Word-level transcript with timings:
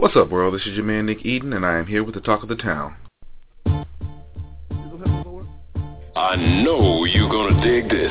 What's 0.00 0.16
up, 0.16 0.30
world? 0.30 0.54
This 0.54 0.62
is 0.62 0.76
your 0.76 0.84
man 0.86 1.04
Nick 1.04 1.26
Eden, 1.26 1.52
and 1.52 1.66
I 1.66 1.76
am 1.76 1.86
here 1.86 2.02
with 2.02 2.14
the 2.14 2.22
talk 2.22 2.42
of 2.42 2.48
the 2.48 2.56
town. 2.56 2.96
I 6.16 6.36
know 6.64 7.04
you're 7.04 7.28
gonna 7.28 7.62
dig 7.62 7.90
this. 7.90 8.10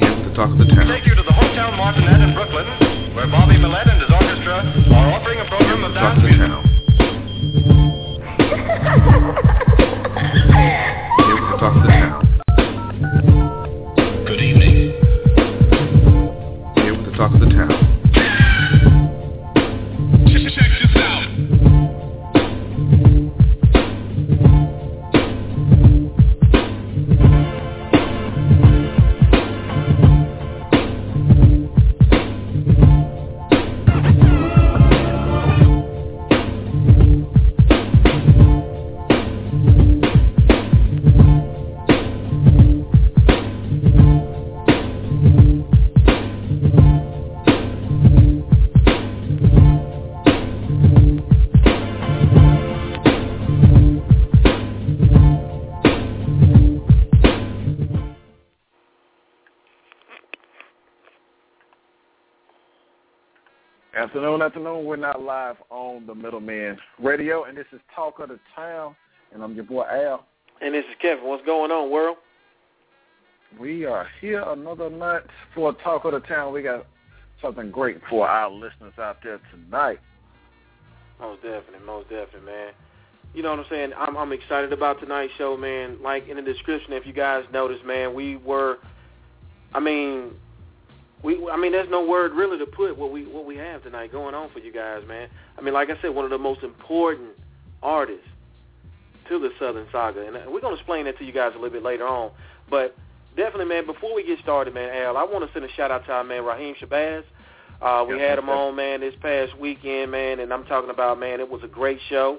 Here 0.00 0.10
with 0.10 0.26
the 0.26 0.34
talk 0.34 0.50
of 0.50 0.58
the 0.58 0.66
town. 0.74 0.88
Take 0.88 1.06
you 1.06 1.14
to 1.14 1.22
the 1.22 1.32
Hotel 1.32 1.70
Martinet 1.76 2.20
in 2.20 2.34
Brooklyn, 2.34 3.14
where 3.14 3.28
Bobby 3.28 3.58
Millett 3.58 3.86
and 3.86 4.00
his 4.02 4.10
orchestra 4.10 4.66
are 4.92 5.12
offering 5.12 5.38
a 5.38 5.44
program 5.44 5.84
of 5.84 5.94
Talk 5.94 6.02
dance 6.02 6.16
of 6.16 6.22
the 6.24 6.30
music. 6.30 6.48
town. 6.50 6.66
Here 11.22 11.34
with 11.40 11.50
the 11.52 11.58
talk 11.60 11.76
of 11.76 11.82
the 11.82 11.88
town. 11.90 12.29
Talk 17.20 17.34
of 17.34 17.40
the 17.40 17.46
town. 17.50 17.89
Afternoon, 64.10 64.42
afternoon. 64.42 64.84
We're 64.86 64.96
not 64.96 65.22
live 65.22 65.54
on 65.70 66.04
the 66.04 66.16
Middleman 66.16 66.76
Radio, 66.98 67.44
and 67.44 67.56
this 67.56 67.66
is 67.72 67.78
Talk 67.94 68.18
of 68.18 68.30
the 68.30 68.40
Town, 68.56 68.96
and 69.32 69.40
I'm 69.40 69.54
your 69.54 69.62
boy 69.62 69.84
Al. 69.84 70.26
And 70.60 70.74
this 70.74 70.84
is 70.86 70.96
Kevin. 71.00 71.28
What's 71.28 71.46
going 71.46 71.70
on, 71.70 71.92
world? 71.92 72.16
We 73.60 73.84
are 73.84 74.08
here 74.20 74.42
another 74.44 74.90
night 74.90 75.22
for 75.54 75.72
Talk 75.74 76.06
of 76.06 76.10
the 76.10 76.18
Town. 76.18 76.52
We 76.52 76.60
got 76.60 76.86
something 77.40 77.70
great 77.70 78.00
for 78.10 78.26
our 78.26 78.50
listeners 78.50 78.94
out 78.98 79.18
there 79.22 79.40
tonight. 79.52 80.00
Most 81.20 81.42
definitely, 81.42 81.86
most 81.86 82.08
definitely, 82.08 82.46
man. 82.46 82.72
You 83.32 83.44
know 83.44 83.50
what 83.50 83.60
I'm 83.60 83.66
saying? 83.70 83.92
I'm 83.96 84.16
I'm 84.16 84.32
excited 84.32 84.72
about 84.72 84.98
tonight's 84.98 85.34
show, 85.38 85.56
man. 85.56 85.98
Like 86.02 86.26
in 86.26 86.34
the 86.34 86.42
description, 86.42 86.94
if 86.94 87.06
you 87.06 87.12
guys 87.12 87.44
noticed, 87.52 87.84
man, 87.84 88.12
we 88.12 88.38
were, 88.38 88.78
I 89.72 89.78
mean, 89.78 90.32
we, 91.22 91.48
I 91.50 91.56
mean, 91.56 91.72
there's 91.72 91.90
no 91.90 92.04
word 92.04 92.32
really 92.32 92.58
to 92.58 92.66
put 92.66 92.96
what 92.96 93.12
we 93.12 93.26
what 93.26 93.44
we 93.44 93.56
have 93.56 93.82
tonight 93.82 94.12
going 94.12 94.34
on 94.34 94.50
for 94.50 94.58
you 94.58 94.72
guys, 94.72 95.02
man. 95.06 95.28
I 95.58 95.60
mean, 95.60 95.74
like 95.74 95.90
I 95.90 96.00
said, 96.00 96.14
one 96.14 96.24
of 96.24 96.30
the 96.30 96.38
most 96.38 96.62
important 96.62 97.30
artists 97.82 98.26
to 99.28 99.38
the 99.38 99.50
Southern 99.58 99.86
Saga, 99.92 100.26
and 100.26 100.52
we're 100.52 100.60
gonna 100.60 100.76
explain 100.76 101.04
that 101.04 101.18
to 101.18 101.24
you 101.24 101.32
guys 101.32 101.52
a 101.52 101.56
little 101.58 101.70
bit 101.70 101.82
later 101.82 102.06
on. 102.06 102.30
But 102.68 102.96
definitely, 103.36 103.66
man, 103.66 103.86
before 103.86 104.14
we 104.14 104.24
get 104.24 104.38
started, 104.40 104.74
man, 104.74 104.88
Al, 104.94 105.16
I 105.16 105.24
want 105.24 105.46
to 105.46 105.52
send 105.52 105.64
a 105.64 105.72
shout 105.72 105.90
out 105.90 106.04
to 106.06 106.12
our 106.12 106.24
man 106.24 106.44
Raheem 106.44 106.74
Shabazz. 106.80 107.22
Uh, 107.82 108.04
we 108.06 108.16
Yes, 108.16 108.30
had 108.30 108.38
him 108.38 108.48
yes. 108.48 108.56
on, 108.58 108.76
man, 108.76 109.00
this 109.00 109.14
past 109.22 109.56
weekend, 109.58 110.10
man, 110.10 110.40
and 110.40 110.52
I'm 110.52 110.64
talking 110.64 110.90
about, 110.90 111.18
man, 111.18 111.40
it 111.40 111.48
was 111.48 111.62
a 111.62 111.68
great 111.68 111.98
show. 112.08 112.38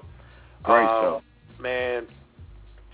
Great 0.62 0.84
Uh, 0.84 1.02
show. 1.02 1.22
Man, 1.60 2.06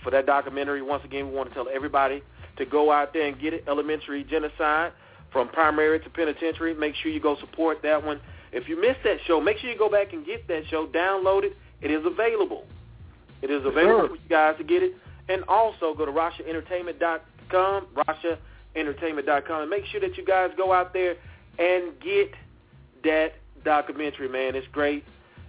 for 0.03 0.11
that 0.11 0.27
documentary, 0.27 0.81
once 0.81 1.05
again, 1.05 1.29
we 1.31 1.37
want 1.37 1.49
to 1.51 1.55
tell 1.55 1.69
everybody 1.73 2.23
to 2.57 2.65
go 2.65 2.91
out 2.91 3.13
there 3.13 3.27
and 3.27 3.39
get 3.39 3.53
it, 3.53 3.65
Elementary 3.69 4.25
Genocide, 4.25 4.93
from 5.33 5.49
primary 5.49 6.01
to 6.01 6.11
penitentiary. 6.11 6.75
Make 6.75 6.95
sure 6.97 7.11
you 7.11 7.21
go 7.21 7.37
support 7.39 7.83
that 7.83 8.05
one. 8.05 8.21
If 8.53 8.69
you 8.69 8.81
missed 8.81 9.01
that 9.05 9.19
show, 9.27 9.41
make 9.41 9.59
sure 9.59 9.71
you 9.71 9.79
go 9.79 9.91
back 9.91 10.13
and 10.13 10.25
get 10.25 10.49
that 10.49 10.63
show, 10.71 10.87
download 10.87 11.45
it. 11.45 11.57
It 11.83 11.91
is 11.91 12.05
available. 12.07 12.65
It 13.43 13.51
is 13.51 13.65
available 13.65 14.01
Sure. 14.01 14.09
for 14.09 14.15
you 14.15 14.29
guys 14.29 14.57
to 14.59 14.65
get 14.65 14.83
it. 14.83 14.95
And 15.29 15.45
also 15.47 15.95
go 15.95 16.07
to 16.07 16.13
RashaEntertainment.com, 16.13 17.87
RashaEntertainment.com, 17.95 19.61
and 19.63 19.71
make 19.71 19.85
sure 19.87 20.01
that 20.01 20.17
you 20.17 20.25
guys 20.25 20.51
go 20.57 20.73
out 20.73 20.93
there 20.93 21.17
and 21.59 21.93
get 22.01 22.33
that 23.05 23.35
documentary, 23.65 24.29
man. 24.29 24.55
It's 24.55 24.67
great. 24.69 25.05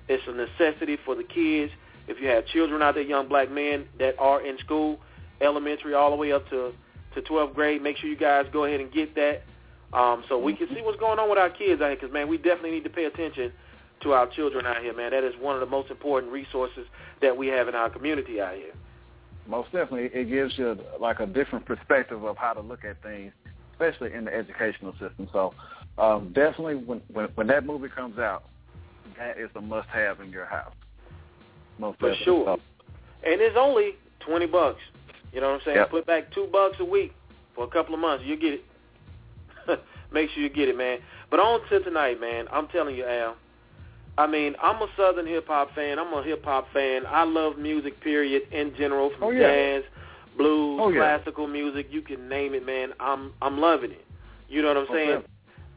It's 0.08 0.24
a 0.28 0.32
necessity 0.32 0.98
for 1.06 1.16
the 1.16 1.24
kids. 1.24 1.72
If 2.08 2.20
you 2.20 2.28
have 2.28 2.46
children 2.48 2.82
out 2.82 2.96
there, 2.96 3.04
young 3.04 3.28
black 3.28 3.52
men 3.52 3.86
that 4.00 4.16
are 4.20 4.42
in 4.46 4.58
school, 4.58 5.00
elementary 5.42 5.94
all 5.94 6.10
the 6.10 6.16
way 6.16 6.32
up 6.32 6.50
to, 6.50 6.74
to 7.16 7.22
12th 7.22 7.54
grade, 7.54 7.82
make 7.82 7.98
sure 7.98 8.10
you 8.10 8.18
guys 8.18 8.46
go 8.52 8.66
ahead 8.66 8.80
and 8.82 8.92
get 8.92 9.16
that 9.16 9.44
um, 9.94 10.24
so 10.30 10.38
we 10.38 10.56
can 10.56 10.68
see 10.70 10.82
what's 10.82 11.00
going 11.00 11.20
on 11.20 11.30
with 11.30 11.40
our 11.40 11.50
kids 11.50 11.82
out 11.82 11.88
here 11.88 11.96
because, 11.96 12.14
man, 12.14 12.28
we 12.28 12.38
definitely 12.38 12.72
need 12.72 12.84
to 12.84 12.90
pay 12.90 13.06
attention 13.06 13.52
to 14.02 14.14
our 14.14 14.28
children 14.28 14.66
out 14.66 14.82
here, 14.82 14.94
man. 14.94 15.12
That 15.12 15.24
is 15.24 15.34
one 15.40 15.56
of 15.56 15.62
the 15.62 15.66
most 15.66 15.90
important 15.90 16.32
resources 16.32 16.86
that 17.22 17.36
we 17.36 17.48
have 17.48 17.68
in 17.68 17.76
our 17.76 17.90
community 17.90 18.40
out 18.40 18.56
here. 18.56 18.74
Most 19.48 19.72
definitely, 19.72 20.10
it 20.14 20.30
gives 20.30 20.58
you 20.58 20.78
like 21.00 21.20
a 21.20 21.26
different 21.26 21.66
perspective 21.66 22.24
of 22.24 22.38
how 22.38 22.54
to 22.54 22.62
look 22.62 22.86
at 22.86 23.02
things, 23.02 23.34
especially 23.74 24.14
in 24.14 24.26
the 24.26 24.34
educational 24.34 24.92
system. 24.94 25.28
So, 25.34 25.54
um, 25.98 26.32
definitely, 26.34 26.76
when, 26.76 27.02
when 27.12 27.26
when 27.36 27.48
that 27.48 27.66
movie 27.66 27.90
comes 27.90 28.20
out, 28.20 28.44
that 29.18 29.40
is 29.40 29.50
a 29.56 29.62
must-have 29.62 30.22
in 30.22 30.30
your 30.30 30.46
house. 30.46 30.74
Most 31.80 31.96
definitely. 31.96 32.18
For 32.26 32.26
definitely. 32.26 32.46
sure. 32.46 32.58
So, 32.58 33.32
And 33.32 33.42
it's 33.42 33.58
only 33.60 33.96
20 34.20 34.46
bucks. 34.46 34.80
You 35.34 35.42
know 35.42 35.48
what 35.48 35.56
I'm 35.56 35.62
saying? 35.66 35.78
Yep. 35.78 35.92
Put 35.92 36.06
back 36.06 36.34
two 36.34 36.48
bucks 36.52 36.78
a 36.80 36.86
week 36.86 37.14
for 37.56 37.66
a 37.66 37.68
couple 37.68 37.94
of 37.94 38.00
months. 38.00 38.24
You 38.26 38.38
get 38.38 38.54
it. 38.54 38.66
Make 40.14 40.30
sure 40.32 40.44
you 40.44 40.50
get 40.50 40.70
it, 40.70 40.78
man. 40.78 41.00
But 41.30 41.40
on 41.40 41.60
to 41.70 41.80
tonight, 41.84 42.20
man. 42.20 42.46
I'm 42.52 42.68
telling 42.68 42.96
you, 42.96 43.06
Al. 43.06 43.36
I 44.18 44.28
mean, 44.28 44.56
I'm 44.62 44.76
a 44.82 44.88
Southern 44.98 45.28
hip 45.28 45.48
hop 45.48 45.74
fan. 45.76 45.98
I'm 45.98 46.14
a 46.14 46.22
hip 46.24 46.44
hop 46.44 46.68
fan. 46.74 47.04
I 47.08 47.24
love 47.24 47.58
music, 47.58 48.02
period, 48.02 48.44
in 48.52 48.74
general, 48.78 49.12
from 49.18 49.30
Oh, 49.30 49.32
yeah. 49.32 49.48
jazz, 49.48 49.84
blues, 50.38 50.82
Oh, 50.84 50.90
yeah. 50.90 51.00
classical 51.00 51.48
music. 51.48 51.88
You 51.90 52.02
can 52.02 52.28
name 52.28 52.54
it, 52.54 52.66
man. 52.66 52.90
I'm 53.00 53.32
I'm 53.42 53.60
loving 53.60 53.92
it. 53.92 54.06
You 54.50 54.62
know 54.62 54.70
what 54.70 54.78
I'm 54.78 54.84
Most 54.88 54.94
saying? 54.94 55.24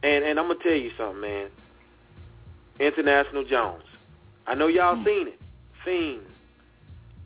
And 0.03 0.25
and 0.25 0.39
I'm 0.39 0.47
gonna 0.47 0.59
tell 0.63 0.73
you 0.73 0.91
something, 0.97 1.21
man. 1.21 1.47
International 2.79 3.43
Jones. 3.45 3.83
I 4.47 4.55
know 4.55 4.67
y'all 4.67 4.95
Hmm. 4.97 5.05
seen 5.05 5.27
it. 5.29 5.39
Fiend. 5.85 6.21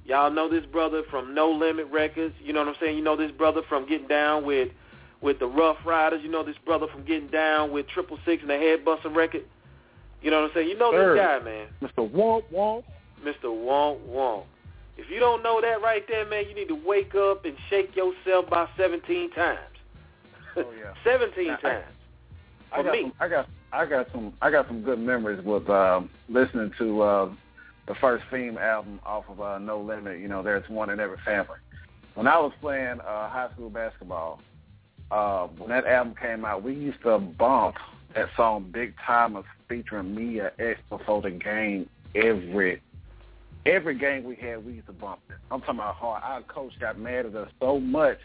Y'all 0.05 0.31
know 0.31 0.47
this 0.49 0.65
brother 0.65 1.03
from 1.09 1.33
No 1.33 1.49
Limit 1.49 1.87
Records. 1.91 2.33
You 2.39 2.53
know 2.53 2.59
what 2.59 2.69
I'm 2.69 2.75
saying? 2.79 2.97
You 2.97 3.03
know 3.03 3.15
this 3.15 3.31
brother 3.31 3.61
from 3.67 3.87
getting 3.87 4.07
down 4.07 4.45
with 4.45 4.69
with 5.21 5.39
the 5.39 5.47
Rough 5.47 5.77
Riders. 5.85 6.21
You 6.23 6.29
know 6.29 6.43
this 6.43 6.55
brother 6.65 6.87
from 6.91 7.03
getting 7.05 7.27
down 7.27 7.71
with 7.71 7.87
Triple 7.87 8.17
Six 8.25 8.41
and 8.41 8.49
the 8.49 8.57
Head 8.57 8.83
Buster 8.85 9.09
record. 9.09 9.45
You 10.21 10.31
know 10.31 10.41
what 10.41 10.49
I'm 10.49 10.55
saying? 10.55 10.69
You 10.69 10.77
know 10.77 10.91
Sir. 10.91 11.13
this 11.13 11.21
guy, 11.21 11.39
man. 11.43 11.67
Mr. 11.81 12.09
Womp 12.11 12.43
Womp. 12.51 12.83
Mr. 13.23 13.53
Won't 13.53 13.99
Won't. 14.01 14.45
If 14.97 15.09
you 15.11 15.19
don't 15.19 15.43
know 15.43 15.61
that 15.61 15.81
right 15.81 16.03
there, 16.07 16.25
man, 16.25 16.45
you 16.49 16.55
need 16.55 16.69
to 16.69 16.75
wake 16.85 17.13
up 17.13 17.45
and 17.45 17.55
shake 17.69 17.95
yourself 17.95 18.49
by 18.49 18.67
17 18.77 19.29
times. 19.31 19.59
Oh, 20.55 20.65
yeah. 20.79 20.93
17 21.03 21.49
I- 21.51 21.55
times. 21.61 21.85
I 22.71 22.77
For 22.77 22.83
got 22.83 22.91
me. 22.91 23.01
some, 23.03 23.13
I 23.19 23.27
got 23.29 23.47
I 23.71 23.85
got 23.85 24.07
some 24.11 24.33
I 24.41 24.51
got 24.51 24.67
some 24.67 24.81
good 24.81 24.99
memories 24.99 25.41
with 25.45 25.69
um, 25.69 26.09
listening 26.27 26.71
to 26.79 27.01
uh, 27.01 27.31
the 27.87 27.95
first 27.95 28.25
Fiend 28.29 28.57
album 28.57 28.99
off 29.05 29.23
of 29.29 29.39
uh, 29.39 29.57
No 29.59 29.79
Limit. 29.79 30.19
You 30.19 30.27
know, 30.27 30.43
there's 30.43 30.67
one 30.67 30.89
in 30.89 30.99
every 30.99 31.17
family. 31.23 31.55
When 32.15 32.27
I 32.27 32.37
was 32.39 32.51
playing 32.59 32.99
uh, 32.99 33.29
high 33.29 33.47
school 33.53 33.69
basketball, 33.69 34.41
uh, 35.11 35.47
when 35.47 35.69
that 35.69 35.85
album 35.85 36.15
came 36.21 36.45
out, 36.45 36.63
we 36.63 36.73
used 36.73 37.01
to 37.03 37.17
bump 37.19 37.75
that 38.15 38.29
song 38.35 38.69
"Big 38.71 38.93
Timers" 39.05 39.45
featuring 39.69 40.15
Mia 40.15 40.51
X 40.59 40.79
before 40.89 41.21
the 41.21 41.31
game 41.31 41.89
every 42.15 42.81
every 43.67 43.97
game 43.97 44.23
we 44.23 44.35
had, 44.35 44.65
we 44.65 44.73
used 44.73 44.87
to 44.87 44.93
bump 44.93 45.19
it. 45.29 45.35
I'm 45.51 45.59
talking 45.61 45.75
about 45.75 45.95
hard. 45.95 46.23
Our 46.23 46.41
coach 46.43 46.71
got 46.79 46.97
mad 46.97 47.25
at 47.25 47.35
us 47.35 47.49
so 47.59 47.79
much. 47.79 48.17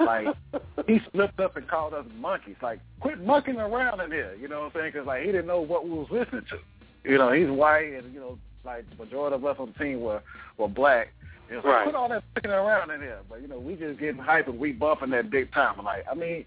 Like, 0.00 0.28
he 0.86 1.00
slipped 1.12 1.40
up 1.40 1.56
and 1.56 1.68
called 1.68 1.94
us 1.94 2.06
monkeys. 2.18 2.56
Like, 2.62 2.80
quit 3.00 3.22
mucking 3.22 3.56
around 3.56 4.00
in 4.00 4.10
here. 4.10 4.34
You 4.40 4.48
know 4.48 4.60
what 4.60 4.66
I'm 4.66 4.72
saying? 4.80 4.92
Because, 4.92 5.06
like, 5.06 5.20
he 5.22 5.26
didn't 5.26 5.46
know 5.46 5.60
what 5.60 5.84
we 5.84 5.90
was 5.90 6.08
listening 6.10 6.44
to. 6.50 7.10
You 7.10 7.18
know, 7.18 7.32
he's 7.32 7.48
white, 7.48 7.92
and, 7.92 8.12
you 8.12 8.20
know, 8.20 8.38
like, 8.64 8.88
the 8.90 9.04
majority 9.04 9.36
of 9.36 9.44
us 9.44 9.56
on 9.58 9.74
the 9.76 9.84
team 9.84 10.00
were, 10.00 10.22
were 10.56 10.68
black. 10.68 11.12
It 11.50 11.56
was 11.56 11.64
like, 11.64 11.74
Right. 11.74 11.82
quit 11.84 11.94
all 11.94 12.08
that 12.08 12.22
fucking 12.34 12.50
around 12.50 12.90
in 12.90 13.00
there. 13.00 13.20
But, 13.28 13.40
you 13.42 13.48
know, 13.48 13.58
we 13.58 13.74
just 13.74 13.98
getting 13.98 14.20
hype 14.20 14.48
and 14.48 14.58
we 14.58 14.72
bumping 14.72 15.10
that 15.10 15.30
big 15.30 15.52
time. 15.52 15.82
Like, 15.84 16.04
I 16.10 16.14
mean, 16.14 16.44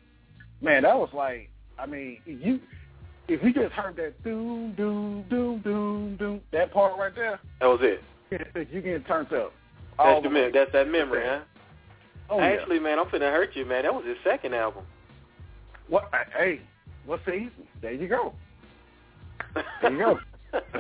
man, 0.62 0.83
that 0.83 0.98
was 0.98 1.09
like, 1.13 1.50
I 1.80 1.86
mean, 1.86 2.19
you, 2.25 2.59
if 3.27 3.42
you 3.44 3.53
just 3.53 3.74
heard 3.74 3.95
that 3.98 4.21
doom, 4.24 4.74
doom, 4.77 5.25
doom, 5.30 5.59
doom, 5.63 6.15
doom, 6.18 6.42
that 6.51 6.71
part 6.71 6.98
right 7.00 7.13
there, 7.15 7.39
That 7.59 7.65
was 7.68 7.80
it. 7.81 8.03
you 8.71 8.81
getting 8.81 9.03
turned 9.03 9.31
up. 9.33 9.53
That's 9.98 10.24
the 10.24 10.30
the 10.30 10.33
mem- 10.33 10.51
that's 10.53 10.71
that 10.71 10.88
memory, 10.89 11.24
huh? 11.25 11.39
Oh, 12.30 12.38
yeah. 12.39 12.45
Actually, 12.45 12.80
man, 12.80 12.97
I'm 12.97 13.06
finna 13.07 13.31
hurt 13.31 13.56
you, 13.56 13.65
man. 13.65 13.83
That 13.83 13.94
was 13.94 14.06
his 14.06 14.18
second 14.24 14.54
album. 14.56 14.83
What? 15.89 16.09
Hey, 16.36 16.62
what 17.06 17.19
season? 17.25 17.51
There 17.81 17.92
you 17.92 18.07
go. 18.07 18.33
There 19.81 19.92
you 19.92 19.97
go. 20.00 20.19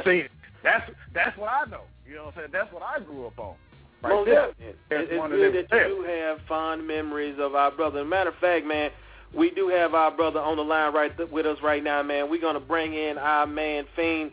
See, 0.05 0.23
that's 0.63 0.89
that's 1.13 1.37
what 1.37 1.49
I 1.49 1.65
know. 1.69 1.81
You 2.07 2.15
know 2.15 2.25
what 2.25 2.35
I'm 2.35 2.39
saying? 2.41 2.49
That's 2.53 2.71
what 2.73 2.83
I 2.83 2.99
grew 2.99 3.27
up 3.27 3.37
on. 3.37 3.55
Right 4.03 4.13
Most 4.13 4.25
there. 4.25 4.47
definitely. 4.47 4.75
That's 4.89 5.03
It's 5.09 5.27
good 5.27 5.69
that 5.69 5.75
you 5.87 5.95
do 5.95 6.05
have 6.07 6.39
fond 6.47 6.87
memories 6.87 7.35
of 7.39 7.55
our 7.55 7.71
brother. 7.71 8.03
Matter 8.03 8.29
of 8.31 8.35
fact, 8.37 8.65
man, 8.65 8.89
we 9.33 9.51
do 9.51 9.67
have 9.69 9.93
our 9.93 10.11
brother 10.11 10.39
on 10.39 10.57
the 10.57 10.63
line 10.63 10.93
right 10.93 11.15
th- 11.15 11.29
with 11.29 11.45
us 11.45 11.57
right 11.63 11.83
now, 11.83 12.01
man. 12.01 12.29
We're 12.29 12.41
gonna 12.41 12.59
bring 12.59 12.93
in 12.93 13.17
our 13.17 13.45
man 13.45 13.85
Fiend. 13.95 14.31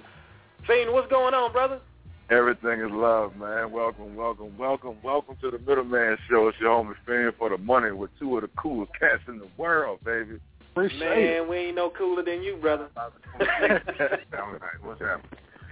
Fiend, 0.66 0.92
what's 0.92 1.10
going 1.10 1.34
on, 1.34 1.52
brother? 1.52 1.80
Everything 2.30 2.80
is 2.80 2.90
love, 2.90 3.36
man. 3.36 3.70
Welcome, 3.72 4.14
welcome, 4.14 4.56
welcome, 4.58 4.96
welcome 5.02 5.36
to 5.40 5.50
the 5.50 5.58
Middleman 5.58 6.18
Show. 6.28 6.48
It's 6.48 6.58
your 6.60 6.70
homie 6.70 6.94
Fiend 7.06 7.32
for 7.38 7.48
the 7.50 7.58
money 7.58 7.90
with 7.92 8.10
two 8.18 8.36
of 8.36 8.42
the 8.42 8.50
coolest 8.58 8.92
cats 8.98 9.22
in 9.28 9.38
the 9.38 9.48
world, 9.56 10.00
baby. 10.04 10.38
Appreciate 10.72 11.00
Man, 11.00 11.48
we 11.48 11.56
ain't 11.56 11.76
no 11.76 11.90
cooler 11.90 12.22
than 12.22 12.42
you, 12.42 12.56
brother. 12.56 12.88
All 12.96 13.08
right, 13.40 14.60
what's 14.82 15.00
happening? 15.00 15.26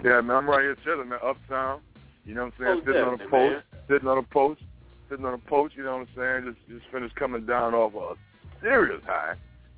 Yeah, 0.04 0.20
man, 0.20 0.36
I'm 0.36 0.48
right 0.48 0.62
here 0.62 0.76
chilling, 0.84 1.08
man, 1.08 1.18
uptown. 1.24 1.80
You 2.24 2.34
know 2.34 2.44
what 2.46 2.54
I'm 2.58 2.64
saying? 2.64 2.74
Most 2.76 2.86
sitting 2.86 3.02
on 3.02 3.14
a 3.14 3.16
definitely, 3.18 3.54
post, 3.54 3.64
sitting 3.88 4.08
on 4.08 4.18
a 4.18 4.22
post, 4.22 4.60
sitting 5.08 5.24
on 5.24 5.34
a 5.34 5.38
post. 5.38 5.74
You 5.76 5.84
know 5.84 5.98
what 5.98 6.08
I'm 6.16 6.42
saying? 6.44 6.54
Just, 6.68 6.78
just 6.80 6.92
finished 6.92 7.14
coming 7.16 7.46
down 7.46 7.74
off 7.74 7.94
a 7.94 8.14
serious 8.62 9.02
high. 9.06 9.34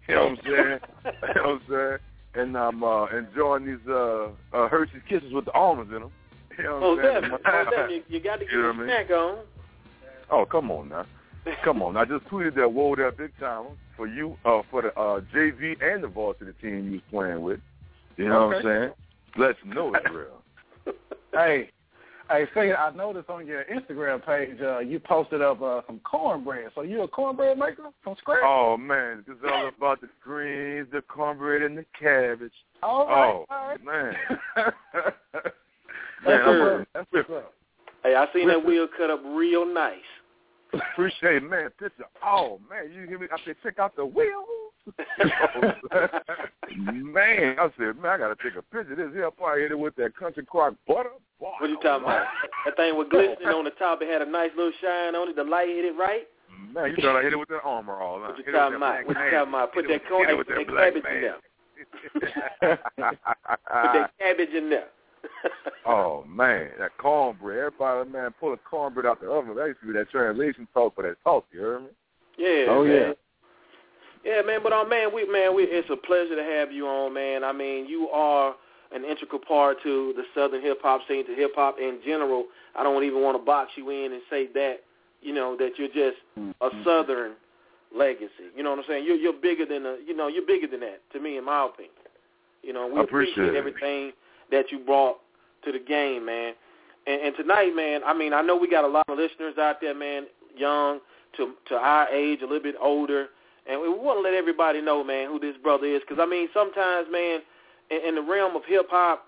You 0.08 0.14
know 0.14 0.22
what 0.24 0.30
I'm 0.32 0.38
saying? 0.44 0.78
you 1.04 1.34
know 1.34 1.42
what 1.42 1.46
I'm 1.46 1.60
saying? 1.68 1.98
And 2.34 2.56
I'm 2.56 2.84
uh, 2.84 3.06
enjoying 3.06 3.66
these 3.66 3.86
uh, 3.88 4.28
uh, 4.52 4.68
Hershey's 4.68 5.02
Kisses 5.08 5.32
with 5.32 5.46
the 5.46 5.52
almonds 5.52 5.92
in 5.94 6.00
them. 6.00 6.10
You 6.56 6.64
know 6.64 6.78
Oh, 6.82 6.96
what 6.96 7.04
I'm 7.04 7.22
saying? 7.22 7.30
Most. 7.30 7.42
You, 7.90 8.02
you 8.08 8.20
got 8.20 8.36
to 8.36 8.44
get 8.44 8.52
You 8.52 8.62
know 8.62 8.68
a 8.68 8.72
what 8.72 8.76
I 8.76 8.78
mean? 8.78 8.86
snack 8.88 9.10
on. 9.10 9.38
Oh, 10.30 10.44
come 10.44 10.70
on 10.70 10.88
now. 10.90 11.06
Come 11.64 11.82
on. 11.82 11.96
I 11.96 12.04
just 12.04 12.24
tweeted 12.26 12.54
that 12.56 12.70
whoa 12.72 12.94
that 12.96 13.16
big 13.16 13.32
time 13.40 13.64
for 13.96 14.06
you, 14.06 14.36
uh, 14.44 14.60
for 14.70 14.82
the 14.82 14.88
uh, 14.88 15.20
JV 15.34 15.76
and 15.82 16.04
the 16.04 16.08
varsity 16.08 16.52
team 16.60 16.86
you 16.86 16.92
was 16.92 17.00
playing 17.10 17.40
with. 17.42 17.60
You 18.16 18.28
know 18.28 18.48
what 18.48 18.56
I'm 18.58 18.62
saying? 18.62 18.90
Let 19.36 19.56
you 19.64 19.74
know 19.74 19.94
it's 19.94 20.06
real. 20.12 20.42
Hey, 21.32 21.70
hey, 22.30 22.46
say 22.54 22.72
I 22.72 22.90
noticed 22.94 23.28
on 23.30 23.46
your 23.46 23.64
Instagram 23.64 24.24
page 24.24 24.60
uh, 24.62 24.78
you 24.80 24.98
posted 25.00 25.42
up 25.42 25.60
uh, 25.62 25.82
some 25.86 26.00
cornbread. 26.00 26.70
So 26.74 26.82
you 26.82 27.02
a 27.02 27.08
cornbread 27.08 27.58
maker 27.58 27.90
from 28.02 28.16
scratch? 28.18 28.42
Oh 28.44 28.76
man, 28.76 29.24
it's 29.26 29.40
all 29.50 29.68
about 29.68 30.00
the 30.00 30.08
greens, 30.22 30.88
the 30.92 31.02
cornbread, 31.02 31.62
and 31.62 31.76
the 31.78 31.84
cabbage. 31.98 32.52
all 32.82 33.06
right, 33.06 33.30
oh 33.30 33.44
all 33.50 33.68
right. 33.68 33.84
man, 33.84 34.14
That's 35.34 35.54
Man, 36.24 36.40
I'm 36.42 36.58
what's 36.58 36.60
a- 36.60 36.80
up. 36.80 36.88
That's 36.94 37.06
what's 37.12 37.30
up. 37.30 37.54
Hey, 38.04 38.14
I 38.14 38.26
seen 38.32 38.48
that 38.48 38.64
wheel 38.64 38.86
cut 38.96 39.10
up 39.10 39.20
real 39.24 39.66
nice. 39.66 39.96
appreciate 40.72 41.36
it, 41.36 41.42
man. 41.48 41.70
Picture. 41.78 42.04
Oh 42.24 42.60
man, 42.70 42.92
you 42.92 43.06
hear 43.06 43.18
me? 43.18 43.26
I 43.32 43.36
said, 43.44 43.56
check 43.62 43.78
out 43.78 43.96
the 43.96 44.04
wheel. 44.06 44.44
man, 46.78 47.56
I 47.58 47.68
said, 47.78 47.96
man, 48.00 48.06
I 48.12 48.18
gotta 48.18 48.36
take 48.42 48.54
a 48.56 48.62
picture. 48.62 48.92
of 48.92 48.98
This 48.98 49.08
here 49.12 49.30
probably 49.30 49.62
hit 49.62 49.72
it 49.72 49.78
with 49.78 49.96
that 49.96 50.16
country 50.16 50.44
crock 50.44 50.74
butter. 50.86 51.10
Boy, 51.40 51.50
What 51.60 51.70
you 51.70 51.78
talking 51.80 52.04
about? 52.04 52.26
That 52.66 52.76
thing 52.76 52.96
was 52.96 53.06
glistening 53.10 53.48
on 53.48 53.64
the 53.64 53.70
top. 53.78 54.02
It 54.02 54.08
had 54.08 54.22
a 54.22 54.30
nice 54.30 54.50
little 54.56 54.72
shine 54.82 55.14
on 55.14 55.28
it. 55.28 55.36
The 55.36 55.44
light 55.44 55.68
hit 55.68 55.84
it 55.84 55.96
right. 55.96 56.26
Man, 56.74 56.90
you 56.90 57.02
thought 57.02 57.16
I 57.16 57.22
hit 57.22 57.32
it 57.32 57.38
with 57.38 57.48
that 57.48 57.62
armor 57.64 57.94
all 57.94 58.20
What 58.20 58.36
you 58.36 58.44
talking 58.44 58.52
that 58.52 58.76
about? 58.76 59.06
What 59.06 59.16
you 59.16 59.22
man. 59.22 59.32
talking 59.32 59.48
about? 59.48 59.72
Put 59.72 59.84
Hit 59.86 59.94
it 59.94 60.02
that 60.02 60.08
corn, 60.08 60.26
hit 60.26 60.30
it 60.30 60.32
hey, 60.32 60.38
with 60.38 60.46
put 60.48 60.56
that 60.56 60.66
that 60.66 60.72
black 60.72 60.94
cabbage 60.94 61.04
in 61.06 61.20
there. 61.22 61.38
Put 63.38 63.92
that 63.94 64.10
cabbage 64.18 64.54
in 64.54 64.70
there. 64.70 64.88
oh 65.86 66.24
man, 66.28 66.70
that 66.78 66.96
cornbread. 66.98 67.58
Everybody, 67.58 68.10
man, 68.10 68.34
pull 68.38 68.52
a 68.52 68.56
cornbread 68.56 69.06
out 69.06 69.20
the 69.20 69.30
oven. 69.30 69.54
That 69.54 69.66
used 69.66 69.80
to 69.80 69.86
be 69.86 69.92
that 69.92 70.10
translation 70.10 70.66
talk 70.74 70.94
for 70.94 71.02
that 71.02 71.16
talk. 71.22 71.46
You 71.52 71.60
heard 71.60 71.82
me? 71.82 71.88
Yeah. 72.36 72.66
Oh, 72.68 72.84
man. 72.84 72.92
yeah. 72.94 73.12
Yeah, 74.24 74.42
man. 74.42 74.60
But 74.62 74.72
uh, 74.72 74.84
man, 74.84 75.14
we 75.14 75.30
man, 75.30 75.54
we 75.54 75.64
it's 75.64 75.88
a 75.90 75.96
pleasure 75.96 76.36
to 76.36 76.42
have 76.42 76.72
you 76.72 76.86
on, 76.86 77.14
man. 77.14 77.44
I 77.44 77.52
mean, 77.52 77.86
you 77.86 78.08
are 78.08 78.54
an 78.92 79.04
integral 79.04 79.40
part 79.40 79.78
to 79.82 80.14
the 80.16 80.22
Southern 80.34 80.62
hip 80.62 80.78
hop 80.82 81.02
scene, 81.08 81.26
to 81.26 81.34
hip 81.34 81.52
hop 81.54 81.76
in 81.78 82.00
general. 82.04 82.46
I 82.76 82.82
don't 82.82 83.04
even 83.04 83.22
want 83.22 83.38
to 83.38 83.44
box 83.44 83.72
you 83.76 83.90
in 83.90 84.12
and 84.12 84.22
say 84.30 84.48
that, 84.54 84.76
you 85.20 85.34
know, 85.34 85.56
that 85.58 85.72
you're 85.76 85.88
just 85.88 86.18
a 86.36 86.40
mm-hmm. 86.40 86.84
Southern 86.84 87.32
legacy. 87.94 88.52
You 88.56 88.62
know 88.62 88.70
what 88.70 88.80
I'm 88.80 88.84
saying? 88.88 89.04
You're 89.04 89.16
you're 89.16 89.32
bigger 89.32 89.66
than 89.66 89.86
a, 89.86 89.96
you 90.06 90.16
know, 90.16 90.28
you're 90.28 90.46
bigger 90.46 90.66
than 90.66 90.80
that. 90.80 91.00
To 91.12 91.20
me, 91.20 91.36
in 91.36 91.44
my 91.44 91.66
opinion, 91.66 91.92
you 92.62 92.72
know, 92.72 92.86
we 92.86 93.00
I 93.00 93.04
appreciate 93.04 93.54
everything 93.54 94.12
that 94.50 94.70
you 94.70 94.78
brought 94.78 95.18
to 95.64 95.72
the 95.72 95.78
game, 95.78 96.26
man. 96.26 96.54
And, 97.06 97.22
and 97.22 97.36
tonight, 97.36 97.74
man, 97.74 98.00
I 98.04 98.14
mean, 98.14 98.32
I 98.32 98.42
know 98.42 98.56
we 98.56 98.68
got 98.68 98.84
a 98.84 98.88
lot 98.88 99.04
of 99.08 99.18
listeners 99.18 99.56
out 99.58 99.80
there, 99.80 99.94
man, 99.94 100.26
young 100.56 101.00
to 101.36 101.54
to 101.68 101.74
our 101.74 102.08
age, 102.08 102.40
a 102.40 102.44
little 102.44 102.62
bit 102.62 102.76
older, 102.80 103.28
and 103.68 103.80
we 103.80 103.88
want 103.88 104.18
to 104.18 104.22
let 104.22 104.34
everybody 104.34 104.80
know, 104.80 105.04
man, 105.04 105.28
who 105.30 105.38
this 105.38 105.56
brother 105.62 105.86
is. 105.86 106.00
Because 106.00 106.22
I 106.22 106.26
mean, 106.26 106.48
sometimes, 106.54 107.08
man, 107.10 107.40
in, 107.90 108.08
in 108.08 108.14
the 108.14 108.22
realm 108.22 108.56
of 108.56 108.62
hip 108.66 108.86
hop, 108.90 109.24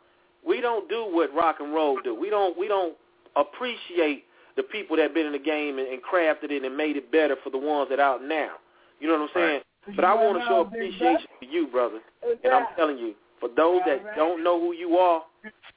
we 0.47 0.61
don't 0.61 0.89
do 0.89 1.07
what 1.11 1.35
rock 1.35 1.57
and 1.61 1.75
roll 1.75 1.99
do. 2.03 2.15
We 2.15 2.31
don't 2.31 2.59
we 2.59 2.69
don't 2.69 2.97
appreciate 3.37 4.25
the 4.57 4.63
people 4.63 4.97
that 4.97 5.15
been 5.15 5.27
in 5.27 5.33
the 5.33 5.39
game 5.39 5.79
and, 5.79 5.89
and 5.89 6.01
crafted 6.03 6.51
it 6.51 6.65
and 6.65 6.77
made 6.77 6.97
it 6.97 7.13
better 7.13 7.37
for 7.43 7.51
the 7.51 7.59
ones 7.59 7.89
that 7.91 8.01
out 8.01 8.23
now. 8.23 8.53
You 8.99 9.09
know 9.09 9.15
what 9.15 9.23
I'm 9.23 9.29
saying? 9.35 9.61
But 9.97 10.05
I 10.05 10.15
want 10.15 10.39
to 10.39 10.47
show 10.47 10.61
appreciation 10.61 11.27
to 11.41 11.47
you, 11.47 11.67
brother. 11.69 12.01
And 12.45 12.53
I'm 12.53 12.67
telling 12.77 12.99
you, 12.99 13.15
for 13.39 13.49
those 13.49 13.81
that 13.87 14.17
don't 14.17 14.45
know 14.45 14.61
who 14.61 14.75
you 14.75 14.97
are, 14.97 15.23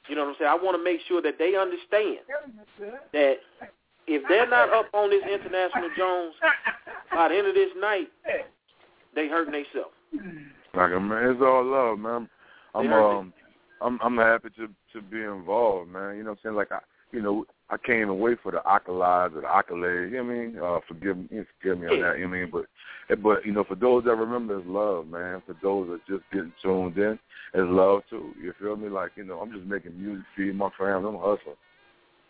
you 0.08 0.14
know 0.14 0.22
what 0.22 0.30
I'm 0.30 0.36
saying? 0.38 0.50
I 0.50 0.62
want 0.62 0.76
to 0.76 0.84
make 0.84 1.00
sure 1.08 1.22
that 1.22 1.38
they 1.38 1.56
understand 1.56 2.18
that 3.12 3.36
if 4.06 4.22
they're 4.28 4.48
not 4.48 4.70
up 4.70 4.86
on 4.92 5.08
this 5.10 5.22
International 5.22 5.88
Jones 5.96 6.34
by 7.12 7.28
the 7.28 7.36
end 7.36 7.46
of 7.46 7.54
this 7.54 7.70
night, 7.80 8.08
they 9.14 9.28
hurting 9.28 9.52
themselves. 9.52 9.94
Like 10.74 10.90
man, 11.00 11.30
it's 11.30 11.40
all 11.40 11.64
love, 11.64 11.98
man. 11.98 12.28
I'm 12.74 12.92
um, 12.92 13.32
I'm 13.80 13.98
I'm 14.02 14.16
happy 14.16 14.48
to 14.56 14.68
to 14.92 15.02
be 15.02 15.22
involved, 15.22 15.90
man. 15.90 16.16
You 16.16 16.24
know 16.24 16.30
what 16.30 16.38
I'm 16.38 16.42
saying? 16.42 16.56
Like 16.56 16.72
I, 16.72 16.80
you 17.12 17.22
know, 17.22 17.44
I 17.70 17.76
can't 17.76 18.00
even 18.00 18.18
wait 18.18 18.38
for 18.42 18.52
the 18.52 18.58
accolades 18.58 19.34
or 19.36 19.42
the 19.42 19.46
accolades. 19.46 20.10
You 20.10 20.16
know 20.18 20.24
what 20.24 20.32
I 20.32 20.36
mean? 20.36 20.58
Uh, 20.58 20.80
forgive 20.88 21.16
me, 21.16 21.44
forgive 21.60 21.80
me 21.80 21.88
on 21.88 22.00
that. 22.00 22.18
You 22.18 22.24
know 22.24 22.30
what 22.30 22.36
I 22.36 22.40
mean? 22.40 22.50
But 22.50 23.22
but 23.22 23.46
you 23.46 23.52
know, 23.52 23.64
for 23.64 23.74
those 23.74 24.04
that 24.04 24.16
remember, 24.16 24.58
it's 24.58 24.68
love, 24.68 25.06
man. 25.06 25.42
For 25.46 25.56
those 25.62 25.88
that 25.88 26.06
just 26.12 26.24
getting 26.32 26.52
tuned 26.62 26.96
in, 26.98 27.18
it's 27.54 27.70
love 27.70 28.02
too. 28.10 28.32
You 28.40 28.52
feel 28.60 28.76
me? 28.76 28.88
Like 28.88 29.12
you 29.16 29.24
know, 29.24 29.40
I'm 29.40 29.52
just 29.52 29.66
making 29.66 30.00
music, 30.00 30.24
feed 30.36 30.56
my 30.56 30.70
family. 30.78 31.08
I'm 31.08 31.16
hustling. 31.16 31.56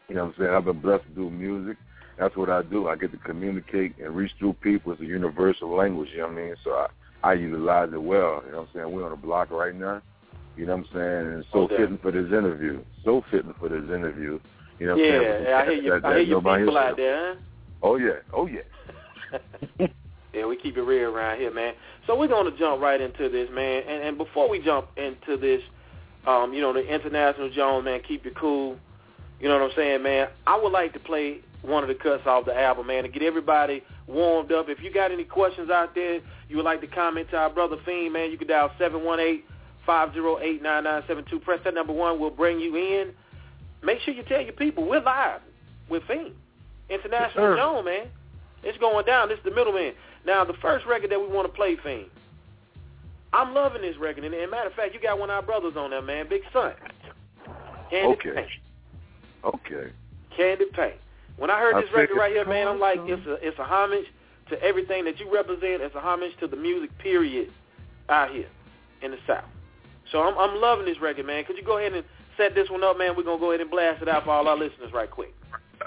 You 0.09 0.17
know 0.17 0.25
what 0.25 0.35
I'm 0.35 0.35
saying? 0.39 0.51
I've 0.51 0.65
been 0.65 0.81
blessed 0.81 1.05
to 1.05 1.15
do 1.15 1.31
music. 1.31 1.79
That's 2.19 2.37
what 2.37 2.51
I 2.51 2.63
do. 2.63 2.89
I 2.89 2.97
get 2.97 3.11
to 3.13 3.19
communicate 3.19 3.99
and 3.99 4.15
reach 4.15 4.33
through 4.39 4.55
people. 4.55 4.93
It's 4.93 5.01
a 5.01 5.05
universal 5.05 5.75
language. 5.75 6.11
You 6.13 6.19
know 6.19 6.29
what 6.29 6.39
I 6.39 6.43
mean? 6.43 6.55
So 6.63 6.71
I 6.71 6.87
I 7.25 7.33
utilize 7.33 7.91
it 7.93 8.03
well. 8.03 8.43
You 8.45 8.53
know 8.53 8.59
what 8.59 8.69
I'm 8.69 8.69
saying? 8.75 8.93
We're 8.93 9.05
on 9.05 9.11
the 9.11 9.17
block 9.17 9.51
right 9.51 9.75
now. 9.75 10.03
You 10.57 10.67
know 10.67 10.77
what 10.77 10.87
I'm 10.87 10.95
saying? 10.95 11.35
And 11.35 11.45
so 11.53 11.59
Okay. 11.63 11.77
fitting 11.77 11.99
for 11.99 12.11
this 12.11 12.27
interview. 12.27 12.81
So 13.05 13.23
fitting 13.31 13.55
for 13.59 13.69
this 13.69 13.85
interview. 13.85 14.39
You 14.79 14.87
know 14.87 14.97
what 14.97 15.05
I'm 15.05 15.11
saying? 15.11 15.45
yeah, 15.47 15.59
I 15.59 15.65
hear 15.65 15.75
you. 15.75 15.91
That- 15.91 16.05
I 16.05 16.13
hear 16.15 16.23
you 16.23 16.41
people 16.41 16.79
out 16.79 16.97
there, 16.97 17.37
Oh 17.83 17.97
yeah, 17.97 18.21
oh 18.33 18.47
yeah. 18.47 18.63
yeah, 20.33 20.47
we 20.47 20.57
keep 20.57 20.77
it 20.77 20.83
real 20.83 21.15
around 21.15 21.39
here, 21.39 21.53
man. 21.53 21.75
So 22.07 22.17
we're 22.19 22.29
gonna 22.29 22.57
jump 22.57 22.81
right 22.81 23.01
into 23.01 23.29
this, 23.29 23.49
man. 23.53 23.83
And 23.87 24.03
and 24.03 24.19
before 24.19 24.49
we 24.49 24.61
jump 24.61 24.89
into 24.97 25.37
this, 25.37 25.61
um, 26.27 26.53
you 26.55 26.61
know, 26.61 26.73
the 26.73 26.81
International 26.81 27.51
Jones, 27.51 27.85
man, 27.85 28.01
keep 28.07 28.27
it 28.27 28.35
cool. 28.37 28.77
You 29.41 29.49
know 29.49 29.59
what 29.59 29.71
I'm 29.71 29.77
saying, 29.77 30.03
man? 30.03 30.29
I 30.47 30.59
would 30.59 30.73
like 30.73 30.93
to 30.95 31.01
play 31.01 31.41
one 31.63 31.83
of 31.83 31.89
the 31.89 31.95
cuts 31.95 32.27
off 32.27 32.47
the 32.47 32.59
album, 32.59 32.87
man, 32.87 33.03
to 33.03 33.09
get 33.09 33.23
everybody 33.23 33.83
warmed 34.07 34.53
up. 34.53 34.69
If 34.69 34.83
you 34.83 34.93
got 34.93 35.13
any 35.13 35.25
questions 35.25 35.71
out 35.71 35.95
there, 35.95 36.21
you 36.49 36.57
would 36.57 36.65
like 36.65 36.81
to 36.83 36.87
comment 36.87 37.29
to 37.31 37.37
our 37.37 37.51
brother 37.51 37.77
Fiend, 37.85 38.13
man, 38.13 38.31
you 38.31 38.39
can 38.39 38.49
dial 38.49 38.71
seven 38.79 39.05
one 39.05 39.21
eight 39.21 39.45
five 39.87 40.13
zero 40.13 40.39
eight 40.41 40.63
nine 40.63 40.85
nine 40.85 41.03
seven 41.07 41.25
two. 41.31 41.39
Press 41.39 41.61
that 41.65 41.75
number 41.75 41.93
one. 41.93 42.21
We'll 42.21 42.31
bring 42.31 42.61
you 42.61 42.77
in. 42.77 43.13
Make 43.83 44.01
sure 44.01 44.15
you 44.15 44.23
tell 44.23 44.41
your 44.41 44.53
people 44.53 44.89
we're 44.89 45.01
live 45.01 45.41
with 45.89 46.03
Fiend. 46.05 46.35
International 46.89 47.45
sir. 47.45 47.57
Jones, 47.57 47.85
man. 47.85 48.07
It's 48.63 48.79
going 48.79 49.05
down. 49.05 49.29
This 49.29 49.39
is 49.39 49.45
the 49.45 49.51
middleman. 49.51 49.93
Now, 50.27 50.45
the 50.45 50.55
first 50.55 50.87
record 50.87 51.11
that 51.11 51.21
we 51.21 51.27
want 51.27 51.47
to 51.47 51.53
play, 51.53 51.77
Fiend, 51.83 52.07
I'm 53.33 53.53
loving 53.53 53.83
this 53.83 53.97
record. 53.99 54.25
And, 54.25 54.35
and 54.35 54.51
matter 54.51 54.69
of 54.69 54.75
fact, 54.75 54.95
you 54.95 55.01
got 55.01 55.19
one 55.19 55.29
of 55.29 55.35
our 55.35 55.43
brothers 55.43 55.75
on 55.77 55.91
there, 55.91 56.01
man, 56.01 56.29
Big 56.29 56.43
Son. 56.53 56.73
Okay. 57.93 58.47
Okay. 59.45 59.93
Candy 60.37 60.65
Paint. 60.73 60.95
When 61.37 61.51
I 61.51 61.59
heard 61.59 61.75
I 61.75 61.83
this 61.83 61.91
record 61.93 62.17
right 62.17 62.33
here, 62.33 62.47
man, 62.47 62.69
I'm 62.69 62.81
like, 62.81 62.99
it's 63.03 63.27
a 63.27 63.35
it's 63.47 63.59
a 63.59 63.65
homage 63.65 64.07
to 64.51 64.63
everything 64.63 65.05
that 65.05 65.19
you 65.19 65.33
represent. 65.33 65.83
It's 65.83 65.95
a 65.95 66.01
homage 66.01 66.33
to 66.41 66.47
the 66.47 66.57
music 66.57 66.97
period 66.99 67.51
out 68.09 68.31
here 68.31 68.49
in 69.03 69.11
the 69.11 69.19
South. 69.27 69.45
So 70.13 70.21
I'm 70.21 70.37
I'm 70.39 70.61
loving 70.61 70.87
this 70.87 71.01
record, 71.01 71.27
man. 71.27 71.45
Could 71.45 71.57
you 71.57 71.65
go 71.65 71.79
ahead 71.79 71.93
and 71.93 72.05
set 72.37 72.55
this 72.55 72.71
one 72.71 72.85
up, 72.85 72.99
man? 72.99 73.17
We're 73.17 73.25
gonna 73.25 73.41
go 73.41 73.51
ahead 73.51 73.61
and 73.61 73.71
blast 73.71 74.03
it 74.03 74.09
out 74.09 74.25
for 74.25 74.31
all 74.31 74.49
our 74.49 74.57
listeners 74.57 74.93
right 74.93 75.11
quick. 75.11 75.35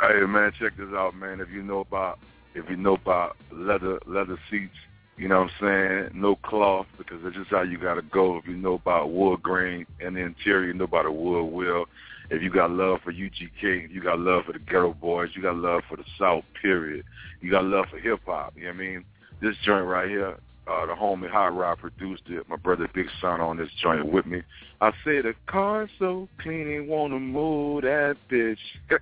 Hey 0.01 0.25
man, 0.25 0.51
check 0.59 0.77
this 0.77 0.89
out, 0.93 1.15
man. 1.15 1.39
If 1.39 1.49
you 1.49 1.63
know 1.63 1.79
about 1.79 2.19
if 2.55 2.69
you 2.69 2.75
know 2.75 2.95
about 2.95 3.37
leather 3.51 3.99
leather 4.05 4.37
seats, 4.49 4.75
you 5.17 5.27
know 5.27 5.41
what 5.41 5.51
I'm 5.61 6.09
saying, 6.11 6.21
no 6.21 6.35
cloth 6.35 6.87
because 6.97 7.17
that's 7.23 7.35
just 7.35 7.49
how 7.49 7.63
you 7.63 7.77
gotta 7.77 8.01
go. 8.01 8.37
If 8.37 8.47
you 8.47 8.55
know 8.55 8.73
about 8.73 9.11
wood 9.11 9.41
grain 9.41 9.85
in 9.99 10.13
the 10.13 10.21
interior, 10.21 10.67
you 10.67 10.73
know 10.73 10.85
about 10.85 11.11
wood 11.13 11.45
wheel. 11.45 11.85
If 12.29 12.41
you 12.41 12.49
got 12.49 12.71
love 12.71 12.99
for 13.03 13.13
UGK, 13.13 13.85
if 13.85 13.91
you 13.91 14.01
got 14.01 14.19
love 14.19 14.45
for 14.45 14.53
the 14.53 14.59
Geto 14.59 14.99
Boys, 14.99 15.29
you 15.33 15.41
got 15.41 15.55
love 15.55 15.83
for 15.87 15.95
the 15.95 16.03
South, 16.19 16.43
period. 16.61 17.05
You 17.39 17.49
got 17.49 17.63
love 17.63 17.85
for 17.89 17.99
hip 17.99 18.19
hop, 18.25 18.53
you 18.55 18.63
know 18.63 18.69
what 18.69 18.75
I 18.75 18.79
mean? 18.79 19.05
This 19.41 19.55
joint 19.63 19.85
right 19.85 20.09
here, 20.09 20.37
uh, 20.69 20.85
the 20.85 20.93
homie 20.93 21.29
Hot 21.29 21.55
Rod 21.55 21.79
produced 21.79 22.23
it. 22.27 22.47
My 22.49 22.55
brother 22.57 22.89
Big 22.93 23.07
Son 23.21 23.39
on 23.39 23.57
this 23.57 23.69
joint 23.81 24.05
with 24.11 24.25
me. 24.25 24.41
I 24.81 24.91
say 25.05 25.21
the 25.21 25.33
car's 25.47 25.89
so 25.97 26.27
clean, 26.41 26.69
he 26.69 26.79
wanna 26.79 27.19
move 27.19 27.83
that 27.83 28.17
bitch. 28.29 28.57
you 28.91 28.97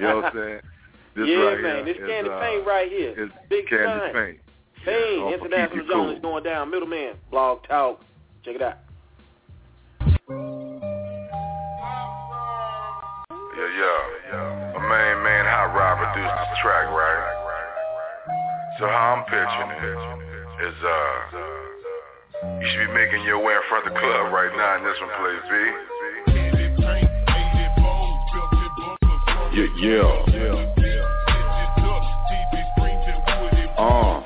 know 0.00 0.16
what 0.16 0.24
I'm 0.26 0.32
saying? 0.34 0.60
This 1.16 1.26
yeah, 1.28 1.36
right 1.36 1.60
man. 1.60 1.74
here 1.76 1.84
This 1.84 1.96
is, 2.02 2.08
Candy 2.08 2.30
uh, 2.30 2.40
Paint 2.40 2.66
right 2.66 2.88
here. 2.88 3.24
is 3.24 3.30
Big 3.48 3.66
Candy 3.68 3.84
Son. 3.84 4.12
Paint. 4.12 4.38
Pain, 4.84 5.18
off 5.20 5.34
of 5.34 5.40
International 5.46 5.80
Keep 5.84 5.90
Zone 5.90 6.06
Cool. 6.06 6.16
is 6.16 6.22
going 6.22 6.44
down. 6.44 6.70
Middleman, 6.70 7.14
Blog 7.30 7.64
Talk. 7.64 8.00
Check 8.44 8.54
it 8.56 8.62
out. 8.62 8.78
Yeah, 13.58 13.68
yeah, 13.76 14.00
yeah. 14.32 14.72
My 14.78 14.80
main 14.88 15.24
man 15.24 15.44
Hot 15.44 15.74
Rod 15.74 15.98
produced 15.98 16.32
this 16.32 16.58
track, 16.62 16.88
right? 16.88 17.36
So 18.78 18.86
how 18.86 19.20
I'm 19.20 19.24
pitching 19.24 19.70
it 19.84 20.39
is, 20.60 20.76
uh, 20.84 21.16
you 22.60 22.66
should 22.68 22.86
be 22.88 22.92
making 22.92 23.24
your 23.24 23.38
way 23.42 23.54
in 23.54 23.62
front 23.68 23.86
of 23.86 23.92
the 23.94 23.98
club 23.98 24.32
right 24.32 24.52
now, 24.56 24.76
and 24.76 24.84
this 24.84 25.00
one 25.00 25.10
plays 25.20 25.42
B. 25.48 25.54
Yeah, 29.52 30.24
yeah. 30.28 30.70
Uh. 33.78 34.20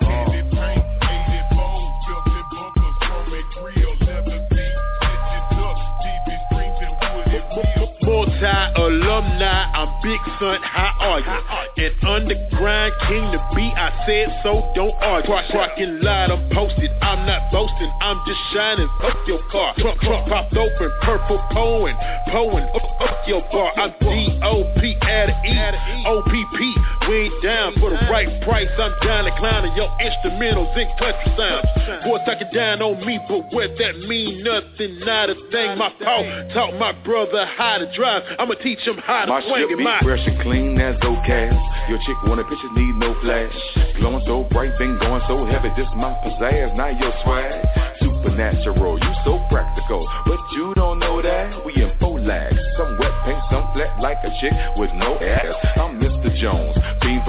Multi-alumni, 8.03 9.74
I'm 9.85 10.01
Big 10.01 10.21
Son, 10.41 10.63
how 10.63 10.97
are 10.99 11.21
you? 11.21 11.85
An 11.85 11.93
underground 12.09 12.95
king 13.05 13.21
to 13.37 13.41
be, 13.55 13.69
I 13.77 13.93
said 14.09 14.33
so, 14.43 14.65
don't 14.75 14.97
argue. 14.97 15.29
Parking 15.53 16.01
lot, 16.01 16.33
I'm 16.33 16.49
posted, 16.57 16.89
I'm 17.03 17.27
not 17.27 17.53
boasting, 17.53 17.93
I'm 18.01 18.17
just 18.27 18.41
shining 18.55 18.89
up 19.05 19.13
your 19.29 19.45
car. 19.53 19.75
Trunk, 19.77 20.01
trunk 20.01 20.27
popped 20.27 20.57
open, 20.57 20.91
purple 21.03 21.37
pouring 21.53 21.97
up, 22.01 22.83
up 23.01 23.29
your 23.29 23.43
bar. 23.53 23.77
I'm 23.77 23.93
D-O-P, 24.01 24.97
add 25.03 25.29
a 25.29 25.37
E, 25.45 26.05
O-P-P, 26.07 26.75
we 27.09 27.29
ain't 27.29 27.43
down 27.43 27.75
for 27.75 27.91
the 27.91 28.01
right 28.09 28.41
price. 28.41 28.69
I'm 28.81 28.97
down 29.05 29.25
declining 29.25 29.77
your 29.77 29.93
instrumentals 30.01 30.73
and 30.81 30.89
country 30.99 31.33
sounds. 31.37 31.69
Boy, 32.05 32.25
talking 32.25 32.49
down 32.55 32.81
on 32.81 33.05
me, 33.05 33.21
but 33.29 33.53
what 33.53 33.77
that 33.77 33.99
mean? 34.09 34.43
Nothing, 34.45 35.01
not 35.01 35.29
a 35.29 35.35
thing. 35.53 35.77
My 35.77 35.93
paw 36.01 36.25
taught 36.55 36.73
my 36.79 36.93
brother 37.05 37.45
how 37.45 37.77
to 37.77 37.93
drive. 37.95 38.23
I'ma 38.39 38.55
teach 38.63 38.81
him 38.81 38.97
how 38.97 39.27
to 39.27 39.43
swing 39.47 39.74
be 39.77 39.85
fresh 40.03 40.27
and 40.27 40.41
clean 40.41 40.81
as 40.81 40.97
okay. 41.03 41.51
Your 41.89 41.99
chick 41.99 42.17
wanna 42.27 42.45
pictures 42.45 42.71
need 42.75 42.95
no 42.97 43.15
flash. 43.21 43.55
Glowing 43.99 44.23
so 44.27 44.45
bright, 44.51 44.77
been 44.79 44.99
going 44.99 45.23
so 45.29 45.45
heavy, 45.47 45.69
this 45.77 45.89
my 45.97 46.13
pizzazz, 46.25 46.77
not 46.77 46.99
your 46.99 47.13
swag. 47.23 47.65
Supernatural, 48.01 48.99
you 48.99 49.13
so 49.25 49.41
practical, 49.51 50.09
but 50.27 50.39
you 50.53 50.73
don't 50.75 50.99
know 50.99 51.23
that. 51.23 51.65
We 51.65 51.75
in 51.75 51.93
full 51.99 52.21
lags, 52.21 52.59
some 52.77 52.99
wet 52.99 53.13
paint, 53.25 53.41
some 53.51 53.71
flat 53.75 54.01
like 54.01 54.19
a 54.25 54.31
chick 54.41 54.53
with 54.77 54.91
no 54.95 55.19
ass. 55.21 55.55
I'm 55.77 56.01
Mr. 56.01 56.35
Jones, 56.37 56.77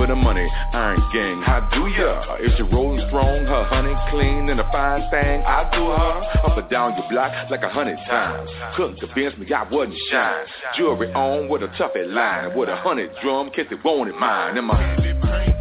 for 0.06 0.14
the 0.14 0.16
money, 0.16 0.48
Iron 0.74 1.02
Gang. 1.14 1.42
How 1.42 1.68
do 1.74 1.88
ya? 1.88 2.36
Is 2.36 2.52
she 2.58 2.64
rolling 2.64 3.06
strong, 3.08 3.46
her 3.46 3.64
honey 3.66 3.96
clean 4.12 4.50
and 4.50 4.60
a 4.60 4.72
fine 4.72 5.10
thing? 5.10 5.42
I 5.42 5.70
do 5.72 5.88
her 5.88 6.50
up 6.50 6.58
and 6.58 6.70
down 6.70 6.96
your 6.98 7.10
block 7.10 7.50
like 7.50 7.64
a 7.64 7.70
hundred 7.70 7.98
times. 8.06 8.50
Couldn't 8.76 9.00
convince 9.00 9.38
me 9.38 9.52
I 9.54 9.64
wasn't 9.70 9.98
shine. 10.12 10.46
Jewelry 10.78 11.12
on 11.14 11.50
with 11.50 11.64
a 11.64 11.68
toughie 11.80 12.12
line, 12.14 12.58
with 12.58 12.70
a 12.70 12.76
hundred 12.76 13.12
drum, 13.22 13.50
kiss 13.56 13.66
it 13.72 13.84
wanted 13.84 14.16
mine. 14.16 14.58
And 14.58 14.68
my 14.68 15.55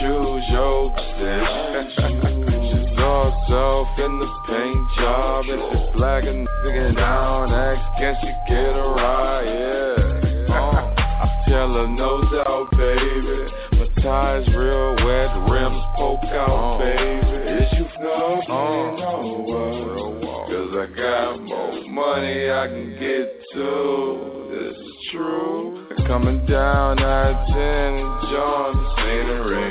choose 0.00 0.44
your 0.48 0.90
bitch. 1.20 1.92
She's 1.92 2.96
herself 2.96 3.88
in 3.98 4.18
the 4.18 4.30
paint 4.48 4.86
job, 4.96 5.44
and 5.44 5.62
she's 5.70 5.92
flagging 5.94 6.46
nigga 6.64 6.96
down, 6.96 7.52
ask 7.52 7.98
can 7.98 8.16
she 8.22 8.32
get 8.48 8.76
a 8.76 8.88
ride, 8.96 9.44
yeah. 9.44 10.54
Uh, 10.54 10.94
I 10.96 11.44
tell 11.46 11.74
her 11.74 11.86
no 11.86 12.22
doubt, 12.32 12.70
baby. 12.72 13.52
My 13.76 14.40
tie's 14.40 14.54
real 14.54 14.96
wet, 15.04 15.50
rims 15.50 15.84
poke 15.96 16.24
out, 16.32 16.78
baby. 16.78 17.30
Is 17.60 17.68
you 17.78 17.86
snuff 17.98 18.40
me? 18.40 18.64
No, 19.04 20.46
Cause 20.48 20.72
I 20.76 20.96
got 20.96 21.42
more 21.42 21.84
money 21.88 22.50
I 22.50 22.66
can 22.68 22.90
get 22.98 23.28
to. 23.54 24.48
This 24.50 24.76
is 24.76 24.94
true. 25.12 25.79
Coming 26.10 26.44
down 26.44 26.98
I-10, 26.98 28.30
John, 28.32 28.74
scenery. 28.98 29.70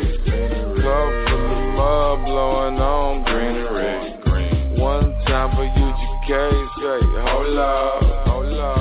Cup 0.80 1.10
full 1.28 1.52
of 1.52 1.64
mud 1.76 2.26
blowing 2.26 2.80
on 2.80 3.26
greenery. 3.26 4.80
One 4.80 5.12
time 5.28 5.52
for 5.52 5.68
UGK, 5.68 6.30
say, 6.80 7.02
hold 7.28 7.58
up. 7.60 8.00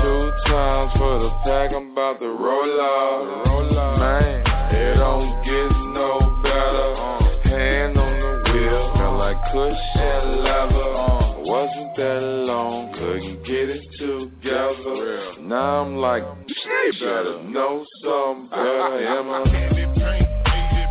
Two 0.02 0.30
times 0.46 0.92
for 0.98 1.18
the 1.18 1.30
pack, 1.42 1.74
I'm 1.74 1.90
about 1.90 2.20
to 2.20 2.28
roll 2.28 2.80
out. 2.80 3.98
Man, 3.98 4.46
it 4.72 4.94
don't 4.94 5.42
get 5.42 5.72
no 5.98 6.38
better. 6.44 6.94
Hand 7.42 7.98
on 7.98 8.20
the 8.20 8.52
wheel, 8.52 8.92
smell 8.94 9.18
like 9.18 9.36
cushion 9.50 10.44
leather. 10.44 11.07
Wasn't 11.48 11.96
that 11.96 12.20
long, 12.46 12.92
couldn't 12.92 13.42
get 13.46 13.70
it 13.70 13.80
together. 13.98 15.40
Now 15.40 15.80
I'm 15.82 15.96
like, 15.96 16.22
you 16.46 16.92
better 17.00 17.42
know 17.42 17.86
something 18.04 18.50
better. 18.50 19.08
Am 19.08 19.30
I? 19.30 19.44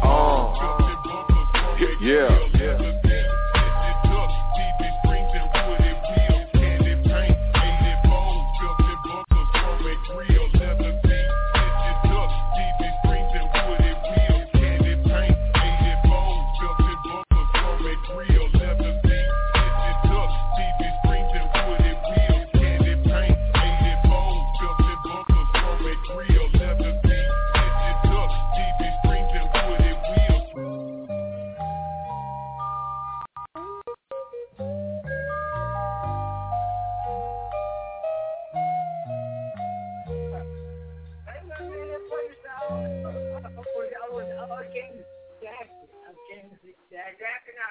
Uh, 0.01 0.57
yeah. 2.01 3.03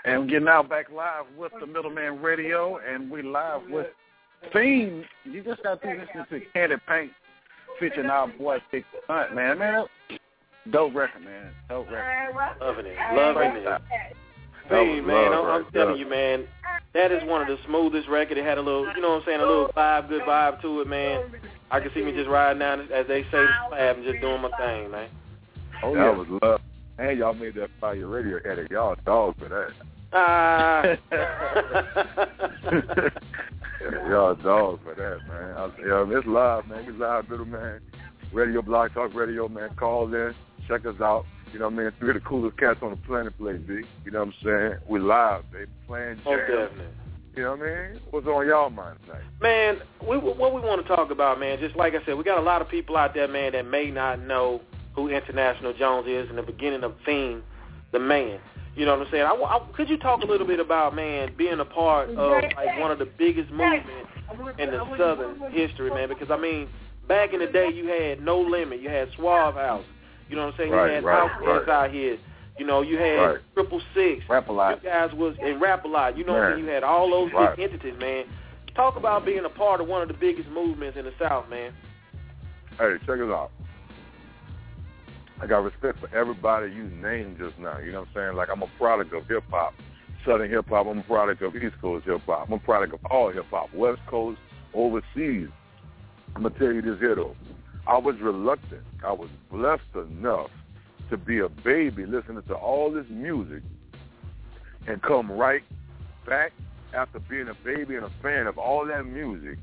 And 0.06 0.20
we're 0.20 0.26
getting 0.28 0.48
out 0.48 0.68
back 0.68 0.86
live 0.94 1.24
with 1.36 1.50
the 1.58 1.66
Middleman 1.66 2.22
Radio, 2.22 2.78
and 2.78 3.10
we 3.10 3.22
live 3.22 3.62
with 3.68 3.88
Fiend. 4.52 5.04
You 5.24 5.42
just 5.42 5.64
got 5.64 5.82
to 5.82 5.88
listen 5.88 6.24
to 6.30 6.46
Candy 6.52 6.76
Paint 6.86 7.10
featuring 7.80 8.08
our 8.08 8.28
boy 8.28 8.58
Big 8.70 8.84
Hunt, 9.08 9.34
man. 9.34 9.58
Man, 9.58 9.84
dope 10.70 10.94
record, 10.94 11.24
man. 11.24 11.50
Dope 11.68 11.90
record. 11.90 12.36
Loving 12.60 12.86
it. 12.86 12.96
Loving 13.16 13.56
it. 13.56 13.82
Fiend, 14.68 15.06
man, 15.06 15.32
I'm, 15.32 15.44
I'm 15.44 15.66
telling 15.72 15.98
you, 15.98 16.08
man, 16.08 16.46
that 16.94 17.10
is 17.10 17.22
one 17.24 17.42
of 17.42 17.48
the 17.48 17.56
smoothest 17.66 18.08
record. 18.08 18.38
It 18.38 18.44
had 18.44 18.58
a 18.58 18.62
little, 18.62 18.86
you 18.94 19.02
know 19.02 19.10
what 19.10 19.22
I'm 19.22 19.26
saying, 19.26 19.40
a 19.40 19.44
little 19.44 19.70
vibe, 19.76 20.08
good 20.08 20.22
vibe 20.22 20.62
to 20.62 20.82
it, 20.82 20.86
man. 20.86 21.32
I 21.72 21.80
can 21.80 21.90
see 21.94 22.02
me 22.02 22.12
just 22.12 22.28
riding 22.28 22.60
down, 22.60 22.80
as 22.92 23.08
they 23.08 23.22
say, 23.24 23.30
the 23.32 23.48
slab 23.68 23.96
and 23.96 24.04
just 24.04 24.20
doing 24.20 24.40
my 24.40 24.50
thing, 24.56 24.90
man. 24.90 25.08
Oh, 25.82 25.94
yeah. 25.94 26.04
that 26.04 26.12
yeah. 26.12 26.16
was 26.16 26.40
love. 26.42 26.60
And 26.98 27.18
y'all 27.18 27.34
made 27.34 27.56
that 27.56 27.70
fire 27.80 28.06
radio 28.06 28.38
edit. 28.50 28.70
Y'all 28.70 28.96
dog 29.04 29.36
for 29.38 29.48
that. 29.48 29.72
Ah. 30.12 30.82
y'all 34.08 34.34
dog 34.36 34.80
for 34.82 34.94
that, 34.96 35.18
man. 35.28 35.56
I, 35.56 35.70
yeah, 35.86 36.18
it's 36.18 36.26
live, 36.26 36.66
man. 36.68 36.86
We 36.86 36.92
live, 36.92 37.28
little 37.28 37.46
man. 37.46 37.80
Radio 38.32 38.62
Blog 38.62 38.92
Talk 38.94 39.14
Radio, 39.14 39.48
man. 39.48 39.70
Call 39.76 40.12
in, 40.14 40.34
check 40.68 40.86
us 40.86 41.00
out. 41.00 41.24
You 41.52 41.60
know 41.60 41.66
what 41.66 41.74
I 41.74 41.84
mean? 41.84 41.92
Three 41.98 42.10
of 42.10 42.14
the 42.14 42.20
coolest 42.20 42.58
cats 42.58 42.80
on 42.82 42.90
the 42.90 42.96
planet 42.96 43.36
play, 43.38 43.56
B. 43.56 43.82
You 44.04 44.10
know 44.10 44.24
what 44.24 44.28
I'm 44.28 44.34
saying? 44.44 44.80
We 44.88 44.98
live, 45.00 45.44
baby. 45.52 45.70
Playing 45.86 46.20
Oh, 46.26 46.36
definitely. 46.36 46.86
You 47.36 47.42
know 47.42 47.50
what 47.52 47.60
I 47.60 47.88
mean? 47.90 48.00
What's 48.10 48.26
on 48.26 48.46
y'all 48.46 48.70
mind 48.70 48.98
tonight? 49.04 49.22
Man, 49.40 49.80
we, 50.08 50.16
what 50.16 50.54
we 50.54 50.60
want 50.60 50.86
to 50.86 50.96
talk 50.96 51.10
about, 51.10 51.38
man, 51.38 51.58
just 51.60 51.76
like 51.76 51.94
I 51.94 52.04
said, 52.04 52.16
we 52.16 52.24
got 52.24 52.38
a 52.38 52.42
lot 52.42 52.62
of 52.62 52.68
people 52.68 52.96
out 52.96 53.14
there, 53.14 53.28
man, 53.28 53.52
that 53.52 53.66
may 53.66 53.90
not 53.90 54.20
know 54.20 54.62
who 54.94 55.08
International 55.08 55.74
Jones 55.74 56.06
is 56.08 56.30
in 56.30 56.36
the 56.36 56.42
beginning 56.42 56.82
of 56.82 56.94
Fiend, 57.04 57.42
the 57.92 57.98
man. 57.98 58.40
You 58.76 58.84
know 58.84 58.96
what 58.98 59.06
I'm 59.06 59.10
saying? 59.10 59.24
I, 59.24 59.30
I, 59.30 59.58
could 59.74 59.88
you 59.88 59.96
talk 59.96 60.22
a 60.22 60.26
little 60.26 60.46
bit 60.46 60.60
about, 60.60 60.94
man, 60.94 61.32
being 61.36 61.58
a 61.60 61.64
part 61.64 62.10
of 62.10 62.42
like 62.56 62.78
one 62.78 62.90
of 62.90 62.98
the 62.98 63.06
biggest 63.06 63.50
movements 63.50 63.88
in 64.58 64.70
the 64.70 64.84
Southern 64.98 65.50
history, 65.50 65.90
man? 65.90 66.08
Because 66.08 66.30
I 66.30 66.36
mean, 66.36 66.68
back 67.08 67.32
in 67.32 67.40
the 67.40 67.46
day, 67.46 67.70
you 67.72 67.88
had 67.88 68.22
No 68.22 68.38
Limit, 68.38 68.80
you 68.80 68.90
had 68.90 69.08
Suave 69.16 69.54
House. 69.54 69.84
You 70.28 70.36
know 70.36 70.44
what 70.46 70.54
I'm 70.54 70.58
saying? 70.58 70.72
Right, 70.72 70.88
you 70.88 70.94
had 70.96 71.04
right, 71.04 71.30
OutKast 71.30 71.66
right. 71.66 71.68
out 71.68 71.90
here. 71.90 72.18
You 72.58 72.66
know, 72.66 72.82
you 72.82 72.98
had 72.98 73.16
Right. 73.16 73.38
Triple 73.54 73.80
Six. 73.94 74.24
Rap 74.28 74.48
a 74.48 74.52
lot. 74.52 74.82
You 74.82 74.90
guys 74.90 75.12
was 75.14 75.36
and 75.42 75.60
rap 75.60 75.84
a 75.84 75.88
lot. 75.88 76.18
You 76.18 76.24
know, 76.24 76.34
what 76.34 76.42
I 76.42 76.56
mean? 76.56 76.64
you 76.64 76.70
had 76.70 76.82
all 76.84 77.10
those 77.10 77.32
Right. 77.32 77.56
big 77.56 77.70
entities, 77.70 77.98
man. 77.98 78.24
Talk 78.74 78.96
about 78.96 79.24
being 79.24 79.44
a 79.44 79.48
part 79.48 79.80
of 79.80 79.86
one 79.88 80.02
of 80.02 80.08
the 80.08 80.14
biggest 80.14 80.48
movements 80.50 80.98
in 80.98 81.04
the 81.06 81.12
South, 81.18 81.48
man. 81.48 81.72
Hey, 82.78 82.96
check 83.06 83.20
us 83.20 83.30
out. 83.30 83.50
I 85.40 85.46
got 85.46 85.58
respect 85.58 86.00
for 86.00 86.14
everybody 86.16 86.72
you 86.72 86.84
named 86.84 87.38
just 87.38 87.58
now. 87.58 87.78
You 87.78 87.92
know 87.92 88.00
what 88.00 88.08
I'm 88.08 88.14
saying? 88.14 88.36
Like 88.36 88.48
I'm 88.50 88.62
a 88.62 88.70
product 88.78 89.12
of 89.12 89.26
hip 89.26 89.44
hop, 89.50 89.74
Southern 90.24 90.50
hip 90.50 90.68
hop. 90.68 90.86
I'm 90.86 90.98
a 90.98 91.02
product 91.02 91.42
of 91.42 91.54
East 91.54 91.74
Coast 91.80 92.06
hip 92.06 92.22
hop. 92.26 92.48
I'm 92.48 92.54
a 92.54 92.58
product 92.58 92.94
of 92.94 93.00
all 93.10 93.30
hip 93.30 93.46
hop, 93.50 93.72
West 93.74 94.00
Coast, 94.08 94.38
overseas. 94.74 95.48
I'm 96.34 96.42
gonna 96.42 96.58
tell 96.58 96.72
you 96.72 96.82
this 96.82 96.98
here 97.00 97.14
though. 97.14 97.36
I 97.86 97.98
was 97.98 98.16
reluctant. 98.20 98.82
I 99.04 99.12
was 99.12 99.28
blessed 99.50 99.82
enough 99.94 100.50
to 101.10 101.16
be 101.16 101.38
a 101.38 101.48
baby 101.48 102.04
listening 102.04 102.42
to 102.48 102.54
all 102.54 102.90
this 102.90 103.06
music 103.08 103.62
and 104.88 105.00
come 105.02 105.30
right 105.30 105.62
back 106.26 106.52
after 106.94 107.20
being 107.20 107.48
a 107.48 107.54
baby 107.64 107.96
and 107.96 108.04
a 108.04 108.10
fan 108.22 108.46
of 108.46 108.58
all 108.58 108.86
that 108.86 109.04
music 109.04 109.58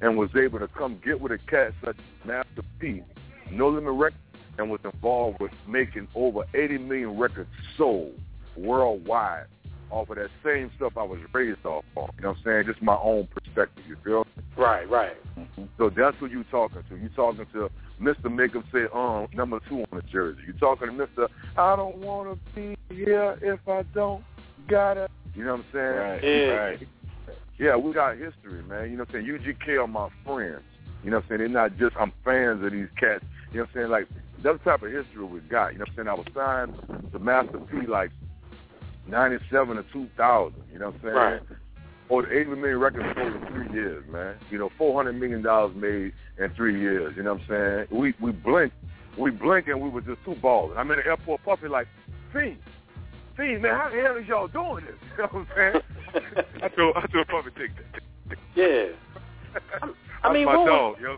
and 0.00 0.16
was 0.16 0.30
able 0.36 0.58
to 0.58 0.68
come 0.68 1.00
get 1.04 1.20
with 1.20 1.32
a 1.32 1.38
cat 1.38 1.72
such 1.84 1.96
as 1.96 2.26
Master 2.26 2.62
P, 2.78 3.02
No 3.50 3.68
Limit 3.68 3.94
Records, 3.94 4.22
and 4.58 4.70
was 4.70 4.80
involved 4.84 5.40
with 5.40 5.52
making 5.68 6.08
over 6.14 6.44
80 6.54 6.78
million 6.78 7.18
records 7.18 7.48
sold 7.76 8.14
worldwide 8.56 9.46
off 9.90 10.10
of 10.10 10.16
that 10.16 10.30
same 10.44 10.70
stuff 10.76 10.94
I 10.96 11.02
was 11.02 11.20
raised 11.32 11.64
off 11.64 11.84
on. 11.94 12.08
You 12.16 12.22
know 12.22 12.28
what 12.30 12.38
I'm 12.38 12.44
saying? 12.44 12.64
Just 12.66 12.82
my 12.82 12.96
own 12.96 13.28
perspective, 13.28 13.84
you 13.88 13.96
feel 14.04 14.24
me? 14.24 14.42
Right, 14.56 14.88
right. 14.90 15.16
So 15.78 15.90
that's 15.90 16.16
who 16.18 16.26
you 16.26 16.44
talking 16.50 16.82
to. 16.88 16.96
You 16.96 17.08
talking 17.10 17.46
to 17.52 17.70
Mr. 18.00 18.24
Make 18.24 18.54
Make 18.54 18.56
'em 18.56 18.64
say 18.72 18.86
um 18.92 19.28
number 19.32 19.60
two 19.68 19.80
on 19.80 19.86
the 19.92 20.02
jersey. 20.02 20.40
You 20.46 20.52
talking 20.54 20.88
to 20.88 20.92
Mr. 20.92 21.28
I 21.56 21.76
don't 21.76 21.96
want 21.98 22.38
to 22.38 22.54
be 22.54 22.76
here 22.94 23.38
if 23.42 23.60
I 23.68 23.82
don't 23.94 24.24
gotta. 24.68 25.08
You 25.34 25.44
know 25.44 25.56
what 25.56 25.60
I'm 25.60 25.72
saying? 25.72 25.96
Right, 25.96 26.24
Yeah. 26.24 26.54
right. 26.54 26.88
Yeah, 27.58 27.76
we 27.76 27.92
got 27.92 28.16
history, 28.16 28.62
man. 28.62 28.90
You 28.90 28.96
know 28.98 29.04
what 29.04 29.14
I'm 29.14 29.24
saying? 29.24 29.56
UGK 29.56 29.82
are 29.82 29.86
my 29.86 30.08
friends. 30.24 30.62
You 31.02 31.10
know 31.10 31.18
what 31.18 31.24
I'm 31.24 31.28
saying? 31.28 31.38
They're 31.40 31.48
not 31.48 31.76
just 31.78 31.96
I'm 31.96 32.12
fans 32.24 32.62
of 32.64 32.72
these 32.72 32.88
cats. 32.98 33.24
You 33.52 33.58
know 33.58 33.62
what 33.62 33.68
I'm 33.68 33.74
saying? 33.74 33.90
Like 33.90 34.08
that's 34.42 34.58
the 34.58 34.70
type 34.70 34.82
of 34.82 34.92
history 34.92 35.24
we 35.24 35.40
got. 35.40 35.72
You 35.72 35.78
know 35.78 35.84
what 35.84 35.88
I'm 35.90 35.96
saying? 35.96 36.08
I 36.08 36.14
was 36.14 36.26
signed 36.34 37.12
to 37.12 37.18
Master 37.18 37.58
P 37.70 37.86
like 37.86 38.10
ninety 39.08 39.36
seven 39.50 39.78
or 39.78 39.84
two 39.92 40.08
thousand, 40.16 40.62
you 40.72 40.78
know 40.78 40.86
what 40.86 40.94
I'm 40.96 41.00
saying? 41.02 41.14
Right. 41.14 41.40
Or 42.08 42.22
the 42.22 42.32
eighty 42.38 42.50
million 42.50 42.78
records 42.78 43.06
sold 43.16 43.34
in 43.34 43.46
three 43.48 43.72
years, 43.72 44.04
man. 44.10 44.36
You 44.50 44.58
know, 44.58 44.70
four 44.78 44.94
hundred 44.96 45.14
million 45.20 45.42
dollars 45.42 45.74
made 45.74 46.12
in 46.38 46.54
three 46.56 46.78
years, 46.80 47.14
you 47.16 47.22
know 47.22 47.34
what 47.34 47.42
I'm 47.50 47.86
saying? 47.90 48.00
We 48.00 48.14
we 48.20 48.32
blink 48.32 48.72
we 49.18 49.30
blink 49.30 49.66
and 49.68 49.80
we 49.80 49.88
were 49.88 50.02
just 50.02 50.24
too 50.24 50.34
balling. 50.42 50.76
I'm 50.76 50.90
in 50.90 50.98
the 50.98 51.06
airport 51.06 51.42
puppy 51.44 51.68
like, 51.68 51.88
Fiend, 52.32 52.58
Fiend, 53.36 53.62
man, 53.62 53.74
how 53.74 53.88
the 53.88 54.00
hell 54.02 54.16
is 54.16 54.26
y'all 54.28 54.46
doing 54.48 54.84
this? 54.84 54.94
You 55.16 55.22
know 55.22 55.28
what 55.32 55.46
I'm 55.56 55.82
saying? 56.12 56.44
I 56.62 56.68
told 56.68 56.96
I 56.96 57.06
told 57.06 57.26
Puppy 57.28 57.50
take 57.58 57.70
that. 57.76 58.38
Yeah. 58.54 58.86
I 60.22 60.32
mean, 60.32 60.44
That's 60.44 60.54
my 60.54 60.56
what 60.56 60.66
was- 60.66 60.96
dog, 60.98 61.00
yo. 61.00 61.16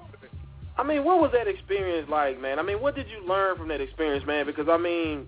I 0.79 0.85
mean, 0.85 1.05
what 1.05 1.21
was 1.21 1.33
that 1.33 1.49
experience 1.49 2.09
like, 2.09 2.41
man? 2.41 2.59
I 2.59 2.63
mean, 2.63 2.81
what 2.81 2.95
did 2.95 3.07
you 3.09 3.27
learn 3.27 3.57
from 3.57 3.69
that 3.69 3.81
experience, 3.81 4.25
man? 4.27 4.47
Because 4.47 4.69
I 4.71 4.79
mean, 4.79 5.27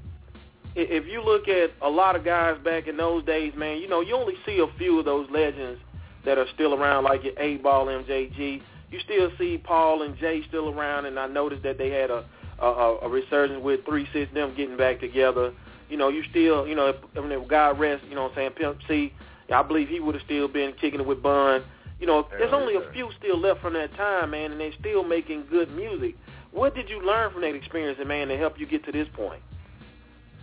if 0.77 1.07
you 1.07 1.23
look 1.23 1.49
at 1.49 1.71
a 1.83 1.89
lot 1.89 2.15
of 2.17 2.25
guys 2.25 2.57
back 2.65 2.87
in 2.87 2.97
those 2.97 3.25
days, 3.25 3.53
man, 3.57 3.79
you 3.79 3.89
know, 3.89 4.01
you 4.01 4.15
only 4.15 4.35
see 4.47 4.61
a 4.61 4.79
few 4.79 4.99
of 4.99 5.05
those 5.05 5.29
legends 5.31 5.81
that 6.25 6.39
are 6.39 6.47
still 6.55 6.75
around, 6.75 7.05
like 7.05 7.25
your 7.25 7.33
8Ball, 7.35 8.05
MJG. 8.05 8.63
You 8.91 9.01
still 9.05 9.31
see 9.39 9.59
Paul 9.59 10.03
and 10.03 10.17
Jay 10.19 10.43
still 10.49 10.69
around, 10.69 11.07
and 11.07 11.19
I 11.19 11.27
noticed 11.27 11.63
that 11.65 11.79
they 11.79 11.91
had 11.91 12.11
a 12.11 12.25
a, 12.61 12.99
a 13.03 13.09
resurgence 13.09 13.63
with 13.63 13.85
Three 13.85 14.07
Six 14.13 14.33
them 14.35 14.55
getting 14.57 14.77
back 14.77 15.01
together. 15.01 15.53
You 15.89 15.97
know, 15.97 16.09
you 16.09 16.23
still, 16.31 16.67
you 16.67 16.75
know, 16.75 16.89
if, 16.89 16.97
I 17.17 17.21
mean, 17.21 17.33
if 17.33 17.49
God 17.49 17.79
rest, 17.79 18.05
you 18.09 18.15
know, 18.15 18.25
what 18.25 18.33
I'm 18.33 18.37
saying 18.37 18.51
Pimp 18.53 18.79
C, 18.87 19.13
I 19.53 19.63
believe 19.63 19.89
he 19.89 19.99
would 19.99 20.15
have 20.15 20.25
still 20.25 20.47
been 20.47 20.73
kicking 20.81 21.01
it 21.01 21.07
with 21.07 21.23
Bun. 21.23 21.65
You 22.01 22.07
know, 22.07 22.27
there's 22.31 22.51
Hell 22.51 22.61
only 22.61 22.75
yeah. 22.75 22.89
a 22.89 22.93
few 22.93 23.11
still 23.19 23.39
left 23.39 23.61
from 23.61 23.75
that 23.75 23.95
time, 23.95 24.31
man, 24.31 24.53
and 24.53 24.61
they're 24.61 24.73
still 24.81 25.05
making 25.05 25.45
good 25.51 25.71
music. 25.71 26.17
What 26.51 26.75
did 26.75 26.89
you 26.89 27.05
learn 27.05 27.31
from 27.33 27.43
that 27.43 27.55
experience, 27.55 27.99
and 28.01 28.09
man, 28.09 28.29
to 28.29 28.37
help 28.37 28.59
you 28.59 28.67
get 28.67 28.85
to 28.87 28.93
this 28.93 29.07
point? 29.13 29.43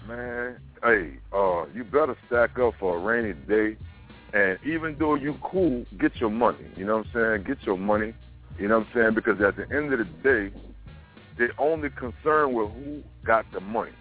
Man, 0.08 0.58
hey, 0.84 1.18
uh, 1.34 1.66
you 1.74 1.84
better 1.84 2.16
stack 2.28 2.58
up 2.60 2.76
for 2.80 2.96
a 2.96 3.00
rainy 3.00 3.34
day. 3.34 3.76
And 4.34 4.60
even 4.66 4.96
though 5.00 5.16
you 5.16 5.36
cool, 5.42 5.86
get 5.98 6.16
your 6.18 6.30
money. 6.30 6.66
You 6.76 6.86
know 6.86 6.98
what 6.98 7.08
I'm 7.16 7.42
saying? 7.42 7.44
Get 7.48 7.66
your 7.66 7.78
money. 7.78 8.14
You 8.60 8.68
know 8.68 8.80
what 8.80 8.88
I'm 8.88 8.94
saying? 8.94 9.14
Because 9.16 9.42
at 9.42 9.56
the 9.56 9.64
end 9.76 9.92
of 9.92 10.00
the 10.00 10.06
day, 10.06 10.56
they're 11.38 11.54
only 11.58 11.90
concerned 11.90 12.54
with 12.54 12.70
who 12.72 13.04
got 13.26 13.46
the 13.52 13.60
money. 13.60 13.92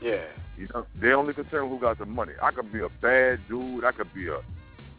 Yeah. 0.00 0.24
You 0.56 0.68
know, 0.72 0.86
they 1.00 1.12
only 1.12 1.34
concerned 1.34 1.70
with 1.70 1.80
who 1.80 1.86
got 1.86 1.98
the 1.98 2.06
money. 2.06 2.32
I 2.42 2.50
could 2.52 2.72
be 2.72 2.80
a 2.80 2.88
bad 2.88 3.40
dude. 3.48 3.84
I 3.84 3.92
could 3.92 4.12
be 4.14 4.28
a, 4.28 4.40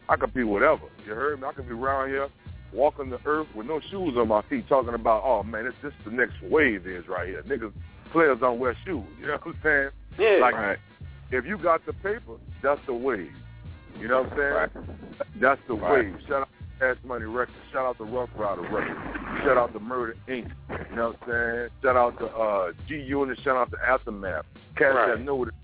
I 0.08 0.16
could 0.16 0.32
be 0.34 0.44
whatever. 0.44 0.82
You 1.06 1.14
heard 1.14 1.40
me? 1.40 1.46
I 1.46 1.52
could 1.52 1.68
be 1.68 1.74
around 1.74 2.08
here 2.08 2.28
walking 2.72 3.10
the 3.10 3.18
earth 3.24 3.46
with 3.54 3.66
no 3.66 3.80
shoes 3.90 4.14
on 4.16 4.28
my 4.28 4.42
feet, 4.42 4.68
talking 4.68 4.94
about, 4.94 5.22
oh 5.24 5.42
man, 5.42 5.64
this 5.64 5.74
this 5.82 5.92
the 6.04 6.10
next 6.10 6.34
wave 6.42 6.86
is 6.86 7.06
right 7.08 7.28
here. 7.28 7.42
Niggas, 7.42 7.72
players 8.12 8.38
don't 8.40 8.58
wear 8.58 8.76
shoes. 8.84 9.04
You 9.20 9.26
know 9.26 9.38
what 9.42 9.46
I'm 9.46 9.58
saying? 9.62 9.88
Yeah. 10.18 10.38
Like, 10.42 10.78
if 11.30 11.44
you 11.44 11.58
got 11.58 11.84
the 11.86 11.92
paper, 11.94 12.36
that's 12.62 12.80
the 12.86 12.92
wave. 12.94 13.30
You 13.98 14.08
know 14.08 14.22
what 14.22 14.32
I'm 14.32 14.38
saying? 14.38 14.52
Right. 14.52 14.70
That's 15.40 15.60
the 15.68 15.74
Right. 15.74 16.04
wave. 16.04 16.16
Shout 16.28 16.42
out 16.42 16.48
to 16.48 16.94
Cash 16.94 17.02
Money 17.04 17.24
Records. 17.24 17.56
Shout 17.72 17.86
out 17.86 17.98
to 17.98 18.04
Rough 18.04 18.28
Rider 18.36 18.62
Records. 18.62 19.00
Shout 19.42 19.56
out 19.56 19.72
to 19.72 19.80
Murder 19.80 20.16
Inc. 20.28 20.50
You 20.90 20.96
know 20.96 21.08
what 21.08 21.16
I'm 21.22 21.28
saying? 21.30 21.68
Shout 21.82 21.96
out 21.96 22.18
to 22.18 22.26
uh, 22.26 22.72
G 22.86 22.96
Unit. 22.96 23.38
Shout 23.42 23.56
out 23.56 23.70
to 23.70 23.78
Aftermath. 23.86 24.44
Cats 24.76 24.94
Right. 24.94 25.16
that 25.16 25.24
know 25.24 25.44
that 25.46 25.54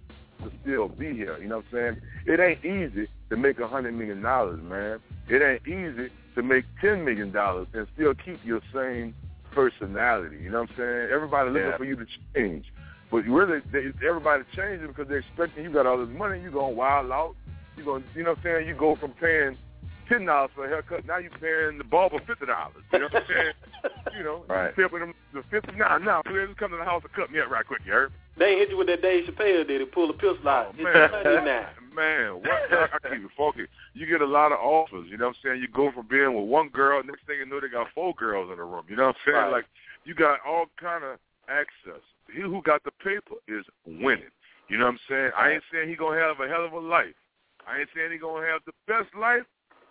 to 0.44 0.50
still 0.62 0.88
be 0.88 1.12
here. 1.14 1.37
You 1.38 1.48
know 1.48 1.59
what 1.59 1.66
I'm 1.78 1.96
saying? 1.96 2.00
It 2.26 2.40
ain't 2.40 2.64
easy 2.64 3.07
to 3.33 3.38
make 3.38 3.59
a 3.61 3.66
hundred 3.66 3.95
million 3.95 4.21
dollars, 4.21 4.61
man. 4.62 5.01
It 5.27 5.40
ain't 5.40 5.66
easy 5.66 6.11
to 6.35 6.42
make 6.42 6.66
ten 6.83 7.03
million 7.03 7.33
dollars 7.33 7.66
and 7.73 7.87
still 7.95 8.12
keep 8.14 8.38
your 8.45 8.61
same 8.75 9.14
personality. 9.53 10.37
You 10.42 10.51
know 10.51 10.61
what 10.61 10.71
I'm 10.73 10.77
saying? 10.77 11.09
Everybody 11.11 11.49
looking 11.51 11.68
Yeah. 11.68 11.77
for 11.79 11.85
you 11.85 11.97
to 11.97 12.05
change. 12.35 12.66
But 13.11 13.25
really, 13.25 13.61
they, 13.73 13.87
everybody 14.07 14.42
changing 14.55 14.88
because 14.88 15.09
they're 15.09 15.25
expecting 15.25 15.64
you 15.64 15.73
got 15.73 15.87
all 15.87 15.97
this 16.05 16.14
money. 16.14 16.42
You 16.42 16.51
going 16.51 16.77
wild 16.77 17.11
out. 17.11 17.35
You 17.79 17.85
going, 17.85 18.05
you 18.14 18.23
know 18.23 18.31
what 18.31 18.38
I'm 18.40 18.45
saying? 18.45 18.68
You 18.68 18.75
go 18.75 18.97
from 18.97 19.12
paying 19.12 19.57
ten 20.11 20.27
dollars 20.27 20.51
for 20.55 20.66
a 20.66 20.68
haircut, 20.68 21.07
now 21.07 21.16
you're 21.16 21.31
paying 21.40 21.79
the 21.79 21.85
barber 21.85 22.18
fifty 22.27 22.45
dollars. 22.45 22.85
You 22.92 22.99
know 22.99 23.09
what 23.11 23.23
I'm 23.23 23.29
saying? 23.29 23.53
you 24.18 24.25
know, 24.25 24.45
Right. 24.47 24.75
you 24.77 24.88
them 24.90 25.14
the 25.33 25.42
fifty. 25.51 25.73
Nah, 25.79 25.97
nah, 25.97 26.21
please 26.21 26.49
come 26.59 26.71
to 26.73 26.77
the 26.77 26.85
house 26.85 27.03
and 27.03 27.12
cut 27.14 27.33
me 27.33 27.40
up 27.40 27.49
right 27.51 27.66
quick. 27.66 27.81
You 27.87 27.92
heard? 27.92 28.12
They 28.37 28.57
hit 28.59 28.68
you 28.68 28.77
with 28.77 28.88
that 28.88 29.01
Dave 29.01 29.25
Chappelle 29.25 29.66
did. 29.66 29.81
It 29.81 29.92
pull 29.92 30.09
the 30.09 30.12
pistol 30.14 30.49
out. 30.49 30.75
It's 30.77 30.85
man. 30.85 31.11
money 31.11 31.47
now. 31.47 31.68
Man, 31.94 32.40
what 32.40 32.72
I, 32.72 32.85
I 32.85 32.98
keep 33.14 33.24
it 33.24 33.31
funky. 33.37 33.66
You 33.94 34.07
get 34.07 34.20
a 34.22 34.26
lot 34.26 34.52
of 34.52 34.59
offers, 34.59 35.07
you 35.11 35.18
know 35.18 35.28
what 35.28 35.37
I'm 35.37 35.42
saying? 35.44 35.61
You 35.61 35.68
go 35.68 35.92
from 35.92 36.09
being 36.09 36.35
with 36.35 36.48
one 36.48 36.68
girl, 36.68 37.02
next 37.05 37.26
thing 37.26 37.38
you 37.38 37.46
know 37.46 37.61
they 37.61 37.68
got 37.68 37.88
four 37.94 38.14
girls 38.14 38.50
in 38.50 38.57
the 38.57 38.64
room. 38.64 38.85
You 38.88 38.96
know 38.96 39.07
what 39.07 39.16
I'm 39.16 39.22
saying? 39.26 39.37
Right. 39.37 39.52
Like 39.52 39.66
you 40.05 40.14
got 40.14 40.38
all 40.46 40.66
kind 40.81 41.05
of 41.05 41.18
access. 41.48 42.02
He 42.33 42.40
who 42.40 42.62
got 42.62 42.83
the 42.85 42.92
paper 43.05 43.37
is 43.48 43.64
winning. 43.85 44.33
You 44.68 44.78
know 44.78 44.87
what 44.87 44.96
I'm 44.96 45.00
saying? 45.09 45.31
I 45.37 45.50
ain't 45.52 45.62
saying 45.72 45.88
he 45.88 45.96
gonna 45.96 46.18
have 46.18 46.40
a 46.40 46.48
hell 46.48 46.64
of 46.64 46.72
a 46.72 46.78
life. 46.78 47.14
I 47.66 47.81
ain't 47.81 47.88
saying 47.94 48.12
he 48.12 48.18
gonna 48.18 48.46
have 48.46 48.62
the 48.64 48.72
best 48.87 49.14
life, 49.14 49.44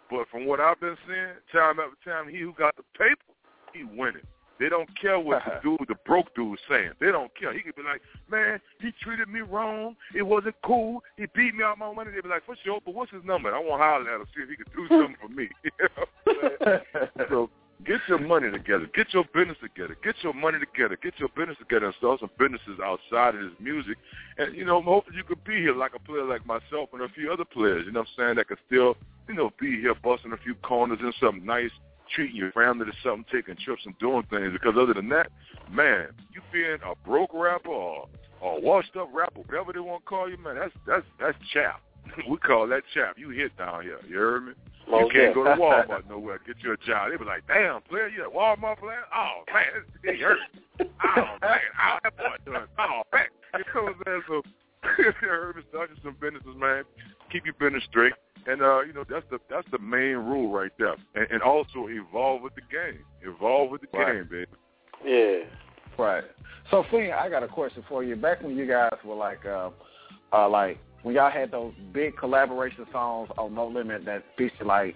but 0.09 0.27
from 0.29 0.45
what 0.45 0.59
I've 0.59 0.79
been 0.79 0.97
seeing, 1.07 1.37
time 1.53 1.79
after 1.79 1.97
time, 2.03 2.27
he 2.27 2.39
who 2.39 2.53
got 2.57 2.75
the 2.75 2.83
paper, 2.97 3.31
he 3.73 3.83
winning. 3.83 4.25
They 4.61 4.69
don't 4.69 4.87
care 5.01 5.19
what 5.19 5.41
the 5.43 5.59
dude, 5.63 5.87
the 5.87 5.95
broke 6.05 6.35
dude, 6.35 6.53
is 6.53 6.59
saying. 6.69 6.91
They 6.99 7.11
don't 7.11 7.33
care. 7.35 7.51
He 7.51 7.63
could 7.63 7.75
be 7.75 7.81
like, 7.81 7.99
man, 8.29 8.61
he 8.79 8.91
treated 9.01 9.27
me 9.27 9.39
wrong. 9.41 9.95
It 10.15 10.21
wasn't 10.21 10.53
cool. 10.63 11.01
He 11.17 11.25
beat 11.35 11.55
me 11.55 11.63
out 11.63 11.79
my 11.79 11.91
money. 11.91 12.11
They'd 12.11 12.21
be 12.21 12.29
like, 12.29 12.45
for 12.45 12.55
sure, 12.63 12.79
but 12.85 12.93
what's 12.93 13.11
his 13.11 13.25
number? 13.25 13.53
I 13.53 13.57
want 13.57 13.81
to 13.81 13.83
holler 13.83 14.13
at 14.13 14.21
him, 14.21 14.27
see 14.35 14.43
if 14.43 14.49
he 14.49 14.55
can 14.55 14.71
do 14.75 14.87
something 14.87 15.17
for 15.19 15.29
me. 15.29 15.49
You 15.63 15.71
know 15.79 16.47
what 16.59 16.61
I'm 16.67 16.81
saying? 16.93 17.27
so 17.29 17.49
get 17.87 18.01
your 18.07 18.19
money 18.19 18.51
together. 18.51 18.87
Get 18.93 19.11
your 19.15 19.23
business 19.33 19.57
together. 19.63 19.97
Get 20.03 20.13
your 20.21 20.33
money 20.33 20.59
together. 20.59 20.95
Get 21.01 21.17
your 21.17 21.29
business 21.29 21.57
together 21.57 21.87
and 21.87 21.95
start 21.95 22.19
some 22.19 22.29
businesses 22.37 22.77
outside 22.83 23.33
of 23.33 23.41
this 23.41 23.57
music. 23.59 23.97
And, 24.37 24.55
you 24.55 24.63
know, 24.63 24.79
hopefully 24.79 25.17
you 25.17 25.23
could 25.23 25.43
be 25.43 25.57
here 25.57 25.73
like 25.73 25.93
a 25.95 25.99
player 25.99 26.23
like 26.23 26.45
myself 26.45 26.89
and 26.93 27.01
a 27.01 27.09
few 27.09 27.33
other 27.33 27.45
players, 27.45 27.85
you 27.87 27.93
know 27.93 28.01
what 28.01 28.09
I'm 28.19 28.25
saying, 28.25 28.35
that 28.35 28.47
could 28.47 28.59
still, 28.67 28.95
you 29.27 29.33
know, 29.33 29.49
be 29.59 29.81
here 29.81 29.95
busting 29.95 30.33
a 30.33 30.37
few 30.37 30.53
corners 30.53 30.99
in 31.01 31.11
something 31.19 31.45
nice, 31.45 31.71
treating 32.15 32.35
your 32.35 32.51
family 32.51 32.85
to 32.85 32.91
something, 33.03 33.25
taking 33.31 33.55
trips 33.63 33.83
and 33.85 33.97
doing 33.99 34.23
things. 34.29 34.53
Because 34.53 34.75
other 34.79 34.93
than 34.93 35.09
that, 35.09 35.31
man, 35.71 36.07
you 36.33 36.41
being 36.51 36.77
a 36.85 36.95
broke 37.07 37.31
rapper 37.33 37.69
or, 37.69 38.07
or 38.41 38.57
a 38.57 38.61
washed 38.61 38.95
up 38.95 39.09
rapper, 39.13 39.41
whatever 39.41 39.73
they 39.73 39.79
want 39.79 40.03
to 40.03 40.09
call 40.09 40.29
you, 40.29 40.37
man, 40.37 40.55
that's 40.55 40.73
that's 40.85 41.05
that's 41.19 41.37
chap. 41.53 41.81
we 42.29 42.37
call 42.37 42.67
that 42.67 42.83
chap. 42.93 43.15
You 43.17 43.29
hit 43.29 43.55
down 43.57 43.83
here. 43.83 43.99
You 44.07 44.17
heard 44.17 44.45
me? 44.47 44.53
You 44.87 45.09
can't 45.13 45.33
go 45.33 45.43
to. 45.43 45.51
Walmart 45.51 46.09
nowhere. 46.09 46.39
Get 46.45 46.57
you 46.63 46.73
a 46.73 46.77
job. 46.77 47.11
They 47.11 47.17
be 47.17 47.23
like, 47.23 47.47
damn, 47.47 47.81
player, 47.81 48.09
you 48.09 48.23
at 48.23 48.33
Walmart 48.33 48.79
player? 48.79 49.03
Oh, 49.15 49.43
man, 49.53 50.15
he 50.15 50.21
hurt. 50.21 50.37
Oh, 50.79 50.85
man, 51.41 51.59
oh, 51.79 51.97
that 52.03 52.17
boy 52.17 52.35
doing, 52.45 52.61
oh, 52.79 53.01
man. 53.13 53.25
You 53.53 53.65
know 53.75 53.83
what 53.83 53.95
I'm 53.95 54.03
saying? 54.05 54.21
So, 54.27 54.41
you 54.97 55.11
heard 55.27 55.55
me, 55.57 55.63
start 55.69 55.89
some 56.03 56.15
businesses, 56.21 56.55
man. 56.57 56.83
Keep 57.31 57.45
your 57.45 57.53
business 57.55 57.83
straight. 57.89 58.13
And, 58.47 58.61
uh, 58.61 58.81
you 58.81 58.93
know, 58.93 59.03
that's 59.09 59.25
the 59.29 59.39
that's 59.49 59.67
the 59.71 59.79
main 59.79 60.15
rule 60.15 60.51
right 60.51 60.71
there. 60.79 60.95
And, 61.15 61.27
and 61.31 61.41
also 61.41 61.87
evolve 61.87 62.41
with 62.41 62.53
the 62.55 62.61
game. 62.61 62.99
Evolve 63.21 63.71
with 63.71 63.81
the 63.81 63.97
Right. 63.97 64.13
game, 64.13 64.27
baby. 64.29 64.51
Yeah. 65.05 65.43
Right. 65.97 66.23
So, 66.69 66.83
Fiend, 66.89 67.13
I 67.13 67.29
got 67.29 67.43
a 67.43 67.47
question 67.47 67.83
for 67.87 68.03
you. 68.03 68.15
Back 68.15 68.41
when 68.41 68.55
you 68.55 68.65
guys 68.65 68.93
were 69.03 69.15
like, 69.15 69.45
uh, 69.45 69.69
uh, 70.33 70.49
like 70.49 70.79
when 71.03 71.15
y'all 71.15 71.31
had 71.31 71.51
those 71.51 71.73
big 71.93 72.17
collaboration 72.17 72.85
songs 72.91 73.29
on 73.37 73.53
No 73.53 73.67
Limit 73.67 74.05
that 74.05 74.23
featured 74.37 74.67
like 74.67 74.95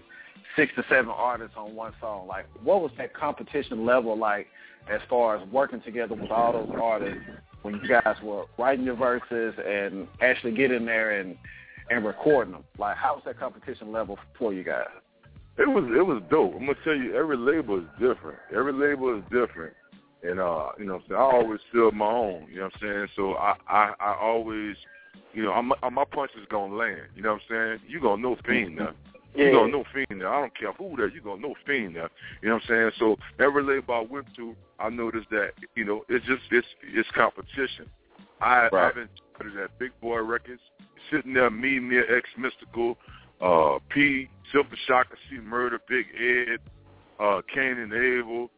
six 0.55 0.71
to 0.75 0.84
seven 0.89 1.10
artists 1.10 1.55
on 1.58 1.75
one 1.75 1.93
song, 1.99 2.27
like 2.27 2.45
what 2.63 2.81
was 2.81 2.91
that 2.97 3.13
competition 3.13 3.86
level 3.86 4.17
like 4.17 4.47
as 4.89 5.01
far 5.10 5.36
as 5.36 5.47
working 5.49 5.81
together 5.81 6.15
with 6.15 6.31
all 6.31 6.53
those 6.53 6.69
artists 6.79 7.19
when 7.63 7.75
you 7.75 7.88
guys 7.88 8.15
were 8.23 8.45
writing 8.58 8.86
your 8.86 8.95
verses 8.95 9.55
and 9.65 10.08
actually 10.21 10.51
getting 10.53 10.86
there 10.86 11.19
and 11.19 11.36
and 11.89 12.05
recording 12.05 12.53
them? 12.53 12.63
Like, 12.77 12.97
how 12.97 13.15
was 13.15 13.23
that 13.25 13.39
competition 13.39 13.91
level 13.91 14.17
for 14.37 14.53
you 14.53 14.63
guys? 14.63 14.87
It 15.57 15.69
was 15.69 15.85
it 15.95 16.05
was 16.05 16.21
dope. 16.29 16.53
I'm 16.53 16.65
gonna 16.65 16.77
tell 16.83 16.95
you, 16.95 17.15
every 17.15 17.37
label 17.37 17.77
is 17.77 17.85
different. 17.99 18.37
Every 18.53 18.73
label 18.73 19.17
is 19.17 19.23
different, 19.31 19.73
and 20.21 20.39
uh, 20.39 20.69
you 20.77 20.85
know, 20.85 20.95
what 20.95 21.03
I'm 21.03 21.09
saying 21.09 21.21
I 21.21 21.23
always 21.23 21.59
feel 21.71 21.91
my 21.91 22.11
own. 22.11 22.47
You 22.49 22.57
know 22.57 22.63
what 22.65 22.73
I'm 22.73 22.79
saying? 22.81 23.07
So 23.15 23.35
I 23.35 23.55
I, 23.69 23.93
I 23.99 24.17
always, 24.21 24.75
you 25.33 25.43
know, 25.43 25.53
I'm, 25.53 25.67
my 25.67 26.03
punch 26.03 26.31
is 26.37 26.45
gonna 26.49 26.75
land. 26.75 27.03
You 27.15 27.23
know 27.23 27.33
what 27.33 27.41
I'm 27.49 27.77
saying? 27.79 27.79
You 27.87 28.01
gonna 28.01 28.21
know 28.21 28.35
Fiend 28.45 28.75
now. 28.75 28.91
Yeah. 29.33 29.45
You 29.45 29.51
gonna 29.53 29.71
know 29.71 29.85
Fiend 29.93 30.19
now. 30.19 30.33
I 30.33 30.41
don't 30.41 30.57
care 30.57 30.73
who 30.73 30.97
that. 30.97 31.13
You 31.13 31.21
gonna 31.21 31.41
know 31.41 31.55
Fiend 31.65 31.93
now. 31.93 32.09
You 32.41 32.49
know 32.49 32.55
what 32.55 32.63
I'm 32.63 32.67
saying? 32.67 32.91
So 32.99 33.17
every 33.39 33.63
label 33.63 33.93
I 33.93 34.01
went 34.01 34.27
to, 34.35 34.55
I 34.77 34.89
noticed 34.89 35.29
that 35.29 35.51
you 35.75 35.85
know 35.85 36.03
it's 36.09 36.25
just 36.25 36.41
it's 36.51 36.67
it's 36.83 37.09
competition. 37.15 37.89
I 38.41 38.67
Right. 38.73 38.89
I've 38.89 38.95
been 38.95 39.09
started 39.35 39.57
at 39.57 39.77
Big 39.79 39.91
Boy 40.01 40.19
Records, 40.21 40.61
sitting 41.11 41.33
there, 41.33 41.49
me, 41.49 41.79
me, 41.79 41.97
ex 41.97 42.27
Mystikal, 42.39 42.95
uh, 43.41 43.79
P, 43.89 44.29
Silkk 44.53 44.69
the 44.69 44.77
Shocker, 44.87 45.17
C 45.29 45.37
Murder, 45.37 45.79
Big 45.87 46.05
Ed, 46.19 46.59
uh, 47.19 47.41
Kane 47.53 47.77
and 47.79 47.93
Abel, 47.93 48.49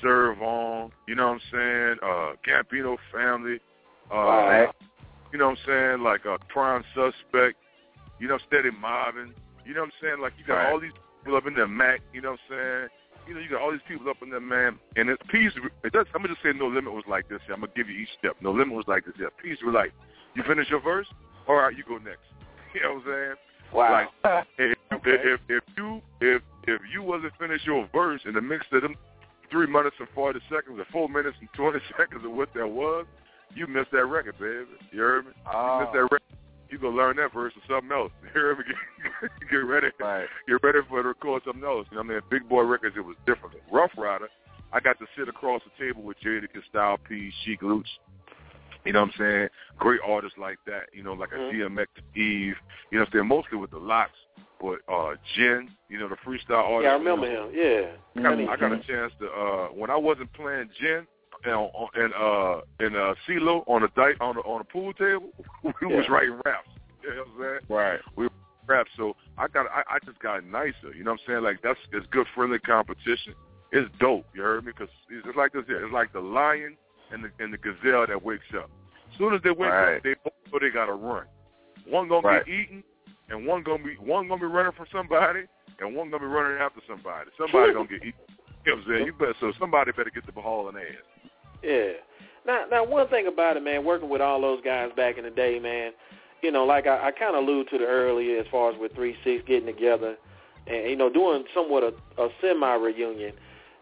Serv-On, 0.00 0.90
you 1.06 1.14
know 1.14 1.28
what 1.28 1.34
I'm 1.34 1.40
saying? 1.52 1.96
Uh, 2.02 2.32
Gambino 2.46 2.96
Family, 3.12 3.60
uh, 4.12 4.16
Right. 4.16 4.68
you 5.32 5.38
know 5.38 5.48
what 5.50 5.58
I'm 5.58 5.64
saying? 5.66 6.02
Like 6.02 6.26
uh, 6.26 6.38
Prime 6.48 6.84
Suspect, 6.94 7.56
you 8.18 8.28
know, 8.28 8.38
Steady 8.48 8.70
Mobbing, 8.70 9.32
you 9.64 9.74
know 9.74 9.80
what 9.80 9.86
I'm 9.86 9.92
saying? 10.00 10.20
Like 10.20 10.32
you 10.38 10.44
got 10.44 10.56
Right. 10.56 10.72
all 10.72 10.80
these 10.80 10.92
people 11.22 11.36
up 11.36 11.46
in 11.46 11.54
there, 11.54 11.68
Mac, 11.68 12.00
you 12.12 12.20
know 12.20 12.32
what 12.32 12.40
I'm 12.50 12.56
saying? 12.56 12.88
You 13.26 13.34
know, 13.34 13.40
you 13.40 13.48
got 13.48 13.62
all 13.62 13.70
these 13.70 13.86
people 13.86 14.08
up 14.08 14.16
in 14.22 14.30
there, 14.30 14.40
man. 14.40 14.78
And 14.96 15.08
it's 15.08 15.22
peace. 15.30 15.52
It 15.84 15.92
does, 15.92 16.06
I'm 16.14 16.22
gonna 16.22 16.34
just 16.34 16.42
say, 16.42 16.52
No 16.52 16.66
Limit 16.66 16.92
was 16.92 17.04
like 17.08 17.28
this. 17.28 17.40
I'm 17.48 17.60
gonna 17.60 17.72
give 17.76 17.88
you 17.88 17.98
each 17.98 18.08
step. 18.18 18.36
No 18.40 18.50
Limit 18.50 18.74
was 18.74 18.86
like 18.88 19.04
this. 19.04 19.14
Yeah, 19.18 19.28
peace. 19.42 19.58
We're 19.64 19.72
like, 19.72 19.92
you 20.34 20.42
finish 20.46 20.68
your 20.70 20.80
verse, 20.80 21.06
all 21.48 21.56
right, 21.56 21.76
you 21.76 21.84
go 21.86 21.98
next. 21.98 22.20
You 22.74 22.80
know 22.80 22.94
what 22.94 23.02
I'm 23.04 23.12
saying? 23.12 23.34
Wow. 23.74 24.08
Like, 24.24 24.46
if, 24.58 24.78
if 25.04 25.40
if 25.50 25.64
you 25.76 26.00
if 26.22 26.42
if 26.66 26.80
you 26.90 27.02
wasn't 27.02 27.32
finished 27.38 27.66
your 27.66 27.86
verse 27.92 28.22
in 28.24 28.32
the 28.32 28.40
mix 28.40 28.64
of 28.72 28.80
them 28.80 28.94
three 29.50 29.66
minutes 29.66 29.96
and 29.98 30.08
forty 30.14 30.40
seconds 30.48 30.78
or 30.78 30.86
four 30.90 31.06
minutes 31.06 31.36
and 31.40 31.50
twenty 31.54 31.80
seconds 31.98 32.24
of 32.24 32.32
what 32.32 32.48
that 32.54 32.66
was, 32.66 33.04
you 33.54 33.66
missed 33.66 33.90
that 33.92 34.06
record, 34.06 34.38
baby. 34.38 34.64
You 34.90 35.00
heard 35.00 35.26
me? 35.26 35.32
You 35.36 35.80
missed 35.80 35.90
oh. 35.90 35.90
that 35.92 36.02
record. 36.02 36.22
You 36.72 36.78
gonna 36.78 36.96
learn 36.96 37.16
that 37.16 37.34
verse 37.34 37.52
or 37.54 37.62
something 37.68 37.92
else. 37.92 38.10
Get, 39.50 39.56
ready. 39.56 39.88
Right. 40.00 40.26
Get 40.48 40.62
ready 40.62 40.78
for 40.88 41.02
to 41.02 41.08
record 41.08 41.42
something 41.44 41.62
else. 41.62 41.86
You 41.90 41.98
know 41.98 42.02
what 42.02 42.10
I 42.10 42.14
mean? 42.14 42.20
Big 42.30 42.48
Boy 42.48 42.62
Records, 42.62 42.96
it 42.96 43.04
was 43.04 43.16
different. 43.26 43.56
Rough 43.70 43.90
Rider, 43.98 44.28
I 44.72 44.80
got 44.80 44.98
to 45.00 45.04
sit 45.16 45.28
across 45.28 45.60
the 45.64 45.84
table 45.84 46.02
with 46.02 46.16
Jadakiss, 46.24 46.64
Style 46.70 46.96
P, 47.06 47.30
Sheek 47.44 47.60
Louch. 47.60 47.86
You 48.86 48.94
know 48.94 49.02
what 49.02 49.10
I'm 49.10 49.14
saying? 49.18 49.48
Great 49.78 50.00
artists 50.06 50.38
like 50.38 50.58
that. 50.66 50.84
You 50.94 51.02
know, 51.02 51.12
like 51.12 51.32
a 51.32 51.36
Mhm. 51.36 51.52
DMX, 51.52 51.88
Eve. 52.16 52.56
You 52.90 52.98
know 52.98 53.00
what 53.00 53.08
I'm 53.08 53.12
saying? 53.12 53.28
Mostly 53.28 53.58
with 53.58 53.70
the 53.70 53.78
LOX, 53.78 54.10
but 54.58 54.80
uh 54.88 55.14
Jen, 55.36 55.70
you 55.90 55.98
know, 55.98 56.08
the 56.08 56.16
freestyle 56.16 56.64
artist. 56.64 56.84
Yeah, 56.84 56.92
I 56.92 56.94
remember 56.94 57.26
you 57.26 57.34
know, 57.34 57.48
him. 57.50 57.94
Yeah. 58.16 58.30
I 58.30 58.34
got, 58.34 58.48
I 58.48 58.56
got 58.56 58.72
a 58.72 58.82
chance 58.84 59.12
to 59.20 59.30
uh 59.30 59.66
when 59.68 59.90
I 59.90 59.96
wasn't 59.96 60.32
playing 60.32 60.70
Jen 60.80 61.06
and 61.44 61.70
and 61.94 62.14
uh 62.14 62.60
and 62.78 62.96
uh 62.96 63.14
CeeLo 63.28 63.64
on 63.66 63.82
the 63.82 63.88
di- 63.96 64.18
on 64.20 64.36
the 64.36 64.42
on 64.42 64.58
the 64.58 64.64
pool 64.64 64.92
table, 64.92 65.30
we 65.80 65.86
was 65.86 66.06
writing 66.08 66.38
raps. 66.44 66.68
You 67.02 67.10
know 67.10 67.16
what 67.16 67.26
I'm 67.28 67.40
saying? 67.40 67.60
Right. 67.68 68.00
We 68.16 68.28
rap. 68.66 68.86
So 68.96 69.14
I 69.38 69.48
got 69.48 69.66
I, 69.66 69.82
I 69.88 69.98
just 70.04 70.18
got 70.20 70.44
nicer. 70.44 70.94
You 70.96 71.04
know 71.04 71.12
what 71.12 71.20
I'm 71.28 71.32
saying? 71.34 71.42
Like 71.44 71.58
that's 71.62 71.78
it's 71.92 72.06
good 72.10 72.26
friendly 72.34 72.58
competition. 72.60 73.34
It's 73.72 73.90
dope. 73.98 74.26
You 74.34 74.42
heard 74.42 74.64
me? 74.64 74.72
Because 74.72 74.92
it's 75.10 75.36
like 75.36 75.52
this 75.52 75.64
here. 75.66 75.84
It's 75.84 75.92
like 75.92 76.12
the 76.12 76.20
lion 76.20 76.76
and 77.10 77.24
the 77.24 77.30
and 77.42 77.52
the 77.52 77.58
gazelle 77.58 78.06
that 78.06 78.22
wakes 78.22 78.44
up. 78.56 78.70
As 79.12 79.18
soon 79.18 79.34
as 79.34 79.42
they 79.42 79.50
wake 79.50 79.70
Right. 79.70 79.96
up, 79.96 80.02
they 80.02 80.14
both 80.24 80.32
know 80.52 80.58
they 80.58 80.70
gotta 80.70 80.92
run. 80.92 81.24
One 81.88 82.08
gonna 82.08 82.26
Right. 82.26 82.46
get 82.46 82.54
eaten, 82.54 82.84
and 83.28 83.46
one 83.46 83.62
gonna 83.62 83.82
be 83.82 83.94
one 83.96 84.28
gonna 84.28 84.40
be 84.40 84.46
running 84.46 84.72
from 84.72 84.86
somebody, 84.92 85.46
and 85.80 85.96
one 85.96 86.10
gonna 86.10 86.20
be 86.20 86.26
running 86.26 86.58
after 86.58 86.80
somebody. 86.86 87.30
Somebody 87.38 87.72
gonna 87.72 87.88
get 87.88 88.04
eaten. 88.04 88.14
You 88.64 88.72
know 88.72 88.76
what 88.76 88.86
I'm 88.86 88.92
saying? 88.92 89.06
You 89.06 89.12
better 89.14 89.34
so 89.40 89.52
somebody 89.58 89.90
better 89.92 90.10
get 90.10 90.24
the 90.24 90.32
ball 90.32 90.68
in 90.68 90.76
ass. 90.76 90.84
Yeah. 91.62 91.92
Now, 92.46 92.64
now 92.70 92.84
one 92.84 93.08
thing 93.08 93.28
about 93.28 93.56
it, 93.56 93.62
man, 93.62 93.84
working 93.84 94.08
with 94.08 94.20
all 94.20 94.40
those 94.40 94.60
guys 94.64 94.90
back 94.96 95.16
in 95.16 95.24
the 95.24 95.30
day, 95.30 95.58
man, 95.60 95.92
you 96.42 96.50
know, 96.50 96.64
like 96.64 96.86
I, 96.86 97.08
I 97.08 97.10
kind 97.12 97.36
of 97.36 97.44
alluded 97.44 97.70
to 97.70 97.78
the 97.78 97.84
earlier 97.84 98.40
as 98.40 98.46
far 98.50 98.72
as 98.72 98.78
with 98.78 98.94
Three 98.94 99.14
Six 99.24 99.44
getting 99.46 99.66
together, 99.66 100.16
and 100.66 100.90
you 100.90 100.96
know, 100.96 101.10
doing 101.10 101.44
somewhat 101.54 101.84
a, 101.84 102.20
a 102.20 102.28
semi 102.40 102.74
reunion. 102.74 103.32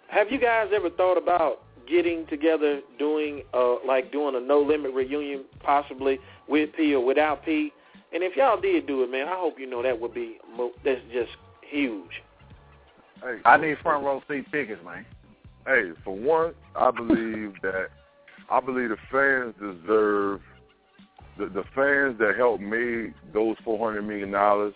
Have 0.08 0.30
you 0.30 0.38
guys 0.38 0.68
ever 0.74 0.90
thought 0.90 1.16
about 1.16 1.60
getting 1.88 2.26
together, 2.26 2.80
doing 2.98 3.42
uh 3.54 3.76
like 3.86 4.12
doing 4.12 4.34
a 4.36 4.40
No 4.40 4.60
Limit 4.60 4.92
reunion, 4.92 5.44
possibly 5.64 6.18
with 6.48 6.70
P 6.76 6.94
or 6.94 7.04
without 7.04 7.44
P? 7.44 7.72
And 8.12 8.22
if 8.22 8.36
y'all 8.36 8.60
did 8.60 8.86
do 8.86 9.02
it, 9.04 9.10
man, 9.10 9.28
I 9.28 9.36
hope 9.36 9.58
you 9.58 9.68
know 9.68 9.82
that 9.82 9.98
would 9.98 10.12
be 10.12 10.38
mo- 10.54 10.72
that's 10.84 11.00
just 11.12 11.30
huge. 11.70 12.10
Hey, 13.22 13.38
I 13.44 13.56
need 13.56 13.78
front 13.82 14.04
row 14.04 14.22
seat 14.28 14.44
tickets, 14.50 14.82
man. 14.84 15.06
Hey, 15.66 15.90
for 16.04 16.16
one, 16.16 16.54
I 16.76 16.90
believe 16.90 17.54
that 17.62 17.88
I 18.50 18.60
believe 18.60 18.90
the 18.90 18.96
fans 19.10 19.54
deserve 19.58 20.40
the 21.38 21.46
the 21.46 21.64
fans 21.74 22.18
that 22.18 22.34
helped 22.36 22.62
made 22.62 23.14
those 23.32 23.56
four 23.64 23.78
hundred 23.78 24.02
million 24.02 24.30
dollars, 24.30 24.74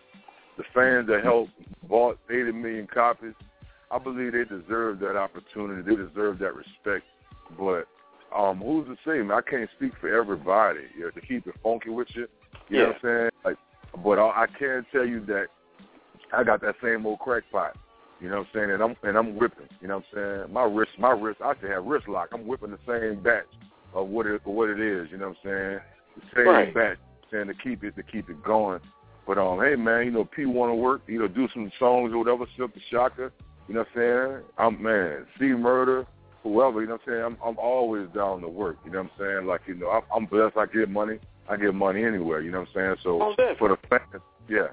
the 0.57 0.65
fans 0.75 1.07
that 1.09 1.25
helped 1.25 1.53
bought 1.89 2.19
eighty 2.31 2.53
million 2.53 2.87
copies. 2.87 3.35
I 3.91 3.99
believe 3.99 4.33
they 4.33 4.45
deserve 4.45 4.99
that 5.01 5.17
opportunity. 5.17 5.83
They 5.83 5.97
deserve 5.97 6.39
that 6.41 6.55
respect. 6.55 7.05
But 7.59 7.87
um, 8.37 8.59
who's 8.59 8.87
to 8.87 8.97
say? 9.05 9.19
Man, 9.23 9.33
I 9.33 9.41
can't 9.49 9.71
speak 9.77 9.93
for 10.01 10.13
everybody. 10.13 10.81
You 10.97 11.05
know, 11.05 11.11
to 11.11 11.21
keep 11.21 11.47
it 11.47 11.55
funky 11.63 11.91
with 11.91 12.09
you. 12.15 12.27
You 12.69 12.79
know 12.79 12.87
what 12.87 12.97
I'm 12.97 13.01
saying? 13.03 13.31
Like, 13.45 13.57
but 14.03 14.19
I, 14.19 14.45
I 14.45 14.47
can 14.59 14.87
tell 14.91 15.05
you 15.05 15.25
that 15.27 15.47
I 16.33 16.43
got 16.43 16.61
that 16.63 16.75
same 16.83 17.07
old 17.07 17.21
crackpot. 17.21 17.77
You 18.21 18.31
know 18.31 18.39
what 18.39 18.47
I'm 18.47 18.51
saying? 18.55 18.71
And 18.71 18.83
I'm 18.83 18.97
and 19.03 19.19
I'm 19.19 19.37
whipping. 19.37 19.69
You 19.81 19.89
know 19.89 19.97
what 19.97 20.05
I'm 20.19 20.45
saying? 20.45 20.53
My 20.53 20.65
wrist, 20.65 20.93
my 20.99 21.11
wrist. 21.11 21.41
I 21.45 21.55
should 21.61 21.71
have 21.71 21.85
wrist 21.85 22.09
lock. 22.09 22.29
I'm 22.33 22.47
whipping 22.47 22.71
the 22.71 22.79
same 22.87 23.23
batch 23.23 23.47
of 23.93 24.09
what 24.09 24.27
it 24.27 24.41
what 24.47 24.69
it 24.71 24.81
is. 24.81 25.09
You 25.11 25.19
know 25.19 25.29
what 25.29 25.37
I'm 25.45 25.51
saying? 25.51 25.81
The 26.17 26.23
same 26.37 26.47
Right. 26.47 26.75
batch. 26.75 26.99
Saying 27.31 27.49
to 27.49 27.55
keep 27.55 27.83
it 27.85 27.97
to 27.97 28.03
keep 28.03 28.31
it 28.31 28.43
going. 28.43 28.81
But 29.27 29.39
um, 29.39 29.61
hey 29.61 29.77
man, 29.77 30.05
you 30.05 30.11
know 30.11 30.25
P 30.25 30.45
want 30.47 30.71
to 30.71 30.75
work. 30.75 31.03
You 31.07 31.21
know, 31.21 31.29
do 31.29 31.49
some 31.53 31.71
songs 31.79 32.13
or 32.13 32.19
whatever. 32.19 32.47
Silkk 32.57 32.75
the 32.75 32.81
Shocker. 32.91 33.33
You 33.69 33.75
know 33.75 33.81
what 33.81 34.03
I'm 34.03 34.33
saying? 34.33 34.43
I'm 34.59 34.83
man. 34.83 35.27
C 35.39 35.47
Murder. 35.47 36.07
Whoever. 36.43 36.83
You 36.83 36.89
know 36.89 36.95
what 36.95 37.01
I'm 37.07 37.13
saying? 37.13 37.25
I'm 37.25 37.37
I'm 37.45 37.59
always 37.59 38.09
down 38.15 38.43
to 38.43 38.49
work. 38.49 38.77
You 38.85 38.93
know 38.93 39.03
what 39.03 39.11
I'm 39.19 39.19
saying? 39.19 39.47
Like 39.47 39.63
you 39.67 39.75
know, 39.75 39.89
I'm, 39.91 40.03
I'm 40.15 40.27
blessed. 40.27 40.57
I 40.57 40.67
get 40.67 40.89
money. 40.91 41.19
I 41.49 41.57
get 41.57 41.75
money 41.75 42.05
anywhere. 42.05 42.41
You 42.41 42.51
know 42.51 42.61
what 42.61 42.69
I'm 42.69 42.75
saying? 42.75 42.97
So 43.03 43.35
for 43.59 43.69
the 43.69 43.77
fans, 43.89 44.23
yeah. 44.49 44.69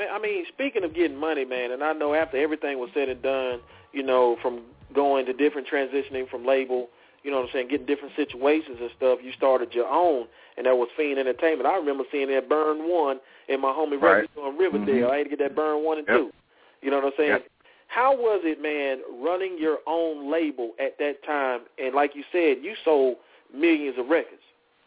Man, 0.00 0.08
I 0.10 0.18
mean, 0.18 0.44
speaking 0.48 0.82
of 0.82 0.94
getting 0.94 1.16
money, 1.18 1.44
man, 1.44 1.72
and 1.72 1.84
I 1.84 1.92
know 1.92 2.14
after 2.14 2.38
everything 2.38 2.78
was 2.78 2.88
said 2.94 3.10
and 3.10 3.22
done, 3.22 3.60
you 3.92 4.02
know, 4.02 4.36
from 4.40 4.62
going 4.94 5.26
to 5.26 5.34
different 5.34 5.68
transitioning 5.68 6.26
from 6.28 6.46
label, 6.46 6.88
you 7.22 7.30
know 7.30 7.36
what 7.36 7.44
I'm 7.44 7.52
saying, 7.52 7.68
getting 7.68 7.86
different 7.86 8.16
situations 8.16 8.78
and 8.80 8.90
stuff, 8.96 9.18
you 9.22 9.30
started 9.36 9.74
your 9.74 9.86
own, 9.86 10.24
and 10.56 10.64
that 10.64 10.74
was 10.74 10.88
Fiend 10.96 11.18
Entertainment. 11.18 11.66
I 11.68 11.76
remember 11.76 12.04
seeing 12.10 12.28
that 12.28 12.48
Burn 12.48 12.88
One 12.88 13.20
in 13.48 13.60
my 13.60 13.68
homie 13.68 14.00
Right. 14.00 14.24
record 14.24 14.30
store 14.32 14.48
in 14.48 14.56
Riverdale. 14.56 15.08
Mhm. 15.08 15.12
I 15.12 15.16
had 15.18 15.24
to 15.24 15.30
get 15.30 15.38
that 15.40 15.54
Burn 15.54 15.84
One 15.84 15.98
and 15.98 16.08
Yep. 16.08 16.16
Two. 16.16 16.32
You 16.80 16.90
know 16.90 16.96
what 16.96 17.12
I'm 17.12 17.16
saying? 17.18 17.30
Yep. 17.30 17.46
How 17.88 18.14
was 18.16 18.40
it, 18.44 18.58
man, 18.58 19.02
running 19.20 19.58
your 19.58 19.80
own 19.86 20.30
label 20.30 20.74
at 20.78 20.96
that 20.96 21.22
time? 21.24 21.66
And 21.76 21.94
like 21.94 22.16
you 22.16 22.24
said, 22.32 22.64
you 22.64 22.74
sold 22.84 23.18
millions 23.52 23.98
of 23.98 24.08
records. 24.08 24.42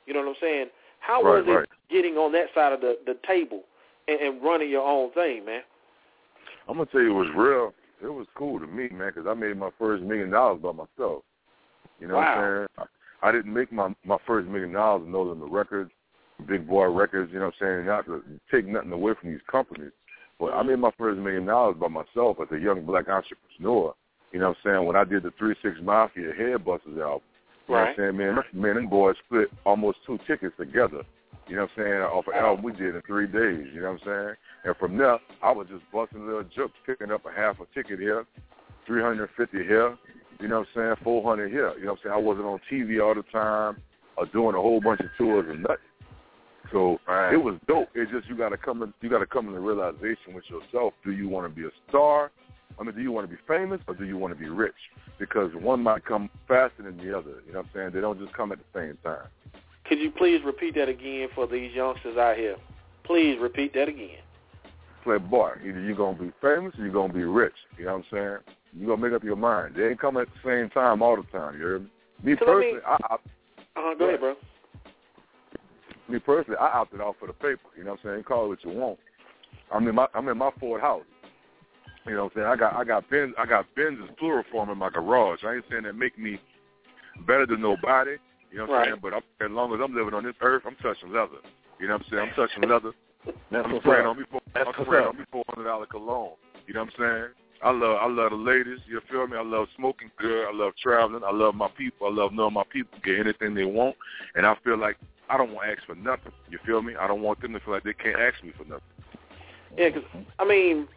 You 0.08 0.13
know 0.15 0.21
what 0.21 0.30
I'm 0.30 0.36
saying? 0.41 0.69
How 0.99 1.21
Right, 1.21 1.45
was 1.45 1.47
it 1.47 1.52
right. 1.52 1.69
getting 1.89 2.17
on 2.17 2.32
that 2.32 2.52
side 2.56 2.73
of 2.73 2.82
the, 2.82 2.97
the 3.06 3.13
table 3.28 3.63
and, 4.07 4.19
and 4.19 4.43
running 4.43 4.69
your 4.69 4.87
own 4.87 5.11
thing, 5.13 5.45
man? 5.45 5.61
I'm 6.67 6.77
gonna 6.77 6.89
tell 6.91 7.01
you, 7.01 7.11
it 7.11 7.25
was 7.25 7.33
real. 7.35 7.73
It 8.01 8.13
was 8.13 8.27
cool 8.35 8.59
to 8.59 8.67
me, 8.67 8.89
man, 8.89 9.11
because 9.13 9.27
I 9.27 9.33
made 9.33 9.57
my 9.57 9.69
first 9.79 10.03
million 10.03 10.29
dollars 10.29 10.61
by 10.61 10.71
myself. 10.71 11.23
You 11.99 12.07
know 12.07 12.15
Wow. 12.15 12.19
what 12.19 12.27
I'm 12.27 12.67
saying? 12.77 12.89
I, 13.23 13.29
I 13.29 13.31
didn't 13.31 13.53
make 13.53 13.71
my 13.71 13.93
my 14.05 14.17
first 14.27 14.47
million 14.47 14.73
dollars 14.73 15.03
in 15.05 15.11
No 15.11 15.23
Limit 15.23 15.49
Records, 15.51 15.91
Big 16.47 16.67
Boy 16.67 16.85
Records. 16.87 17.31
You 17.31 17.39
know 17.39 17.45
what 17.45 17.55
I'm 17.61 17.77
saying? 17.77 17.85
Not 17.85 18.05
to 18.05 18.23
take 18.51 18.67
nothing 18.67 18.91
away 18.91 19.13
from 19.19 19.31
these 19.31 19.41
companies, 19.49 19.91
but 20.39 20.53
I 20.53 20.63
made 20.63 20.79
my 20.79 20.91
first 20.97 21.19
million 21.19 21.45
dollars 21.45 21.77
by 21.79 21.87
myself 21.87 22.37
as 22.41 22.47
a 22.51 22.59
young 22.59 22.85
black 22.85 23.07
entrepreneur. 23.07 23.93
You 24.31 24.39
know 24.39 24.49
what 24.49 24.57
I'm 24.65 24.71
saying? 24.75 24.85
When 24.85 24.95
I 24.95 25.03
did 25.03 25.23
the 25.23 25.31
Three 25.37 25.55
Six 25.61 25.77
Mafia 25.81 26.31
Headbusters 26.33 26.99
album. 27.01 27.21
You 27.67 27.75
know 27.75 27.79
what 27.79 27.89
I'm 27.89 27.95
saying? 27.97 28.17
Man, 28.17 28.37
man, 28.53 28.75
them 28.75 28.89
boys 28.89 29.15
split 29.25 29.47
almost 29.65 29.99
two 30.05 30.19
tickets 30.27 30.53
together. 30.59 31.03
You 31.47 31.58
know 31.58 31.63
what 31.63 31.71
I'm 31.77 31.84
saying? 31.84 32.01
Off 32.01 32.25
an 32.27 32.34
album 32.36 32.63
we 32.63 32.71
did 32.71 32.95
in 32.95 33.01
three 33.06 33.27
days. 33.27 33.67
You 33.73 33.82
know 33.82 33.91
what 33.91 34.01
I'm 34.01 34.06
saying? 34.06 34.36
And 34.65 34.75
from 34.77 34.97
there, 34.97 35.19
I 35.41 35.51
was 35.51 35.67
just 35.67 35.84
busting 35.91 36.25
little 36.25 36.43
jokes, 36.43 36.73
picking 36.86 37.12
up 37.12 37.25
a 37.25 37.32
half 37.36 37.58
a 37.60 37.65
ticket 37.73 37.99
here, 37.99 38.25
350 38.88 39.58
here. 39.58 39.97
You 40.39 40.47
know 40.47 40.60
what 40.60 40.67
I'm 40.75 40.95
saying? 40.95 41.03
400 41.03 41.51
here. 41.51 41.73
You 41.77 41.86
know 41.86 41.91
what 41.91 41.99
I'm 41.99 42.03
saying? 42.03 42.15
I 42.15 42.17
wasn't 42.17 42.45
on 42.45 42.60
TV 42.71 43.03
all 43.03 43.15
the 43.15 43.23
time 43.32 43.82
or 44.17 44.25
doing 44.27 44.56
a 44.56 44.62
whole 44.62 44.79
bunch 44.82 45.01
of 45.01 45.08
tours 45.17 45.45
and 45.49 45.62
nothing. 45.62 45.77
So 46.71 46.97
it 47.32 47.38
was 47.38 47.60
dope. 47.67 47.89
It's 47.93 48.12
just 48.12 48.27
you 48.27 48.36
gotta 48.36 48.58
come 48.58 48.82
in, 48.82 48.93
you 49.01 49.10
gotta 49.10 49.27
come 49.27 49.47
in 49.47 49.53
the 49.53 49.60
realization 49.60 50.34
with 50.34 50.45
yourself. 50.49 50.93
Do 51.06 51.12
you 51.12 51.29
want 51.29 51.47
to 51.47 51.56
be 51.56 51.67
a 51.67 51.71
star? 51.89 52.32
I 52.79 52.84
mean, 52.84 52.95
do 52.95 53.01
you 53.01 53.12
want 53.12 53.29
to 53.29 53.36
be 53.36 53.39
famous 53.47 53.79
or 53.88 53.93
do 53.93 54.06
you 54.06 54.17
want 54.17 54.34
to 54.34 54.39
be 54.39 54.49
rich? 54.49 54.73
Because 55.19 55.51
one 55.53 55.84
might 55.84 56.03
come 56.06 56.29
faster 56.47 56.82
than 56.84 56.97
the 56.97 57.15
other. 57.15 57.43
You 57.45 57.53
know 57.53 57.60
what 57.60 57.65
I'm 57.65 57.69
saying? 57.75 57.91
They 57.93 58.01
don't 58.01 58.19
just 58.19 58.34
come 58.34 58.51
at 58.51 58.58
the 58.58 58.79
same 58.79 58.97
time. 59.03 59.27
Could 59.85 59.99
you 59.99 60.11
please 60.11 60.41
repeat 60.45 60.75
that 60.75 60.89
again 60.89 61.27
for 61.35 61.47
these 61.47 61.73
youngsters 61.73 62.17
out 62.17 62.37
here? 62.37 62.55
Please 63.03 63.37
repeat 63.39 63.73
that 63.73 63.89
again. 63.89 64.19
Play 65.03 65.17
boy. 65.17 65.51
Either 65.59 65.81
you're 65.81 65.95
gonna 65.95 66.17
be 66.17 66.31
famous 66.41 66.73
or 66.77 66.85
you're 66.85 66.93
gonna 66.93 67.13
be 67.13 67.23
rich. 67.23 67.53
You 67.77 67.85
know 67.85 67.97
what 67.97 67.97
I'm 67.97 68.05
saying? 68.11 68.57
You're 68.77 68.95
gonna 68.95 69.01
make 69.09 69.15
up 69.15 69.23
your 69.23 69.35
mind. 69.35 69.75
They 69.75 69.89
ain't 69.89 69.99
coming 69.99 70.21
at 70.21 70.29
the 70.29 70.49
same 70.49 70.69
time 70.69 71.01
all 71.01 71.17
the 71.17 71.23
time. 71.37 71.55
You 71.55 71.59
hear 71.59 71.79
me? 71.79 71.87
Me 72.23 72.35
So 72.39 72.45
let 72.45 72.59
me- 72.59 72.79
personally, 72.79 72.81
I, 72.85 72.97
I 73.09 73.15
Uh-huh, 73.15 73.93
go 73.95 74.05
ahead, 74.07 74.19
bro. 74.19 74.35
me 76.07 76.19
personally, 76.19 76.57
I 76.57 76.67
opted 76.67 77.01
out 77.01 77.17
for 77.19 77.27
the 77.27 77.33
paper. 77.33 77.67
You 77.77 77.83
know 77.83 77.91
what 77.91 77.99
I'm 78.05 78.11
saying? 78.11 78.23
Call 78.23 78.45
it 78.45 78.49
what 78.49 78.63
you 78.63 78.71
want. 78.71 78.99
I'm 79.71 79.87
in 79.87 79.95
my 79.95 80.07
I'm 80.13 80.27
in 80.29 80.37
my 80.37 80.51
Ford 80.59 80.79
house. 80.81 81.03
You 82.05 82.13
know 82.15 82.25
what 82.25 82.31
I'm 82.33 82.35
saying? 82.35 82.47
I 82.47 82.55
got 82.55 82.73
I 82.75 82.83
got 82.85 83.09
Benz 83.09 83.33
I 83.37 83.45
got 83.45 83.65
Benz's 83.75 84.09
plural 84.17 84.43
form 84.51 84.69
in 84.69 84.77
my 84.77 84.89
garage. 84.89 85.43
I 85.43 85.55
ain't 85.55 85.65
saying 85.69 85.83
that 85.83 85.93
make 85.93 86.17
me 86.17 86.39
better 87.27 87.45
than 87.45 87.61
nobody. 87.61 88.15
You 88.53 88.59
know 88.59 88.65
what 88.67 88.79
I'm 88.81 88.85
saying? 88.85 88.99
But 89.01 89.13
I'm, 89.15 89.23
as 89.41 89.49
long 89.49 89.73
as 89.73 89.79
I'm 89.83 89.95
living 89.95 90.13
on 90.13 90.23
this 90.23 90.35
earth, 90.41 90.61
I'm 90.67 90.75
touching 90.75 91.11
leather. 91.11 91.41
You 91.79 91.87
know 91.87 91.95
what 91.97 92.05
I'm 92.05 92.09
saying? 92.11 92.29
I'm 92.29 92.35
touching 92.47 92.69
leather. 92.69 92.91
That's 93.51 93.65
I'm 93.65 93.79
spraying 93.81 94.05
on 94.05 94.17
me 94.17 94.25
four, 94.29 94.41
That's 94.53 94.69
I'm 94.77 94.85
spraying 94.85 95.07
on 95.07 95.17
me 95.17 95.23
four 95.31 95.43
hundred 95.49 95.67
dollar 95.67 95.87
cologne. 95.87 96.37
You 96.67 96.75
know 96.75 96.81
what 96.85 96.93
I'm 96.99 96.99
saying? 96.99 97.29
I 97.63 97.71
love 97.71 97.97
I 97.99 98.07
love 98.07 98.29
the 98.31 98.37
ladies, 98.37 98.79
you 98.87 99.01
feel 99.09 99.25
me? 99.25 99.37
I 99.37 99.41
love 99.41 99.67
smoking 99.75 100.11
good, 100.19 100.45
I 100.47 100.53
love 100.53 100.73
traveling, 100.81 101.23
I 101.23 101.31
love 101.31 101.55
my 101.55 101.69
people, 101.77 102.07
I 102.07 102.11
love 102.11 102.31
knowing 102.33 102.53
my 102.53 102.63
people 102.71 102.99
get 103.03 103.19
anything 103.19 103.55
they 103.55 103.63
want 103.63 103.95
and 104.35 104.45
I 104.45 104.55
feel 104.63 104.77
like 104.77 104.97
I 105.29 105.37
don't 105.37 105.53
want 105.53 105.67
to 105.67 105.71
ask 105.71 105.85
for 105.87 105.95
nothing. 105.95 106.33
You 106.49 106.59
feel 106.65 106.81
me? 106.81 106.93
I 106.99 107.07
don't 107.07 107.21
want 107.21 107.41
them 107.41 107.53
to 107.53 107.59
feel 107.61 107.73
like 107.73 107.83
they 107.83 107.93
can't 107.93 108.19
ask 108.19 108.43
me 108.43 108.51
for 108.57 108.65
nothing. 108.65 108.83
Yeah, 109.77 109.89
'cause 109.91 110.03
I 110.39 110.45
mean, 110.45 110.87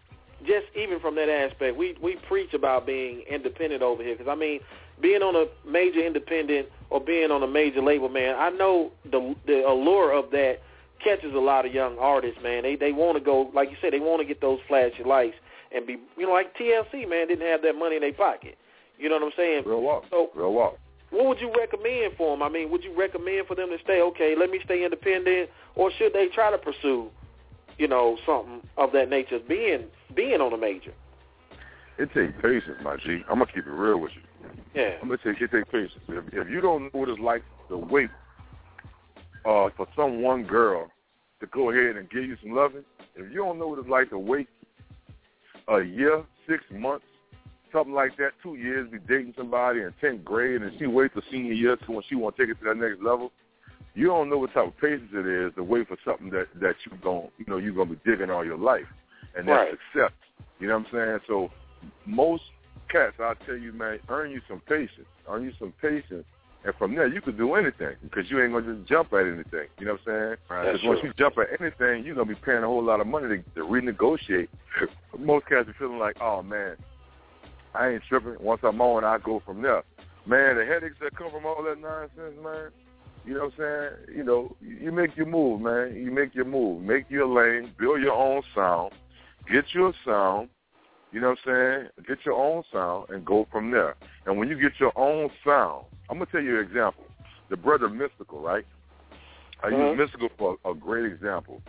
just 0.45 0.67
even 0.75 0.99
from 1.01 1.15
that 1.15 1.29
aspect, 1.31 1.77
we 1.77 1.97
we 2.03 2.17
preach 2.29 2.53
about 2.53 2.85
being 2.85 3.21
independent 3.31 3.83
over 3.83 4.03
here. 4.03 4.17
Because 4.17 4.31
I 4.31 4.35
mean, 4.35 4.61
being 5.01 5.23
on 5.23 5.35
a 5.37 5.47
major 5.71 6.05
independent 6.05 6.69
or 6.91 7.01
being 7.01 7.31
on 7.31 7.43
a 7.43 7.47
major 7.47 7.83
label, 7.83 8.09
man, 8.09 8.35
I 8.39 8.51
know 8.51 8.93
the 9.11 9.35
the 9.47 9.67
allure 9.67 10.13
of 10.13 10.31
that 10.31 10.59
catches 11.03 11.35
a 11.35 11.39
lot 11.39 11.67
of 11.67 11.75
young 11.75 11.99
artists, 11.99 12.39
man. 12.43 12.63
They 12.63 12.77
they 12.77 12.93
want 12.93 13.19
to 13.19 13.25
go, 13.25 13.51
like 13.55 13.71
you 13.71 13.77
said, 13.81 13.93
they 13.93 14.01
want 14.01 14.21
to 14.21 14.27
get 14.27 14.41
those 14.41 14.59
flashy 14.69 15.05
lights 15.05 15.37
and 15.75 15.87
be, 15.87 15.97
you 16.17 16.27
know, 16.27 16.33
like 16.33 16.57
TLC, 16.57 17.09
man, 17.09 17.29
didn't 17.29 17.47
have 17.47 17.63
that 17.63 17.75
money 17.75 17.97
in 17.97 18.03
their 18.03 18.13
pocket. 18.13 18.57
You 18.99 19.09
know 19.09 19.17
what 19.17 19.25
I'm 19.25 19.33
saying? 19.37 19.63
Real 19.67 19.83
walk. 19.83 20.05
So, 20.11 20.31
Real 20.35 20.53
walk. 20.53 20.79
what 21.11 21.27
would 21.27 21.41
you 21.41 21.53
recommend 21.57 22.15
for 22.17 22.35
them? 22.35 22.43
I 22.43 22.49
mean, 22.49 22.71
would 22.71 22.83
you 22.83 22.97
recommend 22.99 23.47
for 23.47 23.55
them 23.55 23.69
to 23.69 23.77
stay 23.85 24.01
okay? 24.01 24.35
Let 24.39 24.51
me 24.51 24.61
stay 24.65 24.85
independent, 24.85 25.51
or 25.75 25.91
should 25.99 26.13
they 26.15 26.29
try 26.29 26.51
to 26.51 26.57
pursue, 26.59 27.11
you 27.79 27.89
know, 27.89 28.17
something 28.25 28.63
of 28.79 28.93
that 28.93 29.11
nature, 29.11 29.39
being 29.47 29.85
being 30.15 30.41
on 30.41 30.53
a 30.53 30.57
major? 30.57 30.93
It 31.99 32.13
takes 32.15 32.33
patience, 32.41 32.79
my 32.83 32.97
G. 32.97 33.23
I'm 33.29 33.39
gonna 33.39 33.47
keep 33.47 33.67
it 33.67 33.71
real 33.71 33.99
with 33.99 34.13
you. 34.15 34.23
Yeah. 34.75 34.91
I'm 35.01 35.09
gonna 35.09 35.19
take 35.25 35.41
it 35.41 35.51
take 35.51 35.71
patience. 35.71 35.93
If, 36.09 36.25
if 36.33 36.51
you 36.51 36.61
don't 36.61 36.85
know 36.85 36.91
what 36.93 37.09
it's 37.09 37.21
like 37.21 37.43
to 37.69 37.79
wait 37.79 38.11
uh, 39.45 39.69
for 39.77 39.87
some 39.97 40.23
one 40.23 40.45
girl 40.45 40.91
to 41.41 41.47
go 41.47 41.71
ahead 41.71 41.97
and 41.97 42.09
give 42.11 42.25
you 42.25 42.37
some 42.43 42.53
loving, 42.53 42.85
if 43.15 43.31
you 43.33 43.39
don't 43.39 43.59
know 43.59 43.69
what 43.69 43.79
it's 43.79 43.89
like 43.89 44.11
to 44.11 44.19
wait 44.19 44.49
a 45.69 45.81
year, 45.83 46.25
six 46.49 46.63
months, 46.71 47.05
something 47.73 47.95
like 47.95 48.17
that, 48.17 48.31
two 48.43 48.55
years, 48.55 48.91
be 48.91 48.99
dating 48.99 49.35
somebody 49.37 49.81
in 49.81 49.93
tenth 50.01 50.25
grade, 50.25 50.63
and 50.63 50.73
she 50.79 50.87
waits 50.87 51.15
for 51.15 51.23
senior 51.31 51.53
year 51.53 51.77
to 51.77 51.93
when 51.93 52.05
she 52.09 52.15
want 52.15 52.37
to 52.37 52.43
take 52.47 52.55
it 52.55 52.59
to 52.61 52.69
that 52.69 52.77
next 52.77 53.03
level. 53.03 53.33
You 53.95 54.09
don't 54.09 54.29
know 54.29 54.39
what 54.39 54.53
type 54.53 54.69
of 54.69 54.79
patience 54.79 55.11
it 55.13 55.27
is 55.27 55.55
to 55.57 55.63
wait 55.63 55.89
for 55.89 55.97
something 56.05 56.31
that 56.31 56.49
that 56.61 56.75
you 56.85 56.97
going 57.03 57.29
you 57.39 57.47
know 57.49 57.57
you're 57.57 57.73
gonna 57.73 57.91
be 57.91 58.01
digging 58.05 58.31
all 58.31 58.45
your 58.45 58.59
life, 58.59 58.85
and 59.37 59.49
that's 59.49 59.71
Right. 59.71 59.79
success. 59.93 60.13
You 60.59 60.69
know 60.69 60.79
what 60.79 60.87
I'm 60.93 60.93
saying? 60.93 61.21
So 61.27 61.51
most 62.05 62.43
cats, 62.89 63.17
I'll 63.21 63.35
tell 63.47 63.57
you, 63.57 63.73
man, 63.73 63.99
earn 64.09 64.31
you 64.31 64.41
some 64.49 64.61
patience. 64.69 65.07
Earn 65.29 65.45
you 65.45 65.53
some 65.59 65.73
patience. 65.81 66.25
And 66.65 66.75
from 66.77 66.97
there, 66.97 67.07
you 67.07 67.21
could 67.21 67.39
do 67.39 67.55
anything 67.55 67.95
because 68.03 68.29
you 68.29 68.43
ain't 68.43 68.53
going 68.53 68.65
to 68.65 68.75
just 68.75 68.89
jump 68.89 69.13
at 69.13 69.21
anything. 69.21 69.69
You 69.79 69.87
know 69.87 69.93
what 69.93 70.13
I'm 70.13 70.37
saying? 70.37 70.37
Right. 70.51 70.73
Because 70.73 70.87
once 70.87 71.01
you 71.05 71.13
jump 71.17 71.37
at 71.39 71.61
anything, 71.61 72.05
you're 72.05 72.17
going 72.17 72.29
to 72.29 72.35
be 72.35 72.41
paying 72.45 72.65
a 72.65 72.67
whole 72.67 72.83
lot 72.83 73.01
of 73.01 73.07
money 73.07 73.29
to, 73.29 73.37
to 73.55 73.61
renegotiate. 73.61 74.49
most 75.19 75.47
cats 75.47 75.69
are 75.69 75.77
feeling 75.79 75.99
like, 75.99 76.17
oh, 76.21 76.43
man, 76.43 76.77
I 77.75 77.91
ain't 77.91 78.03
tripping. 78.09 78.37
Once 78.41 78.63
I'm 78.65 78.81
on, 78.81 79.05
I 79.05 79.19
go 79.19 79.41
from 79.47 79.63
there. 79.63 79.85
Man, 80.27 80.57
the 80.57 80.65
headaches 80.65 80.97
that 81.01 81.17
come 81.17 81.31
from 81.31 81.47
all 81.47 81.63
that 81.63 81.81
nonsense, 81.81 82.35
man, 82.43 82.71
you 83.25 83.35
know 83.35 83.45
what 83.45 83.65
I'm 83.65 83.99
saying? 84.09 84.17
You 84.17 84.25
know, 84.25 84.57
you 84.61 84.91
make 84.91 85.17
your 85.17 85.27
move, 85.27 85.61
man. 85.61 85.95
You 85.95 86.11
make 86.11 86.35
your 86.35 86.45
move. 86.45 86.83
Make 86.83 87.11
your 87.11 87.27
lane. 87.27 87.73
Build 87.79 88.01
your 88.01 88.13
own 88.13 88.43
sound. 88.55 88.93
Get 89.53 89.65
your 89.73 89.93
sound. 90.05 90.49
You 91.13 91.21
know 91.21 91.31
what 91.31 91.39
I'm 91.47 91.89
saying? 91.97 92.07
Get 92.07 92.19
your 92.27 92.35
own 92.35 92.63
sound 92.73 93.11
and 93.11 93.25
go 93.25 93.47
from 93.51 93.71
there. 93.71 93.95
And 94.27 94.39
when 94.39 94.49
you 94.49 94.61
get 94.61 94.73
your 94.79 94.93
own 94.97 95.31
sound, 95.45 95.85
I'm 96.11 96.19
gonna 96.19 96.31
tell 96.31 96.43
you 96.43 96.59
an 96.59 96.65
example. 96.65 97.05
The 97.49 97.57
brother 97.57 97.89
Mystikal, 97.89 98.43
right? 98.43 98.67
I 99.63 99.71
Mhm. 99.71 99.97
use 99.97 100.11
Mystikal 100.11 100.31
for 100.37 100.59
a 100.65 100.75
great 100.75 101.05
example. 101.05 101.63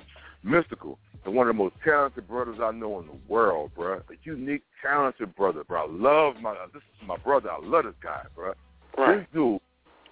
Mystikal 0.44 0.98
is 1.26 1.28
one 1.34 1.48
of 1.50 1.56
the 1.56 1.64
most 1.64 1.76
talented 1.84 2.28
brothers 2.28 2.60
I 2.60 2.72
know 2.72 3.00
in 3.00 3.08
the 3.08 3.18
world, 3.28 3.74
bro. 3.76 3.94
A 3.96 4.02
unique, 4.24 4.64
talented 4.82 5.36
brother, 5.36 5.64
bro. 5.64 5.84
I 5.84 5.88
love 5.88 6.42
my. 6.42 6.54
This 6.74 6.84
is 6.84 7.08
my 7.08 7.18
brother. 7.18 7.52
I 7.52 7.60
love 7.60 7.86
this 7.86 7.96
guy, 8.02 8.24
bro. 8.36 8.54
Right. 8.98 9.18
This 9.20 9.28
dude, 9.34 9.62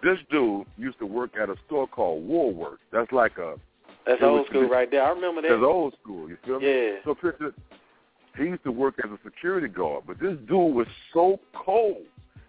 this 0.02 0.20
dude 0.30 0.66
used 0.78 1.00
to 1.00 1.06
work 1.06 1.36
at 1.38 1.50
a 1.50 1.58
store 1.66 1.88
called 1.88 2.28
Woolworth. 2.28 2.80
That's 2.92 3.12
like 3.12 3.38
a 3.38 3.60
That's 4.06 4.22
old 4.22 4.46
school 4.48 4.70
right 4.70 4.90
there. 4.90 5.04
I 5.04 5.10
remember 5.10 5.42
that. 5.42 5.50
that's 5.50 5.64
old 5.64 5.94
school. 6.02 6.30
You 6.30 6.38
feel 6.46 6.60
me? 6.60 6.68
Yeah. 6.68 6.92
So 7.04 7.16
picture, 7.16 7.54
he 8.38 8.44
used 8.44 8.64
to 8.64 8.72
work 8.72 8.96
as 9.04 9.10
a 9.10 9.20
security 9.24 9.68
guard, 9.68 10.04
but 10.08 10.20
this 10.20 10.38
dude 10.48 10.76
was 10.76 10.88
so 11.14 11.40
cold. 11.54 12.04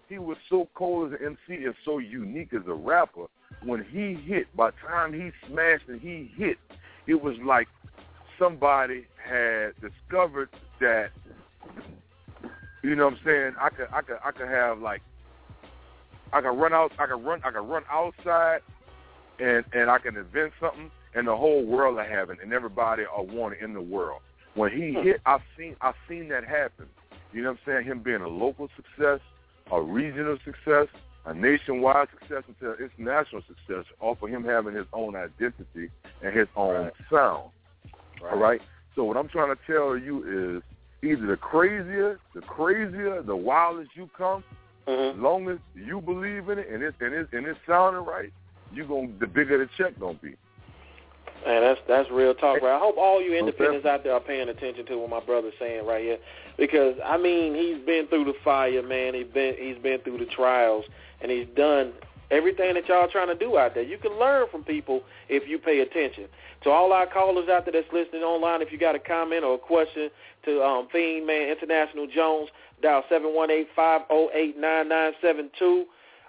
He 0.08 0.18
was 0.18 0.36
so 0.48 0.68
cold 0.74 1.12
as 1.12 1.20
an 1.20 1.36
MC 1.48 1.64
and 1.64 1.74
so 1.84 1.98
unique 1.98 2.52
as 2.52 2.62
a 2.66 2.74
rapper. 2.74 3.26
When 3.64 3.84
he 3.84 4.14
hit, 4.14 4.54
by 4.56 4.70
the 4.70 4.76
time 4.86 5.12
he 5.12 5.30
smashed 5.48 5.88
and 5.88 6.00
he 6.00 6.30
hit, 6.36 6.58
it 7.06 7.20
was 7.20 7.36
like 7.44 7.68
somebody 8.38 9.06
had 9.28 9.72
discovered 9.80 10.48
that. 10.80 11.08
You 12.82 12.94
know 12.94 13.06
what 13.06 13.14
I'm 13.14 13.20
saying? 13.24 13.52
I 13.60 13.68
could, 13.70 13.88
I 13.92 14.00
could, 14.02 14.18
I 14.24 14.30
could 14.30 14.48
have 14.48 14.78
like, 14.78 15.02
I 16.32 16.40
could 16.40 16.50
run 16.50 16.72
out, 16.72 16.92
I 16.98 17.06
could 17.06 17.24
run, 17.24 17.40
I 17.44 17.50
could 17.50 17.68
run 17.68 17.82
outside, 17.90 18.60
and 19.38 19.64
and 19.72 19.90
I 19.90 19.98
can 19.98 20.16
invent 20.16 20.52
something, 20.60 20.90
and 21.14 21.26
the 21.26 21.36
whole 21.36 21.64
world 21.64 21.98
are 21.98 22.08
having, 22.08 22.36
and 22.42 22.52
everybody 22.52 23.04
are 23.04 23.22
wanting 23.22 23.60
in 23.62 23.72
the 23.72 23.80
world. 23.80 24.20
When 24.56 24.72
he 24.72 24.94
hit, 24.94 25.20
I've 25.26 25.42
seen, 25.56 25.76
I've 25.82 25.94
seen 26.08 26.28
that 26.28 26.44
happen. 26.44 26.86
You 27.32 27.42
know 27.42 27.50
what 27.50 27.58
I'm 27.66 27.74
saying? 27.74 27.86
Him 27.86 28.02
being 28.02 28.22
a 28.22 28.28
local 28.28 28.68
success, 28.74 29.20
a 29.70 29.80
regional 29.80 30.38
success, 30.44 30.88
a 31.26 31.34
nationwide 31.34 32.08
success, 32.18 32.42
until 32.48 32.74
international 32.82 33.42
success, 33.46 33.84
off 34.00 34.22
of 34.22 34.30
him 34.30 34.44
having 34.44 34.74
his 34.74 34.86
own 34.94 35.14
identity 35.14 35.90
and 36.22 36.34
his 36.34 36.48
own 36.56 36.90
sound. 37.10 37.50
All 38.22 38.38
right. 38.38 38.62
So 38.94 39.04
what 39.04 39.18
I'm 39.18 39.28
trying 39.28 39.54
to 39.54 39.60
tell 39.66 39.96
you 39.96 40.56
is 40.56 40.62
either 41.06 41.26
the 41.26 41.36
crazier, 41.36 42.18
the 42.34 42.40
crazier, 42.40 43.22
the 43.22 43.36
wildest 43.36 43.90
you 43.94 44.08
come, 44.16 44.42
mm-hmm. 44.88 45.18
as 45.18 45.22
long 45.22 45.50
as 45.50 45.58
you 45.74 46.00
believe 46.00 46.48
in 46.48 46.58
it 46.58 46.68
and 46.72 46.82
it's 46.82 46.96
and 47.00 47.12
it's 47.12 47.30
and 47.32 47.46
it's 47.46 47.58
sounding 47.68 48.04
right, 48.04 48.32
you 48.72 48.86
gonna 48.86 49.08
the 49.20 49.26
bigger 49.26 49.58
the 49.58 49.68
check 49.76 49.98
gonna 50.00 50.18
be. 50.22 50.34
Man, 51.44 51.62
that's 51.62 51.80
that's 51.86 52.10
real 52.10 52.34
talk, 52.34 52.62
right? 52.62 52.76
I 52.76 52.78
hope 52.78 52.96
all 52.98 53.22
you 53.22 53.34
independents 53.34 53.86
out 53.86 54.02
there 54.02 54.12
are 54.14 54.20
paying 54.20 54.48
attention 54.48 54.86
to 54.86 54.98
what 54.98 55.10
my 55.10 55.20
brother's 55.20 55.54
saying 55.58 55.86
right 55.86 56.02
here, 56.02 56.18
because 56.58 56.96
I 57.04 57.16
mean 57.16 57.54
he's 57.54 57.84
been 57.84 58.06
through 58.08 58.24
the 58.24 58.34
fire, 58.42 58.82
man. 58.82 59.14
He's 59.14 59.26
been 59.26 59.54
he's 59.58 59.78
been 59.78 60.00
through 60.00 60.18
the 60.18 60.26
trials, 60.26 60.84
and 61.20 61.30
he's 61.30 61.46
done 61.56 61.92
everything 62.30 62.74
that 62.74 62.88
y'all 62.88 63.08
trying 63.08 63.28
to 63.28 63.36
do 63.36 63.56
out 63.56 63.74
there. 63.74 63.84
You 63.84 63.98
can 63.98 64.18
learn 64.18 64.46
from 64.50 64.64
people 64.64 65.02
if 65.28 65.48
you 65.48 65.58
pay 65.58 65.80
attention. 65.80 66.24
To 66.64 66.70
all 66.70 66.92
our 66.92 67.06
callers 67.06 67.48
out 67.48 67.64
there 67.64 67.72
that's 67.72 67.92
listening 67.92 68.22
online, 68.22 68.62
if 68.62 68.72
you 68.72 68.78
got 68.78 68.96
a 68.96 68.98
comment 68.98 69.44
or 69.44 69.54
a 69.54 69.58
question 69.58 70.10
to 70.44 70.62
um, 70.62 70.88
Fiend 70.90 71.26
Man 71.26 71.48
International 71.48 72.08
Jones, 72.08 72.48
dial 72.82 73.04
seven 73.08 73.34
one 73.34 73.50
eight 73.50 73.68
five 73.76 74.02
zero 74.08 74.30
eight 74.34 74.58
nine 74.58 74.88
nine 74.88 75.12
seven 75.22 75.50
two. 75.58 75.84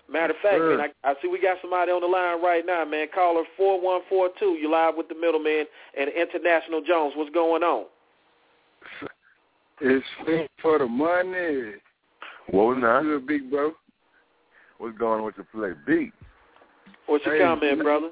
Matter 0.09 0.33
of 0.33 0.39
fact, 0.41 0.55
Sure. 0.55 0.77
man, 0.77 0.89
I, 1.03 1.11
I 1.11 1.13
see 1.21 1.27
we 1.27 1.39
got 1.41 1.57
somebody 1.61 1.91
on 1.91 1.99
the 2.01 2.07
line 2.07 2.41
right 2.41 2.65
now, 2.65 2.85
man. 2.85 3.07
Caller 3.13 3.43
four 3.57 3.81
one 3.81 4.01
four 4.07 4.29
two. 4.39 4.55
You 4.59 4.71
live 4.71 4.95
with 4.95 5.09
the 5.09 5.15
middleman 5.15 5.65
and 5.99 6.09
International 6.09 6.81
Jones. 6.81 7.13
What's 7.17 7.33
going 7.33 7.61
on? 7.63 7.85
It's 9.81 10.05
fit 10.25 10.49
for 10.61 10.79
the 10.79 10.87
money. 10.87 11.73
What 12.49 12.75
was 12.75 12.77
that? 12.81 13.01
Good, 13.03 13.27
big 13.27 13.51
bro. 13.51 13.73
What's 14.77 14.97
going 14.97 15.19
on 15.19 15.25
with 15.25 15.35
your 15.37 15.45
play? 15.53 15.73
big? 15.85 16.11
What's 17.07 17.25
your 17.25 17.35
Hey, 17.35 17.41
comment, 17.43 17.77
man. 17.77 17.83
brother? 17.83 18.09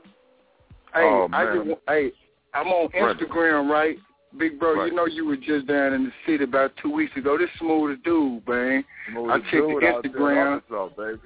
Hey, 0.93 1.01
Oh, 1.03 1.29
I 1.31 1.55
just, 1.55 1.79
hey, 1.87 2.11
I'm 2.53 2.67
on 2.67 2.89
Instagram, 2.89 3.69
right? 3.69 3.97
Big 4.37 4.59
bro, 4.59 4.75
Right. 4.75 4.87
you 4.91 4.95
know 4.95 5.05
you 5.05 5.25
were 5.25 5.37
just 5.37 5.67
down 5.67 5.93
in 5.93 6.03
the 6.05 6.11
city 6.25 6.43
about 6.43 6.75
two 6.81 6.89
weeks 6.91 7.15
ago. 7.15 7.37
This 7.37 7.49
smooth 7.57 8.03
dude, 8.03 8.45
man. 8.47 8.83
Smooth 9.11 9.29
I 9.29 9.35
as 9.35 9.41
checked 9.43 9.51
dude 9.53 9.83
the 9.83 9.87
out 9.87 10.03
there 10.03 10.11
Instagram. 10.11 10.47
Arkansas, 10.69 10.87
baby. 10.97 11.19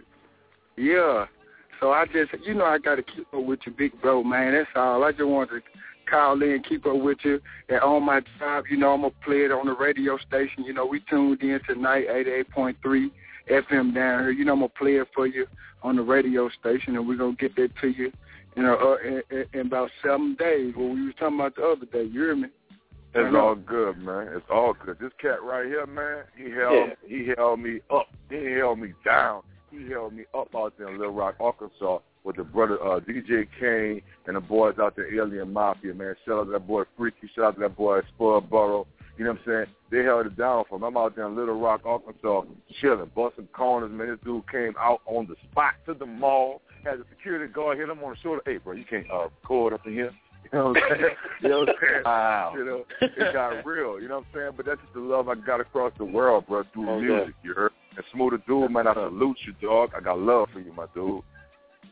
Yeah. 0.79 1.25
So 1.79 1.91
I 1.91 2.05
just, 2.05 2.31
you 2.45 2.53
know, 2.53 2.65
I 2.65 2.77
got 2.77 2.95
to 2.95 3.03
keep 3.03 3.33
up 3.33 3.43
with 3.43 3.59
you, 3.65 3.73
big 3.77 3.99
bro, 4.01 4.23
man. 4.23 4.53
That's 4.53 4.69
all. 4.75 5.03
I 5.03 5.11
just 5.11 5.25
wanted 5.25 5.61
to 5.61 5.61
call 6.09 6.41
in, 6.41 6.63
keep 6.67 6.85
up 6.85 6.97
with 6.97 7.19
you. 7.23 7.39
And 7.67 7.79
on 7.81 8.03
my 8.03 8.21
job, 8.39 8.65
you 8.69 8.77
know, 8.77 8.93
I'm 8.93 9.01
going 9.01 9.11
to 9.11 9.25
play 9.25 9.37
it 9.39 9.51
on 9.51 9.65
the 9.65 9.73
radio 9.73 10.17
station. 10.17 10.63
You 10.63 10.73
know, 10.73 10.85
we 10.85 11.01
tuned 11.09 11.41
in 11.41 11.59
tonight, 11.67 12.07
88.3 12.07 13.11
FM 13.49 13.93
down 13.93 14.21
here. 14.21 14.31
You 14.31 14.45
know, 14.45 14.53
I'm 14.53 14.59
going 14.59 14.69
to 14.69 14.77
play 14.77 14.95
it 14.95 15.07
for 15.13 15.27
you 15.27 15.47
on 15.83 15.95
the 15.95 16.01
radio 16.01 16.49
station, 16.59 16.95
and 16.95 17.07
we're 17.07 17.17
going 17.17 17.35
to 17.35 17.41
get 17.41 17.55
that 17.55 17.71
to 17.81 17.87
you, 17.87 18.11
you 18.55 18.63
know, 18.63 18.75
uh, 18.75 19.07
in, 19.07 19.21
in, 19.31 19.45
in 19.53 19.67
about 19.67 19.91
seven 20.03 20.35
days, 20.37 20.73
what 20.75 20.93
we 20.93 21.05
was 21.05 21.15
talking 21.19 21.39
about 21.39 21.55
the 21.55 21.63
other 21.63 21.85
day. 21.85 22.03
You 22.03 22.21
hear 22.21 22.35
me? 22.35 22.47
It's 23.15 23.35
all 23.35 23.55
good, 23.55 23.97
man. 23.97 24.27
It's 24.35 24.45
all 24.51 24.75
good. 24.85 24.97
This 24.99 25.11
cat 25.19 25.41
right 25.41 25.65
here, 25.65 25.87
man, 25.87 26.25
he 26.37 26.51
held 26.51 26.89
he 27.07 27.31
held 27.35 27.59
me 27.59 27.79
up. 27.89 28.07
He 28.29 28.53
held 28.53 28.77
me 28.79 28.93
down. 29.03 29.41
He 29.71 29.89
held 29.89 30.13
me 30.13 30.23
up 30.37 30.49
out 30.55 30.73
there 30.77 30.89
in 30.89 30.97
Little 30.97 31.13
Rock, 31.13 31.35
Arkansas, 31.39 31.99
with 32.23 32.35
the 32.35 32.43
brother 32.43 32.81
uh, 32.83 32.99
DJ 32.99 33.47
Kane 33.59 34.01
and 34.27 34.35
the 34.35 34.41
boys 34.41 34.75
out 34.79 34.95
there, 34.95 35.13
Alien 35.13 35.53
Mafia, 35.53 35.93
man. 35.93 36.15
Shout 36.25 36.39
out 36.39 36.43
to 36.45 36.51
that 36.51 36.67
boy 36.67 36.83
Freaky. 36.97 37.29
Shout 37.35 37.45
out 37.45 37.55
to 37.55 37.61
that 37.61 37.77
boy 37.77 38.01
Spudboro. 38.19 38.85
You 39.17 39.25
know 39.25 39.31
what 39.31 39.39
I'm 39.41 39.45
saying? 39.45 39.65
They 39.91 40.03
held 40.03 40.27
it 40.27 40.37
down 40.37 40.63
for 40.69 40.79
me. 40.79 40.87
I'm 40.87 40.95
out 40.95 41.15
there 41.15 41.27
in 41.27 41.35
Little 41.35 41.59
Rock, 41.59 41.81
Arkansas, 41.85 42.43
chilling, 42.79 43.11
busting 43.15 43.47
corners, 43.47 43.91
man. 43.91 44.07
This 44.07 44.19
dude 44.23 44.49
came 44.49 44.73
out 44.79 45.01
on 45.05 45.27
the 45.27 45.35
spot 45.51 45.73
to 45.87 45.93
the 45.93 46.05
mall, 46.05 46.61
had 46.85 46.99
the 46.99 47.05
security 47.09 47.51
guard 47.51 47.77
hit 47.77 47.89
him 47.89 48.01
on 48.03 48.11
the 48.11 48.17
shoulder. 48.17 48.41
Hey, 48.45 48.57
bro, 48.57 48.73
you 48.73 48.85
can't 48.85 49.05
uh, 49.11 49.23
record 49.23 49.73
up 49.73 49.85
in 49.85 49.93
here. 49.93 50.11
You 50.51 50.57
know 50.57 50.69
what 50.69 50.77
I'm 50.77 50.89
saying? 50.89 51.15
You 51.43 51.49
know 51.49 51.59
what 51.59 51.69
I'm 51.69 51.75
saying? 51.81 52.01
Wow. 52.05 52.53
You 52.55 52.65
know, 52.65 52.85
it 53.01 53.33
got 53.33 53.65
real. 53.65 54.01
You 54.01 54.07
know 54.07 54.19
what 54.19 54.25
I'm 54.33 54.33
saying? 54.33 54.51
But 54.57 54.65
that's 54.65 54.81
just 54.81 54.93
the 54.93 54.99
love 55.01 55.27
I 55.29 55.35
got 55.35 55.59
across 55.61 55.91
the 55.99 56.05
world, 56.05 56.47
bro, 56.47 56.63
through 56.73 56.89
Oh, 56.89 56.99
music. 56.99 57.35
You 57.43 57.53
heard? 57.53 57.71
And 57.99 58.05
Smooth 58.13 58.31
the 58.31 58.37
dude, 58.47 58.71
man, 58.71 58.87
I 58.87 58.93
salute 58.93 59.35
you, 59.45 59.51
dog. 59.61 59.91
I 59.93 59.99
got 59.99 60.19
love 60.19 60.47
for 60.53 60.61
you, 60.61 60.71
my 60.71 60.85
dude. 60.95 61.21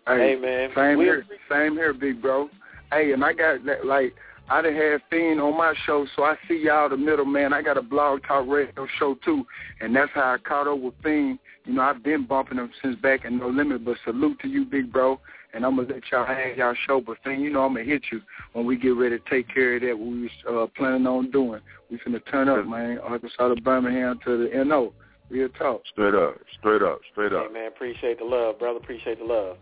Hey, 0.07 0.37
man. 0.37 0.69
Same 0.73 0.97
we 0.97 1.03
here, 1.03 1.25
same 1.51 1.73
here, 1.73 1.93
big 1.93 2.21
bro. 2.21 2.47
Hey, 2.93 3.11
and 3.11 3.25
I 3.25 3.33
got 3.33 3.65
that, 3.65 3.85
like 3.85 4.13
I 4.49 4.61
done 4.61 4.73
had 4.73 5.01
Fiend 5.09 5.41
on 5.41 5.57
my 5.57 5.73
show, 5.85 6.07
so 6.15 6.23
I 6.23 6.35
see 6.47 6.63
y'all 6.63 6.87
the 6.87 6.95
middle 6.95 7.25
man. 7.25 7.51
I 7.51 7.61
got 7.61 7.77
a 7.77 7.81
blog 7.81 8.21
talk 8.25 8.47
radio 8.47 8.87
show 8.97 9.17
too, 9.25 9.45
and 9.81 9.93
that's 9.93 10.09
how 10.13 10.35
I 10.35 10.37
caught 10.37 10.69
up 10.69 10.79
with 10.79 10.93
Fiend. 11.03 11.39
You 11.65 11.73
know, 11.73 11.81
I've 11.81 12.01
been 12.01 12.25
bumping 12.25 12.57
him 12.57 12.71
since 12.81 12.95
back 13.01 13.25
in 13.25 13.39
No 13.39 13.49
Limit, 13.49 13.83
but 13.83 13.97
salute 14.05 14.39
to 14.43 14.47
you, 14.47 14.63
big 14.63 14.93
bro. 14.93 15.19
And 15.53 15.65
I'm 15.65 15.75
gonna 15.75 15.89
let 15.93 16.03
y'all 16.09 16.25
have 16.25 16.55
y'all 16.55 16.73
show, 16.87 17.01
but 17.01 17.17
Fiend, 17.21 17.41
you 17.41 17.49
know 17.49 17.65
I'm 17.65 17.73
gonna 17.73 17.83
hit 17.83 18.03
you 18.13 18.21
when 18.53 18.65
we 18.65 18.77
get 18.77 18.95
ready 18.95 19.19
to 19.19 19.29
take 19.29 19.53
care 19.53 19.75
of 19.75 19.81
that. 19.81 19.99
What 19.99 20.07
we 20.07 20.21
was 20.21 20.31
uh, 20.49 20.67
planning 20.77 21.05
on 21.05 21.31
doing. 21.31 21.59
We 21.91 21.97
finna 21.97 22.21
turn 22.31 22.47
up, 22.47 22.65
man. 22.65 22.99
Arkansas 22.99 23.49
to 23.49 23.59
Birmingham 23.59 24.21
to 24.23 24.47
the 24.47 24.63
NO. 24.63 24.93
Real 25.29 25.49
talk. 25.49 25.81
Straight 25.91 26.15
up, 26.15 26.35
straight 26.59 26.81
up, 26.81 26.99
straight 27.11 27.33
up. 27.33 27.47
Hey, 27.47 27.53
man, 27.53 27.67
appreciate 27.67 28.19
the 28.19 28.25
love, 28.25 28.59
brother. 28.59 28.77
Appreciate 28.77 29.19
the 29.19 29.25
love. 29.25 29.57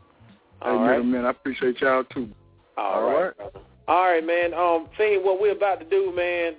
Hey, 0.64 0.70
right. 0.70 1.06
man, 1.06 1.26
I 1.26 1.32
appreciate 1.32 1.82
y'all 1.82 2.04
too. 2.06 2.30
All, 2.78 2.86
All 2.86 3.04
right. 3.04 3.34
right. 3.40 3.52
All 3.88 4.04
right, 4.06 4.26
man. 4.26 4.54
Um, 4.54 4.88
Fiend, 4.98 5.24
what 5.24 5.40
we're 5.40 5.52
about 5.52 5.80
to 5.80 5.86
do, 5.86 6.14
man, 6.16 6.54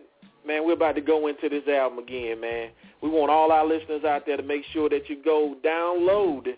man, 0.47 0.65
we're 0.65 0.75
about 0.75 0.95
to 0.95 1.01
go 1.01 1.27
into 1.27 1.49
this 1.49 1.67
album 1.69 1.99
again, 1.99 2.41
man. 2.41 2.71
We 3.03 3.09
want 3.09 3.31
all 3.31 3.53
our 3.53 3.67
listeners 3.67 4.05
out 4.05 4.27
there 4.27 4.37
to 4.37 4.43
make 4.43 4.63
sure 4.73 4.89
that 4.89 5.09
you 5.09 5.23
go 5.23 5.57
download 5.65 6.49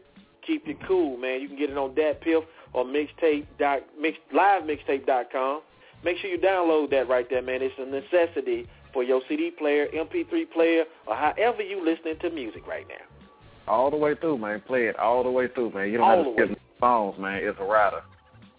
Keep 0.47 0.69
It 0.69 0.79
Cool, 0.87 1.17
man. 1.17 1.41
You 1.41 1.49
can 1.49 1.59
get 1.59 1.71
it 1.71 1.79
on 1.79 1.95
DatPiff 1.95 2.43
or 2.73 2.85
mixtape 2.85 3.47
dot 3.59 3.81
mix 4.01 4.19
livemixtape.com. 4.35 5.63
Make 6.05 6.19
sure 6.19 6.31
you 6.31 6.39
download 6.39 6.91
that 6.91 7.09
right 7.09 7.27
there, 7.29 7.43
man. 7.43 7.61
It's 7.61 7.75
a 7.79 7.85
necessity 7.85 8.69
for 8.99 9.05
your 9.05 9.21
CD 9.29 9.53
player, 9.53 9.87
MP3 9.95 10.51
player, 10.53 10.83
or 11.07 11.15
however 11.15 11.63
you 11.63 11.79
listening 11.85 12.17
to 12.21 12.31
music 12.31 12.67
right 12.67 12.85
now. 12.89 13.73
All 13.73 13.93
the 13.93 13.97
way 13.97 14.17
through, 14.21 14.39
man. 14.39 14.61
Play 14.67 14.87
it 14.89 14.99
all 14.99 15.23
the 15.23 15.31
way 15.31 15.47
through, 15.55 15.71
man. 15.73 15.89
You 15.93 15.99
don't 15.99 16.09
All 16.11 16.17
have 16.17 16.25
to 16.25 16.31
way. 16.31 16.47
skip 16.49 16.59
phones, 16.81 17.17
man. 17.17 17.41
It's 17.45 17.57
a 17.61 17.65
rider. 17.65 18.01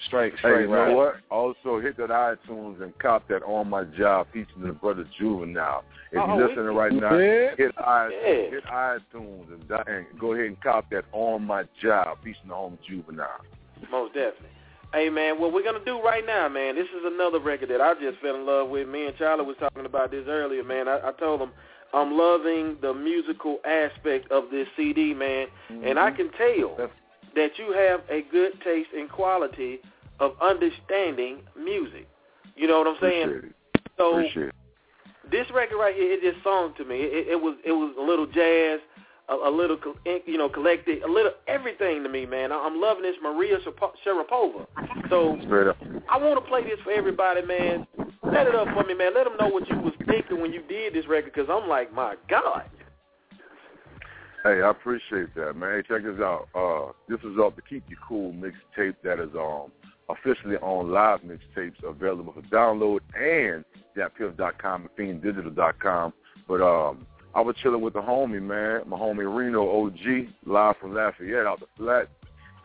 Straight, 0.08 0.32
Hey, 0.36 0.38
straight 0.40 0.62
you 0.62 0.68
know 0.70 0.94
what? 0.96 1.16
Also, 1.30 1.82
hit 1.82 1.98
that 1.98 2.08
iTunes 2.10 2.82
and 2.82 2.98
cop 3.00 3.28
that 3.28 3.44
On 3.44 3.70
My 3.70 3.84
Job 3.84 4.28
featuring 4.32 4.66
the 4.66 4.72
brother 4.72 5.06
Juvenile. 5.20 5.84
If 6.14 6.20
Oh, 6.20 6.28
you're 6.28 6.38
we- 6.38 6.44
listening 6.56 6.74
right 6.78 6.94
now, 6.94 7.18
Yeah. 7.18 7.56
hit 7.58 7.76
iTunes, 7.76 8.12
Yeah. 8.14 8.50
hit 8.50 8.64
iTunes 8.64 9.48
and, 9.52 9.88
and 9.90 10.06
go 10.18 10.32
ahead 10.32 10.46
and 10.46 10.62
cop 10.62 10.90
that 10.92 11.04
On 11.12 11.46
My 11.46 11.64
Job 11.82 12.18
featuring 12.24 12.48
the 12.48 12.56
home 12.56 12.78
Juvenile. 12.88 13.42
Most 13.92 14.14
definitely. 14.14 14.48
Hey 14.92 15.10
man, 15.10 15.40
what 15.40 15.54
we're 15.54 15.64
gonna 15.64 15.86
do 15.86 16.02
right 16.02 16.26
now, 16.26 16.50
man, 16.50 16.74
this 16.74 16.88
is 16.88 17.04
another 17.06 17.40
record 17.40 17.70
that 17.70 17.80
I 17.80 17.94
just 17.94 18.20
fell 18.22 18.36
in 18.36 18.46
love 18.46 18.70
with. 18.70 18.88
Me 18.88 19.06
and 19.06 19.16
Charlie 19.18 19.46
was 19.46 19.56
talking 19.60 19.86
about 19.86 20.10
this 20.10 20.26
earlier, 20.28 20.64
man. 20.64 20.88
I, 20.88 21.10
I 21.10 21.12
told 21.12 21.42
him 21.42 21.52
I'm 21.94 22.18
loving 22.18 22.76
the 22.82 22.92
musical 22.92 23.60
aspect 23.66 24.32
of 24.32 24.46
this 24.50 24.68
CD, 24.76 25.14
man, 25.14 25.48
and 25.70 25.84
mm-hmm. 25.84 26.00
I 26.00 26.10
can 26.10 26.32
tell 26.32 26.90
that 27.36 27.52
you 27.58 27.72
have 27.72 28.02
a 28.10 28.24
good 28.32 28.54
taste 28.64 28.90
and 28.98 29.08
quality 29.12 29.80
of 30.20 30.32
understanding 30.42 31.42
music. 31.56 32.08
You 32.56 32.68
know 32.68 32.80
what 32.80 32.88
I'm 32.88 32.98
saying? 33.00 33.24
Appreciate 33.24 33.54
it. 33.76 33.82
So 33.96 34.14
Appreciate 34.18 34.48
it. 34.48 34.56
this 35.30 35.46
record 35.54 35.78
right 35.78 35.96
here, 35.96 36.14
it 36.14 36.22
just 36.24 36.44
sung 36.44 36.74
to 36.78 36.84
me. 36.84 37.02
It, 37.02 37.28
it 37.28 37.40
was 37.40 37.58
it 37.64 37.74
was 37.74 37.94
a 37.96 38.02
little 38.02 38.26
jazz, 38.26 38.80
a, 39.30 39.50
a 39.50 39.52
little 39.52 39.78
you 40.26 40.38
know 40.38 40.50
collected, 40.50 41.04
a 41.04 41.08
little 41.08 41.32
everything 41.48 42.04
to 42.04 42.10
me, 42.10 42.26
man. 42.26 42.52
I'm 42.52 42.80
loving 42.80 43.04
this 43.04 43.16
Maria 43.22 43.58
Sharapova. 44.06 44.68
So 45.10 45.38
I 46.10 46.18
want 46.18 46.44
to 46.44 46.50
play 46.50 46.64
this 46.64 46.80
for 46.84 46.92
everybody, 46.92 47.42
man. 47.42 47.88
Set 48.34 48.48
it 48.48 48.56
up 48.56 48.68
for 48.74 48.84
me, 48.84 48.94
man. 48.94 49.14
Let 49.16 49.26
them 49.26 49.38
know 49.40 49.48
what 49.48 49.70
you 49.70 49.78
was 49.78 49.94
thinking 50.06 50.42
when 50.42 50.54
you 50.54 50.62
did 50.68 50.94
this 50.94 51.08
record, 51.08 51.34
because 51.34 51.50
I'm 51.50 51.68
like, 51.68 51.94
my 51.94 52.16
God. 52.30 52.70
Hey, 54.44 54.62
I 54.62 54.70
appreciate 54.70 55.36
that, 55.36 55.56
man. 55.56 55.76
Hey, 55.76 55.96
check 55.96 56.04
this 56.04 56.20
out. 56.22 56.48
Uh, 56.56 56.94
this 57.10 57.20
is 57.20 57.38
off 57.38 57.56
the 57.56 57.62
Keep 57.62 57.84
You 57.90 57.98
Cool 58.08 58.34
mixtape 58.34 58.96
that 59.04 59.20
is 59.20 59.30
um 59.36 59.72
officially 60.10 60.56
on 60.58 60.92
live 60.92 61.20
mixtapes 61.22 61.84
available 61.84 62.34
for 62.34 62.42
download 62.44 63.00
and 63.16 63.64
datpiff.com 63.96 64.90
and 64.98 65.22
fienddigital.com. 65.22 66.14
But 66.48 66.62
um, 66.62 67.06
I 67.36 67.42
was 67.42 67.56
chilling 67.62 67.82
with 67.82 67.94
the 67.94 68.02
homie, 68.02 68.42
man, 68.42 68.82
my 68.88 68.98
homie 68.98 69.34
Reno 69.34 69.86
OG, 69.86 70.28
live 70.46 70.76
from 70.82 70.96
Lafayette 70.96 71.46
out 71.46 71.60
the 71.60 71.68
flat. 71.78 72.10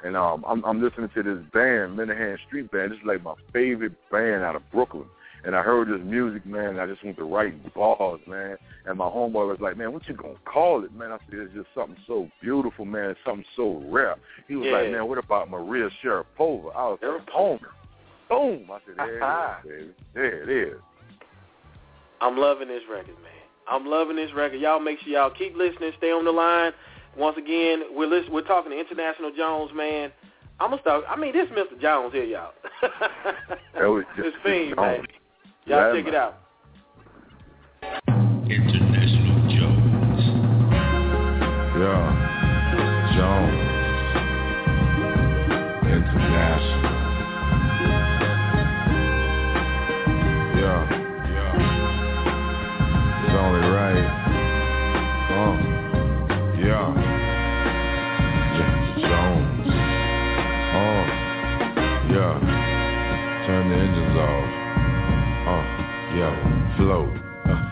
And 0.05 0.17
um, 0.17 0.45
I'm, 0.47 0.65
I'm 0.65 0.83
listening 0.83 1.11
to 1.15 1.23
this 1.23 1.39
band, 1.53 1.99
Menahan 1.99 2.37
Street 2.47 2.71
Band. 2.71 2.93
This 2.93 2.99
is 2.99 3.05
like 3.07 3.23
my 3.23 3.35
favorite 3.53 3.93
band 4.11 4.43
out 4.43 4.57
of 4.57 4.63
Brooklyn. 4.71 5.07
And 5.45 5.55
I 5.55 5.61
heard 5.61 5.89
this 5.89 6.01
music, 6.05 6.47
man, 6.47 6.71
and 6.71 6.81
I 6.81 6.87
just 6.87 7.05
went 7.05 7.19
to 7.19 7.25
write 7.25 7.75
bars, 7.75 8.21
man. 8.27 8.57
And 8.87 8.97
my 8.97 9.05
homeboy 9.05 9.49
was 9.49 9.59
like, 9.61 9.77
man, 9.77 9.93
what 9.93 10.07
you 10.09 10.15
going 10.15 10.35
to 10.35 10.41
call 10.41 10.85
it, 10.85 10.95
man? 10.95 11.13
I 11.13 11.19
said, 11.29 11.39
it's 11.41 11.55
just 11.55 11.69
something 11.75 11.97
so 12.07 12.29
beautiful, 12.41 12.87
man. 12.87 13.11
It's 13.11 13.21
something 13.27 13.45
so 13.55 13.83
rare. 13.87 14.17
He 14.49 14.57
was 14.57 14.69
like, 14.73 14.91
man, 14.91 15.07
what 15.07 15.19
about 15.19 15.51
Maria 15.51 15.91
Sharapova? 16.03 16.75
I 16.75 16.89
was 16.89 16.99
like, 17.03 17.27
boom. 17.27 17.59
Boom. 18.31 18.71
I 18.71 18.79
said, 18.87 18.95
there 18.97 19.19
it 19.19 19.21
is, 19.21 19.65
baby. 19.65 19.95
There 20.15 20.43
it 20.43 20.69
is. 20.69 20.81
I'm 22.23 22.39
loving 22.39 22.69
this 22.69 22.83
record, 22.91 23.17
man. 23.23 23.34
I'm 23.71 23.87
loving 23.87 24.17
this 24.17 24.33
record. 24.35 24.61
Y'all 24.61 24.81
make 24.81 25.01
sure 25.01 25.13
y'all 25.13 25.31
keep 25.31 25.57
listening. 25.57 25.93
Stay 25.99 26.11
on 26.11 26.25
the 26.25 26.31
line. 26.31 26.73
Once 27.17 27.37
again, 27.39 27.83
we're 27.93 28.07
listen, 28.07 28.33
we're 28.33 28.43
talking 28.43 28.73
to 28.73 28.79
International 28.79 29.31
Jones, 29.35 29.71
man. 29.75 30.11
I'm 30.61 30.71
gonna 30.71 30.83
start. 30.83 31.05
I 31.09 31.17
mean, 31.17 31.33
this 31.33 31.49
Mr. 31.49 31.81
Jones 31.81 32.13
here, 32.13 32.25
y'all. 32.25 32.53
that 32.83 33.87
was 33.87 34.05
just 34.17 34.27
this 34.27 34.35
fiend, 34.45 34.77
man. 34.77 35.05
Y'all 35.67 35.95
check 35.95 36.07
it 36.07 36.15
out. 36.15 36.39
International 38.49 39.49
Jones. 39.49 40.25
Yeah. 41.79 42.14
Float. 66.85 67.09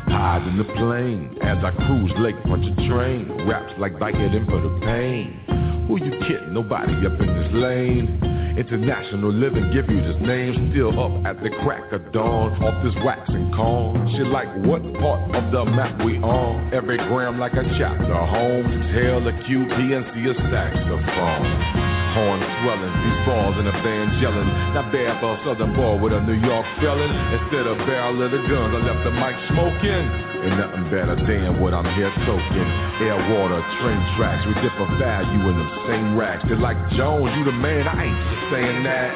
Uh, 0.08 0.40
in 0.48 0.56
the 0.56 0.64
plane 0.64 1.36
as 1.42 1.62
I 1.62 1.70
cruise 1.84 2.12
lakefront 2.12 2.64
to 2.64 2.88
train. 2.88 3.28
Raps 3.46 3.74
like 3.78 3.92
Vicodin 3.96 4.46
for 4.46 4.58
the 4.58 4.80
pain. 4.86 5.84
Who 5.86 6.02
you 6.02 6.12
kidding? 6.24 6.54
Nobody 6.54 6.94
up 7.04 7.20
in 7.20 7.26
this 7.26 7.52
lane. 7.52 8.56
International 8.56 9.30
living 9.30 9.70
give 9.70 9.90
you 9.90 10.00
this 10.00 10.16
name. 10.22 10.72
Still 10.72 10.96
up 10.98 11.26
at 11.26 11.42
the 11.42 11.50
crack 11.60 11.92
of 11.92 12.10
dawn. 12.12 12.56
Off 12.64 12.82
this 12.82 12.94
wax 13.04 13.28
and 13.28 13.54
corn. 13.54 14.10
Shit 14.16 14.28
like 14.28 14.48
what 14.64 14.80
part 14.94 15.28
of 15.34 15.52
the 15.52 15.66
map 15.66 16.02
we 16.02 16.16
on? 16.16 16.72
Every 16.72 16.96
gram 16.96 17.38
like 17.38 17.52
a 17.52 17.64
chapter. 17.76 18.14
Holmes, 18.14 18.96
Hell, 18.96 19.28
a 19.28 19.32
QT, 19.44 19.76
and 19.92 20.06
see 20.16 20.24
a 20.24 20.34
saxophone. 20.48 21.92
Horn 22.12 22.40
swelling, 22.60 22.92
these 22.92 23.20
balls 23.24 23.56
in 23.56 23.66
a 23.66 23.76
band 23.80 24.20
yelling. 24.20 24.48
Not 24.76 24.92
bad 24.92 25.16
for 25.20 25.32
a 25.32 25.38
southern 25.44 25.72
boy 25.72 25.96
with 25.96 26.12
a 26.12 26.20
New 26.20 26.36
York 26.36 26.66
felon. 26.80 27.08
Instead 27.32 27.64
of 27.64 27.78
barrel 27.88 28.20
of 28.20 28.30
the 28.30 28.42
guns, 28.44 28.72
I 28.76 28.80
left 28.84 29.00
the 29.04 29.12
mic 29.16 29.32
smoking. 29.48 30.04
Ain't 30.44 30.58
nothing 30.60 30.84
better 30.92 31.16
than 31.16 31.56
what 31.56 31.72
I'm 31.72 31.88
here 31.96 32.12
soaking. 32.28 32.68
Air, 33.00 33.16
water, 33.32 33.64
train 33.80 34.00
tracks 34.20 34.44
with 34.44 34.60
different 34.60 34.98
value 35.00 35.40
in 35.48 35.56
them 35.56 35.70
same 35.88 36.16
racks. 36.16 36.44
They're 36.48 36.56
like 36.56 36.76
Jones, 36.92 37.32
you 37.36 37.44
the 37.44 37.52
man, 37.52 37.88
I 37.88 38.04
ain't 38.04 38.20
just 38.28 38.44
saying 38.52 38.82
that. 38.84 39.10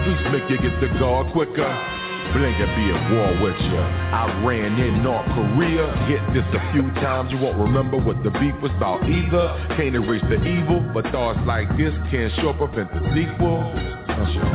Streets 0.00 0.24
make 0.32 0.46
you 0.48 0.58
get 0.58 0.80
the 0.80 0.88
guard 0.98 1.32
quicker. 1.32 1.99
Blink 2.32 2.56
and 2.60 2.72
be 2.78 2.86
at 2.94 3.02
war 3.10 3.30
with 3.42 3.58
ya. 3.58 3.82
I 4.14 4.42
ran 4.44 4.78
in 4.78 5.02
North 5.02 5.26
Korea, 5.34 5.90
hit 6.06 6.22
this 6.32 6.46
a 6.54 6.62
few 6.72 6.82
times. 7.02 7.32
You 7.32 7.38
won't 7.38 7.58
remember 7.58 7.96
what 7.98 8.22
the 8.22 8.30
beef 8.30 8.54
was 8.62 8.70
about 8.76 9.02
either. 9.04 9.74
Can't 9.76 9.94
erase 9.94 10.22
the 10.28 10.38
evil, 10.42 10.80
but 10.94 11.04
thoughts 11.10 11.40
like 11.46 11.68
this 11.76 11.94
can't 12.10 12.32
sure 12.40 12.54
prevent 12.54 12.92
the 12.92 13.02
sequel. 13.14 13.66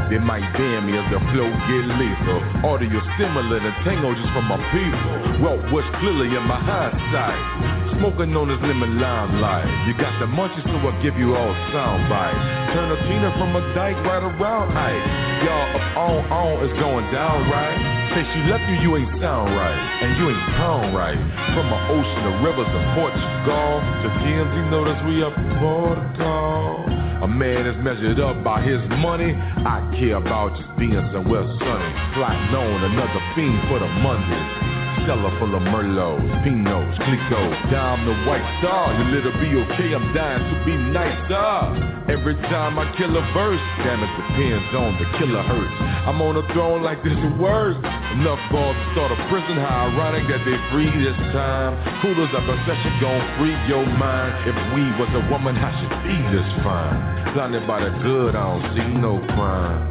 They 0.09 0.19
might 0.19 0.45
damn 0.53 0.85
me 0.85 0.97
as 0.97 1.09
the 1.11 1.19
flow 1.33 1.49
get 1.49 1.83
lethal. 1.97 2.39
Audio 2.69 3.01
stimulant 3.15 3.65
and 3.65 3.75
tango 3.83 4.13
just 4.13 4.31
from 4.31 4.45
my 4.45 4.57
people. 4.71 5.43
Well, 5.43 5.57
what's 5.73 5.89
clearly 5.99 6.35
in 6.35 6.43
my 6.43 6.59
hindsight. 6.59 7.84
Smoking 7.95 8.35
on 8.35 8.51
this 8.51 8.59
lemon 8.59 8.99
limelight. 8.99 9.71
You 9.87 9.95
got 9.95 10.11
the 10.19 10.27
munchies, 10.27 10.67
so 10.67 10.75
I 10.83 10.91
give 10.99 11.15
you 11.15 11.31
all 11.31 11.55
sound 11.71 12.11
bites. 12.11 12.43
Turn 12.75 12.91
a 12.91 12.99
peanut 13.07 13.31
from 13.39 13.55
a 13.55 13.63
dyke 13.71 13.95
right 14.03 14.19
around 14.19 14.75
ice. 14.75 15.07
Y'all 15.47 15.79
up 15.79 15.87
on 15.95 16.19
on 16.27 16.55
is 16.67 16.73
going 16.75 17.07
down 17.15 17.47
right. 17.47 17.79
Say 18.11 18.27
she 18.35 18.39
left 18.51 18.67
you, 18.67 18.83
you 18.83 18.91
ain't 18.99 19.15
sound 19.23 19.55
right. 19.55 19.79
And 20.03 20.11
you 20.19 20.27
ain't 20.27 20.45
pound 20.59 20.91
right. 20.91 21.15
From 21.55 21.71
an 21.71 21.81
ocean 21.87 22.21
to 22.27 22.31
rivers 22.43 22.67
to 22.67 22.81
Portugal. 22.99 23.79
To 23.79 24.07
TMZ 24.27 24.55
notice 24.75 24.99
we 25.07 25.23
up 25.23 25.35
Portugal. 25.63 26.83
A 27.23 27.27
man 27.31 27.63
is 27.63 27.79
measured 27.79 28.19
up 28.19 28.43
by 28.43 28.59
his 28.59 28.83
money. 28.99 29.31
I 29.31 29.79
care 29.95 30.19
about 30.19 30.51
just 30.59 30.67
being 30.75 30.99
somewhere 31.15 31.47
sunny. 31.63 31.91
Plotting 32.11 32.51
on 32.59 32.91
another 32.91 33.23
fiend 33.39 33.71
for 33.71 33.79
the 33.79 33.87
Mondays. 34.03 34.74
Cellar 35.05 35.37
full 35.37 35.53
of 35.53 35.61
Merlots, 35.61 36.25
Pinots, 36.41 36.97
Clicos. 36.97 37.53
Dime 37.69 38.05
the 38.09 38.15
white 38.25 38.45
star, 38.57 38.89
your 38.97 39.09
little 39.13 39.37
be 39.37 39.53
okay. 39.53 39.93
I'm 39.93 40.13
dying 40.17 40.41
to 40.41 40.55
be 40.65 40.73
nicer. 40.73 42.09
Every 42.09 42.33
time 42.49 42.77
I 42.81 42.89
kill 42.97 43.13
a 43.13 43.21
verse, 43.33 43.61
damn 43.85 44.01
it 44.01 44.09
depends 44.17 44.73
on 44.73 44.97
the 44.97 45.05
killer 45.17 45.45
hurts. 45.45 45.77
I'm 46.09 46.21
on 46.21 46.37
a 46.37 46.45
throne 46.53 46.81
like 46.81 47.03
this 47.05 47.13
is 47.13 47.33
worse. 47.37 47.77
Enough 47.77 48.41
balls 48.49 48.73
to 48.73 48.85
start 48.97 49.13
a 49.13 49.19
prison. 49.29 49.61
How 49.61 49.93
ironic 49.93 50.25
that 50.25 50.41
they 50.41 50.57
free 50.73 50.89
this 50.89 51.17
time. 51.33 51.77
Coolers 52.01 52.33
up 52.33 52.49
a 52.49 52.57
session 52.65 52.93
gon' 52.97 53.21
free 53.37 53.53
your 53.69 53.85
mind. 53.85 54.33
If 54.49 54.57
we 54.73 54.89
was 54.97 55.09
a 55.13 55.23
woman, 55.29 55.53
I 55.53 55.69
should 55.81 55.93
be 56.01 56.17
this 56.33 56.49
fine? 56.65 57.33
Blinded 57.33 57.67
by 57.69 57.85
the 57.85 57.93
good, 58.01 58.33
I 58.33 58.41
don't 58.41 58.65
see 58.73 58.89
no 58.97 59.21
crime. 59.37 59.85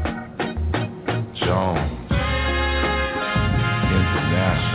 Jones. 1.39 2.03
International. 3.95 4.74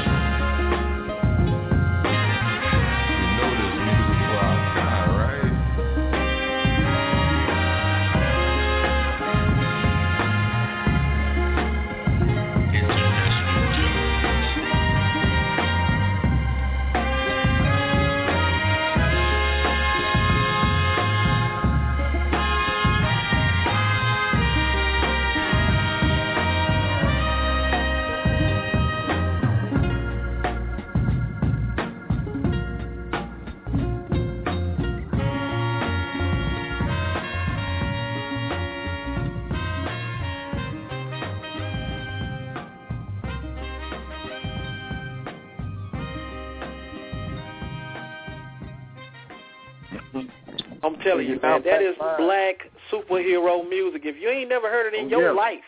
Telling 51.63 51.81
you, 51.81 51.93
man, 51.99 51.99
that 51.99 52.11
is 52.13 52.17
black 52.17 52.71
superhero 52.91 53.67
music. 53.69 54.01
If 54.05 54.15
you 54.21 54.29
ain't 54.29 54.49
never 54.49 54.69
heard 54.69 54.93
it 54.93 54.97
in 54.97 55.05
Oh, 55.05 55.09
your 55.09 55.21
yeah. 55.23 55.31
life, 55.31 55.59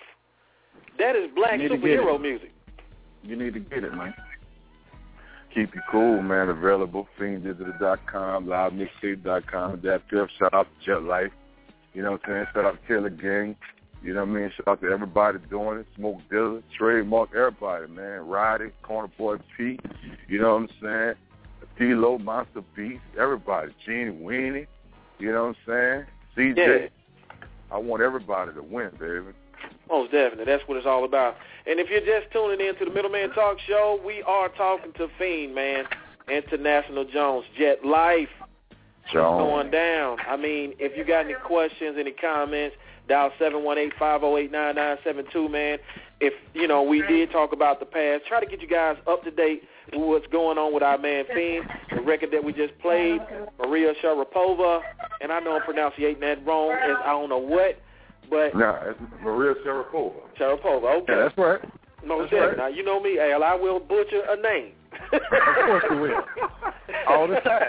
that 0.99 1.15
is 1.15 1.29
black 1.35 1.59
You 1.59 1.69
need 1.69 1.69
to 1.69 1.77
get 1.77 1.99
superhero 1.99 2.21
music. 2.21 2.51
You 3.23 3.35
need 3.35 3.53
to 3.53 3.59
get 3.59 3.83
it, 3.83 3.93
man. 3.93 4.13
Keep 5.53 5.75
you 5.75 5.81
cool, 5.91 6.21
man. 6.21 6.49
Available. 6.49 7.07
FiendDigital.com, 7.19 8.45
LiveMixtape.com, 8.45 9.77
DatPiff. 9.79 10.27
Shout 10.39 10.53
out 10.53 10.67
to 10.79 10.85
Jet 10.85 11.03
Life. 11.03 11.31
You 11.93 12.03
know 12.03 12.11
what 12.11 12.21
I'm 12.25 12.31
saying? 12.31 12.45
Shout 12.53 12.65
out 12.65 12.81
to 12.81 12.87
Killer 12.87 13.09
Gang. 13.09 13.55
You 14.03 14.13
know 14.13 14.21
what 14.21 14.29
I 14.29 14.33
mean? 14.33 14.51
Shout 14.55 14.67
out 14.67 14.81
to 14.81 14.87
everybody 14.87 15.37
doing 15.49 15.79
it. 15.79 15.87
Smoke 15.95 16.17
DZA, 16.31 16.63
Trademark, 16.77 17.29
everybody, 17.35 17.87
man. 17.87 18.27
Roddy, 18.27 18.69
Corner 18.81 19.11
Boy 19.17 19.37
P. 19.57 19.77
You 20.27 20.41
know 20.41 20.53
what 20.55 20.61
I'm 20.63 20.69
saying? 20.81 21.13
D-Lo, 21.77 22.17
Monster 22.17 22.61
Beast, 22.75 23.01
everybody. 23.19 23.71
Genie 23.85 24.17
Weenie. 24.23 24.67
You 25.21 25.31
know 25.31 25.53
what 25.53 25.55
I'm 25.69 26.05
saying? 26.35 26.55
CJ. 26.55 26.89
I 27.71 27.77
want 27.77 28.01
everybody 28.01 28.53
to 28.53 28.61
win, 28.61 28.89
baby. 28.99 29.33
Most 29.89 30.11
definitely. 30.11 30.45
That's 30.45 30.63
what 30.67 30.77
it's 30.77 30.87
all 30.87 31.05
about. 31.05 31.35
And 31.67 31.79
if 31.79 31.89
you're 31.89 31.99
just 31.99 32.31
tuning 32.33 32.65
in 32.65 32.75
to 32.77 32.85
the 32.85 32.91
Middleman 32.91 33.31
Talk 33.31 33.57
Show, 33.67 34.01
we 34.05 34.23
are 34.23 34.49
talking 34.49 34.93
to 34.93 35.07
Fiend, 35.17 35.53
man. 35.53 35.85
International 36.29 37.05
Jones, 37.05 37.45
Jet 37.57 37.85
Life. 37.85 38.29
Jones. 39.11 39.39
going 39.39 39.71
down. 39.71 40.17
I 40.27 40.37
mean, 40.37 40.73
if 40.79 40.95
you 40.97 41.03
got 41.03 41.25
any 41.25 41.33
questions, 41.33 41.97
any 41.99 42.11
comments, 42.11 42.75
dial 43.09 43.31
seven 43.39 43.63
one 43.63 43.77
eight 43.77 43.93
five 43.97 44.21
zero 44.21 44.37
eight 44.37 44.51
nine 44.51 44.75
nine 44.75 44.97
seven 45.03 45.25
two. 45.33 45.49
Man, 45.49 45.79
if 46.19 46.33
you 46.53 46.67
know 46.67 46.83
we 46.83 47.01
did 47.01 47.31
talk 47.31 47.51
about 47.51 47.79
the 47.79 47.85
past, 47.85 48.25
try 48.27 48.39
to 48.39 48.45
get 48.45 48.61
you 48.61 48.67
guys 48.67 48.97
up 49.07 49.23
to 49.23 49.31
date 49.31 49.63
what's 49.99 50.27
going 50.27 50.57
on 50.57 50.73
with 50.73 50.83
our 50.83 50.97
man 50.97 51.25
Fiend. 51.33 51.65
The 51.95 52.01
record 52.01 52.29
that 52.31 52.43
we 52.43 52.53
just 52.53 52.77
played, 52.79 53.19
Maria 53.59 53.93
Sharapova, 54.03 54.81
and 55.21 55.31
I 55.31 55.39
know 55.39 55.55
I'm 55.55 55.61
pronouncing 55.63 56.19
that 56.21 56.45
wrong. 56.45 56.71
As 56.71 56.97
I 57.03 57.11
don't 57.11 57.29
know 57.29 57.37
what, 57.37 57.79
but 58.29 58.55
Nah, 58.55 58.77
it's 58.89 58.99
Maria 59.21 59.53
Sharapova. 59.65 60.13
Sharapova. 60.39 61.01
Okay, 61.03 61.13
Yeah, 61.13 61.23
that's 61.23 61.37
right. 61.37 61.59
No, 62.03 62.21
that's 62.21 62.33
right. 62.33 62.57
Now 62.57 62.67
you 62.67 62.83
know 62.83 62.99
me, 62.99 63.19
Al. 63.19 63.43
I 63.43 63.53
will 63.55 63.79
butcher 63.79 64.21
a 64.29 64.35
name. 64.41 64.71
Of 65.13 65.21
course 65.65 65.83
you 65.91 65.97
will. 65.97 66.23
All 67.07 67.27
the 67.27 67.35
time. 67.41 67.67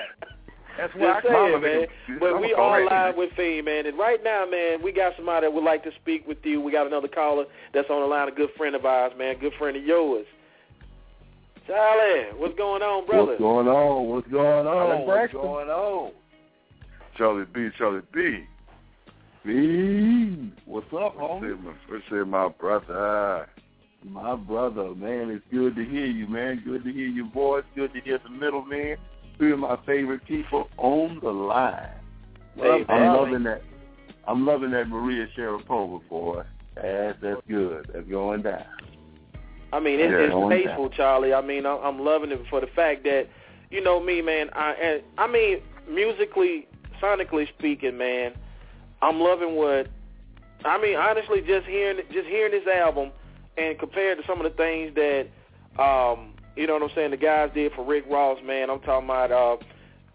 That's 0.79 0.95
why 0.95 1.01
Just 1.21 1.27
I 1.27 1.29
call 1.29 1.47
saying, 1.49 1.55
him. 1.57 1.63
man. 1.63 2.19
But 2.19 2.35
I'm 2.37 2.41
we 2.41 2.55
are 2.55 2.85
live 2.87 3.15
with 3.17 3.31
Fiend, 3.37 3.67
man. 3.67 3.85
And 3.87 3.99
right 3.99 4.19
now, 4.25 4.47
man, 4.51 4.83
we 4.83 4.91
got 4.91 5.13
somebody 5.17 5.47
that 5.47 5.53
would 5.53 5.65
like 5.65 5.85
to 5.85 5.91
speak 6.01 6.27
with 6.27 6.39
you. 6.45 6.61
We 6.63 6.73
got 6.73 6.87
another 6.87 7.09
caller 7.09 7.45
that's 7.75 7.91
on 7.91 8.01
the 8.01 8.07
line, 8.07 8.29
a 8.29 8.33
good 8.33 8.49
friend 8.57 8.75
of 8.75 8.87
ours, 8.87 9.13
man, 9.19 9.39
good 9.39 9.53
friend 9.59 9.77
of 9.77 9.85
yours. 9.85 10.25
Charlie, 11.67 12.39
what's 12.39 12.57
going 12.57 12.83
on, 12.83 13.07
brother? 13.07 13.27
What's 13.27 13.41
going 13.41 13.69
on? 13.69 14.09
What's 14.09 14.29
going 14.29 14.67
on? 14.67 14.77
Alan 14.77 14.99
What's 14.99 15.07
Braxton. 15.07 15.41
going 15.41 15.69
on? 15.69 16.13
Charlie 17.17 17.45
B, 17.55 17.69
Charlie 17.79 18.01
B. 18.13 18.45
B. 19.45 20.53
What's 20.67 20.87
up, 20.93 21.17
homie? 21.17 21.57
First 21.89 22.05
say 22.11 22.17
my 22.29 22.49
brother. 22.49 23.49
My 24.05 24.35
brother, 24.35 24.95
man, 24.97 25.31
it's 25.31 25.45
good 25.53 25.77
to 25.77 25.85
hear 25.85 26.07
you, 26.07 26.27
man. 26.27 26.63
Good 26.65 26.85
to 26.85 26.93
hear 26.93 27.07
your 27.07 27.31
voice. 27.31 27.65
Good 27.77 27.93
to 27.93 28.01
hear 28.01 28.19
the 28.23 28.31
middleman. 28.31 28.97
Two 29.39 29.53
of 29.53 29.61
my 29.61 29.77
favorite 29.87 30.25
people 30.27 30.69
on 30.77 31.21
the 31.23 31.31
line. 31.31 31.89
Hey, 32.57 32.85
I'm 32.89 33.01
man. 33.01 33.17
loving 33.17 33.43
that. 33.45 33.63
I'm 34.27 34.45
loving 34.47 34.73
that 34.73 34.89
Maria 34.89 35.27
Sharapova 35.37 36.01
boy. 36.09 36.43
That's 36.75 37.19
that's 37.23 37.41
good. 37.49 37.91
That's 37.93 38.09
going 38.09 38.43
down. 38.43 38.65
I 39.73 39.81
mean, 39.81 40.01
it, 40.01 40.11
Yeah, 40.11 40.19
it's 40.19 40.35
tasteful, 40.65 40.91
Charlie. 40.91 41.33
I 41.35 41.41
mean, 41.41 41.65
I'm, 41.67 41.79
I'm 41.83 41.99
loving 42.05 42.31
it 42.31 42.41
for 42.51 42.61
the 42.61 42.67
fact 42.67 43.05
that, 43.05 43.29
you 43.71 43.83
know, 43.83 44.01
me, 44.01 44.21
man. 44.23 44.51
I, 44.53 44.73
and, 44.73 45.03
I 45.19 45.27
mean, 45.27 45.61
musically, 45.89 46.67
sonically 47.03 47.49
speaking, 47.59 47.97
man, 47.97 48.35
I'm 49.01 49.19
loving 49.21 49.55
what. 49.57 49.89
I 50.65 50.81
mean, 50.81 50.97
honestly, 50.97 51.41
just 51.41 51.67
hearing 51.67 51.99
just 52.13 52.29
hearing 52.29 52.53
this 52.53 52.69
album, 52.69 53.11
and 53.57 53.79
compared 53.79 54.19
to 54.19 54.27
some 54.27 54.41
of 54.41 54.45
the 54.45 54.57
things 54.57 54.95
that, 54.95 55.27
um, 55.83 56.35
you 56.55 56.67
know 56.67 56.75
what 56.75 56.83
I'm 56.83 56.91
saying, 56.95 57.11
the 57.11 57.17
guys 57.17 57.51
did 57.55 57.73
for 57.73 57.85
Rick 57.85 58.05
Ross, 58.09 58.39
man. 58.45 58.71
I'm 58.71 58.81
talking 58.81 59.09
about. 59.09 59.33
Uh, 59.33 59.57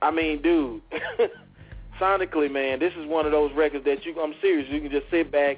I 0.02 0.12
mean, 0.12 0.42
dude, 0.42 0.82
sonically, 2.00 2.52
man, 2.52 2.80
this 2.80 2.94
is 2.94 3.06
one 3.08 3.26
of 3.26 3.32
those 3.32 3.52
records 3.54 3.86
that 3.86 4.06
you. 4.06 4.20
I'm 4.22 4.36
serious. 4.42 4.70
You 4.70 4.80
can 4.82 4.92
just 4.92 5.10
sit 5.10 5.32
back 5.32 5.58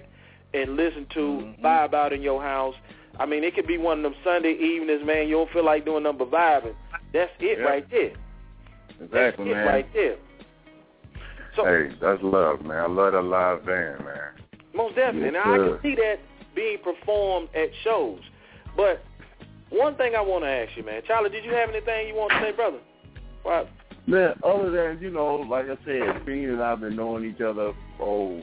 and 0.54 0.76
listen 0.76 1.06
to, 1.14 1.20
Mm-hmm. 1.20 1.66
vibe 1.66 1.94
out 1.94 2.14
in 2.14 2.22
your 2.22 2.42
house. 2.42 2.76
I 3.20 3.26
mean, 3.26 3.44
it 3.44 3.54
could 3.54 3.68
be 3.68 3.78
one 3.78 3.98
of 3.98 4.04
them 4.04 4.16
Sunday 4.24 4.54
evenings, 4.54 5.02
man. 5.06 5.28
You 5.28 5.36
don't 5.36 5.52
feel 5.52 5.66
like 5.66 5.86
doing 5.86 6.04
nothing 6.04 6.20
but 6.20 6.32
vibing. 6.32 6.76
That's 7.14 7.32
it 7.40 7.60
Yeah. 7.60 7.66
right 7.66 7.90
there. 7.92 8.14
Exactly, 9.02 9.10
That's 9.10 9.38
man. 9.38 9.50
it 9.50 9.70
right 9.70 9.94
there. 9.94 10.16
So 11.56 11.66
hey, 11.66 11.90
that's 12.00 12.22
love, 12.24 12.62
man. 12.62 12.78
I 12.78 12.88
love 12.88 13.14
that 13.14 13.22
live 13.22 13.66
band, 13.66 14.06
man. 14.06 14.32
most 14.74 14.96
definitely. 14.96 15.32
Yes, 15.34 15.46
now 15.46 15.54
I 15.54 15.58
can 15.58 15.80
see 15.82 15.96
that 15.96 16.20
being 16.56 16.78
performed 16.84 17.50
at 17.56 17.70
shows. 17.84 18.20
But 18.78 19.04
one 19.70 19.96
thing 19.96 20.16
I 20.16 20.22
want 20.22 20.44
to 20.44 20.50
ask 20.50 20.72
you, 20.78 20.84
man, 20.84 21.02
Charlie, 21.06 21.30
did 21.30 21.44
you 21.44 21.52
have 21.54 21.70
anything 21.70 22.08
you 22.08 22.16
want 22.16 22.32
to 22.32 22.40
say, 22.42 22.52
brother? 22.52 22.80
Well, 23.44 23.68
Man, 24.08 24.34
other 24.44 24.72
than, 24.72 25.02
you 25.04 25.12
know, 25.12 25.36
like 25.36 25.66
I 25.66 25.78
said, 25.86 26.26
Fiend 26.26 26.52
and 26.52 26.64
I 26.64 26.72
have 26.72 26.80
been 26.80 26.96
knowing 26.96 27.26
each 27.26 27.42
other, 27.42 27.74
oh, 28.00 28.42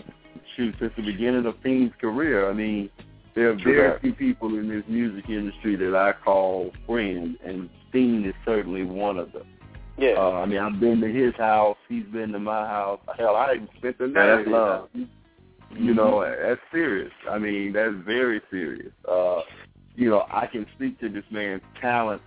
shoot, 0.55 0.75
since 0.79 0.93
the 0.97 1.03
beginning 1.03 1.45
of 1.47 1.55
Fiend's 1.63 1.95
career. 2.01 2.49
I 2.49 2.53
mean, 2.53 2.89
there 3.37 3.51
are 3.51 3.55
very 3.55 4.01
few 4.01 4.15
people 4.15 4.59
in 4.59 4.69
this 4.69 4.83
music 4.89 5.29
industry 5.29 5.77
that 5.77 5.95
I 5.95 6.15
call 6.25 6.73
friends, 6.87 7.37
and 7.45 7.69
Fiend 7.93 8.27
is 8.27 8.35
certainly 8.47 8.83
one 8.83 9.19
of 9.19 9.31
them. 9.33 9.47
Yeah. 9.99 10.15
Uh, 10.17 10.33
I 10.33 10.47
mean, 10.47 10.59
I've 10.59 10.81
been 10.81 11.01
to 11.03 11.09
his 11.09 11.35
house. 11.35 11.77
He's 11.89 12.07
been 12.07 12.33
to 12.33 12.39
my 12.39 12.67
house. 12.67 13.01
Hell, 13.19 13.37
I 13.37 13.55
even 13.55 13.69
spent 13.77 13.99
the 13.99 14.07
night 14.07 14.37
that's 14.37 14.49
love. 14.49 14.89
house. 14.95 15.07
You 15.75 15.93
know, 15.95 16.23
that's 16.23 16.61
serious. 16.73 17.13
I 17.31 17.39
mean, 17.39 17.75
that's 17.75 17.95
very 18.07 18.41
serious. 18.51 18.93
Uh, 19.07 19.43
you 19.95 20.09
know, 20.09 20.25
I 20.31 20.47
can 20.47 20.67
speak 20.75 20.99
to 21.01 21.11
this 21.11 21.25
man's 21.31 21.63
talent, 21.81 22.23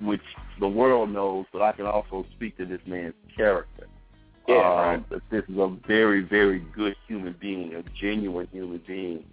which 0.00 0.20
the 0.60 0.68
world 0.68 1.10
knows, 1.10 1.46
but 1.52 1.62
I 1.62 1.72
can 1.72 1.86
also 1.86 2.24
speak 2.36 2.56
to 2.58 2.66
this 2.66 2.80
man's 2.86 3.14
character. 3.36 3.88
Yeah, 4.46 4.56
um, 4.58 4.62
right. 4.62 5.10
That 5.10 5.22
this 5.30 5.42
is 5.48 5.58
a 5.58 5.76
very, 5.88 6.22
very 6.22 6.60
good 6.60 6.94
human 7.08 7.34
being, 7.40 7.74
a 7.74 7.82
genuine 8.00 8.48
human 8.52 8.80
being. 8.86 9.24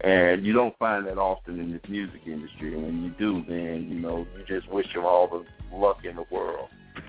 And 0.00 0.46
you 0.46 0.52
don't 0.52 0.78
find 0.78 1.06
that 1.06 1.18
often 1.18 1.58
in 1.58 1.72
this 1.72 1.82
music 1.88 2.20
industry. 2.26 2.74
And 2.74 2.84
when 2.84 3.02
you 3.02 3.10
do, 3.18 3.44
then, 3.48 3.88
you 3.90 3.98
know, 3.98 4.26
you 4.36 4.44
just 4.46 4.70
wish 4.70 4.86
him 4.94 5.04
all 5.04 5.26
the 5.26 5.76
luck 5.76 6.04
in 6.04 6.16
the 6.16 6.24
world. 6.30 6.68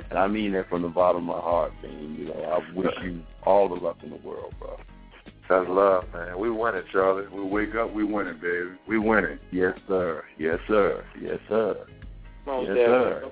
And 0.10 0.18
I 0.18 0.28
mean 0.28 0.54
that 0.54 0.70
from 0.70 0.82
the 0.82 0.90
bottom 0.90 1.30
of 1.30 1.36
my 1.36 1.42
heart, 1.42 1.72
man. 1.84 2.16
You 2.18 2.26
know, 2.26 2.34
I 2.34 2.74
wish 2.74 2.96
you 3.04 3.22
all 3.44 3.70
the 3.70 3.76
luck 3.76 3.98
in 4.04 4.10
the 4.10 4.16
world, 4.18 4.54
bro. 4.60 4.78
That's 5.48 5.68
love, 5.68 6.06
man. 6.14 6.38
We 6.40 6.52
win 6.52 6.76
it, 6.76 6.86
Charlie. 6.92 7.28
We 7.28 7.44
wake 7.44 7.74
up, 7.76 7.92
we 7.94 8.04
win 8.04 8.28
it, 8.28 8.40
baby. 8.40 8.78
We 8.88 9.00
win 9.00 9.24
it. 9.24 9.40
Yes, 9.52 9.78
sir. 9.88 10.24
Yes, 10.38 10.60
sir. 10.68 11.04
Yes, 11.20 11.40
sir. 11.48 11.88
most 12.46 12.68
Yes, 12.68 12.78
definitely. 12.78 13.32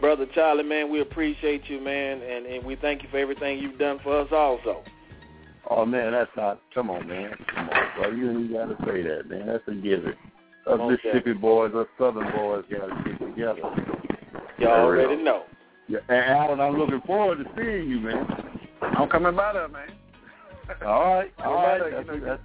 Brother 0.00 0.26
Charlie, 0.32 0.62
man, 0.62 0.90
we 0.90 1.00
appreciate 1.00 1.68
you, 1.68 1.80
man, 1.80 2.22
and, 2.22 2.46
and 2.46 2.64
we 2.64 2.76
thank 2.76 3.02
you 3.02 3.08
for 3.08 3.18
everything 3.18 3.58
you've 3.58 3.78
done 3.78 3.98
for 4.02 4.20
us 4.20 4.28
also. 4.30 4.84
Oh 5.70 5.84
man, 5.84 6.12
that's 6.12 6.30
not. 6.36 6.60
Come 6.74 6.90
on, 6.90 7.06
man. 7.06 7.32
Come 7.54 7.68
on, 7.68 7.88
bro. 7.96 8.10
You 8.10 8.30
ain't 8.30 8.52
got 8.52 8.66
to 8.66 8.76
say 8.86 9.02
that, 9.02 9.28
man. 9.28 9.46
That's 9.46 9.62
a 9.68 9.74
given. 9.74 10.14
Us 10.66 10.78
Most 10.78 11.00
Mississippi 11.04 11.32
boys, 11.34 11.72
us 11.74 11.86
Southern 11.98 12.30
boys, 12.32 12.64
got 12.70 12.86
to 12.86 13.04
get 13.04 13.18
together. 13.18 13.60
Y'all 14.58 14.70
already 14.70 15.22
know. 15.22 15.44
Yeah, 15.88 16.00
and 16.08 16.18
Alan, 16.18 16.60
I'm 16.60 16.76
looking 16.78 17.00
forward 17.06 17.38
to 17.38 17.44
seeing 17.56 17.88
you, 17.88 18.00
man. 18.00 18.26
I'm 18.82 19.08
coming 19.08 19.34
by 19.34 19.52
there, 19.54 19.68
man. 19.68 19.88
All 20.86 21.14
right, 21.14 21.32
all 21.42 21.54
right. 21.54 21.80
Coming 21.80 22.04
by 22.04 22.04
That's, 22.04 22.08
you 22.10 22.20
know, 22.20 22.26
that's, 22.26 22.42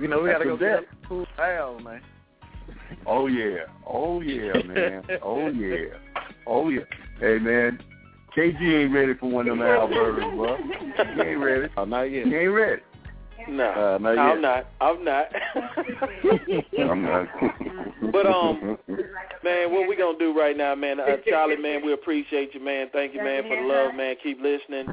You 0.00 0.08
know, 0.08 0.22
we 0.22 0.30
got 0.30 0.38
to 0.38 0.44
go 0.44 0.56
get 0.56 0.80
bet. 0.80 0.84
some 0.90 1.08
cool 1.08 1.26
pals, 1.36 1.82
man. 1.84 2.00
oh 3.06 3.28
yeah, 3.28 3.58
oh 3.86 4.20
yeah, 4.20 4.60
man. 4.64 5.04
Oh 5.22 5.48
yeah, 5.48 5.84
oh 6.48 6.68
yeah. 6.68 6.80
Hey 7.20 7.38
man, 7.38 7.78
KG 8.36 8.84
ain't 8.84 8.92
ready 8.94 9.14
for 9.14 9.30
one 9.30 9.48
of 9.48 9.58
them 9.58 9.66
Albertas, 9.66 10.36
bro. 10.36 10.56
He 11.14 11.30
ain't 11.30 11.40
ready. 11.40 11.68
Oh, 11.76 11.84
not 11.84 12.02
yet. 12.02 12.26
He 12.26 12.34
ain't 12.34 12.52
ready. 12.52 12.82
No, 13.48 13.70
Uh, 13.70 13.98
not 13.98 14.18
I'm 14.18 14.42
not. 14.42 14.66
I'm 14.80 15.04
not. 15.04 15.26
I'm 16.78 17.02
not. 17.02 17.28
But, 18.12 18.26
um, 18.26 18.78
man, 19.44 19.72
what 19.72 19.88
we 19.88 19.96
gonna 19.96 20.18
do 20.18 20.38
right 20.38 20.56
now, 20.56 20.74
man? 20.74 21.00
Uh, 21.00 21.16
Charlie, 21.26 21.56
man, 21.56 21.84
we 21.84 21.92
appreciate 21.92 22.52
you, 22.52 22.60
man. 22.60 22.88
Thank 22.92 23.14
you, 23.14 23.22
man, 23.22 23.44
for 23.44 23.56
the 23.56 23.62
love, 23.62 23.94
man. 23.94 24.16
Keep 24.22 24.40
listening. 24.42 24.88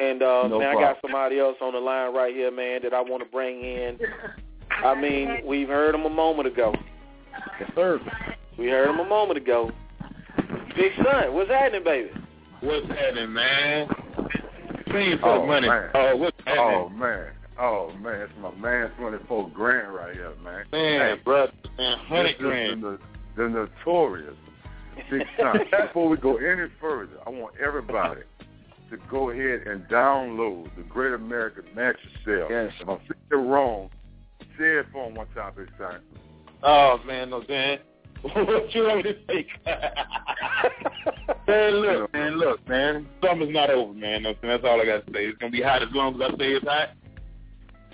And 0.00 0.22
uh, 0.22 0.48
No 0.48 0.58
man, 0.58 0.76
I 0.76 0.80
got 0.80 0.96
somebody 1.00 1.38
else 1.38 1.56
on 1.60 1.72
the 1.72 1.78
line 1.78 2.12
right 2.14 2.34
here, 2.34 2.50
man, 2.50 2.82
that 2.82 2.92
I 2.92 3.00
want 3.00 3.22
to 3.22 3.28
bring 3.28 3.62
in. 3.62 3.98
I 4.70 5.00
mean, 5.00 5.42
we've 5.46 5.68
heard 5.68 5.94
him 5.94 6.04
a 6.04 6.10
moment 6.10 6.48
ago. 6.48 6.74
Yes, 7.60 7.70
sir. 7.74 8.00
We 8.58 8.66
heard 8.68 8.90
him 8.90 8.98
a 9.00 9.08
moment 9.08 9.38
ago. 9.38 9.70
Big 10.76 10.92
son, 10.96 11.32
what's 11.32 11.50
happening, 11.50 11.84
baby? 11.84 12.10
What's 12.64 12.86
happening, 12.88 13.32
man? 13.34 13.88
Paying 14.86 15.18
for 15.18 15.28
Oh, 15.28 15.40
the 15.42 15.46
money. 15.46 15.68
man. 15.68 15.90
Oh, 15.94 16.16
what's 16.16 16.36
oh, 16.46 16.50
happening? 16.50 16.74
Oh 16.74 16.88
man. 16.88 17.30
Oh 17.60 17.92
man, 18.00 18.20
it's 18.22 18.32
my 18.40 18.54
man 18.54 18.90
twenty 18.98 19.18
four 19.28 19.50
grand 19.50 19.94
right 19.94 20.14
here, 20.14 20.32
man. 20.42 20.64
man, 20.72 21.18
brother, 21.24 21.52
man, 21.76 21.98
hundred 21.98 22.38
grand. 22.38 22.82
The, 22.82 22.98
the 23.36 23.48
notorious 23.48 24.34
Big 25.10 25.22
Son. 25.38 25.58
Before 25.88 26.08
we 26.08 26.16
go 26.16 26.38
any 26.38 26.68
further, 26.80 27.18
I 27.26 27.30
want 27.30 27.54
everybody 27.62 28.22
to 28.90 28.96
go 29.10 29.28
ahead 29.28 29.66
and 29.66 29.84
download 29.88 30.74
the 30.76 30.84
Great 30.84 31.12
American 31.12 31.64
Mattress 31.74 32.12
Sale. 32.24 32.46
Yes. 32.48 32.72
If 32.80 32.88
I'm 32.88 32.98
it 33.30 33.34
wrong, 33.34 33.90
say 34.58 34.78
it 34.78 34.86
for 34.90 35.10
one 35.12 35.26
time, 35.34 35.52
Big 35.54 35.68
Son. 35.78 36.00
Oh 36.62 36.98
man, 37.06 37.28
no 37.28 37.42
man. 37.46 37.78
what 38.32 38.74
you 38.74 38.84
want 38.84 39.04
me 39.04 39.12
to 39.12 39.16
say? 39.28 39.46
man, 41.46 41.72
look, 41.74 42.12
man, 42.14 42.38
look, 42.38 42.68
man. 42.68 43.06
Summer's 43.22 43.50
not 43.52 43.68
over, 43.68 43.92
man. 43.92 44.22
That's 44.22 44.64
all 44.64 44.80
I 44.80 44.86
got 44.86 45.06
to 45.06 45.12
say. 45.12 45.26
It's 45.26 45.38
gonna 45.38 45.52
be 45.52 45.60
hot 45.60 45.82
as 45.82 45.90
long 45.92 46.14
as 46.14 46.32
I 46.32 46.38
say 46.38 46.52
it's 46.52 46.66
hot. 46.66 46.90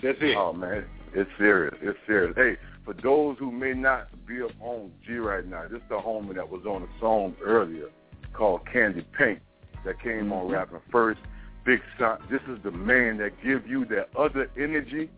That's 0.01 0.19
it. 0.21 0.37
Oh 0.37 0.53
man, 0.53 0.85
it's 1.15 1.31
serious. 1.37 1.75
It's 1.83 1.99
serious. 2.07 2.35
Hey, 2.37 2.57
for 2.85 2.95
those 2.95 3.39
who 3.39 3.51
may 3.51 3.73
not 3.73 4.09
be 4.25 4.41
up 4.41 4.53
on 4.61 4.93
G 5.05 5.15
right 5.15 5.45
now, 5.45 5.65
this 5.69 5.79
is 5.79 5.89
the 5.89 5.97
homie 5.97 6.37
that 6.37 6.49
was 6.49 6.65
on 6.65 6.85
a 6.85 7.01
song 7.01 7.35
earlier 7.45 7.89
called 8.33 8.61
Candy 8.73 9.05
Pink 9.19 9.41
that 9.85 10.01
came 10.01 10.33
on 10.33 10.45
mm-hmm. 10.45 10.53
rapping 10.53 10.81
first. 10.93 11.21
Big 11.65 11.81
Son. 11.99 12.19
This 12.31 12.41
is 12.49 12.63
the 12.63 12.71
man 12.71 13.19
that 13.19 13.33
give 13.43 13.67
you 13.67 13.85
that 13.87 14.09
other 14.17 14.49
energy, 14.57 15.11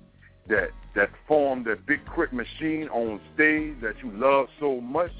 that 0.49 0.71
that 0.95 1.11
formed 1.27 1.67
that 1.67 1.87
big 1.87 2.01
quick 2.07 2.33
machine 2.33 2.89
on 2.89 3.21
stage 3.35 3.75
that 3.83 3.95
you 4.03 4.11
love 4.15 4.47
so 4.61 4.81
much 4.81 5.13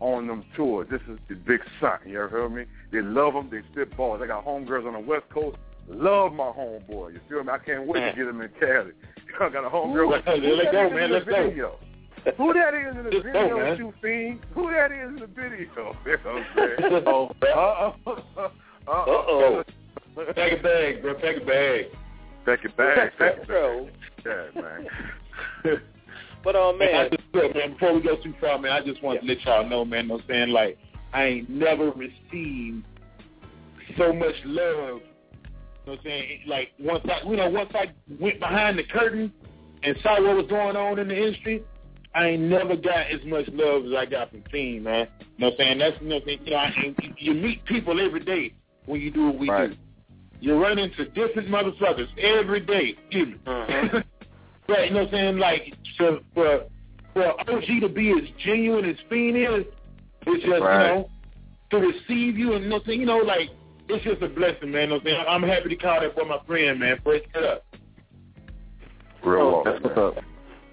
on 0.00 0.26
them 0.26 0.44
tours. 0.56 0.86
This 0.90 1.00
is 1.10 1.18
the 1.28 1.34
Big 1.34 1.60
Son. 1.80 1.98
You 2.06 2.18
ever 2.18 2.28
heard 2.28 2.52
me? 2.52 2.64
They 2.92 3.00
love 3.00 3.32
them. 3.34 3.48
They 3.50 3.62
spit 3.72 3.96
balls. 3.96 4.20
I 4.22 4.26
got 4.26 4.44
homegirls 4.44 4.86
on 4.86 4.92
the 4.92 5.00
West 5.00 5.24
Coast. 5.32 5.56
Love 5.88 6.32
my 6.32 6.44
homeboy. 6.52 7.14
You 7.14 7.20
feel 7.28 7.42
me? 7.44 7.50
I 7.52 7.58
can't 7.58 7.86
wait 7.86 8.00
to 8.00 8.12
get 8.16 8.26
him 8.26 8.40
in 8.40 8.50
Cali. 8.60 8.92
I 9.40 9.48
got 9.48 9.64
a 9.64 9.70
homegirl. 9.70 10.10
Let's 10.12 10.26
Who 10.26 10.72
go, 10.72 10.90
man. 10.90 11.02
in 11.04 11.10
the 11.10 11.16
Let's 11.16 11.24
go. 11.26 11.48
video? 11.48 11.78
Who 12.36 12.52
that 12.54 12.74
is 12.74 12.96
in 12.96 13.04
the 13.04 13.10
go, 13.10 13.22
video, 13.22 13.74
you 13.76 13.94
fiend? 14.02 14.40
Who 14.54 14.70
that 14.72 14.90
is 14.92 15.08
in 15.08 15.16
the 15.16 15.26
video? 15.28 15.96
You 16.06 16.16
know 16.24 16.32
what 16.32 16.36
I'm 16.36 16.44
saying? 16.56 17.04
oh, 17.06 17.30
uh-oh. 17.42 18.50
Uh-oh. 18.88 19.64
Pack 20.34 20.52
a 20.58 20.62
bag, 20.62 21.02
bro. 21.02 21.14
Pack 21.14 21.36
a 21.42 21.44
bag. 21.46 21.84
Pack 22.46 22.64
it 22.64 22.76
back. 22.76 23.18
Pack 23.18 23.38
it 23.38 23.46
Bro. 23.46 23.88
back. 24.24 24.46
Yeah, 24.54 24.62
man. 24.62 24.86
But 26.44 26.54
uh, 26.54 26.72
Man, 26.74 26.88
I 26.94 27.02
man, 27.02 27.10
just, 27.10 27.22
look, 27.34 27.54
man, 27.56 27.72
before 27.72 27.92
we 27.92 28.02
go 28.02 28.14
too 28.22 28.32
far, 28.40 28.56
man, 28.60 28.70
I 28.70 28.80
just 28.80 29.02
want 29.02 29.20
to 29.20 29.26
let 29.26 29.40
y'all 29.44 29.68
know, 29.68 29.84
man, 29.84 30.06
no 30.06 30.20
saying 30.28 30.50
like 30.50 30.78
I 31.12 31.24
ain't 31.24 31.50
never 31.50 31.90
received 31.90 32.84
so 33.98 34.12
much 34.12 34.34
love. 34.44 35.00
You 35.00 35.92
know 35.92 35.92
what 35.92 35.98
I'm 35.98 36.04
saying? 36.04 36.40
Like 36.46 36.68
once 36.78 37.04
I 37.06 37.28
you 37.28 37.36
know, 37.36 37.50
once 37.50 37.72
I 37.74 37.86
went 38.20 38.38
behind 38.38 38.78
the 38.78 38.84
curtain 38.84 39.32
and 39.82 39.96
saw 40.04 40.22
what 40.22 40.36
was 40.36 40.46
going 40.48 40.76
on 40.76 41.00
in 41.00 41.08
the 41.08 41.16
industry, 41.16 41.64
I 42.14 42.28
ain't 42.28 42.42
never 42.42 42.76
got 42.76 43.10
as 43.10 43.20
much 43.26 43.46
love 43.52 43.84
as 43.86 43.92
I 43.98 44.06
got 44.06 44.30
from 44.30 44.44
Fiend, 44.52 44.84
man. 44.84 45.08
You 45.20 45.26
know 45.38 45.46
what 45.48 45.52
I'm 45.54 45.58
saying? 45.58 45.78
That's 45.78 46.00
you 46.00 46.08
know, 46.08 46.14
what 46.14 46.22
I'm 46.22 46.28
saying? 46.28 46.38
you 46.44 46.50
know, 46.52 46.56
I, 46.58 46.94
you 47.18 47.34
meet 47.34 47.64
people 47.64 48.00
every 48.00 48.24
day 48.24 48.54
when 48.84 49.00
you 49.00 49.10
do 49.10 49.26
what 49.26 49.38
we 49.38 49.50
Right. 49.50 49.70
do. 49.70 49.76
You 50.40 50.60
run 50.60 50.78
into 50.78 51.04
different 51.10 51.48
motherfuckers 51.48 52.06
every 52.18 52.60
day. 52.60 52.94
Excuse 53.04 53.28
me. 53.28 53.34
Uh-huh. 53.46 54.00
Right, 54.68 54.88
you 54.88 54.94
know 54.94 55.04
what 55.04 55.14
I'm 55.14 55.20
saying? 55.20 55.38
Like 55.38 55.74
so 55.96 56.18
for 56.34 56.64
for 57.14 57.40
OG 57.48 57.66
to 57.82 57.88
be 57.88 58.10
as 58.10 58.28
genuine 58.44 58.84
as 58.84 58.96
Fiend 59.08 59.36
is, 59.36 59.64
it's 60.26 60.44
just 60.44 60.60
Right. 60.60 60.88
you 60.88 60.94
know 60.96 61.10
to 61.70 61.76
receive 61.78 62.36
you 62.36 62.54
and 62.54 62.64
you 62.64 62.70
know, 62.70 62.76
what 62.76 62.82
I'm 62.82 62.86
saying, 62.88 63.00
you 63.00 63.06
know 63.06 63.18
like 63.18 63.50
it's 63.88 64.02
just 64.04 64.22
a 64.22 64.28
blessing, 64.28 64.72
man. 64.72 64.90
You 64.90 64.98
know 64.98 65.00
what 65.04 65.28
I'm? 65.28 65.44
I'm 65.44 65.48
happy 65.48 65.68
to 65.68 65.76
call 65.76 66.00
that 66.00 66.16
boy 66.16 66.24
my 66.24 66.40
friend, 66.48 66.80
man. 66.80 66.98
First 67.04 67.26
it 67.32 67.44
up. 67.44 67.64
Real 69.24 69.40
Oh, 69.40 69.50
love, 69.58 69.64
that's 69.64 69.84
man. 69.84 69.94
what's 70.04 70.18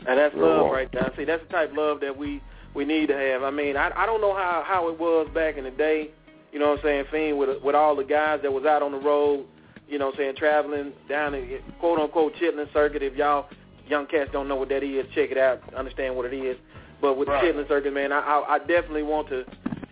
And 0.07 0.17
that's 0.19 0.33
Real 0.35 0.47
love 0.47 0.61
love. 0.63 0.71
right 0.71 0.91
there. 0.91 1.11
See, 1.15 1.25
that's 1.25 1.43
the 1.43 1.49
type 1.53 1.69
of 1.71 1.77
love 1.77 1.99
that 2.01 2.17
we 2.17 2.41
we 2.73 2.85
need 2.85 3.07
to 3.09 3.15
have. 3.15 3.43
I 3.43 3.51
mean, 3.51 3.77
I 3.77 3.91
I 3.95 4.07
don't 4.07 4.21
know 4.21 4.33
how 4.33 4.63
how 4.65 4.89
it 4.89 4.99
was 4.99 5.27
back 5.35 5.57
in 5.57 5.65
the 5.65 5.71
day. 5.71 6.09
You 6.51 6.57
know 6.59 6.69
what 6.69 6.79
I'm 6.79 6.83
saying? 6.83 7.05
Fiend 7.11 7.37
with 7.37 7.61
with 7.63 7.75
all 7.75 7.95
the 7.95 8.03
guys 8.03 8.39
that 8.41 8.51
was 8.51 8.65
out 8.65 8.81
on 8.81 8.91
the 8.91 8.99
road. 8.99 9.45
You 9.93 9.99
know 9.99 10.07
what 10.07 10.15
I'm 10.15 10.21
saying? 10.21 10.35
Traveling 10.37 10.91
down 11.07 11.33
the 11.33 11.59
quote 11.79 11.99
unquote 11.99 12.33
chitlin 12.41 12.65
circuit. 12.73 13.03
If 13.03 13.15
y'all 13.15 13.45
young 13.87 14.07
cats 14.07 14.31
don't 14.33 14.47
know 14.47 14.55
what 14.55 14.69
that 14.69 14.81
is, 14.81 15.05
check 15.13 15.29
it 15.29 15.37
out. 15.37 15.61
Understand 15.75 16.15
what 16.15 16.25
it 16.25 16.35
is. 16.35 16.57
But 16.99 17.15
with 17.15 17.27
Right. 17.27 17.53
the 17.53 17.61
chitlin 17.61 17.67
circuit, 17.67 17.93
man, 17.93 18.11
I, 18.11 18.17
I 18.21 18.55
I 18.55 18.57
definitely 18.57 19.03
want 19.03 19.29
to. 19.29 19.45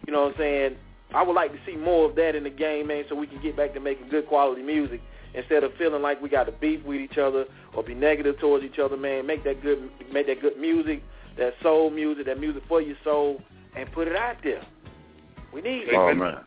You 0.08 0.12
know 0.12 0.24
what 0.24 0.32
I'm 0.32 0.38
saying? 0.40 0.76
I 1.14 1.22
would 1.22 1.36
like 1.36 1.52
to 1.52 1.60
see 1.68 1.76
more 1.78 2.10
of 2.10 2.16
that 2.16 2.34
in 2.36 2.44
the 2.46 2.50
game, 2.50 2.88
man, 2.88 3.04
so 3.10 3.16
we 3.16 3.28
can 3.28 3.40
get 3.44 3.56
back 3.56 3.76
to 3.76 3.80
making 3.80 4.10
good 4.10 4.26
quality 4.28 4.64
music 4.64 5.02
instead 5.36 5.64
of 5.64 5.72
feeling 5.78 6.02
like 6.02 6.20
we 6.20 6.30
got 6.30 6.46
to 6.46 6.52
beef 6.52 6.84
with 6.84 7.00
each 7.00 7.20
other 7.20 7.46
or 7.76 7.84
be 7.84 7.94
negative 7.94 8.40
towards 8.40 8.66
each 8.66 8.80
other, 8.80 8.98
man. 8.98 9.28
Make 9.28 9.44
that 9.44 9.62
good, 9.62 9.88
make 10.12 10.26
that 10.26 10.42
good 10.42 10.58
music, 10.58 11.04
that 11.38 11.54
soul 11.62 11.92
music, 11.92 12.26
that 12.26 12.40
music 12.40 12.64
for 12.68 12.82
your 12.82 12.98
soul, 13.04 13.40
and 13.76 13.92
put 13.92 14.08
it 14.08 14.16
out 14.16 14.38
there. 14.44 14.66
We 15.54 15.62
need 15.62 15.90
it. 15.90 15.94
Oh 15.94 16.12
man, 16.16 16.40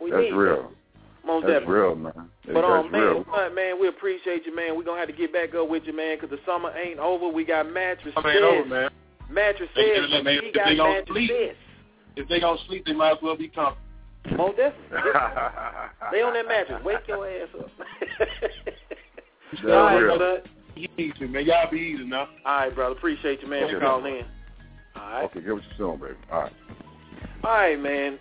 we 0.00 0.12
that's 0.12 0.22
need 0.22 0.32
real. 0.32 0.70
It. 0.70 0.76
Most 1.24 1.42
That's 1.46 1.60
definitely. 1.60 1.74
real, 1.74 1.94
man. 1.94 2.12
But 2.46 2.54
that's 2.54 2.66
um, 2.66 2.90
man, 2.90 3.00
real. 3.00 3.22
what, 3.24 3.54
man, 3.54 3.80
we 3.80 3.86
appreciate 3.88 4.44
you, 4.44 4.54
man. 4.54 4.76
We're 4.76 4.82
gonna 4.84 4.98
have 4.98 5.08
to 5.08 5.14
get 5.14 5.32
back 5.32 5.54
up 5.54 5.68
with 5.68 5.84
you, 5.84 5.94
man, 5.96 6.16
because 6.20 6.30
the 6.30 6.40
summer 6.44 6.72
ain't 6.76 6.98
over. 6.98 7.28
We 7.28 7.44
got 7.44 7.70
mattress 7.70 8.12
I 8.16 8.22
mean, 8.34 8.42
over, 8.42 8.64
man. 8.68 8.90
Mattress 9.30 9.68
They- 9.76 9.94
says 9.94 10.10
they- 10.10 10.22
they- 10.22 10.46
if 10.48 10.54
got 10.54 10.66
they 10.66 10.76
gonna 10.76 11.02
sleep. 11.06 11.30
says. 11.30 11.56
If 12.16 12.28
they 12.28 12.40
gonna 12.40 12.58
sleep, 12.66 12.84
they 12.86 12.92
might 12.92 13.12
as 13.12 13.18
well 13.22 13.36
be 13.36 13.48
comfortable. 13.48 13.78
Most 14.36 14.56
definitely. 14.56 15.10
they 16.12 16.22
on 16.22 16.34
that 16.34 16.46
mattress. 16.48 16.82
Wake 16.84 17.06
your 17.08 17.26
ass 17.26 17.48
up. 17.58 17.70
That's 18.18 19.64
All 19.64 19.70
right, 19.70 19.96
real. 19.96 20.16
brother. 20.18 20.42
Easy, 20.76 21.12
man. 21.28 21.44
Y'all 21.46 21.70
be 21.70 21.78
easy 21.78 22.04
now. 22.04 22.28
All 22.44 22.56
right, 22.56 22.74
brother. 22.74 22.94
Appreciate 22.96 23.40
you, 23.42 23.48
man, 23.48 23.68
for 23.68 23.76
Okay. 23.76 23.84
calling 23.86 24.16
in. 24.16 24.24
All 24.96 25.02
right. 25.10 25.24
Okay, 25.24 25.40
give 25.40 25.56
us 25.58 25.64
your 25.78 25.88
song, 25.90 26.00
baby. 26.00 26.14
All 26.30 26.40
right. 26.42 26.52
All 27.44 27.50
right, 27.52 27.80
man. 27.80 28.18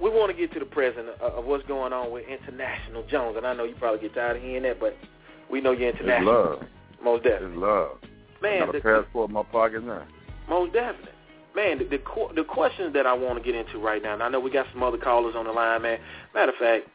We 0.00 0.10
want 0.10 0.30
to 0.30 0.36
get 0.36 0.52
to 0.54 0.60
the 0.60 0.64
present 0.66 1.08
of, 1.20 1.32
of 1.34 1.44
what's 1.44 1.66
going 1.66 1.92
on 1.92 2.10
with 2.12 2.24
International 2.28 3.02
Jones, 3.08 3.36
and 3.36 3.46
I 3.46 3.54
know 3.54 3.64
you 3.64 3.74
probably 3.74 4.00
get 4.00 4.14
tired 4.14 4.36
of 4.36 4.42
hearing 4.42 4.62
that, 4.62 4.78
but 4.78 4.96
we 5.50 5.60
know 5.60 5.72
you're 5.72 5.88
It's 5.90 5.98
international. 6.00 6.32
love. 6.34 6.62
Most 7.02 7.24
definitely. 7.24 7.48
It's 7.56 7.60
love. 7.60 7.98
Man, 8.42 8.62
I 8.62 8.66
got 8.66 8.74
a 8.74 8.78
the- 8.78 8.82
passport 9.02 9.30
in 9.30 9.34
my 9.34 9.42
pocket 9.44 9.84
now. 9.84 10.04
Most 10.48 10.72
definitely. 10.72 11.12
Man, 11.56 11.78
the 11.78 11.84
the, 11.84 12.00
the 12.36 12.44
questions 12.44 12.92
that 12.94 13.06
I 13.06 13.12
want 13.12 13.38
to 13.38 13.44
get 13.44 13.54
into 13.58 13.78
right 13.78 14.02
now, 14.02 14.14
and 14.14 14.22
I 14.22 14.28
know 14.28 14.38
we 14.38 14.50
got 14.50 14.66
some 14.72 14.82
other 14.82 14.98
callers 14.98 15.34
on 15.34 15.46
the 15.46 15.52
line, 15.52 15.82
man. 15.82 15.98
Matter 16.34 16.52
of 16.52 16.58
fact, 16.58 16.86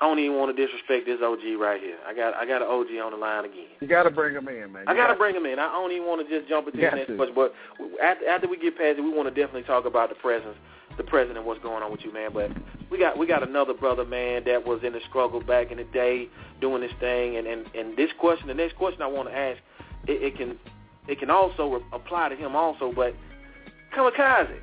I 0.00 0.06
don't 0.06 0.18
even 0.18 0.36
want 0.36 0.54
to 0.54 0.66
disrespect 0.66 1.06
this 1.06 1.18
OG 1.22 1.58
right 1.60 1.80
here. 1.80 1.96
I 2.06 2.14
got 2.14 2.34
I 2.34 2.44
got 2.46 2.62
an 2.62 2.68
OG 2.68 2.88
on 3.04 3.12
the 3.12 3.16
line 3.18 3.44
again. 3.44 3.66
You 3.80 3.86
got 3.86 4.04
to 4.04 4.10
bring 4.10 4.34
them 4.34 4.48
in, 4.48 4.72
man. 4.72 4.84
I 4.88 4.92
You 4.92 4.96
got 4.98 5.08
to 5.08 5.14
bring 5.14 5.36
him 5.36 5.46
in. 5.46 5.58
I 5.60 5.70
don't 5.70 5.92
even 5.92 6.06
want 6.08 6.26
to 6.26 6.38
just 6.38 6.48
jump 6.48 6.66
into 6.66 6.80
next 6.80 7.06
question, 7.16 7.34
but 7.34 7.54
after, 8.02 8.26
after 8.26 8.48
we 8.48 8.56
get 8.58 8.76
past 8.76 8.98
it, 8.98 9.02
we 9.02 9.10
want 9.12 9.32
to 9.32 9.34
definitely 9.34 9.62
talk 9.64 9.84
about 9.86 10.08
the 10.08 10.16
presence, 10.16 10.56
the 10.98 11.04
president 11.04 11.46
what's 11.46 11.62
going 11.62 11.82
on 11.82 11.90
with 11.90 12.02
you, 12.04 12.12
man. 12.12 12.30
But 12.34 12.50
we 12.90 12.98
got 12.98 13.16
we 13.16 13.26
got 13.26 13.46
another 13.46 13.72
brother, 13.72 14.04
man, 14.04 14.44
that 14.44 14.66
was 14.66 14.80
in 14.84 14.92
the 14.92 15.00
struggle 15.08 15.40
back 15.40 15.70
in 15.70 15.78
the 15.78 15.84
day, 15.84 16.28
doing 16.60 16.82
this 16.82 16.92
thing, 17.00 17.36
and 17.36 17.46
and, 17.46 17.66
and 17.74 17.96
this 17.96 18.10
question, 18.18 18.48
the 18.48 18.54
next 18.54 18.76
question 18.76 19.00
I 19.00 19.06
want 19.06 19.28
to 19.30 19.34
ask, 19.34 19.58
it, 20.06 20.22
it 20.22 20.36
can 20.36 20.58
it 21.06 21.18
can 21.18 21.30
also 21.30 21.82
apply 21.92 22.28
to 22.28 22.36
him 22.36 22.54
also, 22.54 22.92
but 22.94 23.14
Kamikaze, 23.96 24.58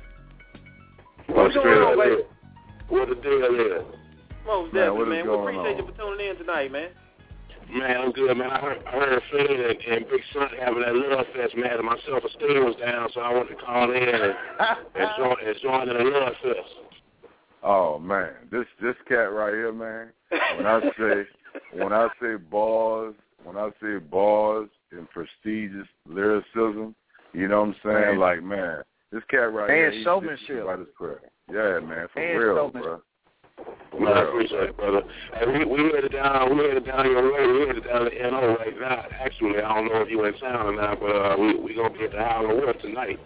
what's 1.26 1.54
going 1.54 1.82
on, 1.82 1.98
baby? 1.98 2.22
What 2.88 3.08
the 3.08 3.16
deal 3.16 3.44
is? 3.44 3.84
Most 4.46 4.72
Man, 4.72 4.86
definitely, 4.86 5.18
is 5.18 5.26
man. 5.26 5.32
We 5.32 5.38
appreciate 5.38 5.72
on? 5.72 5.86
you 5.86 5.92
for 5.92 5.98
tuning 5.98 6.28
in 6.28 6.36
tonight, 6.36 6.70
man. 6.70 6.90
Man, 7.70 7.96
I'm 7.96 8.12
good, 8.12 8.36
man. 8.36 8.50
I 8.50 8.60
heard, 8.60 8.78
I 8.86 8.90
heard 8.92 9.22
Fred 9.30 9.50
and, 9.50 9.60
and 9.60 10.08
Big 10.08 10.20
Son 10.32 10.48
having 10.60 10.82
that 10.82 10.94
love 10.94 11.26
fest, 11.34 11.56
man, 11.56 11.72
and 11.76 11.84
my 11.84 11.96
self-esteem 12.06 12.64
was 12.64 12.76
down, 12.76 13.08
so 13.12 13.20
I 13.20 13.32
wanted 13.34 13.56
to 13.56 13.62
call 13.62 13.90
in 13.90 14.02
and, 14.02 14.34
and, 14.94 15.08
join, 15.18 15.36
and 15.44 15.56
join 15.62 15.88
in 15.88 15.96
the 15.96 16.04
love 16.04 16.32
fest. 16.42 16.74
Oh 17.62 17.98
man, 17.98 18.30
this 18.52 18.66
this 18.80 18.94
cat 19.08 19.32
right 19.32 19.52
here, 19.52 19.72
man. 19.72 20.12
When 20.56 20.66
I 20.66 20.80
say 20.96 21.24
when 21.72 21.92
I 21.92 22.08
say 22.22 22.36
bars, 22.36 23.14
when 23.42 23.56
I 23.56 23.70
say 23.82 23.96
bars 23.98 24.68
and 24.92 25.08
prestigious 25.10 25.88
lyricism, 26.08 26.94
you 27.32 27.48
know 27.48 27.62
what 27.62 27.68
I'm 27.68 27.76
saying? 27.84 27.94
Man. 27.94 28.18
Like 28.20 28.42
man, 28.42 28.82
this 29.10 29.22
cat 29.28 29.52
right 29.52 29.68
And 29.68 29.76
here, 29.76 29.90
he's 29.90 30.04
showmanship. 30.04 30.46
just 30.46 30.66
By 30.66 30.76
his. 30.76 30.86
Yeah, 31.52 31.80
man, 31.80 32.06
for 32.12 32.20
And 32.20 32.38
real, 32.38 32.68
bro. 32.70 33.02
Man, 33.98 34.12
I 34.12 34.22
appreciate 34.28 34.70
it, 34.70 34.76
brother. 34.76 35.02
And 35.40 35.52
we 35.52 35.64
we 35.64 35.90
headed 35.92 36.12
down, 36.12 36.56
we 36.56 36.64
headed 36.64 36.84
down 36.84 37.06
your 37.06 37.32
way. 37.32 37.46
We 37.46 37.66
headed 37.66 37.84
down 37.84 38.04
to 38.04 38.30
NO 38.30 38.56
right 38.56 38.78
now. 38.78 39.06
Actually, 39.18 39.62
I 39.62 39.74
don't 39.74 39.88
know 39.88 40.02
if 40.02 40.10
you 40.10 40.22
in 40.24 40.34
town 40.38 40.66
or 40.66 40.72
not, 40.72 41.00
but 41.00 41.16
uh, 41.16 41.36
we 41.38 41.56
we 41.56 41.74
gonna 41.74 41.90
be 41.90 42.04
at 42.04 42.12
the 42.12 42.18
Howlin' 42.18 42.60
Wolf 42.60 42.76
tonight. 42.82 43.18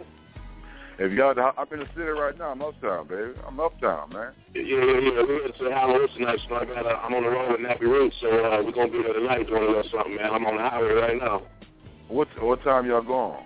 If 0.98 1.12
y'all, 1.12 1.34
I'm 1.36 1.66
in 1.72 1.80
the 1.80 1.86
city 1.96 2.10
right 2.10 2.36
now. 2.38 2.50
I'm 2.50 2.62
uptown, 2.62 3.08
baby. 3.08 3.32
I'm 3.46 3.58
uptown, 3.58 4.10
man. 4.10 4.32
Yeah, 4.54 4.62
yeah, 4.62 4.78
yeah. 4.78 5.22
We 5.26 5.34
headed 5.42 5.56
to 5.58 5.64
the 5.64 5.70
Wolf 5.70 6.10
tonight, 6.16 6.38
so 6.48 6.54
I 6.54 6.64
got 6.66 6.86
uh, 6.86 7.00
I'm 7.02 7.14
on 7.14 7.24
the 7.24 7.30
road 7.30 7.50
with 7.52 7.60
Nappy 7.60 7.90
Roots, 7.90 8.16
so 8.20 8.28
uh, 8.28 8.62
we're 8.62 8.72
gonna 8.72 8.92
be 8.92 9.02
there 9.02 9.14
tonight 9.14 9.48
doing 9.48 9.64
a 9.64 9.66
little 9.66 9.90
something, 9.90 10.16
man. 10.16 10.30
I'm 10.32 10.46
on 10.46 10.56
the 10.56 10.62
highway 10.62 10.92
right 10.92 11.18
now. 11.18 11.42
What 12.08 12.28
what 12.40 12.62
time 12.62 12.86
y'all 12.86 13.02
going? 13.02 13.42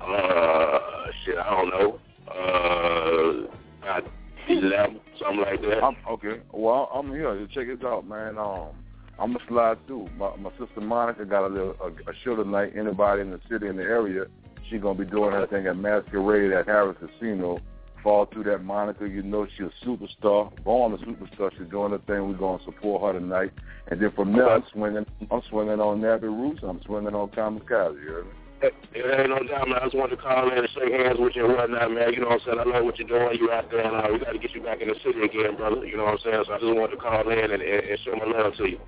Uh, 0.00 0.78
shit, 1.24 1.36
I 1.36 1.50
don't 1.50 1.70
know. 1.70 1.98
Uh, 2.28 3.48
about 3.82 4.04
eleven, 4.48 5.00
something 5.18 5.40
like 5.40 5.60
that. 5.62 5.82
I'm 5.82 5.96
okay. 6.10 6.40
Well, 6.52 6.90
I'm 6.94 7.10
here. 7.10 7.46
Check 7.52 7.68
it 7.68 7.84
out, 7.84 8.06
man. 8.06 8.38
Um, 8.38 8.70
I'm 9.18 9.32
gonna 9.32 9.44
slide 9.48 9.86
through. 9.86 10.08
My 10.16 10.34
my 10.36 10.50
sister 10.58 10.80
Monica 10.80 11.24
got 11.24 11.46
a 11.46 11.48
little 11.48 11.76
a, 11.82 11.88
a 11.88 12.14
show 12.24 12.36
tonight. 12.36 12.72
Anybody 12.76 13.22
in 13.22 13.30
the 13.30 13.40
city 13.50 13.66
in 13.66 13.76
the 13.76 13.82
area, 13.82 14.26
she 14.68 14.78
gonna 14.78 14.98
be 14.98 15.04
doing 15.04 15.32
her 15.32 15.46
thing 15.46 15.66
at 15.66 15.76
Masquerade 15.76 16.52
at 16.52 16.66
Harrah's 16.66 16.96
Casino. 16.98 17.58
Fall 18.02 18.26
through 18.26 18.44
that 18.44 18.62
Monica, 18.62 19.08
you 19.08 19.22
know 19.22 19.44
she's 19.56 19.66
a 19.66 19.86
superstar, 19.86 20.52
born 20.62 20.92
a 20.92 20.98
superstar. 20.98 21.50
She's 21.58 21.68
doing 21.68 21.90
her 21.90 21.98
thing. 21.98 22.28
We're 22.28 22.38
gonna 22.38 22.62
support 22.64 23.02
her 23.02 23.18
tonight, 23.18 23.50
and 23.88 24.00
then 24.00 24.12
from 24.12 24.32
there, 24.32 24.48
I'm 24.48 24.62
swinging. 24.72 25.04
I'm 25.32 25.42
swinging 25.50 25.80
on 25.80 26.00
Nappy 26.00 26.22
Roots. 26.22 26.60
I'm 26.62 26.80
swinging 26.86 27.14
on 27.14 27.28
Kamikaze. 27.30 28.00
You 28.00 28.08
heard 28.08 28.26
me? 28.26 28.32
It 28.60 28.74
ain't 29.20 29.30
no 29.30 29.38
doubt, 29.46 29.68
man. 29.68 29.78
I 29.78 29.84
just 29.84 29.94
wanted 29.94 30.16
to 30.16 30.22
call 30.22 30.50
in 30.50 30.58
and 30.58 30.68
shake 30.74 30.92
hands 30.92 31.18
with 31.18 31.36
you 31.36 31.46
and 31.46 31.54
whatnot, 31.54 31.92
man. 31.92 32.12
You 32.12 32.20
know 32.20 32.34
what 32.34 32.42
I'm 32.42 32.46
saying? 32.46 32.58
I 32.58 32.64
love 32.64 32.84
what 32.84 32.98
you're 32.98 33.06
doing. 33.06 33.38
You 33.38 33.52
out 33.52 33.70
there, 33.70 33.86
and 33.86 33.94
uh, 33.94 34.08
we 34.12 34.18
got 34.18 34.32
to 34.32 34.38
get 34.38 34.50
you 34.54 34.62
back 34.62 34.80
in 34.80 34.88
the 34.88 34.96
city 35.04 35.22
again, 35.22 35.56
brother. 35.56 35.86
You 35.86 35.96
know 35.96 36.04
what 36.04 36.18
I'm 36.18 36.24
saying? 36.24 36.42
So 36.46 36.52
I 36.54 36.58
just 36.58 36.74
wanted 36.74 36.96
to 36.96 37.02
call 37.02 37.28
in 37.30 37.38
and, 37.38 37.62
and, 37.62 37.62
and 37.62 37.98
show 38.04 38.16
my 38.16 38.26
love 38.26 38.54
to 38.58 38.66
you. 38.66 38.80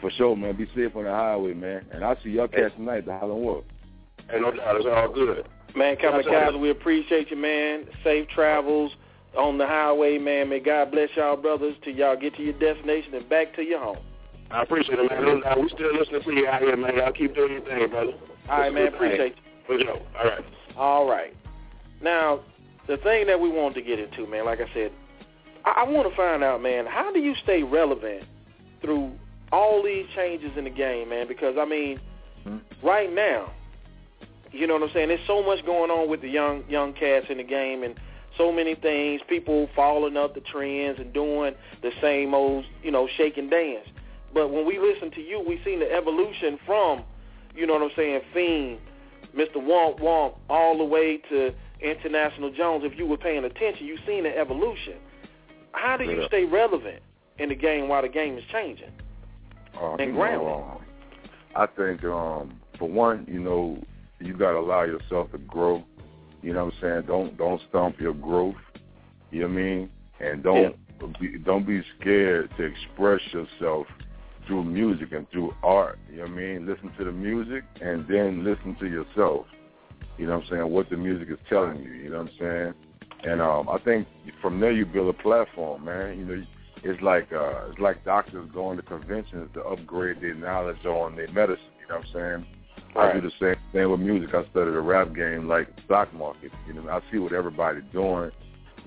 For 0.00 0.10
sure, 0.10 0.36
man. 0.36 0.56
Be 0.56 0.66
safe 0.76 0.94
on 0.96 1.04
the 1.04 1.10
highway, 1.10 1.54
man. 1.54 1.86
And 1.92 2.04
I'll 2.04 2.20
see 2.22 2.30
y'all 2.30 2.48
cats 2.48 2.74
tonight 2.76 2.98
at 2.98 3.06
the 3.06 3.12
Howlin' 3.12 3.42
Wolf. 3.42 3.64
Ain't 4.32 4.42
no 4.42 4.50
doubt. 4.50 4.76
It's 4.76 4.86
all 4.86 5.12
good. 5.12 5.48
Man, 5.74 5.96
Kamikaze, 5.96 6.60
we 6.60 6.70
appreciate 6.70 7.30
you, 7.30 7.36
man. 7.36 7.86
Safe 8.04 8.28
travels 8.28 8.92
on 9.38 9.56
the 9.56 9.66
highway, 9.66 10.18
man. 10.18 10.50
May 10.50 10.60
God 10.60 10.90
bless 10.90 11.08
y'all 11.16 11.36
brothers 11.36 11.74
till 11.82 11.94
y'all 11.94 12.16
get 12.16 12.36
to 12.36 12.42
your 12.42 12.58
destination 12.58 13.14
and 13.14 13.28
back 13.28 13.54
to 13.56 13.62
your 13.62 13.80
home. 13.80 13.98
I 14.50 14.64
appreciate 14.64 14.98
it, 14.98 15.10
man. 15.10 15.62
We 15.62 15.68
still 15.70 15.96
listening 15.96 16.22
to 16.22 16.32
you 16.34 16.46
out 16.46 16.60
here, 16.60 16.76
man. 16.76 16.96
Y'all 16.96 17.12
keep 17.12 17.34
doing 17.34 17.52
your 17.52 17.62
thing, 17.62 17.88
brother. 17.88 18.12
All 18.48 18.60
right, 18.60 18.72
man. 18.72 18.88
Appreciate 18.88 19.36
you. 19.68 19.88
All 19.88 20.24
right. 20.24 20.44
All 20.76 21.08
right. 21.08 21.34
Now, 22.02 22.40
the 22.88 22.96
thing 22.98 23.26
that 23.28 23.40
we 23.40 23.48
wanted 23.48 23.74
to 23.76 23.82
get 23.82 23.98
into, 23.98 24.26
man, 24.26 24.44
like 24.44 24.60
I 24.60 24.72
said, 24.74 24.92
I, 25.64 25.84
I 25.84 25.88
want 25.88 26.08
to 26.08 26.16
find 26.16 26.42
out, 26.42 26.62
man, 26.62 26.86
how 26.86 27.12
do 27.12 27.20
you 27.20 27.34
stay 27.42 27.62
relevant 27.62 28.24
through 28.80 29.12
all 29.52 29.82
these 29.82 30.06
changes 30.14 30.50
in 30.56 30.64
the 30.64 30.70
game, 30.70 31.10
man? 31.10 31.28
Because, 31.28 31.56
I 31.58 31.64
mean, 31.64 32.00
hmm. 32.44 32.58
right 32.82 33.12
now, 33.12 33.52
you 34.50 34.66
know 34.66 34.74
what 34.74 34.82
I'm 34.82 34.90
saying? 34.92 35.08
There's 35.08 35.26
so 35.26 35.42
much 35.42 35.64
going 35.64 35.90
on 35.90 36.10
with 36.10 36.20
the 36.20 36.28
young 36.28 36.64
young 36.68 36.92
cats 36.92 37.26
in 37.30 37.38
the 37.38 37.44
game 37.44 37.82
and 37.82 37.94
so 38.36 38.52
many 38.52 38.74
things, 38.74 39.20
people 39.28 39.68
following 39.74 40.16
up 40.16 40.34
the 40.34 40.40
trends 40.40 40.98
and 40.98 41.12
doing 41.12 41.54
the 41.82 41.90
same 42.00 42.34
old, 42.34 42.64
you 42.82 42.90
know, 42.90 43.08
shake 43.16 43.36
and 43.36 43.50
dance. 43.50 43.86
But 44.32 44.50
when 44.50 44.66
we 44.66 44.78
listen 44.78 45.10
to 45.12 45.20
you, 45.20 45.42
we 45.46 45.60
seen 45.64 45.80
the 45.80 45.92
evolution 45.92 46.58
from, 46.64 47.04
you 47.54 47.66
know 47.66 47.74
what 47.74 47.82
I'm 47.82 47.90
saying, 47.96 48.20
Fiend, 48.32 48.78
Mr. 49.36 49.56
Womp 49.56 50.00
Womp, 50.00 50.34
all 50.48 50.78
the 50.78 50.84
way 50.84 51.18
to 51.30 51.52
International 51.80 52.50
Jones. 52.50 52.84
If 52.84 52.98
you 52.98 53.06
were 53.06 53.16
paying 53.16 53.44
attention, 53.44 53.86
you've 53.86 54.00
seen 54.06 54.24
the 54.24 54.36
evolution. 54.36 54.94
How 55.72 55.96
do 55.96 56.04
you 56.04 56.20
Yeah. 56.20 56.26
stay 56.28 56.44
relevant 56.44 57.02
in 57.38 57.48
the 57.48 57.54
game 57.54 57.88
while 57.88 58.02
the 58.02 58.08
game 58.08 58.36
is 58.38 58.44
changing? 58.46 58.90
Uh, 59.80 59.94
And 59.96 60.14
grounded. 60.14 60.46
know, 60.48 60.76
um, 60.76 60.84
I 61.56 61.66
think 61.66 62.04
um, 62.04 62.60
for 62.78 62.88
one, 62.88 63.26
you 63.26 63.40
know, 63.40 63.78
you 64.20 64.34
got 64.34 64.52
to 64.52 64.58
allow 64.58 64.82
yourself 64.82 65.30
to 65.32 65.38
grow. 65.38 65.82
You 66.42 66.52
know 66.52 66.66
what 66.66 66.74
I'm 66.74 66.80
saying? 66.80 67.02
Don't 67.06 67.36
don't 67.36 67.60
stomp 67.68 68.00
your 68.00 68.12
growth. 68.14 68.54
You 69.30 69.40
know 69.40 69.46
what 69.48 69.52
I 69.52 69.56
mean? 69.56 69.90
And 70.20 70.42
don't 70.42 70.76
be, 71.20 71.38
don't 71.38 71.66
be 71.66 71.82
scared 71.98 72.50
to 72.56 72.64
express 72.64 73.20
yourself 73.32 73.86
through 74.46 74.64
music 74.64 75.12
and 75.12 75.28
through 75.30 75.54
art. 75.62 75.98
You 76.10 76.18
know 76.18 76.22
what 76.24 76.32
I 76.32 76.34
mean? 76.34 76.66
Listen 76.66 76.92
to 76.98 77.04
the 77.04 77.12
music 77.12 77.64
and 77.80 78.06
then 78.08 78.44
listen 78.44 78.76
to 78.80 78.86
yourself. 78.86 79.46
You 80.18 80.26
know 80.26 80.36
what 80.36 80.44
I'm 80.44 80.50
saying? 80.50 80.70
What 80.70 80.90
the 80.90 80.96
music 80.96 81.28
is 81.30 81.38
telling 81.48 81.80
you. 81.82 81.90
You 81.90 82.10
know 82.10 82.18
what 82.18 82.28
I'm 82.28 82.38
saying? 82.38 82.74
And 83.24 83.40
um, 83.40 83.68
I 83.68 83.78
think 83.78 84.06
from 84.40 84.60
there 84.60 84.72
you 84.72 84.84
build 84.84 85.14
a 85.14 85.22
platform, 85.22 85.84
man. 85.84 86.18
You 86.18 86.24
know, 86.24 86.44
it's 86.82 87.02
like 87.02 87.32
uh, 87.32 87.70
it's 87.70 87.78
like 87.78 88.04
doctors 88.04 88.48
going 88.52 88.76
to 88.76 88.82
conventions 88.82 89.48
to 89.54 89.62
upgrade 89.62 90.20
their 90.20 90.34
knowledge 90.34 90.84
on 90.84 91.16
their 91.16 91.30
medicine. 91.30 91.64
You 91.80 91.88
know 91.88 91.98
what 91.98 92.06
I'm 92.06 92.42
saying? 92.44 92.46
I 92.94 93.12
do 93.12 93.20
the 93.22 93.32
same 93.40 93.56
thing 93.72 93.90
with 93.90 94.00
music. 94.00 94.34
I 94.34 94.42
study 94.50 94.70
the 94.70 94.80
rap 94.80 95.14
game 95.14 95.48
like 95.48 95.68
stock 95.84 96.12
market. 96.12 96.52
You 96.66 96.74
know, 96.74 96.88
I 96.90 97.00
see 97.10 97.18
what 97.18 97.32
everybody's 97.32 97.84
doing 97.92 98.30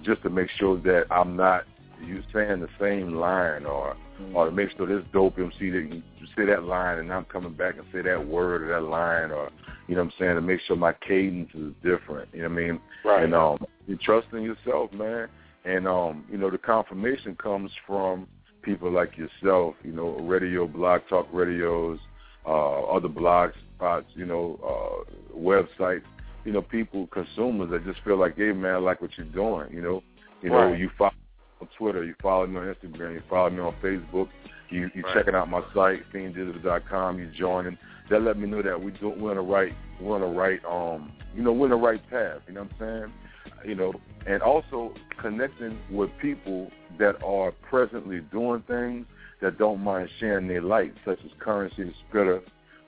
just 0.04 0.22
to 0.24 0.30
make 0.30 0.50
sure 0.60 0.78
that 0.82 1.06
I'm 1.10 1.36
not 1.36 1.64
you 2.04 2.22
saying 2.34 2.60
the 2.60 2.70
same 2.80 3.16
line 3.16 3.66
or 3.66 3.96
or 4.34 4.46
to 4.46 4.52
make 4.52 4.70
sure 4.78 4.88
this 4.88 5.06
dope 5.14 5.38
MC 5.38 5.70
that 5.70 5.88
you 5.92 6.02
say 6.38 6.46
that 6.46 6.64
line 6.64 7.00
and 7.00 7.12
I'm 7.12 7.26
coming 7.26 7.54
back 7.54 7.76
and 7.78 7.86
say 7.94 8.02
that 8.02 8.26
word 8.26 8.64
or 8.64 8.68
that 8.70 8.88
line 8.88 9.32
or 9.32 9.50
you 9.88 9.96
know 9.96 10.04
what 10.04 10.14
I'm 10.14 10.20
saying 10.20 10.36
to 10.36 10.42
make 10.42 10.60
sure 10.62 10.76
my 10.76 10.94
cadence 11.08 11.50
is 11.54 11.74
different. 11.84 12.30
You 12.34 12.44
know 12.44 12.50
what 12.50 12.60
I 12.60 12.62
mean? 12.62 12.80
Right. 13.04 13.24
And 13.24 13.36
um 13.36 13.58
you 13.88 13.98
trust 13.98 14.28
in 14.34 14.42
yourself, 14.42 14.92
man. 14.94 15.28
And 15.66 15.88
um, 15.88 16.26
you 16.32 16.38
know, 16.38 16.50
the 16.50 16.58
confirmation 16.58 17.36
comes 17.36 17.72
from 17.88 18.28
people 18.62 18.92
like 18.92 19.14
yourself, 19.18 19.76
you 19.84 19.92
know, 19.92 20.18
radio, 20.20 20.68
blog 20.68 21.02
talk 21.10 21.28
radios, 21.32 22.00
uh, 22.46 22.84
other 22.84 23.08
blogs, 23.08 23.54
spots, 23.76 24.06
you 24.14 24.26
know, 24.26 24.60
uh, 24.64 25.38
websites, 25.38 26.04
you 26.44 26.52
know, 26.52 26.62
people, 26.62 27.08
consumers 27.08 27.72
that 27.72 27.86
just 27.86 28.04
feel 28.04 28.18
like, 28.18 28.38
hey 28.38 28.52
man, 28.52 28.76
I 28.76 28.78
like 28.78 29.02
what 29.02 29.12
you're 29.18 29.28
doing, 29.28 29.74
you 29.74 29.82
know. 29.82 30.04
You 30.42 30.50
know, 30.50 30.70
Right. 30.70 30.80
you 30.80 30.90
follow 30.98 31.12
on 31.62 31.68
Twitter, 31.78 32.04
you 32.04 32.16
follow 32.22 32.48
me 32.48 32.58
on 32.58 32.74
Instagram, 32.76 33.14
you 33.14 33.22
follow 33.30 33.50
me 33.50 33.60
on 33.60 33.74
Facebook, 33.82 34.30
you 34.70 34.90
you 34.94 35.04
Right. 35.04 35.14
checking 35.14 35.36
out 35.36 35.50
my 35.50 35.62
site, 35.74 36.04
fienddigital.com, 36.12 37.20
you 37.20 37.28
joining. 37.28 37.78
That 38.10 38.22
let 38.22 38.38
me 38.38 38.48
know 38.48 38.62
that 38.62 38.80
we 38.82 38.92
do 38.92 39.10
we're 39.10 39.32
on 39.32 39.38
the 39.38 39.42
right 39.42 39.74
we're 40.00 40.16
on 40.16 40.22
the 40.22 40.28
right 40.28 40.60
um 40.66 41.12
you 41.36 41.42
know, 41.44 41.52
we're 41.52 41.66
on 41.66 41.72
the 41.72 41.76
right 41.76 42.02
path, 42.10 42.42
you 42.48 42.54
know 42.54 42.64
what 42.64 42.72
I'm 42.88 43.10
saying? 43.10 43.14
You 43.66 43.76
know, 43.76 43.94
and 44.26 44.42
also 44.42 44.94
connecting 45.22 45.78
with 45.92 46.10
people 46.22 46.72
that 47.00 47.22
are 47.24 47.52
presently 47.52 48.20
doing 48.32 48.64
things 48.68 49.06
that 49.42 49.58
don't 49.58 49.82
mind 49.82 50.10
sharing 50.20 50.48
their 50.48 50.62
light, 50.62 50.94
such 51.04 51.20
as 51.26 51.32
Curren$y 51.40 51.84
the 51.86 51.94
Spitta, 52.10 52.42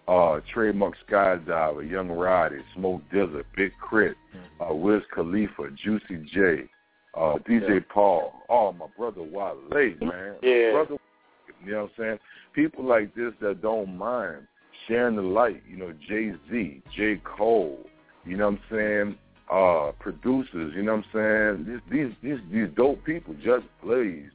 uh, 0.07 0.39
Trademark 0.53 0.95
Skydiver, 1.09 1.89
Young 1.89 2.09
Roddy, 2.09 2.59
Smoke 2.75 3.01
DZA, 3.13 3.43
Big 3.55 3.71
K.R.I.T., 3.89 4.15
uh, 4.61 4.73
Wiz 4.73 5.01
Khalifa, 5.13 5.69
Juicy 5.83 6.25
J, 6.33 6.69
uh, 7.17 7.37
DJ 7.39 7.83
Paul, 7.87 8.33
oh, 8.49 8.71
my 8.73 8.85
brother 8.97 9.23
Wale, 9.23 9.57
man. 9.71 10.35
Yeah. 10.41 10.71
Brother, 10.71 10.97
you 11.65 11.71
know 11.71 11.83
what 11.83 11.91
I'm 11.97 12.03
saying? 12.03 12.19
People 12.53 12.85
like 12.85 13.15
this 13.15 13.33
that 13.41 13.61
don't 13.61 13.97
mind 13.97 14.47
sharing 14.87 15.15
the 15.15 15.21
light, 15.21 15.63
you 15.69 15.77
know, 15.77 15.93
Jay-Z, 16.07 16.83
J. 16.95 17.21
Cole, 17.23 17.79
you 18.25 18.37
know 18.37 18.51
what 18.51 18.59
I'm 18.71 18.77
saying? 18.77 19.17
Uh, 19.51 19.91
producers, 19.99 20.73
you 20.75 20.83
know 20.83 20.97
what 20.97 21.05
I'm 21.15 21.65
saying? 21.65 21.81
These 21.89 21.91
these 21.91 22.15
these, 22.21 22.39
these 22.51 22.67
dope 22.75 23.03
people, 23.05 23.33
Just 23.43 23.65
Blaze, 23.81 24.29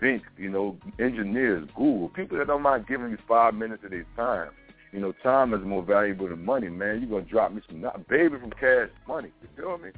Think, 0.00 0.22
you 0.36 0.50
know, 0.50 0.76
engineers, 0.98 1.68
Google, 1.76 2.08
people 2.08 2.38
that 2.38 2.46
don't 2.46 2.62
mind 2.62 2.86
giving 2.86 3.10
you 3.10 3.18
five 3.28 3.54
minutes 3.54 3.84
of 3.84 3.90
their 3.90 4.06
time. 4.16 4.50
You 4.92 5.00
know, 5.00 5.12
time 5.22 5.54
is 5.54 5.64
more 5.64 5.82
valuable 5.82 6.28
than 6.28 6.44
money, 6.44 6.68
man. 6.68 7.00
You're 7.00 7.20
gonna 7.20 7.30
drop 7.30 7.52
me 7.52 7.62
some 7.68 7.80
not 7.80 8.06
baby 8.08 8.38
from 8.38 8.50
cash 8.50 8.90
money. 9.08 9.30
You 9.42 9.48
feel 9.56 9.78
me? 9.78 9.90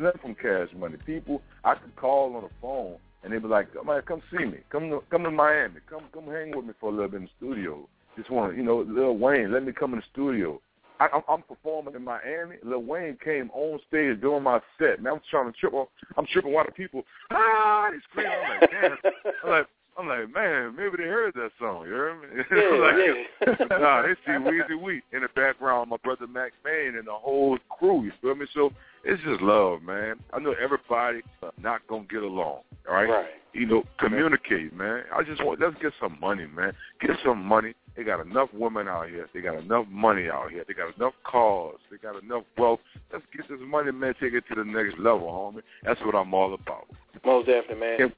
Slim 0.00 0.12
from 0.22 0.34
cash 0.34 0.68
money. 0.76 0.96
People 1.04 1.42
I 1.62 1.74
could 1.74 1.94
call 1.96 2.34
on 2.34 2.42
the 2.42 2.50
phone 2.60 2.96
and 3.22 3.32
they'd 3.32 3.42
be 3.42 3.48
like, 3.48 3.68
Man, 3.84 4.00
come 4.06 4.22
see 4.30 4.44
me. 4.44 4.58
Come 4.70 4.88
to 4.90 5.02
come 5.10 5.24
to 5.24 5.30
Miami. 5.30 5.80
Come 5.88 6.04
come 6.12 6.26
hang 6.26 6.56
with 6.56 6.64
me 6.64 6.72
for 6.80 6.88
a 6.88 6.92
little 6.92 7.08
bit 7.08 7.18
in 7.18 7.22
the 7.24 7.30
studio. 7.36 7.86
Just 8.16 8.30
want 8.30 8.56
you 8.56 8.62
know, 8.62 8.84
Lil 8.88 9.16
Wayne, 9.18 9.52
let 9.52 9.64
me 9.64 9.72
come 9.72 9.92
in 9.92 10.00
the 10.00 10.04
studio. 10.10 10.60
I, 10.98 11.08
I'm, 11.14 11.22
I'm 11.28 11.42
performing 11.42 11.94
in 11.94 12.04
Miami. 12.04 12.56
Lil 12.62 12.82
Wayne 12.82 13.16
came 13.22 13.50
on 13.52 13.78
stage 13.88 14.20
doing 14.20 14.42
my 14.42 14.60
set. 14.78 15.02
Man, 15.02 15.14
I'm 15.14 15.20
trying 15.30 15.52
to 15.52 15.58
trip. 15.58 15.72
I'm 16.16 16.26
tripping 16.32 16.52
while 16.52 16.64
the 16.64 16.72
people 16.72 17.02
ah, 17.30 17.90
they 17.90 17.98
screaming. 18.10 18.32
I'm 18.32 18.60
like, 18.60 18.70
damn. 18.70 19.12
I'm 19.44 19.50
like, 19.50 19.66
I'm 20.00 20.08
like, 20.08 20.34
man, 20.34 20.74
maybe 20.76 20.96
they 20.96 21.08
heard 21.08 21.34
that 21.34 21.50
song. 21.58 21.84
You 21.86 21.92
hear 21.92 22.14
me? 22.14 22.44
Yeah, 22.50 23.56
like, 23.56 23.70
nah, 23.80 24.02
they 24.02 24.14
see 24.24 24.32
Weezy 24.32 24.80
Wheat 24.80 25.02
in 25.12 25.20
the 25.22 25.28
background. 25.34 25.90
My 25.90 25.98
brother 26.02 26.26
Mack 26.26 26.52
Maine 26.64 26.96
and 26.96 27.06
the 27.06 27.12
whole 27.12 27.58
crew. 27.78 28.04
You 28.04 28.12
feel 28.22 28.34
me? 28.34 28.46
So 28.54 28.70
it's 29.04 29.22
just 29.22 29.42
love, 29.42 29.82
man. 29.82 30.16
I 30.32 30.38
know 30.38 30.54
everybody 30.62 31.20
uh, 31.42 31.50
not 31.60 31.86
gonna 31.86 32.04
get 32.10 32.22
along. 32.22 32.60
All 32.88 32.94
right. 32.94 33.08
Right. 33.08 33.26
You 33.52 33.66
know, 33.66 33.82
communicate, 33.98 34.72
man. 34.72 35.02
I 35.14 35.22
just 35.22 35.44
want 35.44 35.60
let's 35.60 35.74
get 35.82 35.92
some 36.00 36.18
money, 36.20 36.46
man. 36.46 36.72
Get 37.00 37.10
some 37.24 37.44
money. 37.44 37.74
They 37.96 38.04
got 38.04 38.24
enough 38.24 38.48
women 38.54 38.86
out 38.86 39.08
here. 39.08 39.28
They 39.34 39.40
got 39.40 39.58
enough 39.58 39.86
money 39.90 40.28
out 40.28 40.50
here. 40.50 40.64
They 40.66 40.74
got 40.74 40.96
enough 40.96 41.14
cars. 41.24 41.76
They 41.90 41.96
got 41.96 42.22
enough 42.22 42.44
wealth. 42.56 42.80
Let's 43.12 43.24
get 43.36 43.48
this 43.48 43.58
money, 43.66 43.90
man. 43.90 44.14
Take 44.20 44.34
it 44.34 44.44
to 44.48 44.54
the 44.54 44.64
next 44.64 44.98
level, 44.98 45.26
homie. 45.26 45.62
That's 45.84 46.00
what 46.02 46.14
I'm 46.14 46.32
all 46.32 46.54
about. 46.54 46.86
Most 47.24 47.46
definitely, 47.46 47.80
man. 47.80 48.12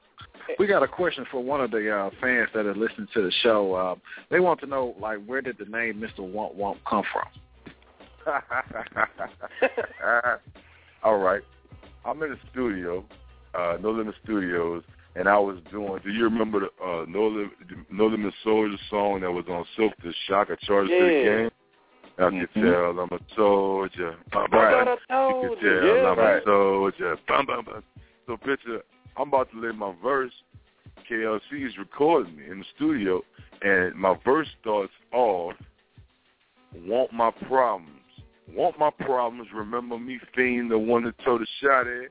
We 0.59 0.67
got 0.67 0.83
a 0.83 0.87
question 0.87 1.25
for 1.31 1.43
one 1.43 1.61
of 1.61 1.71
the 1.71 1.91
uh, 1.91 2.09
fans 2.21 2.49
that 2.53 2.65
are 2.65 2.75
listening 2.75 3.07
to 3.13 3.23
the 3.23 3.31
show. 3.41 3.73
Uh, 3.73 3.95
they 4.29 4.39
want 4.39 4.59
to 4.59 4.65
know, 4.65 4.95
like, 4.99 5.23
where 5.25 5.41
did 5.41 5.57
the 5.57 5.65
name 5.65 6.01
Mr. 6.01 6.19
Womp 6.19 6.55
Womp 6.55 6.77
come 6.87 7.03
from? 7.11 7.27
All 11.03 11.17
right. 11.17 11.41
I'm 12.05 12.21
in 12.23 12.31
the 12.31 12.39
studio, 12.51 13.05
uh, 13.55 13.77
No 13.81 13.91
Limit 13.91 14.15
Studios, 14.23 14.83
and 15.15 15.27
I 15.27 15.37
was 15.37 15.57
doing. 15.71 15.99
Do 16.03 16.11
you 16.11 16.23
remember 16.23 16.61
the 16.61 16.83
uh, 16.83 17.05
No 17.07 17.27
Limit 17.27 17.51
No 17.91 18.07
Limit 18.07 18.33
Soldier 18.43 18.77
song 18.89 19.21
that 19.21 19.31
was 19.31 19.45
on 19.49 19.65
Silkk 19.77 19.93
the 20.03 20.13
Shock? 20.27 20.49
I 20.51 20.55
charged 20.65 20.91
to 20.91 20.97
the 20.97 21.11
Yeah. 21.11 21.23
game. 21.23 21.51
I 22.19 22.29
can 22.29 22.47
tell 22.53 22.99
I'm 22.99 23.09
a 23.11 23.19
soldier. 23.35 24.15
Bum, 24.31 24.47
bum, 24.51 24.59
Right. 24.59 24.85
bum. 24.85 24.97
I 25.09 25.27
you 25.29 25.49
can 25.49 25.59
tell 25.59 25.85
yeah, 25.85 26.09
I'm 26.09 26.19
right. 26.19 26.41
a 26.41 26.43
soldier. 26.43 27.17
Bum, 27.27 27.45
bum, 27.45 27.65
bum. 27.65 27.83
So 28.27 28.37
picture, 28.37 28.83
I'm 29.17 29.29
about 29.29 29.51
to 29.51 29.59
lay 29.59 29.71
my 29.71 29.93
verse. 30.01 30.31
KLC 31.09 31.65
is 31.67 31.77
recording 31.77 32.37
me 32.37 32.45
in 32.49 32.59
the 32.59 32.65
studio, 32.75 33.23
and 33.61 33.95
my 33.95 34.15
verse 34.23 34.47
starts 34.61 34.93
off, 35.11 35.55
want 36.85 37.11
my 37.11 37.31
problems. 37.47 37.89
Want 38.53 38.77
my 38.77 38.91
problems, 38.91 39.47
remember 39.53 39.97
me, 39.97 40.19
Fiend, 40.35 40.69
the 40.69 40.77
one 40.77 41.03
that 41.05 41.17
told 41.25 41.41
the 41.41 41.47
shot 41.61 41.87
at. 41.87 42.09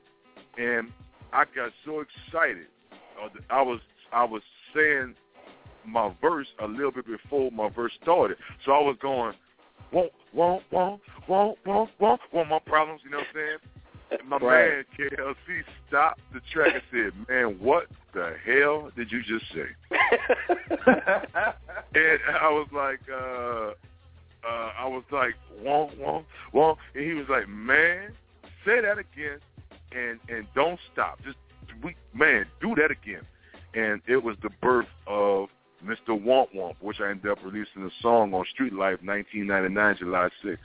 And 0.57 0.91
I 1.31 1.45
got 1.55 1.71
so 1.85 2.01
excited. 2.01 2.67
Uh, 3.23 3.29
I 3.49 3.61
was 3.61 3.79
I 4.11 4.23
was 4.23 4.41
saying 4.75 5.15
my 5.85 6.13
verse 6.21 6.47
a 6.61 6.67
little 6.67 6.91
bit 6.91 7.05
before 7.05 7.51
my 7.51 7.69
verse 7.69 7.91
started. 8.01 8.37
So 8.65 8.71
I 8.71 8.79
was 8.79 8.95
going, 9.01 9.33
want, 9.91 10.11
want, 10.33 10.63
want, 10.71 11.01
want, 11.27 11.57
want, 11.65 11.89
want, 11.99 12.21
want 12.31 12.49
my 12.49 12.59
problems, 12.59 13.01
you 13.03 13.11
know 13.11 13.17
what 13.17 13.27
I'm 13.27 13.33
saying? 13.33 13.57
And 14.19 14.29
my 14.29 14.37
Right. 14.37 14.67
man 14.69 14.85
KLC 14.97 15.63
stopped 15.87 16.21
the 16.33 16.39
track 16.51 16.73
and 16.73 16.83
said, 16.91 17.27
man, 17.27 17.59
what 17.59 17.87
the 18.13 18.35
hell 18.45 18.91
did 18.95 19.11
you 19.11 19.21
just 19.23 19.45
say? 19.51 19.67
and 21.95 22.19
I 22.39 22.49
was 22.49 22.67
like, 22.71 22.99
uh, 23.11 23.73
uh, 24.47 24.71
I 24.77 24.87
was 24.87 25.03
like, 25.11 25.35
wonk, 25.63 25.97
wonk, 25.97 26.25
wonk. 26.53 26.77
And 26.95 27.05
he 27.05 27.13
was 27.13 27.27
like, 27.29 27.47
man, 27.47 28.11
say 28.65 28.81
that 28.81 28.97
again 28.99 29.39
and, 29.93 30.19
and 30.29 30.47
don't 30.53 30.79
stop. 30.91 31.19
Just, 31.23 31.37
we, 31.83 31.95
man, 32.13 32.45
do 32.61 32.75
that 32.75 32.91
again. 32.91 33.21
And 33.73 34.01
it 34.07 34.23
was 34.23 34.35
the 34.43 34.49
birth 34.61 34.87
of 35.07 35.49
Mr. 35.83 36.09
Womp 36.09 36.47
Womp, 36.55 36.75
which 36.79 36.97
I 37.01 37.09
ended 37.09 37.31
up 37.31 37.39
releasing 37.43 37.83
a 37.83 37.89
song 38.01 38.33
on 38.33 38.45
Street 38.53 38.73
Life 38.73 38.99
1999, 39.03 39.97
July 39.99 40.29
6th. 40.43 40.57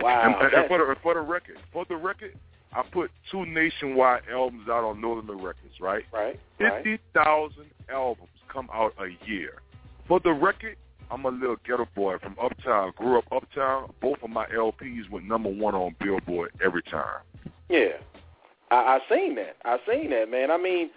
Wow. 0.00 0.22
And, 0.40 0.54
and 0.54 0.68
for, 0.68 0.78
the, 0.78 0.96
for 1.02 1.14
the 1.14 1.20
record, 1.20 1.56
for 1.72 1.84
the 1.88 1.96
record, 1.96 2.36
I 2.72 2.82
put 2.82 3.10
two 3.30 3.46
nationwide 3.46 4.22
albums 4.30 4.68
out 4.68 4.84
on 4.84 5.00
Northern 5.00 5.36
Records, 5.36 5.74
right? 5.80 6.04
Right. 6.12 6.38
Right. 6.58 6.84
50,000 6.84 7.64
albums 7.88 8.28
come 8.52 8.68
out 8.72 8.94
a 8.98 9.28
year. 9.28 9.54
For 10.08 10.20
the 10.20 10.32
record, 10.32 10.76
I'm 11.10 11.24
a 11.24 11.28
little 11.28 11.56
ghetto 11.66 11.86
boy 11.94 12.18
from 12.18 12.36
Uptown. 12.42 12.92
Grew 12.96 13.18
up 13.18 13.24
Uptown. 13.30 13.92
Both 14.00 14.18
of 14.22 14.30
my 14.30 14.46
LPs 14.46 15.08
went 15.10 15.26
number 15.26 15.50
one 15.50 15.74
on 15.74 15.94
Billboard 16.00 16.50
every 16.64 16.82
time. 16.82 17.20
Yeah, 17.68 17.92
I, 18.74 18.96
I 18.96 19.14
seen 19.14 19.34
that. 19.36 19.56
I 19.64 19.78
seen 19.88 20.10
that, 20.10 20.30
man. 20.30 20.50
I 20.50 20.58
mean, 20.58 20.90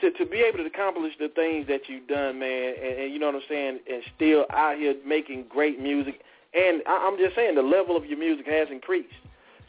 to 0.00 0.10
to 0.12 0.26
be 0.26 0.38
able 0.38 0.58
to 0.58 0.66
accomplish 0.66 1.14
the 1.18 1.28
things 1.28 1.66
that 1.68 1.88
you've 1.88 2.06
done, 2.08 2.38
man, 2.38 2.74
and, 2.82 2.98
and 3.00 3.12
you 3.12 3.18
know 3.18 3.26
what 3.26 3.36
I'm 3.36 3.42
saying, 3.48 3.80
and 3.90 4.02
still 4.16 4.46
out 4.50 4.78
here 4.78 4.94
making 5.06 5.46
great 5.48 5.80
music. 5.80 6.20
And 6.54 6.82
I, 6.86 7.06
I'm 7.06 7.18
just 7.18 7.34
saying, 7.34 7.54
the 7.54 7.62
level 7.62 7.96
of 7.96 8.06
your 8.06 8.18
music 8.18 8.46
has 8.46 8.68
increased. 8.70 9.14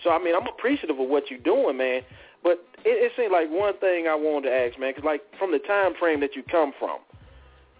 So 0.03 0.11
I 0.11 0.23
mean, 0.23 0.35
I'm 0.35 0.47
appreciative 0.47 0.99
of 0.99 1.09
what 1.09 1.29
you're 1.29 1.39
doing, 1.39 1.77
man. 1.77 2.01
But 2.41 2.63
it, 2.85 3.11
it 3.11 3.11
seems 3.17 3.31
like 3.31 3.49
one 3.49 3.77
thing 3.77 4.07
I 4.07 4.15
wanted 4.15 4.49
to 4.49 4.55
ask, 4.55 4.79
man, 4.79 4.91
because 4.91 5.03
like 5.03 5.21
from 5.37 5.51
the 5.51 5.59
time 5.59 5.93
frame 5.99 6.21
that 6.21 6.35
you 6.35 6.43
come 6.43 6.73
from, 6.79 6.99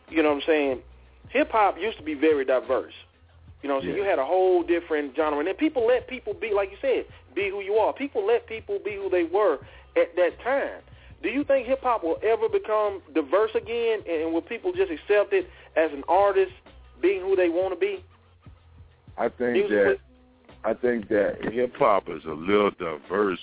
you 0.09 0.21
know 0.21 0.29
what 0.29 0.43
I'm 0.43 0.43
saying, 0.45 0.81
hip 1.29 1.51
hop 1.51 1.77
used 1.79 1.97
to 1.97 2.03
be 2.03 2.15
very 2.15 2.43
diverse. 2.43 2.93
You 3.61 3.67
know, 3.69 3.81
so 3.81 3.87
Yeah. 3.87 3.95
you 3.95 4.03
had 4.03 4.19
a 4.19 4.25
whole 4.25 4.63
different 4.63 5.15
genre, 5.15 5.39
and 5.39 5.47
then 5.47 5.55
people 5.55 5.85
let 5.85 6.07
people 6.07 6.33
be, 6.33 6.51
like 6.53 6.71
you 6.71 6.77
said, 6.81 7.05
be 7.35 7.49
who 7.49 7.59
you 7.61 7.75
are. 7.75 7.91
People 7.93 8.25
let 8.25 8.47
people 8.47 8.79
be 8.79 8.95
who 8.95 9.09
they 9.09 9.23
were 9.23 9.59
at 9.97 10.15
that 10.15 10.39
time. 10.41 10.81
Do 11.21 11.29
you 11.29 11.43
think 11.43 11.67
hip 11.67 11.81
hop 11.83 12.03
will 12.03 12.17
ever 12.23 12.47
become 12.47 13.01
diverse 13.13 13.51
again, 13.55 13.99
and 14.09 14.33
will 14.33 14.41
people 14.41 14.71
just 14.71 14.89
accept 14.91 15.33
it 15.33 15.49
as 15.75 15.91
an 15.91 16.03
artist 16.07 16.53
being 17.01 17.21
who 17.21 17.35
they 17.35 17.49
want 17.49 17.73
to 17.73 17.79
be? 17.79 18.03
I 19.17 19.27
think 19.27 19.53
Musically? 19.53 19.77
that 19.77 19.99
I 20.63 20.73
think 20.73 21.09
that 21.09 21.37
hip 21.51 21.75
hop 21.77 22.09
is 22.09 22.23
a 22.25 22.31
little 22.33 22.71
diverse, 22.71 23.39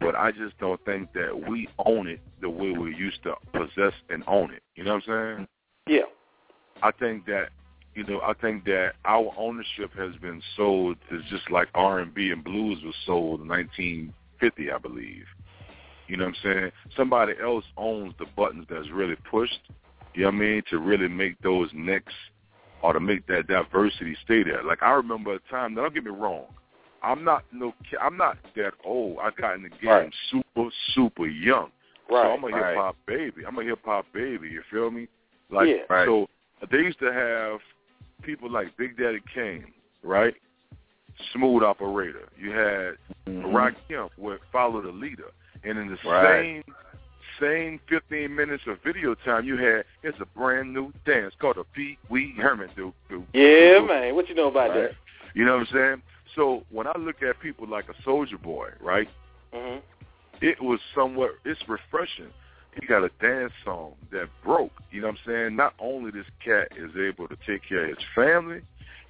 but 0.00 0.14
I 0.14 0.30
just 0.30 0.58
don't 0.58 0.80
think 0.84 1.12
that 1.14 1.48
we 1.48 1.68
own 1.84 2.06
it 2.06 2.20
the 2.40 2.50
way 2.50 2.70
we 2.70 2.94
used 2.94 3.22
to 3.24 3.34
possess 3.52 3.94
and 4.10 4.22
own 4.26 4.52
it. 4.52 4.62
You 4.76 4.84
know 4.84 4.94
what 4.94 5.08
I'm 5.08 5.36
saying? 5.36 5.48
Yeah. 5.88 6.04
I 6.82 6.90
think 6.92 7.26
that 7.26 7.48
you 7.96 8.04
know, 8.04 8.20
I 8.20 8.34
think 8.34 8.66
that 8.66 8.92
our 9.06 9.32
ownership 9.38 9.90
has 9.96 10.14
been 10.20 10.42
sold 10.54 10.98
is 11.10 11.22
just 11.30 11.50
like 11.50 11.68
R 11.74 12.00
and 12.00 12.12
B 12.14 12.30
and 12.30 12.44
blues 12.44 12.78
was 12.84 12.94
sold 13.06 13.40
in 13.40 13.48
1950, 13.48 14.70
I 14.70 14.78
believe. 14.78 15.24
You 16.06 16.18
know 16.18 16.26
what 16.26 16.34
I'm 16.44 16.52
saying? 16.52 16.72
Somebody 16.94 17.32
else 17.42 17.64
owns 17.78 18.12
the 18.18 18.26
buttons 18.36 18.66
that's 18.68 18.90
really 18.92 19.16
pushed. 19.28 19.58
You 20.14 20.24
know 20.24 20.28
what 20.28 20.34
I 20.34 20.38
mean? 20.38 20.62
To 20.70 20.78
really 20.78 21.08
make 21.08 21.40
those 21.40 21.70
next 21.74 22.14
or 22.82 22.92
to 22.92 23.00
make 23.00 23.26
that 23.28 23.48
diversity 23.48 24.14
stay 24.24 24.42
there. 24.42 24.62
Like 24.62 24.82
I 24.82 24.90
remember 24.90 25.34
a 25.34 25.38
time. 25.50 25.74
Now 25.74 25.82
don't 25.82 25.94
get 25.94 26.04
me 26.04 26.10
wrong. 26.10 26.44
I'm 27.02 27.24
not 27.24 27.44
no. 27.50 27.72
I'm 28.00 28.18
not 28.18 28.36
that 28.56 28.72
old. 28.84 29.18
I 29.22 29.30
got 29.40 29.54
in 29.54 29.62
the 29.62 29.70
game 29.70 29.88
Right. 29.88 30.14
super 30.30 30.68
super 30.94 31.26
young. 31.26 31.70
Right, 32.10 32.22
So 32.24 32.32
I'm 32.32 32.44
a 32.44 32.48
hip 32.48 32.76
hop 32.76 32.96
baby. 33.06 33.42
I'm 33.46 33.58
a 33.58 33.64
hip 33.64 33.80
hop 33.84 34.04
baby. 34.12 34.48
You 34.48 34.62
feel 34.70 34.90
me? 34.90 35.08
Like 35.50 35.68
Yeah. 35.68 35.82
Right. 35.88 36.06
so, 36.06 36.28
they 36.70 36.78
used 36.78 36.98
to 37.00 37.12
have 37.12 37.60
people 38.22 38.50
like 38.50 38.76
Big 38.76 38.96
Daddy 38.96 39.20
Kane, 39.34 39.72
right? 40.02 40.34
Smooth 41.32 41.62
operator. 41.62 42.28
You 42.38 42.50
had 42.50 42.94
Mm-hmm. 43.28 43.52
Rock 43.54 43.74
Kemp 43.88 44.12
with 44.16 44.40
Follow 44.52 44.80
the 44.80 44.92
Leader, 44.92 45.32
and 45.64 45.76
in 45.78 45.88
the 45.88 45.98
Right. 46.08 46.62
same 46.64 46.74
same 47.40 47.80
15 47.88 48.34
minutes 48.34 48.62
of 48.68 48.80
video 48.82 49.14
time, 49.16 49.44
you 49.44 49.56
had 49.56 49.84
it's 50.04 50.16
a 50.20 50.26
brand 50.26 50.72
new 50.72 50.92
dance 51.04 51.34
called 51.40 51.56
the 51.56 51.64
Pee 51.74 51.98
Wee 52.08 52.32
Herman 52.38 52.70
do. 52.76 52.94
do 53.08 53.26
Yeah, 53.34 53.80
do. 53.80 53.86
man. 53.88 54.14
What 54.14 54.28
you 54.28 54.34
know 54.36 54.46
about 54.48 54.70
Right. 54.70 54.90
You 55.34 55.44
know 55.44 55.58
what 55.58 55.66
I'm 55.68 55.74
saying? 55.74 56.02
So 56.36 56.62
when 56.70 56.86
I 56.86 56.92
look 56.98 57.22
at 57.22 57.38
people 57.40 57.66
like 57.66 57.86
a 57.88 58.08
Soulja 58.08 58.40
Boy, 58.40 58.70
right? 58.80 59.08
that? 59.52 59.58
hmm 59.60 59.78
it 60.42 60.62
was 60.62 60.78
somewhat 60.94 61.30
it's 61.44 61.60
refreshing. 61.68 62.30
He 62.80 62.86
got 62.86 63.04
a 63.04 63.10
dance 63.20 63.52
song 63.64 63.94
that 64.12 64.28
broke. 64.44 64.72
You 64.90 65.00
know 65.00 65.08
what 65.08 65.16
I'm 65.26 65.32
saying? 65.32 65.56
Not 65.56 65.74
only 65.78 66.10
this 66.10 66.26
cat 66.44 66.68
is 66.76 66.90
able 66.96 67.26
to 67.28 67.36
take 67.46 67.62
care 67.68 67.84
of 67.84 67.96
his 67.96 68.04
family, 68.14 68.60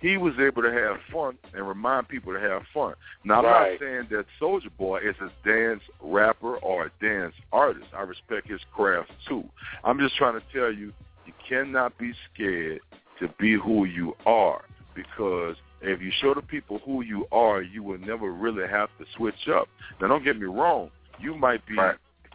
he 0.00 0.16
was 0.16 0.34
able 0.38 0.62
to 0.62 0.72
have 0.72 0.96
fun 1.12 1.38
and 1.54 1.66
remind 1.66 2.08
people 2.08 2.32
to 2.32 2.40
have 2.40 2.62
fun. 2.72 2.94
Now 3.24 3.38
I'm 3.38 3.44
not 3.44 3.80
saying 3.80 4.08
that 4.10 4.26
Soulja 4.40 4.68
Boy 4.78 4.98
is 4.98 5.16
a 5.20 5.48
dance 5.48 5.82
rapper 6.02 6.56
or 6.58 6.86
a 6.86 6.90
dance 7.04 7.34
artist. 7.52 7.86
I 7.96 8.02
respect 8.02 8.48
his 8.48 8.60
craft 8.74 9.10
too. 9.28 9.44
I'm 9.84 9.98
just 9.98 10.16
trying 10.16 10.38
to 10.38 10.46
tell 10.52 10.72
you, 10.72 10.92
you 11.26 11.32
cannot 11.48 11.96
be 11.98 12.12
scared 12.32 12.80
to 13.20 13.28
be 13.40 13.54
who 13.54 13.84
you 13.84 14.14
are 14.26 14.62
because 14.94 15.56
if 15.80 16.00
you 16.00 16.10
show 16.20 16.34
the 16.34 16.42
people 16.42 16.80
who 16.84 17.02
you 17.02 17.26
are, 17.32 17.62
you 17.62 17.82
will 17.82 17.98
never 17.98 18.32
really 18.32 18.68
have 18.68 18.88
to 18.98 19.04
switch 19.16 19.48
up. 19.54 19.68
Now, 20.00 20.08
don't 20.08 20.24
get 20.24 20.38
me 20.38 20.46
wrong. 20.46 20.90
You 21.18 21.34
might 21.34 21.66
be 21.66 21.76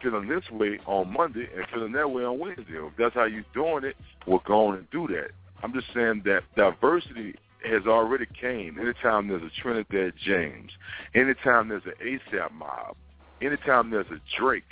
feeling 0.02 0.28
this 0.28 0.44
way 0.50 0.78
on 0.86 1.12
Monday 1.12 1.48
and 1.56 1.66
feeling 1.72 1.92
that 1.92 2.10
way 2.10 2.24
on 2.24 2.38
Wednesday. 2.38 2.64
If 2.68 2.92
that's 2.98 3.14
how 3.14 3.24
you're 3.24 3.44
doing 3.54 3.84
it, 3.84 3.96
we'll 4.26 4.42
go 4.46 4.68
on 4.68 4.76
and 4.76 4.90
do 4.90 5.06
that. 5.08 5.30
I'm 5.62 5.72
just 5.72 5.86
saying 5.94 6.22
that 6.24 6.42
diversity 6.56 7.34
has 7.64 7.86
already 7.86 8.26
came. 8.40 8.78
Anytime 8.80 9.28
there's 9.28 9.42
a 9.42 9.62
Trinidad 9.62 10.14
James, 10.24 10.70
anytime 11.14 11.68
there's 11.68 11.84
an 11.86 11.94
ASAP 12.04 12.52
mob, 12.52 12.96
anytime 13.40 13.90
there's 13.90 14.10
a 14.10 14.20
Drake, 14.38 14.64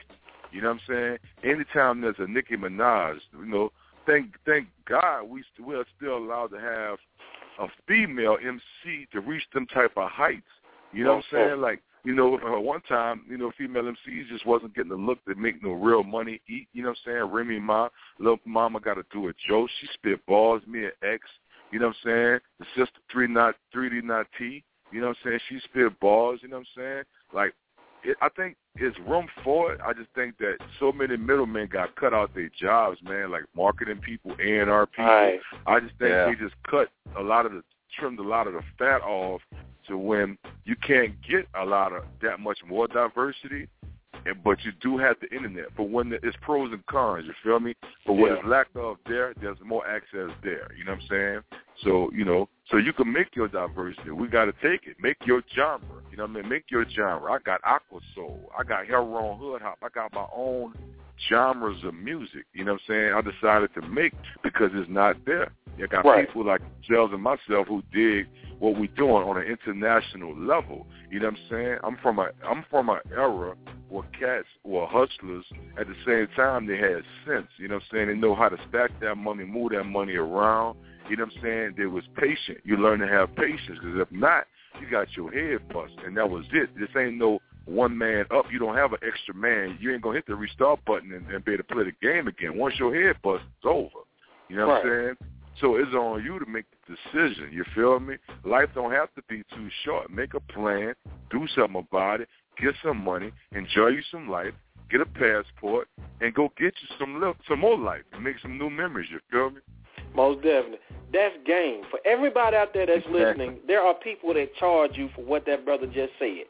you 0.52 0.60
know 0.60 0.68
what 0.68 0.80
I'm 0.88 1.18
saying? 1.44 1.54
Anytime 1.54 2.00
there's 2.00 2.16
a 2.18 2.26
Nicki 2.26 2.56
Minaj, 2.56 3.18
you 3.38 3.46
know, 3.46 3.70
thank 4.06 4.34
thank 4.44 4.66
God 4.88 5.24
we 5.24 5.44
st- 5.54 5.66
we 5.66 5.76
are 5.76 5.84
still 5.96 6.16
allowed 6.16 6.48
to 6.48 6.60
have 6.60 6.98
a 7.60 7.68
female 7.86 8.36
MC 8.44 9.06
to 9.12 9.20
reach 9.20 9.44
them 9.54 9.66
type 9.66 9.92
of 9.96 10.10
heights. 10.10 10.42
You 10.92 11.04
know 11.04 11.16
what 11.16 11.24
I'm 11.32 11.48
saying? 11.48 11.60
Like, 11.60 11.82
you 12.04 12.14
know, 12.14 12.38
uh, 12.38 12.60
one 12.60 12.80
time, 12.82 13.22
you 13.28 13.36
know, 13.36 13.52
female 13.58 13.82
MCs 13.82 14.28
just 14.28 14.46
wasn't 14.46 14.74
getting 14.74 14.90
the 14.90 14.96
look 14.96 15.22
to 15.26 15.34
make 15.34 15.62
no 15.62 15.72
real 15.72 16.02
money 16.02 16.40
eat. 16.48 16.68
You 16.72 16.82
know 16.82 16.90
what 16.90 16.98
I'm 17.06 17.12
saying? 17.12 17.32
Remy 17.32 17.60
Ma, 17.60 17.88
little 18.18 18.38
mama 18.46 18.80
got 18.80 18.94
to 18.94 19.04
do 19.12 19.28
a 19.28 19.32
Joe. 19.48 19.66
She 19.80 19.86
spit 19.94 20.24
balls. 20.26 20.62
Mia 20.66 20.90
X. 21.02 21.22
You 21.72 21.78
know 21.78 21.88
what 21.88 21.96
I'm 22.06 22.10
saying? 22.10 22.38
The 22.58 22.66
sister 22.76 22.98
three 23.12 23.28
not 23.28 23.54
three 23.72 23.90
D 23.90 24.00
not 24.04 24.26
T. 24.38 24.64
You 24.92 25.00
know 25.00 25.08
what 25.08 25.16
I'm 25.24 25.30
saying? 25.30 25.40
She 25.48 25.60
spit 25.68 25.98
balls. 26.00 26.40
You 26.42 26.48
know 26.48 26.56
what 26.58 26.66
I'm 26.76 26.82
saying? 26.82 27.02
Like, 27.32 27.54
it, 28.02 28.16
I 28.22 28.28
think 28.30 28.56
it's 28.76 28.98
room 29.00 29.28
for 29.44 29.72
it. 29.74 29.80
I 29.86 29.92
just 29.92 30.08
think 30.14 30.38
that 30.38 30.56
so 30.78 30.90
many 30.90 31.16
middlemen 31.16 31.68
got 31.70 31.94
cut 31.96 32.14
out 32.14 32.34
their 32.34 32.50
jobs, 32.58 32.98
man. 33.02 33.30
Like 33.30 33.44
marketing 33.54 33.98
people, 33.98 34.32
A 34.42 34.60
and 34.60 34.70
R 34.70 34.86
people. 34.86 35.04
Right. 35.04 35.40
I 35.66 35.80
just 35.80 35.92
think 35.98 36.10
Yeah. 36.10 36.26
they 36.26 36.34
just 36.34 36.54
cut 36.68 36.88
a 37.18 37.22
lot 37.22 37.46
of 37.46 37.52
the 37.52 37.62
trimmed 37.98 38.18
a 38.18 38.22
lot 38.22 38.46
of 38.46 38.54
the 38.54 38.62
fat 38.78 39.02
off 39.02 39.40
to 39.88 39.96
when 39.96 40.38
you 40.64 40.76
can't 40.76 41.14
get 41.28 41.46
a 41.60 41.64
lot 41.64 41.92
of 41.92 42.04
that 42.22 42.40
much 42.40 42.58
more 42.66 42.86
diversity. 42.86 43.68
And, 44.26 44.42
but 44.44 44.62
you 44.64 44.72
do 44.82 44.98
have 44.98 45.16
the 45.22 45.34
internet. 45.34 45.68
But 45.76 45.84
when 45.84 46.10
the, 46.10 46.16
it's 46.22 46.36
pros 46.42 46.72
and 46.72 46.84
cons, 46.86 47.24
you 47.26 47.32
feel 47.42 47.58
me? 47.58 47.74
But 48.06 48.14
when 48.14 48.32
Yeah. 48.32 48.38
it's 48.38 48.46
lack 48.46 48.66
of 48.74 48.98
there, 49.06 49.32
there's 49.40 49.56
more 49.64 49.86
access 49.86 50.28
there. 50.42 50.68
You 50.76 50.84
know 50.84 50.92
what 50.92 51.02
I'm 51.02 51.08
saying? 51.08 51.40
So 51.82 52.10
you 52.12 52.26
know, 52.26 52.48
so 52.70 52.76
you 52.76 52.92
can 52.92 53.10
make 53.10 53.34
your 53.34 53.48
diversity. 53.48 54.10
We 54.10 54.28
got 54.28 54.44
to 54.44 54.52
take 54.52 54.86
it. 54.86 54.96
Make 55.00 55.16
your 55.24 55.42
genre. 55.54 55.80
You 56.10 56.18
know 56.18 56.24
what 56.24 56.36
I 56.36 56.40
mean? 56.42 56.48
Make 56.50 56.64
your 56.70 56.84
genre. 56.90 57.32
I 57.32 57.38
got 57.38 57.60
aqua 57.64 58.00
soul. 58.14 58.50
I 58.58 58.62
got 58.62 58.84
Hellron 58.86 59.38
hood 59.38 59.62
hop. 59.62 59.78
I 59.82 59.88
got 59.88 60.12
my 60.12 60.26
own 60.36 60.74
genres 61.28 61.82
of 61.84 61.94
music. 61.94 62.46
You 62.52 62.64
know 62.64 62.72
what 62.72 62.82
I'm 62.88 62.94
saying? 62.94 63.14
I 63.14 63.20
decided 63.20 63.74
to 63.74 63.82
make 63.88 64.12
because 64.42 64.70
it's 64.74 64.90
not 64.90 65.16
there. 65.26 65.52
You 65.76 65.86
got 65.86 66.04
Right. 66.04 66.26
people 66.26 66.44
like 66.44 66.60
Gels 66.82 67.12
and 67.12 67.22
myself 67.22 67.68
who 67.68 67.82
dig 67.92 68.28
what 68.58 68.76
we're 68.76 68.88
doing 68.96 69.26
on 69.26 69.38
an 69.38 69.44
international 69.44 70.36
level. 70.36 70.86
You 71.10 71.20
know 71.20 71.28
what 71.28 71.38
I'm 71.38 71.48
saying? 71.48 71.78
I'm 71.82 71.96
from 71.96 72.18
a 72.18 72.30
I'm 72.44 72.64
from 72.70 72.90
an 72.90 73.00
era 73.12 73.56
where 73.88 74.04
cats 74.18 74.46
were 74.62 74.86
hustlers. 74.86 75.44
At 75.78 75.86
the 75.88 75.96
same 76.06 76.28
time, 76.36 76.66
they 76.66 76.76
had 76.76 77.02
sense. 77.26 77.48
You 77.56 77.68
know 77.68 77.76
what 77.76 77.84
I'm 77.84 77.88
saying? 77.96 78.08
They 78.08 78.14
know 78.14 78.34
how 78.34 78.48
to 78.48 78.58
stack 78.68 78.90
that 79.00 79.16
money, 79.16 79.44
move 79.44 79.72
that 79.72 79.84
money 79.84 80.14
around. 80.14 80.76
You 81.08 81.16
know 81.16 81.24
what 81.24 81.34
I'm 81.36 81.42
saying? 81.42 81.74
They 81.76 81.86
was 81.86 82.04
patient. 82.16 82.58
You 82.64 82.76
learn 82.76 83.00
to 83.00 83.08
have 83.08 83.34
patience 83.34 83.78
because 83.80 83.98
if 83.98 84.12
not, 84.12 84.44
you 84.80 84.88
got 84.88 85.08
your 85.16 85.32
head 85.32 85.66
bust, 85.72 85.94
and 86.04 86.16
that 86.16 86.28
was 86.30 86.44
it. 86.52 86.70
This 86.78 86.88
ain't 86.96 87.16
no 87.16 87.40
one 87.66 87.96
man 87.96 88.24
up. 88.30 88.46
You 88.50 88.58
don't 88.58 88.76
have 88.76 88.92
an 88.92 88.98
extra 89.06 89.34
man. 89.34 89.78
You 89.80 89.92
ain't 89.92 90.02
gonna 90.02 90.16
hit 90.16 90.26
the 90.26 90.34
restart 90.34 90.84
button 90.84 91.12
and, 91.12 91.26
and 91.28 91.44
be 91.44 91.52
able 91.52 91.64
to 91.64 91.74
play 91.74 91.84
the 91.84 92.06
game 92.06 92.28
again. 92.28 92.56
Once 92.56 92.74
your 92.78 92.94
head 92.94 93.16
bust, 93.22 93.44
it's 93.56 93.66
over. 93.66 93.88
You 94.48 94.56
know 94.56 94.68
what 94.68 94.84
I'm 94.84 95.16
saying? 95.18 95.30
So 95.60 95.76
it's 95.76 95.92
on 95.94 96.24
you 96.24 96.38
to 96.38 96.46
make 96.46 96.64
the 96.88 96.96
decision. 96.96 97.50
You 97.52 97.64
feel 97.74 98.00
me? 98.00 98.16
Life 98.44 98.70
don't 98.74 98.92
have 98.92 99.14
to 99.14 99.22
be 99.28 99.42
too 99.54 99.68
short. 99.84 100.10
Make 100.10 100.34
a 100.34 100.40
plan, 100.40 100.94
do 101.30 101.46
something 101.54 101.86
about 101.88 102.22
it, 102.22 102.28
get 102.60 102.74
some 102.82 103.04
money, 103.04 103.30
enjoy 103.52 103.88
you 103.88 104.02
some 104.10 104.28
life, 104.28 104.54
get 104.90 105.00
a 105.00 105.06
passport, 105.06 105.88
and 106.20 106.34
go 106.34 106.52
get 106.58 106.74
you 106.80 106.96
some 106.98 107.20
li- 107.20 107.34
some 107.48 107.60
more 107.60 107.78
life 107.78 108.02
and 108.12 108.24
make 108.24 108.36
some 108.40 108.58
new 108.58 108.70
memories. 108.70 109.08
You 109.10 109.20
feel 109.30 109.50
me? 109.50 109.60
Most 110.14 110.42
definitely. 110.42 110.78
That's 111.12 111.34
game. 111.46 111.82
For 111.90 112.00
everybody 112.04 112.56
out 112.56 112.72
there 112.72 112.86
that's 112.86 113.04
Exactly. 113.06 113.20
listening, 113.20 113.58
there 113.66 113.82
are 113.82 113.94
people 113.94 114.34
that 114.34 114.54
charge 114.56 114.92
you 114.94 115.10
for 115.14 115.22
what 115.22 115.46
that 115.46 115.64
brother 115.64 115.86
just 115.86 116.12
said. 116.18 116.46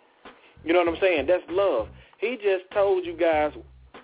You 0.65 0.73
know 0.73 0.81
what 0.81 0.89
I'm 0.89 1.01
saying? 1.01 1.27
That's 1.27 1.43
love. 1.49 1.89
He 2.19 2.37
just 2.37 2.71
told 2.73 3.07
you 3.07 3.17
guys 3.17 3.53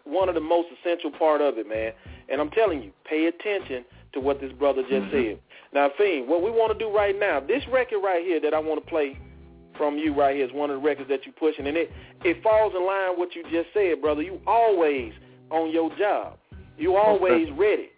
one 0.04 0.28
of 0.28 0.34
the 0.34 0.40
most 0.40 0.68
essential 0.80 1.10
part 1.10 1.40
of 1.40 1.58
it, 1.58 1.68
man. 1.68 1.92
And 2.28 2.40
I'm 2.40 2.50
telling 2.50 2.82
you, 2.82 2.92
pay 3.04 3.26
attention 3.26 3.84
to 4.14 4.20
what 4.20 4.40
this 4.40 4.52
brother 4.52 4.82
just 4.82 5.06
mm-hmm. 5.06 5.34
said. 5.34 5.40
Now, 5.74 5.90
Fiend, 5.98 6.28
what 6.28 6.42
we 6.42 6.50
want 6.50 6.76
to 6.76 6.78
do 6.78 6.94
right 6.94 7.18
now, 7.18 7.40
this 7.40 7.62
record 7.70 8.00
right 8.02 8.24
here 8.24 8.40
that 8.40 8.54
I 8.54 8.58
want 8.58 8.82
to 8.82 8.88
play 8.88 9.18
from 9.76 9.98
you 9.98 10.14
right 10.14 10.34
here 10.34 10.46
is 10.46 10.52
one 10.52 10.70
of 10.70 10.80
the 10.80 10.86
records 10.86 11.08
that 11.10 11.20
you're 11.26 11.34
pushing, 11.34 11.66
and 11.66 11.76
it 11.76 11.90
it 12.24 12.42
falls 12.42 12.72
in 12.74 12.86
line 12.86 13.10
with 13.10 13.18
what 13.18 13.34
you 13.34 13.42
just 13.50 13.68
said, 13.74 14.00
brother. 14.00 14.22
You 14.22 14.40
always 14.46 15.12
on 15.50 15.70
your 15.70 15.94
job. 15.96 16.38
You 16.78 16.96
always 16.96 17.48
ready. 17.52 17.90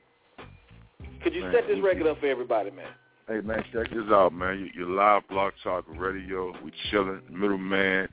Could 1.23 1.35
you 1.35 1.43
Man, 1.43 1.53
set 1.53 1.67
this 1.69 1.79
record 1.83 2.07
up 2.07 2.21
for 2.21 2.27
everybody, 2.27 2.71
man? 2.71 2.87
Hey 3.29 3.41
man, 3.41 3.63
check 3.73 3.91
this 3.91 4.11
out, 4.11 4.33
man. 4.33 4.59
You, 4.59 4.71
you're 4.75 4.91
live 4.91 5.23
blog 5.29 5.53
talk 5.63 5.85
radio. 5.89 6.53
We 6.65 6.73
chilling, 6.91 7.21
middleman. 7.31 8.09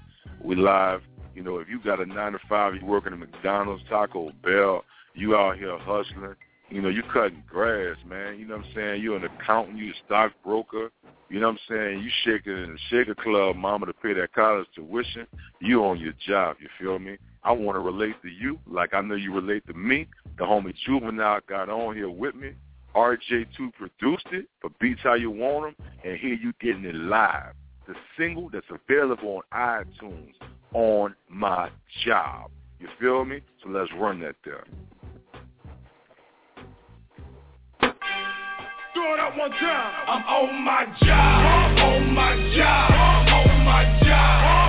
We 0.45 0.55
live. 0.55 1.01
You 1.33 1.41
know, 1.41 1.57
if 1.57 1.67
you 1.67 1.79
got 1.79 1.99
a 1.99 2.05
nine 2.05 2.33
to 2.33 2.39
five, 2.47 2.75
you 2.75 2.85
working 2.85 3.13
at 3.13 3.19
McDonald's, 3.19 3.83
Taco 3.89 4.31
Bell, 4.43 4.83
you 5.15 5.35
out 5.35 5.57
here 5.57 5.77
hustling. 5.79 6.35
You 6.69 6.81
know, 6.81 6.89
you 6.89 7.01
cutting 7.11 7.43
grass, 7.47 7.97
man. 8.07 8.37
You 8.37 8.47
know 8.47 8.57
what 8.57 8.65
I'm 8.67 8.71
saying? 8.75 9.01
You're 9.01 9.17
an 9.17 9.23
accountant, 9.23 9.79
you 9.79 9.89
a 9.89 9.93
stockbroker. 10.05 10.91
You 11.29 11.39
know 11.39 11.47
what 11.47 11.57
I'm 11.69 11.75
saying? 11.75 12.03
You 12.03 12.09
shaking 12.23 12.53
in 12.53 12.73
the 12.73 12.79
shaker 12.89 13.15
club, 13.15 13.55
mama 13.55 13.87
to 13.87 13.93
pay 13.93 14.13
that 14.13 14.33
college 14.33 14.67
tuition. 14.75 15.25
You 15.59 15.83
on 15.83 15.99
your 15.99 16.13
job. 16.27 16.57
You 16.59 16.67
feel 16.79 16.99
me? 16.99 17.17
I 17.43 17.51
want 17.51 17.75
to 17.75 17.79
relate 17.79 18.21
to 18.21 18.29
you 18.29 18.59
like 18.67 18.93
I 18.93 19.01
know 19.01 19.15
you 19.15 19.33
relate 19.33 19.65
to 19.67 19.73
me. 19.73 20.07
The 20.37 20.43
homie 20.43 20.75
Juvenile 20.85 21.39
got 21.49 21.69
on 21.69 21.95
here 21.95 22.09
with 22.09 22.35
me. 22.35 22.51
RJ2 22.95 23.73
produced 23.73 24.27
it 24.31 24.45
for 24.61 24.69
Beats 24.79 25.01
How 25.03 25.15
You 25.15 25.31
Want 25.31 25.67
'Em, 25.67 25.87
and 26.03 26.17
here 26.17 26.35
you 26.35 26.53
getting 26.61 26.85
it 26.85 26.95
live. 26.95 27.53
The 27.87 27.93
single 28.17 28.49
that's 28.49 28.65
available 28.69 29.41
on 29.51 29.85
iTunes, 30.01 30.33
On 30.73 31.15
My 31.29 31.69
Job. 32.03 32.51
You 32.79 32.87
feel 32.99 33.25
me? 33.25 33.41
So 33.63 33.69
let's 33.69 33.91
run 33.97 34.19
that 34.21 34.35
there. 34.43 34.63
Do 37.81 39.01
it 39.01 39.19
up 39.19 39.37
one 39.37 39.51
time. 39.51 39.93
I'm 40.07 40.23
on 40.23 40.63
my 40.63 40.85
job. 41.01 41.77
On 41.79 42.13
my 42.13 42.55
job. 42.55 42.91
On 43.27 43.65
my 43.65 43.99
job. 44.03 44.64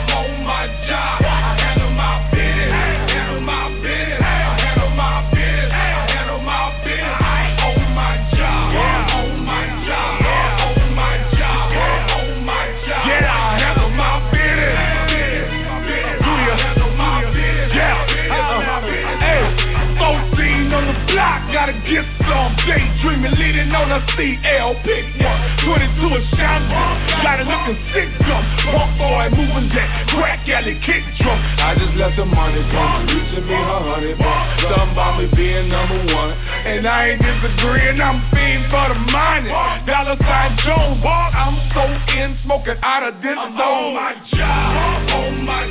On 23.76 23.92
a 23.92 24.00
CL, 24.16 24.74
pick 24.82 25.04
one. 25.20 25.40
22 25.62 26.16
a 26.16 26.20
shotgun. 26.34 26.94
Got 27.22 27.38
it 27.38 27.46
looking 27.46 27.78
sick, 27.92 28.10
dumb. 28.24 28.44
Pump 28.72 28.98
boy 28.98 29.28
moving 29.36 29.68
that 29.76 30.08
crack 30.10 30.48
alley 30.48 30.80
kick 30.82 31.04
drum. 31.20 31.38
I 31.60 31.76
just 31.78 31.94
let 31.94 32.16
the 32.16 32.24
money 32.24 32.64
come, 32.72 33.06
reaching 33.06 33.46
me 33.46 33.54
a 33.54 33.78
hundred 33.84 34.18
bucks. 34.18 34.64
Something 34.64 34.90
about 34.96 35.20
me 35.20 35.26
being 35.36 35.68
number 35.68 36.02
one. 36.08 36.32
And 36.66 36.88
I 36.88 37.14
ain't 37.14 37.22
disagreeing, 37.22 38.00
I'm 38.00 38.24
fiend 38.32 38.72
for 38.72 38.88
the 38.90 38.98
money. 39.12 39.50
Dollar 39.86 40.18
sign 40.24 40.56
Jones, 40.64 41.04
I'm 41.04 41.56
so 41.76 41.84
in, 42.16 42.38
smoking 42.42 42.80
out 42.82 43.06
of 43.06 43.22
this 43.22 43.36
zone. 43.36 43.60
On 43.60 43.94
my 43.94 44.14
job, 44.32 45.10
on 45.14 45.44
my 45.44 45.65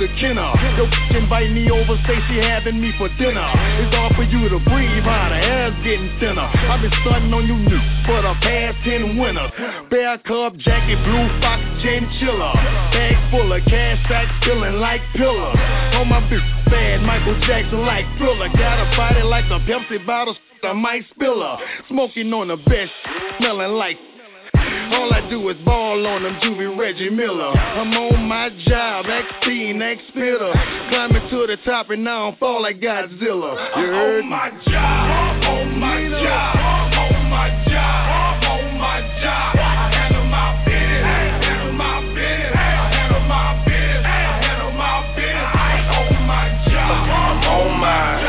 Orleans 0.00 0.20
Kenner. 0.20 0.52
Yo, 0.76 0.84
invite 1.16 1.50
me 1.50 1.70
over, 1.70 1.96
say 2.06 2.16
she 2.28 2.38
having 2.38 2.80
me 2.80 2.92
for 2.96 3.08
dinner. 3.18 3.44
It's 3.84 3.94
all 3.94 4.10
for 4.14 4.22
you 4.24 4.48
to 4.48 4.58
breathe, 4.70 5.04
how 5.04 5.28
the 5.28 5.36
air's 5.36 5.74
getting 5.84 6.08
thinner. 6.18 6.48
I've 6.48 6.80
been 6.80 6.92
stunting 7.02 7.32
on 7.32 7.46
you 7.46 7.56
new 7.56 7.80
for 8.06 8.22
the 8.22 8.34
past 8.40 8.78
ten 8.84 9.18
winters. 9.18 9.50
Bear 9.90 10.18
cub, 10.18 10.56
jacket, 10.58 10.96
blue 11.04 11.28
fox, 11.40 11.60
chinchilla. 11.82 12.52
Bag 12.92 13.30
full 13.30 13.52
of 13.52 13.62
cash 13.66 14.00
sacks, 14.08 14.32
feeling 14.44 14.80
like 14.80 15.00
pillars. 15.14 15.56
On 15.94 16.08
my 16.08 16.20
bitch, 16.32 16.64
bad 16.70 17.02
Michael 17.02 17.38
Jackson 17.46 17.84
like 17.84 18.06
thriller. 18.16 18.48
Got 18.56 18.80
a 18.80 18.96
body 18.96 19.22
like 19.22 19.46
a 19.46 19.60
Pepsi 19.68 20.04
bottle, 20.06 20.36
I 20.62 20.72
might 20.72 21.04
spill 21.14 21.40
her. 21.40 21.58
Smoking 21.88 22.32
on 22.32 22.48
the 22.48 22.56
best, 22.56 22.92
smelling 23.38 23.76
like 23.76 23.96
all 24.92 25.12
I 25.12 25.28
do 25.28 25.48
is 25.48 25.56
ball 25.64 26.06
on 26.06 26.22
them 26.22 26.36
Juvie 26.42 26.76
Reggie 26.76 27.10
Miller. 27.10 27.50
I'm 27.56 27.92
on 27.94 28.24
my 28.26 28.50
job, 28.66 29.06
XP, 29.06 29.74
next 29.76 30.08
spitter. 30.08 30.52
Climbing 30.88 31.28
to 31.30 31.46
the 31.46 31.56
top 31.64 31.90
and 31.90 32.04
now 32.04 32.28
I'm 32.28 32.36
fall 32.36 32.62
like 32.62 32.80
Godzilla. 32.80 33.56
You 33.76 33.86
heard 33.86 34.24
On 34.24 34.30
my 34.30 34.50
job, 34.66 35.44
on 35.44 35.78
my 35.78 36.08
job, 36.22 36.56
on 36.92 37.30
my 37.30 37.48
job, 37.68 38.44
on 38.44 38.78
my 38.78 39.00
job. 39.22 39.56
I 39.58 39.90
handle 39.94 40.24
my 40.24 40.64
business, 40.64 41.44
handle 41.44 41.72
my 41.72 42.00
business, 42.14 42.54
handle 42.54 43.24
my 43.28 43.64
business, 43.64 44.04
handle 44.04 44.72
my 44.72 45.14
business. 45.14 45.50
On 45.90 46.26
my 46.26 46.46
job, 46.70 47.44
on 47.46 47.80
my 47.80 48.19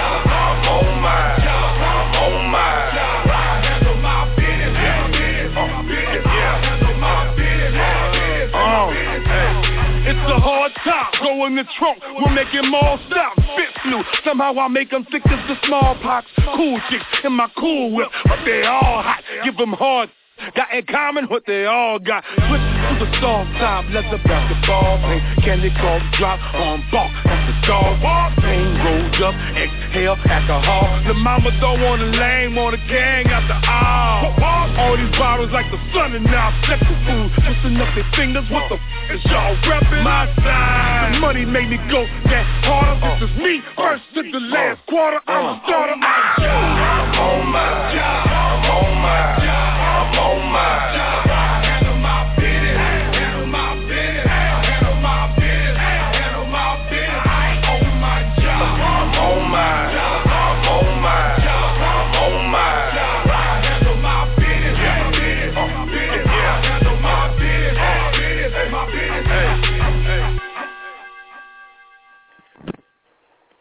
in 11.45 11.55
the 11.55 11.65
trunk, 11.77 11.99
we'll 12.17 12.33
make 12.33 12.53
it 12.53 12.65
all 12.73 12.99
stop. 13.07 13.35
Fit 13.55 13.69
flu, 13.83 14.03
somehow 14.23 14.57
I 14.59 14.67
make 14.67 14.91
them 14.91 15.05
sick 15.11 15.21
as 15.25 15.47
the 15.47 15.55
smallpox. 15.65 16.27
Cool 16.55 16.79
chicks 16.89 17.05
in 17.23 17.33
my 17.33 17.49
cool 17.57 17.91
whip, 17.95 18.09
but 18.25 18.43
they 18.45 18.63
all 18.63 19.01
hot. 19.01 19.23
Give 19.43 19.57
them 19.57 19.73
hard. 19.73 20.09
Got 20.55 20.73
in 20.73 20.85
common 20.85 21.25
what 21.25 21.43
they 21.45 21.65
all 21.65 21.99
got. 21.99 22.23
Switch 22.25 22.65
to 22.89 22.93
the 22.97 23.09
soft 23.21 23.49
side, 23.61 23.85
let 23.93 24.09
the 24.09 24.17
basketball 24.25 24.97
play. 25.05 25.21
Candy 25.45 25.69
cross 25.77 26.01
drop 26.17 26.39
on 26.55 26.83
ball, 26.91 27.09
that's 27.23 27.45
the 27.45 27.55
dog 27.67 28.01
walk. 28.01 28.33
Pain 28.41 28.73
rolled 28.81 29.21
up, 29.21 29.35
exhale, 29.55 30.17
alcohol. 30.25 30.89
The 31.05 31.13
mama 31.13 31.51
don't 31.61 31.81
want 31.81 32.01
a 32.01 32.09
lame, 32.09 32.55
want 32.55 32.75
a 32.75 32.81
gang 32.89 33.27
after 33.29 33.57
all. 33.69 34.33
All 34.81 34.97
these 34.97 35.11
bottles 35.17 35.51
like 35.51 35.69
the 35.69 35.77
sun 35.93 36.15
and 36.15 36.25
now 36.25 36.49
sexual 36.67 36.97
food. 37.05 37.29
Twisting 37.45 37.77
up 37.77 37.93
their 37.93 38.07
fingers, 38.15 38.49
what 38.49 38.67
the 38.69 38.75
f 38.75 39.11
is 39.13 39.21
y'all 39.29 39.55
reppin'? 39.67 40.03
My 40.03 40.25
side. 40.41 41.13
The 41.13 41.19
money 41.19 41.45
made 41.45 41.69
me 41.69 41.77
go 41.91 42.01
that 42.31 42.45
harder. 42.65 43.19
This 43.19 43.29
is 43.29 43.37
me, 43.37 43.61
first 43.75 44.03
to 44.15 44.23
the 44.23 44.39
last 44.39 44.81
quarter. 44.87 45.19
I'm 45.27 45.45
a 45.45 45.61
starter. 45.67 45.93
Uh. 45.93 45.97
My 46.01 46.33
job, 46.39 47.15
on 47.19 47.51
my 47.51 47.93
job, 47.93 48.25
on 48.31 48.41
my 48.41 48.41
job, 48.41 48.71
on 48.71 48.91
my 49.01 49.21
job. 49.21 49.31
I 49.31 49.39
handle 49.39 49.39
my 49.39 49.39
business, 49.39 49.39
handle 49.39 49.39
my 49.39 49.39
business, 49.39 49.39
handle 49.39 49.39
my 49.39 49.39
business, 49.39 49.39
handle 49.39 49.39
my 49.39 49.39
business. 49.39 49.39
On 49.39 49.39
my 49.39 49.39
job, 49.39 49.40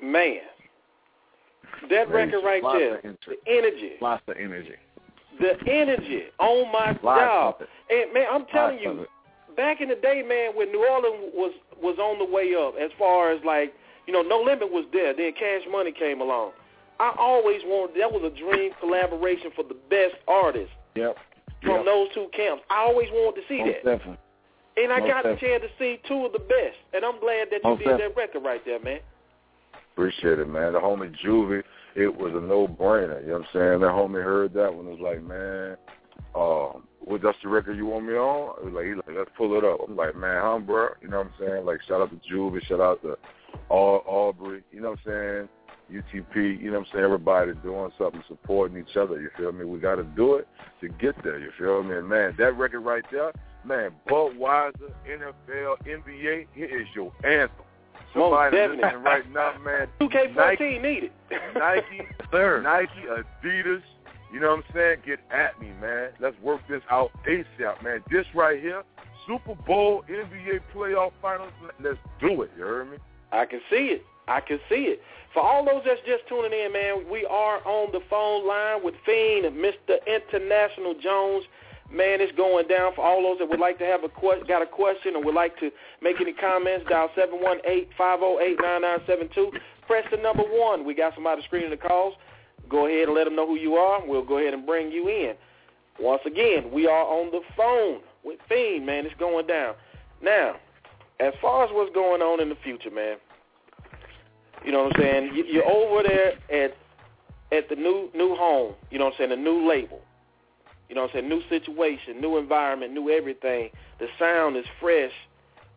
Man, 0.02 0.40
that 1.88 2.08
record 2.10 2.42
right 2.44 2.62
there, 2.62 2.96
of 2.96 3.16
the 3.26 3.36
energy, 3.46 3.92
Lots 4.00 4.22
of 4.26 4.36
energy. 4.36 4.74
The 5.40 5.58
energy 5.70 6.24
on 6.38 6.70
my 6.72 6.96
Lots 7.02 7.20
job. 7.20 7.54
And 7.90 8.12
man, 8.12 8.26
I'm 8.30 8.46
telling 8.46 8.76
Lots 8.84 8.98
you, 9.00 9.06
back 9.56 9.80
in 9.80 9.88
the 9.88 9.96
day, 9.96 10.22
man, 10.26 10.54
when 10.56 10.70
New 10.70 10.86
Orleans 10.86 11.32
was 11.34 11.52
was 11.82 11.98
on 11.98 12.18
the 12.18 12.24
way 12.24 12.54
up, 12.54 12.74
as 12.80 12.90
far 12.98 13.32
as 13.32 13.42
like, 13.44 13.72
you 14.06 14.12
know, 14.12 14.22
No 14.22 14.40
Limit 14.42 14.70
was 14.70 14.84
there, 14.92 15.14
then 15.16 15.32
Cash 15.32 15.62
Money 15.70 15.92
came 15.92 16.20
along. 16.20 16.52
I 17.00 17.14
always 17.18 17.62
wanted 17.64 17.96
that 18.00 18.12
was 18.12 18.22
a 18.22 18.36
dream 18.36 18.72
collaboration 18.78 19.50
for 19.56 19.64
the 19.64 19.76
best 19.88 20.16
artists 20.28 20.74
Yep. 20.94 21.16
from 21.62 21.76
Yep. 21.76 21.84
those 21.86 22.08
two 22.12 22.28
camps. 22.36 22.62
I 22.68 22.80
always 22.84 23.08
wanted 23.10 23.40
to 23.40 23.48
see 23.48 23.64
Most 23.64 23.82
that. 23.84 23.84
definitely. 23.96 24.18
And 24.76 24.92
I 24.92 25.00
Most 25.00 25.10
got 25.10 25.22
the 25.24 25.36
chance 25.36 25.62
to 25.62 25.70
see 25.78 25.98
two 26.06 26.26
of 26.26 26.32
the 26.32 26.38
best. 26.38 26.76
And 26.92 27.04
I'm 27.04 27.18
glad 27.18 27.48
that 27.50 27.64
you 27.64 27.70
Most 27.70 27.82
did 27.84 27.98
that 28.00 28.16
record 28.16 28.44
right 28.44 28.62
there, 28.64 28.78
man. 28.80 29.00
Appreciate 29.92 30.38
it, 30.38 30.48
man. 30.48 30.72
The 30.74 30.80
homie 30.80 31.14
Juvie, 31.24 31.62
it 31.94 32.14
was 32.14 32.32
a 32.34 32.40
no-brainer. 32.40 33.22
You 33.22 33.28
know 33.28 33.38
what 33.38 33.42
I'm 33.42 33.48
saying? 33.52 33.80
That 33.80 33.90
homie 33.90 34.22
heard 34.22 34.54
that 34.54 34.74
one. 34.74 34.86
Was 34.86 35.00
like, 35.00 35.22
man, 35.22 35.76
um, 36.34 36.84
what 37.00 37.22
that's 37.22 37.38
the 37.42 37.48
record 37.48 37.76
you 37.76 37.86
want 37.86 38.06
me 38.06 38.14
on? 38.14 38.56
He 38.60 38.66
was 38.66 38.74
like, 38.74 38.86
he 38.86 38.94
like, 38.94 39.18
let's 39.18 39.30
pull 39.36 39.56
it 39.58 39.64
up. 39.64 39.80
I'm 39.86 39.96
like, 39.96 40.16
man, 40.16 40.40
hum, 40.40 40.66
bro. 40.66 40.90
You 41.02 41.08
know 41.08 41.18
what 41.18 41.26
I'm 41.26 41.32
saying? 41.38 41.64
Like, 41.66 41.80
shout 41.86 42.00
out 42.00 42.10
to 42.10 42.32
Juvie, 42.32 42.64
shout 42.66 42.80
out 42.80 43.02
to 43.02 43.16
Aubrey. 43.68 44.62
You 44.72 44.80
know 44.80 44.90
what 44.90 44.98
I'm 45.06 45.48
saying? 45.48 45.48
UTP. 45.90 46.60
You 46.60 46.70
know 46.70 46.78
what 46.78 46.86
I'm 46.86 46.92
saying? 46.92 47.04
Everybody 47.04 47.52
doing 47.62 47.90
something, 47.98 48.22
supporting 48.28 48.78
each 48.78 48.96
other. 48.96 49.20
You 49.20 49.30
feel 49.36 49.52
me? 49.52 49.64
We 49.64 49.78
got 49.78 49.96
to 49.96 50.04
do 50.04 50.36
it 50.36 50.46
to 50.80 50.88
get 50.88 51.22
there. 51.24 51.38
You 51.38 51.50
feel 51.58 51.82
me? 51.82 51.96
And 51.96 52.08
man, 52.08 52.34
that 52.38 52.56
record 52.56 52.80
right 52.80 53.04
there, 53.10 53.32
man, 53.64 53.90
Budweiser, 54.08 54.92
NFL, 55.08 55.76
NBA, 55.86 56.46
here 56.54 56.80
is 56.80 56.86
your 56.94 57.12
anthem. 57.24 57.64
Somebody 58.14 58.56
definitely. 58.56 58.84
listening 58.84 59.02
right 59.02 59.32
now, 59.32 59.54
man. 59.64 59.88
2K14 60.00 60.34
Nike, 60.36 60.78
needed. 60.78 61.12
Nike, 61.54 62.02
Nike, 62.32 63.04
Adidas. 63.08 63.82
You 64.32 64.40
know 64.40 64.50
what 64.50 64.58
I'm 64.58 64.74
saying? 64.74 64.98
Get 65.04 65.18
at 65.32 65.60
me, 65.60 65.72
man. 65.80 66.10
Let's 66.20 66.36
work 66.40 66.60
this 66.68 66.82
out 66.90 67.10
ASAP, 67.26 67.82
man. 67.82 68.02
This 68.10 68.26
right 68.34 68.60
here, 68.60 68.82
Super 69.26 69.54
Bowl, 69.66 70.04
NBA 70.08 70.60
playoff 70.74 71.12
finals. 71.20 71.52
Let's 71.80 71.98
do 72.20 72.42
it. 72.42 72.50
You 72.56 72.64
heard 72.64 72.90
me? 72.92 72.98
I 73.32 73.44
can 73.46 73.60
see 73.70 73.86
it. 73.90 74.04
I 74.28 74.40
can 74.40 74.60
see 74.68 74.84
it. 74.84 75.02
For 75.34 75.42
all 75.42 75.64
those 75.64 75.82
that's 75.84 76.00
just 76.06 76.26
tuning 76.28 76.52
in, 76.52 76.72
man, 76.72 77.10
we 77.10 77.24
are 77.26 77.58
on 77.66 77.92
the 77.92 78.00
phone 78.08 78.46
line 78.46 78.84
with 78.84 78.94
Fiend, 79.04 79.44
Mr. 79.56 79.96
International 80.06 80.94
Jones. 81.00 81.44
Man, 81.90 82.20
it's 82.20 82.36
going 82.36 82.68
down. 82.68 82.94
For 82.94 83.04
all 83.04 83.22
those 83.22 83.38
that 83.40 83.48
would 83.50 83.58
like 83.58 83.78
to 83.78 83.84
have 83.84 84.04
a 84.04 84.08
que- 84.08 84.44
got 84.46 84.62
a 84.62 84.66
question 84.66 85.16
or 85.16 85.24
would 85.24 85.34
like 85.34 85.58
to 85.58 85.70
make 86.00 86.20
any 86.20 86.32
comments, 86.32 86.86
dial 86.88 87.10
seven 87.16 87.42
one 87.42 87.58
eight 87.66 87.88
five 87.98 88.20
zero 88.20 88.38
eight 88.40 88.56
nine 88.62 88.82
nine 88.82 89.00
seven 89.06 89.28
two. 89.34 89.50
Press 89.88 90.04
the 90.10 90.16
number 90.18 90.44
one. 90.44 90.84
We 90.84 90.94
got 90.94 91.14
somebody 91.14 91.42
screening 91.42 91.70
the 91.70 91.76
calls. 91.76 92.14
Go 92.68 92.86
ahead 92.86 93.08
and 93.08 93.14
let 93.16 93.24
them 93.24 93.34
know 93.34 93.46
who 93.46 93.56
you 93.56 93.74
are. 93.74 94.06
We'll 94.06 94.24
go 94.24 94.38
ahead 94.38 94.54
and 94.54 94.64
bring 94.64 94.92
you 94.92 95.08
in. 95.08 95.34
Once 95.98 96.22
again, 96.24 96.70
we 96.72 96.86
are 96.86 97.04
on 97.04 97.32
the 97.32 97.40
phone 97.56 98.00
with 98.22 98.38
Fiend, 98.48 98.86
man. 98.86 99.04
It's 99.04 99.14
going 99.18 99.48
down. 99.48 99.74
Now, 100.22 100.56
as 101.18 101.32
far 101.42 101.64
as 101.64 101.70
what's 101.72 101.92
going 101.92 102.22
on 102.22 102.40
in 102.40 102.48
the 102.48 102.56
future, 102.62 102.90
man, 102.90 103.16
you 104.64 104.70
know 104.70 104.84
what 104.84 104.96
I'm 104.96 105.02
saying? 105.02 105.34
You- 105.34 105.44
You're 105.44 105.68
over 105.68 106.04
there 106.04 106.34
at 106.50 106.76
at 107.52 107.68
the 107.68 107.74
new 107.74 108.08
new 108.14 108.36
home. 108.36 108.74
You 108.92 109.00
know 109.00 109.06
what 109.06 109.14
I'm 109.14 109.18
saying? 109.18 109.30
The 109.30 109.36
new 109.36 109.68
label. 109.68 110.00
You 110.90 110.96
know 110.96 111.02
what 111.02 111.14
I'm 111.14 111.20
saying? 111.20 111.28
New 111.28 111.40
situation, 111.48 112.20
new 112.20 112.36
environment, 112.36 112.92
new 112.92 113.10
everything. 113.10 113.70
The 114.00 114.08
sound 114.18 114.56
is 114.56 114.64
fresh. 114.80 115.12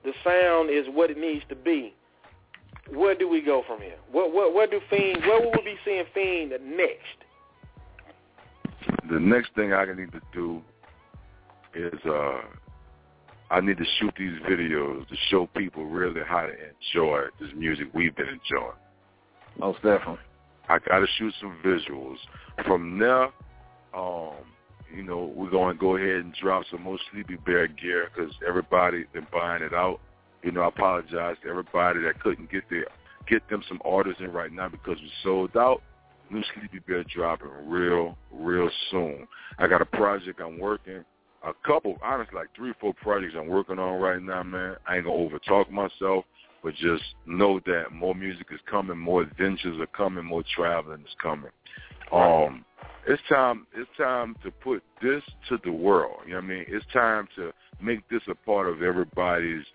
The 0.03 0.11
sound 0.23 0.71
is 0.71 0.87
what 0.91 1.11
it 1.11 1.19
needs 1.19 1.45
to 1.49 1.55
be. 1.55 1.93
Where 2.91 3.13
do 3.13 3.29
we 3.29 3.39
go 3.39 3.63
from 3.67 3.79
here? 3.79 3.97
What 4.11 4.33
what 4.33 4.55
where 4.55 4.65
do 4.65 4.81
Fiend? 4.89 5.21
Where 5.21 5.39
will 5.39 5.51
we 5.51 5.63
be 5.63 5.75
seeing 5.85 6.03
Fiend 6.15 6.51
next? 6.65 7.19
The 9.11 9.19
next 9.19 9.53
thing 9.53 9.71
I 9.71 9.85
need 9.85 10.11
to 10.13 10.21
do 10.33 10.63
is 11.75 11.99
uh 12.09 12.41
I 13.51 13.61
need 13.61 13.77
to 13.77 13.85
shoot 13.99 14.15
these 14.17 14.39
videos 14.49 15.07
to 15.09 15.15
show 15.29 15.47
people 15.55 15.85
really 15.85 16.21
how 16.27 16.47
to 16.47 16.53
enjoy 16.53 17.25
this 17.39 17.51
music 17.55 17.85
we've 17.93 18.15
been 18.15 18.29
enjoying. 18.29 18.73
Most 19.59 19.75
definitely. 19.83 20.17
I 20.67 20.79
got 20.79 20.99
to 20.99 21.07
shoot 21.19 21.33
some 21.39 21.59
visuals. 21.63 22.15
From 22.65 22.97
there, 22.97 23.25
um, 23.93 24.33
you 24.95 25.03
know, 25.03 25.31
we're 25.35 25.49
going 25.49 25.75
to 25.75 25.79
go 25.79 25.95
ahead 25.95 26.17
and 26.17 26.33
drop 26.41 26.63
some 26.69 26.83
more 26.83 26.97
Sleepy 27.11 27.37
Bear 27.45 27.67
gear 27.67 28.09
because 28.13 28.33
everybody 28.47 29.05
been 29.13 29.27
buying 29.31 29.63
it 29.63 29.73
out. 29.73 29.99
You 30.43 30.51
know, 30.51 30.61
I 30.61 30.67
apologize 30.67 31.37
to 31.43 31.49
everybody 31.49 32.01
that 32.01 32.19
couldn't 32.21 32.51
get 32.51 32.63
their 32.69 32.85
get 33.27 33.47
them 33.49 33.63
some 33.69 33.81
orders 33.85 34.17
in 34.19 34.31
right 34.31 34.51
now 34.51 34.67
because 34.67 34.97
we 35.01 35.11
sold 35.23 35.55
out. 35.55 35.81
New 36.29 36.43
Sleepy 36.53 36.79
Bear 36.79 37.03
dropping 37.03 37.49
real, 37.65 38.17
real 38.31 38.69
soon. 38.91 39.27
I 39.59 39.67
got 39.67 39.81
a 39.81 39.85
project 39.85 40.41
I'm 40.41 40.59
working, 40.59 41.03
a 41.45 41.53
couple, 41.65 41.97
honestly, 42.03 42.35
like 42.35 42.47
three 42.55 42.71
or 42.71 42.75
four 42.79 42.93
projects 42.93 43.35
I'm 43.37 43.47
working 43.47 43.79
on 43.79 43.99
right 43.99 44.21
now, 44.21 44.43
man. 44.43 44.75
I 44.87 44.97
ain't 44.97 45.05
gonna 45.05 45.17
overtalk 45.17 45.69
myself, 45.69 46.25
but 46.63 46.73
just 46.75 47.03
know 47.25 47.59
that 47.65 47.91
more 47.91 48.15
music 48.15 48.47
is 48.51 48.59
coming, 48.69 48.97
more 48.97 49.21
adventures 49.23 49.79
are 49.79 49.87
coming, 49.87 50.25
more 50.25 50.43
traveling 50.55 51.01
is 51.01 51.15
coming. 51.21 51.51
Um, 52.11 52.65
it's 53.07 53.21
time. 53.29 53.67
It's 53.75 53.89
time 53.97 54.35
to 54.43 54.51
put 54.51 54.83
this 55.01 55.23
to 55.49 55.57
the 55.63 55.71
world. 55.71 56.17
You 56.25 56.31
know 56.31 56.37
what 56.37 56.45
I 56.45 56.47
mean? 56.47 56.65
It's 56.67 56.85
time 56.93 57.27
to 57.35 57.51
make 57.81 58.07
this 58.09 58.21
a 58.29 58.35
part 58.35 58.69
of 58.69 58.81
everybody's 58.81 59.65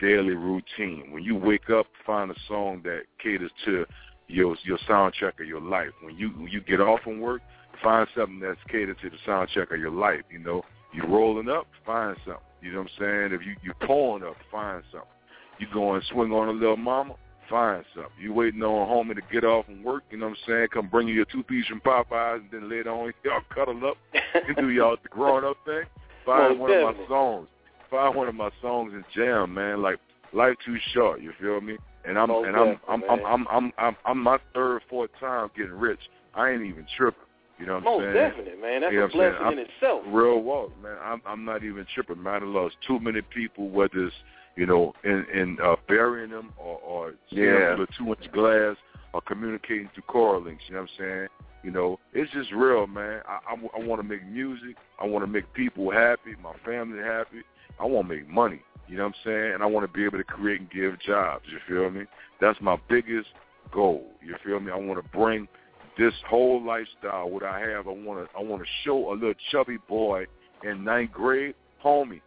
daily 0.00 0.34
routine. 0.34 1.10
When 1.10 1.22
you 1.22 1.36
wake 1.36 1.70
up, 1.70 1.86
find 2.04 2.30
a 2.30 2.34
song 2.48 2.82
that 2.84 3.02
caters 3.22 3.50
to 3.64 3.86
your 4.28 4.56
your 4.64 4.78
soundtrack 4.88 5.40
of 5.40 5.46
your 5.46 5.60
life. 5.60 5.90
When 6.02 6.16
you 6.16 6.30
when 6.30 6.48
you 6.48 6.60
get 6.60 6.80
off 6.80 7.00
from 7.02 7.20
work, 7.20 7.42
find 7.82 8.06
something 8.16 8.40
that's 8.40 8.58
catered 8.68 8.98
to 9.02 9.10
the 9.10 9.16
soundtrack 9.26 9.72
of 9.72 9.80
your 9.80 9.90
life. 9.90 10.22
You 10.30 10.40
know, 10.40 10.62
you 10.92 11.04
rolling 11.04 11.48
up, 11.48 11.66
find 11.84 12.16
something. 12.24 12.42
You 12.62 12.72
know 12.72 12.78
what 12.80 12.90
I'm 12.98 13.30
saying? 13.30 13.40
If 13.40 13.46
you 13.46 13.54
you 13.62 13.72
pulling 13.86 14.24
up, 14.24 14.36
find 14.50 14.82
something. 14.90 15.08
You 15.58 15.66
going 15.72 16.02
swing 16.12 16.32
on 16.32 16.48
a 16.48 16.52
little 16.52 16.76
mama, 16.76 17.14
find 17.48 17.84
something. 17.94 18.12
You 18.20 18.32
waiting 18.32 18.62
on 18.62 18.88
homie 18.88 19.14
to 19.14 19.22
get 19.32 19.44
off 19.44 19.66
from 19.66 19.82
work. 19.82 20.04
You 20.10 20.18
know 20.18 20.26
what 20.26 20.38
I'm 20.46 20.48
saying? 20.48 20.68
Come 20.72 20.88
bring 20.88 21.08
you 21.08 21.14
your 21.14 21.24
two 21.26 21.42
piece 21.42 21.66
from 21.66 21.80
Popeyes, 21.80 22.40
and 22.40 22.50
then 22.50 22.70
later 22.70 22.90
on 22.90 23.12
y'all 23.24 23.40
cuddle 23.54 23.88
up 23.88 23.96
and 24.34 24.56
do 24.56 24.70
y'all 24.70 24.96
the 25.02 25.08
growing 25.10 25.44
up 25.44 25.56
thing. 25.64 25.84
Find 26.24 26.58
Most 26.58 26.60
one 26.60 26.72
of 26.72 26.96
my 26.96 27.06
songs. 27.06 27.48
Find 27.90 28.14
one 28.16 28.28
of 28.28 28.34
my 28.34 28.50
songs 28.60 28.92
and 28.94 29.04
jam, 29.14 29.54
man. 29.54 29.82
Like 29.82 29.98
life 30.32 30.56
too 30.64 30.76
short. 30.92 31.22
You 31.22 31.32
feel 31.40 31.60
me? 31.60 31.76
And 32.04 32.18
I'm 32.18 32.28
Most 32.28 32.48
and 32.48 32.56
I'm 32.56 32.80
I'm, 32.88 33.00
definitely, 33.00 33.24
I'm 33.26 33.46
I'm 33.48 33.48
I'm 33.48 33.72
I'm 33.78 33.96
I'm 34.04 34.22
my 34.22 34.38
third 34.54 34.82
fourth 34.88 35.10
time 35.20 35.50
getting 35.56 35.72
rich. 35.72 36.00
I 36.34 36.50
ain't 36.50 36.62
even 36.62 36.86
tripping. 36.96 37.22
You 37.58 37.66
know 37.66 37.74
what 37.74 37.78
I'm 37.78 37.84
Most 37.84 38.00
saying? 38.02 38.14
Most 38.14 38.30
definitely, 38.36 38.60
man. 38.60 38.80
That's 38.82 38.92
You 38.92 38.98
know 38.98 39.04
a 39.04 39.08
I'm 39.08 39.12
blessing 39.12 39.52
in 39.52 39.58
itself. 39.58 40.02
Real 40.08 40.40
walk, 40.40 40.72
man. 40.82 40.96
I'm 41.02 41.22
I'm 41.26 41.44
not 41.44 41.64
even 41.64 41.86
tripping, 41.94 42.22
man. 42.22 42.42
I 42.42 42.46
lost 42.46 42.76
too 42.86 43.00
many 43.00 43.22
people, 43.22 43.70
whether 43.70 44.06
it's 44.06 44.14
you 44.56 44.66
know 44.66 44.94
in 45.04 45.24
in 45.32 45.58
uh, 45.62 45.76
burying 45.88 46.30
them 46.30 46.52
or 46.56 46.78
or 46.78 47.14
Yeah. 47.30 47.74
a 47.74 47.86
two 47.98 48.08
inch 48.08 48.32
glass 48.32 48.76
or 49.12 49.20
communicating 49.22 49.88
through 49.94 50.04
CorrLinks. 50.08 50.60
You 50.68 50.74
know 50.74 50.82
what 50.82 50.90
I'm 50.90 50.98
saying? 50.98 51.28
You 51.62 51.70
know, 51.70 51.98
it's 52.12 52.30
just 52.32 52.52
real, 52.52 52.86
man. 52.86 53.22
I 53.26 53.54
I, 53.54 53.84
want 53.84 54.00
to 54.00 54.06
make 54.06 54.24
music. 54.26 54.76
I 55.00 55.06
want 55.06 55.24
to 55.24 55.30
make 55.30 55.52
people 55.52 55.90
happy, 55.90 56.34
my 56.42 56.52
family 56.64 57.02
happy. 57.02 57.42
I 57.80 57.84
want 57.86 58.08
to 58.08 58.14
make 58.14 58.28
money. 58.28 58.60
You 58.88 58.96
know 58.96 59.04
what 59.04 59.14
I'm 59.16 59.22
saying? 59.24 59.54
And 59.54 59.62
I 59.62 59.66
want 59.66 59.86
to 59.86 59.92
be 59.92 60.04
able 60.04 60.18
to 60.18 60.24
create 60.24 60.60
and 60.60 60.70
give 60.70 60.98
jobs. 61.00 61.44
You 61.50 61.58
feel 61.66 61.90
me? 61.90 62.06
That's 62.40 62.60
my 62.60 62.76
biggest 62.88 63.28
goal. 63.72 64.04
You 64.22 64.36
feel 64.44 64.60
me? 64.60 64.70
I 64.70 64.76
want 64.76 65.02
to 65.02 65.10
bring 65.10 65.48
this 65.98 66.14
whole 66.28 66.62
lifestyle, 66.62 67.28
what 67.30 67.42
I 67.42 67.60
have, 67.60 67.88
I 67.88 67.92
want 67.92 68.28
to 68.28 68.38
I 68.38 68.42
want 68.42 68.62
to 68.62 68.68
show 68.84 69.12
a 69.12 69.14
little 69.14 69.34
chubby 69.50 69.78
boy 69.88 70.26
in 70.62 70.84
ninth 70.84 71.12
grade, 71.12 71.54
homie, 71.84 72.20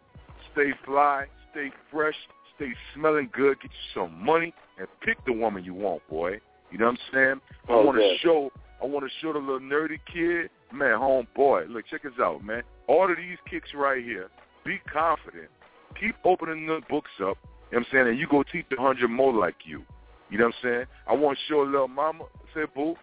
stay 0.52 0.72
fly, 0.84 1.26
stay 1.52 1.70
fresh, 1.90 2.14
stay 2.56 2.70
smelling 2.94 3.30
good, 3.32 3.60
get 3.60 3.70
you 3.70 4.00
some 4.02 4.24
money, 4.24 4.52
and 4.78 4.86
pick 5.02 5.24
the 5.26 5.32
woman 5.32 5.64
you 5.64 5.74
want, 5.74 6.06
boy. 6.08 6.40
You 6.70 6.78
know 6.78 6.86
what 6.86 6.92
I'm 6.92 7.14
saying? 7.14 7.40
I 7.68 7.72
Oh, 7.72 7.84
want 7.84 7.98
to 7.98 8.04
yeah. 8.04 8.14
show 8.22 8.52
I 8.82 8.86
want 8.86 9.04
to 9.04 9.10
show 9.20 9.32
the 9.34 9.38
little 9.38 9.60
nerdy 9.60 9.98
kid, 10.10 10.48
man, 10.72 10.96
home 10.98 11.26
boy. 11.36 11.64
Look, 11.68 11.84
check 11.90 12.02
this 12.02 12.12
out, 12.18 12.42
man. 12.42 12.62
Order 12.86 13.14
these 13.16 13.36
kicks 13.50 13.68
right 13.74 14.02
here. 14.02 14.28
Be 14.64 14.78
confident. 14.90 15.48
Keep 16.00 16.14
opening 16.24 16.66
the 16.66 16.80
books 16.88 17.10
up. 17.20 17.20
You 17.20 17.26
know 17.26 17.36
what 17.70 17.78
I'm 17.78 17.86
saying? 17.92 18.08
And 18.08 18.18
you 18.18 18.26
go 18.30 18.42
teach 18.50 18.64
a 18.76 18.80
hundred 18.80 19.08
more 19.10 19.34
like 19.34 19.56
you. 19.66 19.82
You 20.30 20.38
know 20.38 20.46
what 20.46 20.54
I'm 20.62 20.70
saying? 20.70 20.84
I 21.06 21.14
want 21.14 21.36
to 21.36 21.44
show 21.52 21.62
a 21.62 21.68
little 21.68 21.88
mama, 21.88 22.24
say, 22.54 22.62
boo, 22.74 22.94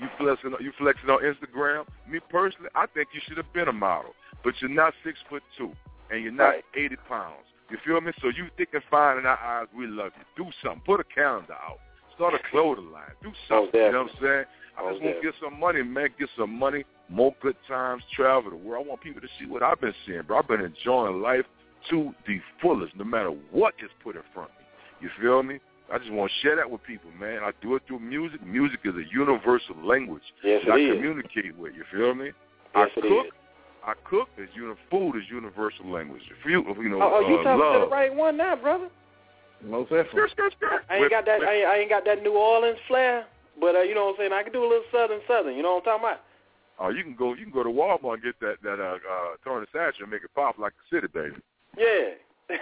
you 0.00 0.08
flexing, 0.18 0.54
you 0.60 0.72
flexing 0.78 1.10
on 1.10 1.20
Instagram. 1.22 1.84
Me 2.08 2.18
personally, 2.30 2.68
I 2.74 2.86
think 2.86 3.08
you 3.12 3.20
should 3.26 3.36
have 3.36 3.52
been 3.52 3.68
a 3.68 3.72
model, 3.72 4.12
but 4.44 4.54
you're 4.60 4.70
not 4.70 4.94
six 5.04 5.18
foot 5.28 5.42
two, 5.58 5.72
and 6.10 6.22
you're 6.22 6.32
not 6.32 6.48
Right. 6.48 6.64
80 6.74 6.96
pounds. 7.08 7.44
You 7.70 7.78
feel 7.84 8.00
me? 8.00 8.12
So 8.22 8.28
you 8.28 8.46
thick 8.56 8.68
and 8.74 8.82
fine 8.90 9.18
in 9.18 9.26
our 9.26 9.38
eyes. 9.38 9.66
We 9.76 9.86
love 9.86 10.12
you. 10.18 10.44
Do 10.44 10.50
something. 10.62 10.82
Put 10.86 11.00
a 11.00 11.04
calendar 11.04 11.54
out. 11.54 11.78
Start 12.14 12.34
a 12.34 12.38
clothing 12.50 12.92
line. 12.92 13.10
Do 13.22 13.32
something. 13.48 13.78
You 13.80 13.92
know 13.92 14.02
what 14.04 14.12
I'm 14.12 14.22
saying? 14.22 14.44
I 14.78 14.82
Oh, 14.82 14.90
just 14.92 15.02
want 15.02 15.16
to 15.16 15.22
get 15.22 15.34
some 15.42 15.58
money, 15.58 15.82
man. 15.82 16.08
Get 16.18 16.28
some 16.38 16.56
money. 16.56 16.84
More 17.08 17.34
good 17.42 17.56
times. 17.66 18.02
Travel 18.14 18.50
the 18.50 18.56
world. 18.56 18.86
I 18.86 18.88
want 18.88 19.00
people 19.00 19.20
to 19.20 19.28
see 19.38 19.46
what 19.46 19.62
I've 19.62 19.80
been 19.80 19.94
seeing, 20.06 20.22
bro. 20.22 20.38
I've 20.38 20.48
been 20.48 20.60
enjoying 20.60 21.20
life 21.22 21.44
to 21.90 22.14
the 22.26 22.40
fullest, 22.60 22.94
no 22.96 23.04
matter 23.04 23.30
what 23.50 23.74
is 23.82 23.90
put 24.02 24.16
in 24.16 24.22
front 24.34 24.50
of 24.50 24.56
me. 24.58 24.64
You 25.00 25.10
feel 25.20 25.42
me? 25.42 25.58
I 25.92 25.98
just 25.98 26.10
want 26.10 26.30
to 26.32 26.46
share 26.46 26.56
that 26.56 26.68
with 26.70 26.82
people, 26.82 27.10
man. 27.18 27.40
I 27.44 27.52
do 27.62 27.76
it 27.76 27.82
through 27.86 28.00
music. 28.00 28.44
Music 28.44 28.80
is 28.84 28.94
a 28.96 29.04
universal 29.12 29.76
language 29.84 30.22
Yes, 30.42 30.62
that 30.66 30.72
I 30.74 30.78
is. 30.78 30.92
communicate 30.94 31.56
with. 31.56 31.74
You 31.74 31.84
feel 31.92 32.14
me? 32.14 32.32
Yes, 32.74 32.88
I 32.96 33.00
cook. 33.00 33.26
is. 33.26 33.32
I 33.86 33.94
cook. 34.04 34.28
Is 34.36 34.48
uni- 34.54 34.74
food 34.90 35.16
is 35.16 35.22
universal 35.30 35.86
language. 35.88 36.22
If 36.30 36.44
you, 36.44 36.64
you 36.82 36.88
know, 36.88 37.00
Oh, 37.00 37.22
oh, 37.22 37.28
you 37.28 37.38
uh, 37.38 37.42
talking 37.44 37.60
to 37.60 37.64
love. 37.64 37.88
the 37.88 37.94
right 37.94 38.14
one 38.14 38.36
now, 38.36 38.56
brother. 38.56 38.88
Most 39.64 39.90
definitely. 39.90 40.20
I 40.90 40.96
ain't 40.96 41.10
got 41.10 41.24
that. 41.24 41.42
I 41.42 41.54
ain't, 41.54 41.66
I 41.66 41.76
ain't 41.78 41.90
got 41.90 42.04
that 42.04 42.22
New 42.22 42.36
Orleans 42.36 42.78
flair, 42.88 43.24
but 43.58 43.74
uh, 43.74 43.80
you 43.82 43.94
know 43.94 44.06
what 44.06 44.20
I'm 44.20 44.28
saying. 44.28 44.32
I 44.32 44.42
can 44.42 44.52
do 44.52 44.60
a 44.62 44.68
little 44.68 44.84
southern, 44.92 45.20
southern. 45.26 45.56
You 45.56 45.62
know 45.62 45.74
what 45.80 45.88
I'm 45.88 46.00
talking 46.00 46.04
about? 46.04 46.20
Oh, 46.78 46.90
you 46.90 47.02
can 47.02 47.14
go. 47.14 47.34
You 47.34 47.44
can 47.44 47.52
go 47.54 47.62
to 47.62 47.70
Walmart 47.70 48.14
and 48.14 48.22
get 48.22 48.38
that 48.40 48.56
that 48.62 48.80
uh, 48.80 48.98
uh, 48.98 49.36
Tony 49.44 49.66
Chachere 49.72 50.02
and 50.02 50.10
make 50.10 50.24
it 50.24 50.30
pop 50.34 50.58
like 50.58 50.72
a 50.72 50.94
city 50.94 51.06
baby. 51.12 51.36
Yeah. 51.78 52.10
hey 52.48 52.58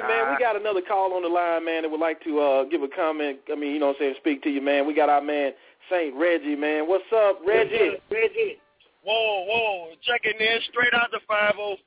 man, 0.00 0.32
we 0.32 0.38
got 0.40 0.56
another 0.56 0.80
call 0.80 1.12
on 1.12 1.20
the 1.22 1.28
line, 1.28 1.62
man, 1.62 1.82
that 1.82 1.90
would 1.90 2.00
like 2.00 2.24
to 2.24 2.40
uh 2.40 2.64
give 2.64 2.82
a 2.82 2.88
comment. 2.88 3.38
I 3.52 3.54
mean, 3.54 3.74
you 3.74 3.80
know 3.80 3.88
what 3.88 3.96
I'm 3.96 4.00
saying, 4.00 4.14
speak 4.18 4.42
to 4.44 4.50
you, 4.50 4.62
man. 4.62 4.86
We 4.86 4.94
got 4.94 5.10
our 5.10 5.20
man 5.20 5.52
Saint 5.90 6.14
Reggie, 6.14 6.56
man. 6.56 6.88
What's 6.88 7.04
up, 7.14 7.40
Reggie? 7.46 7.96
Reggie. 8.10 8.56
Whoa, 9.06 9.46
whoa. 9.46 9.94
Checking 10.02 10.34
in 10.34 10.58
straight 10.66 10.90
out 10.98 11.14
the 11.14 11.22
504. 11.30 11.78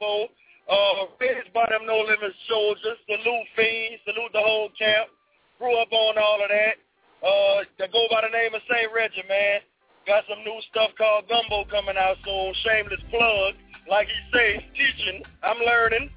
Uh, 0.72 1.12
raised 1.20 1.52
by 1.52 1.68
them 1.68 1.84
No 1.84 2.00
Limit 2.00 2.32
soldiers. 2.48 2.96
Salute 3.04 3.48
Fiends. 3.60 4.00
Salute 4.08 4.32
the 4.32 4.40
whole 4.40 4.72
camp. 4.80 5.12
Grew 5.60 5.76
up 5.84 5.92
on 5.92 6.16
all 6.16 6.40
of 6.40 6.48
that. 6.48 6.80
Uh, 7.20 7.68
they 7.76 7.92
go 7.92 8.08
by 8.08 8.24
the 8.24 8.32
name 8.32 8.56
of 8.56 8.64
St. 8.72 8.88
Reggie, 8.96 9.28
man. 9.28 9.60
Got 10.08 10.24
some 10.32 10.40
new 10.48 10.56
stuff 10.72 10.96
called 10.96 11.28
Gumbo 11.28 11.68
coming 11.68 12.00
out 12.00 12.16
soon. 12.24 12.56
Shameless 12.64 13.04
plug. 13.12 13.60
Like 13.92 14.08
he 14.08 14.20
says, 14.32 14.64
teaching. 14.72 15.20
I'm 15.44 15.60
learning. 15.60 16.08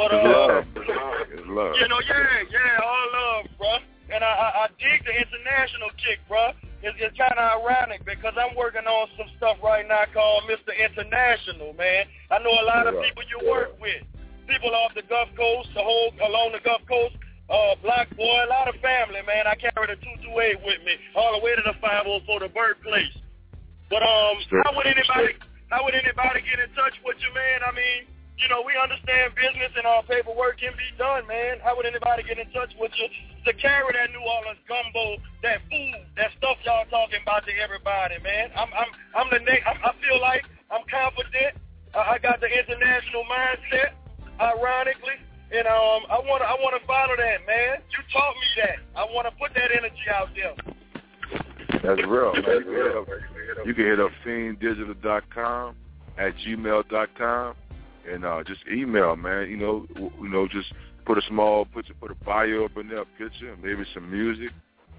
But, 0.00 0.16
It's 0.16 0.24
uh, 0.24 0.32
love. 0.32 0.64
It's 1.36 1.48
love. 1.52 1.76
you 1.76 1.88
know, 1.92 2.00
yeah, 2.08 2.48
yeah, 2.48 2.80
all 2.80 3.06
love, 3.12 3.44
bruh. 3.60 3.80
And 4.14 4.24
I, 4.24 4.32
I, 4.32 4.48
I 4.64 4.66
dig 4.80 5.04
the 5.04 5.12
international 5.12 5.92
kick, 6.00 6.24
bruh. 6.24 6.56
It's, 6.82 6.98
it's 6.98 7.14
kind 7.14 7.38
of 7.38 7.62
ironic 7.62 8.02
because 8.04 8.34
I'm 8.34 8.58
working 8.58 8.86
on 8.90 9.06
some 9.14 9.30
stuff 9.38 9.62
right 9.62 9.86
now 9.86 10.02
called 10.10 10.50
Mr. 10.50 10.74
International, 10.74 11.72
man. 11.78 12.10
I 12.30 12.42
know 12.42 12.50
a 12.50 12.66
lot 12.66 12.90
of 12.90 12.98
people 12.98 13.22
you 13.30 13.38
work 13.46 13.78
with. 13.78 14.02
People 14.50 14.74
off 14.74 14.90
the 14.98 15.06
Gulf 15.06 15.30
Coast, 15.38 15.70
the 15.74 15.82
whole 15.82 16.10
along 16.26 16.52
the 16.52 16.60
Gulf 16.66 16.82
Coast, 16.90 17.14
uh, 17.46 17.78
Black 17.86 18.10
Boy, 18.18 18.38
a 18.42 18.50
lot 18.50 18.66
of 18.66 18.74
family, 18.82 19.22
man. 19.22 19.46
I 19.46 19.54
carry 19.54 19.94
the 19.94 19.98
228 20.02 20.66
with 20.66 20.82
me 20.82 20.98
all 21.14 21.38
the 21.38 21.42
way 21.46 21.54
to 21.54 21.62
the 21.62 21.78
504, 21.78 22.26
the 22.42 22.50
birthplace. 22.50 23.14
But 23.86 24.02
um, 24.02 24.42
how 24.66 24.74
would 24.74 24.90
anybody 24.90 25.38
how 25.70 25.84
would 25.88 25.94
anybody 25.94 26.44
get 26.44 26.60
in 26.60 26.68
touch 26.76 26.92
with 27.00 27.16
you, 27.22 27.30
man? 27.32 27.64
I 27.64 27.72
mean, 27.72 28.00
you 28.38 28.48
know, 28.48 28.64
we 28.64 28.72
understand 28.74 29.34
business 29.36 29.72
and 29.76 29.86
our 29.86 30.02
paperwork 30.04 30.58
can 30.58 30.72
be 30.74 30.88
done, 30.96 31.26
man. 31.28 31.60
How 31.60 31.76
would 31.76 31.86
anybody 31.86 32.24
get 32.24 32.38
in 32.38 32.48
touch 32.50 32.72
with 32.80 32.92
you 32.96 33.08
to 33.44 33.52
carry 33.60 33.92
that 33.92 34.10
New 34.10 34.24
Orleans 34.24 34.62
gumbo, 34.66 35.20
that 35.44 35.60
food, 35.68 36.00
that 36.16 36.32
stuff 36.38 36.56
y'all 36.64 36.88
talking 36.88 37.20
about 37.22 37.44
to 37.46 37.52
everybody, 37.60 38.18
man? 38.24 38.50
I'm 38.56 38.70
I'm 38.72 38.90
I'm 39.14 39.28
the 39.30 39.40
next. 39.44 39.68
I'm, 39.68 39.78
I 39.84 39.92
feel 40.00 40.18
like 40.20 40.42
I'm 40.72 40.84
confident. 40.88 41.60
I, 41.94 42.16
I 42.16 42.18
got 42.18 42.40
the 42.40 42.48
international 42.48 43.22
mindset, 43.28 43.94
ironically, 44.40 45.18
and 45.52 45.68
um, 45.68 46.08
I 46.08 46.18
wanna 46.24 46.48
I 46.48 46.56
wanna 46.58 46.82
follow 46.88 47.14
that, 47.14 47.46
man. 47.46 47.84
You 47.92 48.00
taught 48.10 48.34
me 48.34 48.48
that. 48.64 48.78
I 48.96 49.06
wanna 49.12 49.30
put 49.38 49.52
that 49.54 49.70
energy 49.70 50.06
out 50.08 50.32
there. 50.34 50.56
That's 51.84 52.02
real, 52.08 52.32
man. 52.32 52.58
You 52.58 52.64
can 52.64 52.74
hit 52.74 52.96
up, 52.96 53.06
you 53.66 53.74
can 53.74 53.84
hit 53.84 54.00
up 54.00 54.10
fienddigital.com 54.24 55.76
at 56.18 56.34
gmail.com 56.44 57.54
and 58.10 58.24
uh, 58.24 58.42
just 58.46 58.60
email, 58.72 59.16
man. 59.16 59.48
You 59.48 59.56
know, 59.56 59.86
w- 59.94 60.12
you 60.20 60.28
know, 60.28 60.48
just 60.48 60.72
put 61.04 61.18
a 61.18 61.22
small, 61.28 61.64
put 61.66 61.86
put 62.00 62.10
a 62.10 62.14
bio 62.24 62.64
up 62.64 62.76
in 62.76 62.88
there, 62.88 63.04
picture, 63.18 63.56
maybe 63.62 63.84
some 63.94 64.10
music. 64.10 64.50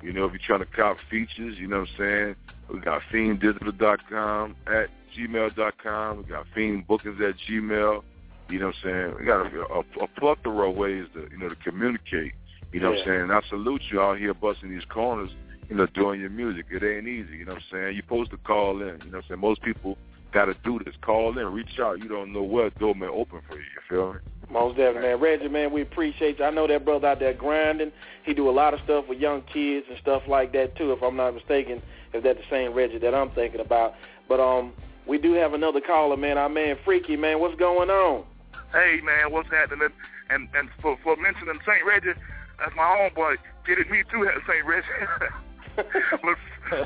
You 0.01 0.11
know, 0.11 0.25
if 0.25 0.33
you're 0.33 0.41
trying 0.45 0.59
to 0.59 0.75
cop 0.75 0.97
features, 1.09 1.55
you 1.57 1.67
know 1.67 1.79
what 1.79 1.89
I'm 1.89 1.97
saying. 1.97 2.35
We 2.71 2.79
got 2.79 3.01
fienddigital.com 3.11 4.55
at 4.67 4.89
gmail.com. 5.17 6.17
We 6.17 6.23
got 6.23 6.45
fiendbookings 6.55 7.29
at 7.29 7.35
gmail. 7.49 8.03
You 8.49 8.59
know 8.59 8.67
what 8.67 8.75
I'm 8.75 8.83
saying? 8.83 9.15
We 9.19 9.25
got 9.25 9.45
a, 9.45 9.61
a, 9.73 10.03
a 10.03 10.07
plethora 10.19 10.69
of 10.69 10.75
ways 10.75 11.05
to 11.13 11.27
you 11.31 11.37
know 11.37 11.49
to 11.49 11.55
communicate. 11.55 12.33
You 12.71 12.79
know 12.79 12.89
what 12.89 12.99
I'm 12.99 13.05
saying? 13.05 13.21
And 13.21 13.31
I 13.31 13.41
salute 13.49 13.81
you 13.91 14.01
out 14.01 14.17
here 14.17 14.33
busting 14.33 14.69
these 14.69 14.85
corners. 14.89 15.29
You 15.69 15.77
know, 15.77 15.85
doing 15.87 16.19
your 16.19 16.29
music. 16.29 16.65
It 16.71 16.83
ain't 16.83 17.07
easy. 17.07 17.37
You 17.37 17.45
know 17.45 17.53
what 17.53 17.63
I'm 17.71 17.71
saying? 17.71 17.93
You're 17.95 18.03
supposed 18.03 18.31
to 18.31 18.37
call 18.37 18.81
in. 18.81 18.87
You 18.87 18.87
know 18.87 18.97
what 18.97 19.15
I'm 19.15 19.23
saying? 19.29 19.39
Most 19.39 19.61
people 19.61 19.97
got 20.33 20.45
to 20.45 20.55
do 20.63 20.79
this. 20.83 20.95
Call 21.01 21.37
in, 21.37 21.45
reach 21.53 21.79
out. 21.79 21.99
You 21.99 22.07
don't 22.07 22.33
know 22.33 22.43
what 22.43 22.77
door 22.79 22.95
may 22.95 23.07
open 23.07 23.41
for 23.47 23.55
you. 23.55 23.61
You 23.61 23.81
feel 23.89 24.13
me? 24.13 24.19
Most 24.51 24.77
definitely, 24.77 25.09
man. 25.09 25.19
Reggie, 25.19 25.47
man, 25.47 25.71
we 25.71 25.81
appreciate 25.81 26.39
you. 26.39 26.45
I 26.45 26.51
know 26.51 26.67
that 26.67 26.85
brother 26.85 27.07
out 27.07 27.19
there 27.19 27.33
grinding. 27.33 27.91
He 28.25 28.33
do 28.33 28.49
a 28.49 28.51
lot 28.51 28.73
of 28.73 28.81
stuff 28.83 29.05
with 29.07 29.19
young 29.19 29.41
kids 29.41 29.85
and 29.89 29.97
stuff 30.01 30.23
like 30.27 30.53
that 30.53 30.75
too, 30.75 30.91
if 30.91 31.01
I'm 31.01 31.15
not 31.15 31.33
mistaken. 31.33 31.81
If 32.13 32.23
that's 32.23 32.39
the 32.39 32.45
same 32.49 32.73
Reggie 32.73 32.99
that 32.99 33.15
I'm 33.15 33.31
thinking 33.31 33.61
about. 33.61 33.93
But 34.27 34.39
um, 34.39 34.73
we 35.07 35.17
do 35.17 35.33
have 35.33 35.53
another 35.53 35.81
caller, 35.81 36.17
man. 36.17 36.37
Our 36.37 36.49
man 36.49 36.75
Freaky, 36.85 37.15
man. 37.15 37.39
What's 37.39 37.55
going 37.55 37.89
on? 37.89 38.25
Hey 38.71 38.99
man, 39.03 39.31
what's 39.31 39.49
happening? 39.49 39.89
And 40.29 40.47
and 40.53 40.69
for 40.81 40.97
for 41.03 41.15
mentioning 41.15 41.59
Saint 41.65 41.85
Reggie, 41.87 42.19
that's 42.59 42.75
my 42.75 42.83
homeboy. 42.83 43.37
Get 43.65 43.79
it, 43.79 43.89
me 43.89 44.03
too, 44.11 44.27
Saint 44.47 44.65
Reggie. 44.65 44.87
but 45.75 46.37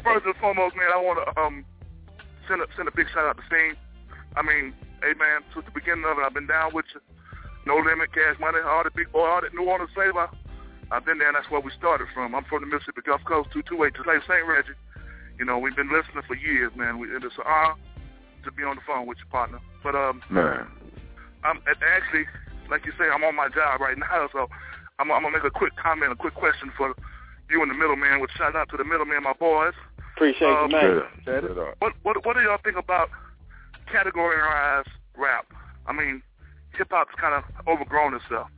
first 0.04 0.26
and 0.26 0.36
foremost, 0.40 0.76
man, 0.76 0.88
I 0.94 0.98
want 0.98 1.20
to 1.20 1.42
um 1.42 1.66
send 2.48 2.62
a 2.62 2.68
send 2.76 2.88
a 2.88 2.96
big 2.96 3.08
shout 3.14 3.28
out 3.28 3.38
to 3.38 3.44
Sting. 3.48 3.76
I 4.36 4.42
mean, 4.42 4.74
hey 5.02 5.14
man, 5.14 5.44
since 5.54 5.66
the 5.66 5.72
beginning 5.72 6.06
of 6.06 6.18
it, 6.18 6.26
I've 6.26 6.34
been 6.34 6.48
down 6.48 6.74
with 6.74 6.86
you. 6.94 7.02
No 7.68 7.76
limit, 7.78 8.14
cash 8.14 8.40
money, 8.40 8.60
all 8.64 8.84
the 8.84 8.92
big 8.92 9.12
boy, 9.12 9.28
all 9.28 9.42
that 9.42 9.54
New 9.54 9.68
Orleans 9.68 9.92
flavor. 9.94 10.30
I've 10.90 11.04
been 11.04 11.20
there, 11.20 11.28
and 11.28 11.36
that's 11.36 11.52
where 11.52 11.60
we 11.60 11.72
started 11.76 12.08
from. 12.14 12.34
I'm 12.34 12.46
from 12.46 12.64
the 12.64 12.72
Mississippi 12.72 13.04
Gulf 13.04 13.20
Coast, 13.28 13.52
228, 13.52 13.92
just 13.92 14.08
like 14.08 14.24
St. 14.24 14.48
Reggie. 14.48 14.80
You 15.36 15.44
know, 15.44 15.60
we've 15.60 15.76
been 15.76 15.92
listening 15.92 16.24
for 16.24 16.36
years, 16.36 16.72
man. 16.80 16.98
We, 16.98 17.14
and 17.14 17.20
it's 17.24 17.36
an 17.36 17.44
honor 17.44 17.76
to 18.46 18.52
be 18.56 18.64
on 18.64 18.80
the 18.80 18.86
phone 18.88 19.06
with 19.06 19.20
you, 19.20 19.28
partner. 19.28 19.60
But 19.84 19.96
um, 19.96 20.24
Man. 20.32 20.66
I'm 21.44 21.60
actually, 21.68 22.26
like 22.72 22.86
you 22.86 22.94
say, 22.98 23.12
I'm 23.12 23.24
on 23.24 23.36
my 23.36 23.50
job 23.52 23.82
right 23.82 23.98
now, 24.00 24.32
so 24.32 24.48
I'm, 24.98 25.12
I'm 25.12 25.24
gonna 25.24 25.36
make 25.36 25.44
a 25.44 25.52
quick 25.52 25.76
comment, 25.76 26.12
a 26.12 26.16
quick 26.16 26.34
question 26.34 26.72
for 26.76 26.96
you 27.52 27.62
and 27.62 27.70
the 27.70 27.76
middleman. 27.76 28.20
With 28.20 28.32
shout 28.32 28.56
out 28.56 28.70
to 28.70 28.78
the 28.78 28.88
middleman, 28.88 29.24
my 29.24 29.34
boys. 29.34 29.76
Appreciate 30.18 30.50
Um, 30.50 30.72
you, 30.72 30.78
man. 30.78 31.46
What 31.78 31.94
what 32.02 32.26
what 32.26 32.36
do 32.36 32.42
y'all 32.42 32.58
think 32.64 32.76
about 32.76 33.10
categorized 33.86 34.90
rap? 35.16 35.46
I 35.86 35.94
mean, 35.94 36.24
hip 36.74 36.88
hop's 36.90 37.14
kind 37.22 37.36
of 37.36 37.44
overgrown 37.68 38.16
itself. 38.16 38.50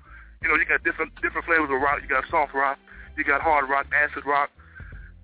You 0.41 0.47
know, 0.47 0.55
you 0.55 0.63
got 0.63 0.85
different 0.85 1.11
different 1.21 1.45
flavors 1.45 1.67
of 1.67 1.81
rock. 1.81 1.99
You 2.01 2.07
got 2.07 2.23
soft 2.31 2.53
rock, 2.55 2.79
you 3.17 3.25
got 3.25 3.41
hard 3.41 3.69
rock, 3.69 3.87
acid 3.91 4.25
rock, 4.25 4.49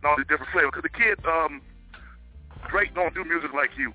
and 0.04 0.12
all 0.12 0.18
these 0.18 0.28
different 0.28 0.52
flavors. 0.52 0.72
Because 0.76 0.84
the 0.84 0.92
kid, 0.92 1.16
um, 1.24 1.62
Drake 2.70 2.94
don't 2.94 3.16
do 3.16 3.24
music 3.24 3.54
like 3.54 3.72
you, 3.78 3.94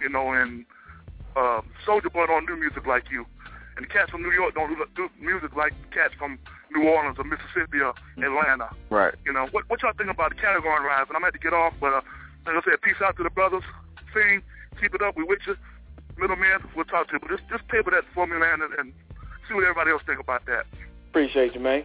you 0.00 0.08
know, 0.08 0.32
and 0.32 0.66
uh, 1.36 1.62
Soulja 1.86 2.12
Boy 2.12 2.26
don't 2.26 2.46
do 2.46 2.56
music 2.56 2.84
like 2.84 3.12
you, 3.12 3.26
and 3.76 3.86
the 3.86 3.88
cats 3.88 4.10
from 4.10 4.22
New 4.22 4.32
York 4.32 4.54
don't 4.58 4.74
do, 4.74 4.84
do 4.96 5.08
music 5.22 5.54
like 5.54 5.72
cats 5.94 6.14
from 6.18 6.40
New 6.74 6.88
Orleans 6.88 7.16
or 7.18 7.24
Mississippi 7.24 7.80
or 7.80 7.94
Atlanta. 8.18 8.70
Right. 8.90 9.14
You 9.24 9.32
know, 9.32 9.46
what 9.52 9.68
what 9.68 9.82
y'all 9.82 9.92
think 9.96 10.10
about 10.10 10.30
the 10.30 10.40
category 10.40 10.84
rise? 10.84 11.06
And 11.08 11.16
I'm 11.16 11.22
going 11.22 11.32
to 11.32 11.38
get 11.38 11.52
off, 11.52 11.74
but 11.80 11.92
uh, 11.92 12.00
like 12.46 12.56
I 12.56 12.70
said, 12.70 12.82
peace 12.82 13.00
out 13.04 13.16
to 13.16 13.22
the 13.22 13.30
brothers. 13.30 13.64
Sing, 14.14 14.42
keep 14.80 14.94
it 14.94 15.02
up. 15.02 15.16
We 15.16 15.24
with 15.24 15.40
you. 15.46 15.56
Middleman, 16.18 16.64
we'll 16.74 16.86
talk 16.86 17.08
to 17.08 17.14
you. 17.14 17.20
But 17.20 17.30
just, 17.30 17.48
just 17.50 17.68
paper 17.68 17.90
that 17.90 18.04
for 18.14 18.26
me, 18.26 18.38
man, 18.38 18.62
and, 18.62 18.72
and 18.78 18.92
see 19.48 19.54
what 19.54 19.64
everybody 19.64 19.90
else 19.90 20.02
think 20.06 20.20
about 20.20 20.46
that. 20.46 20.64
Appreciate 21.10 21.54
you, 21.54 21.60
man. 21.60 21.84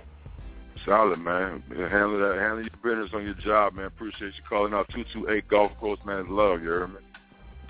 Solid, 0.85 1.19
man. 1.19 1.63
Handle 1.69 2.17
that. 2.19 2.37
Handle 2.39 2.61
your 2.61 2.79
business 2.81 3.11
on 3.13 3.23
your 3.23 3.35
job, 3.35 3.75
man. 3.75 3.85
Appreciate 3.85 4.33
you 4.35 4.43
calling 4.47 4.73
out 4.73 4.87
228 4.89 5.47
Gulf 5.47 5.71
Coast, 5.79 6.05
man. 6.05 6.29
Love, 6.29 6.61
you 6.63 6.69
heard 6.69 6.89
me? 6.89 6.99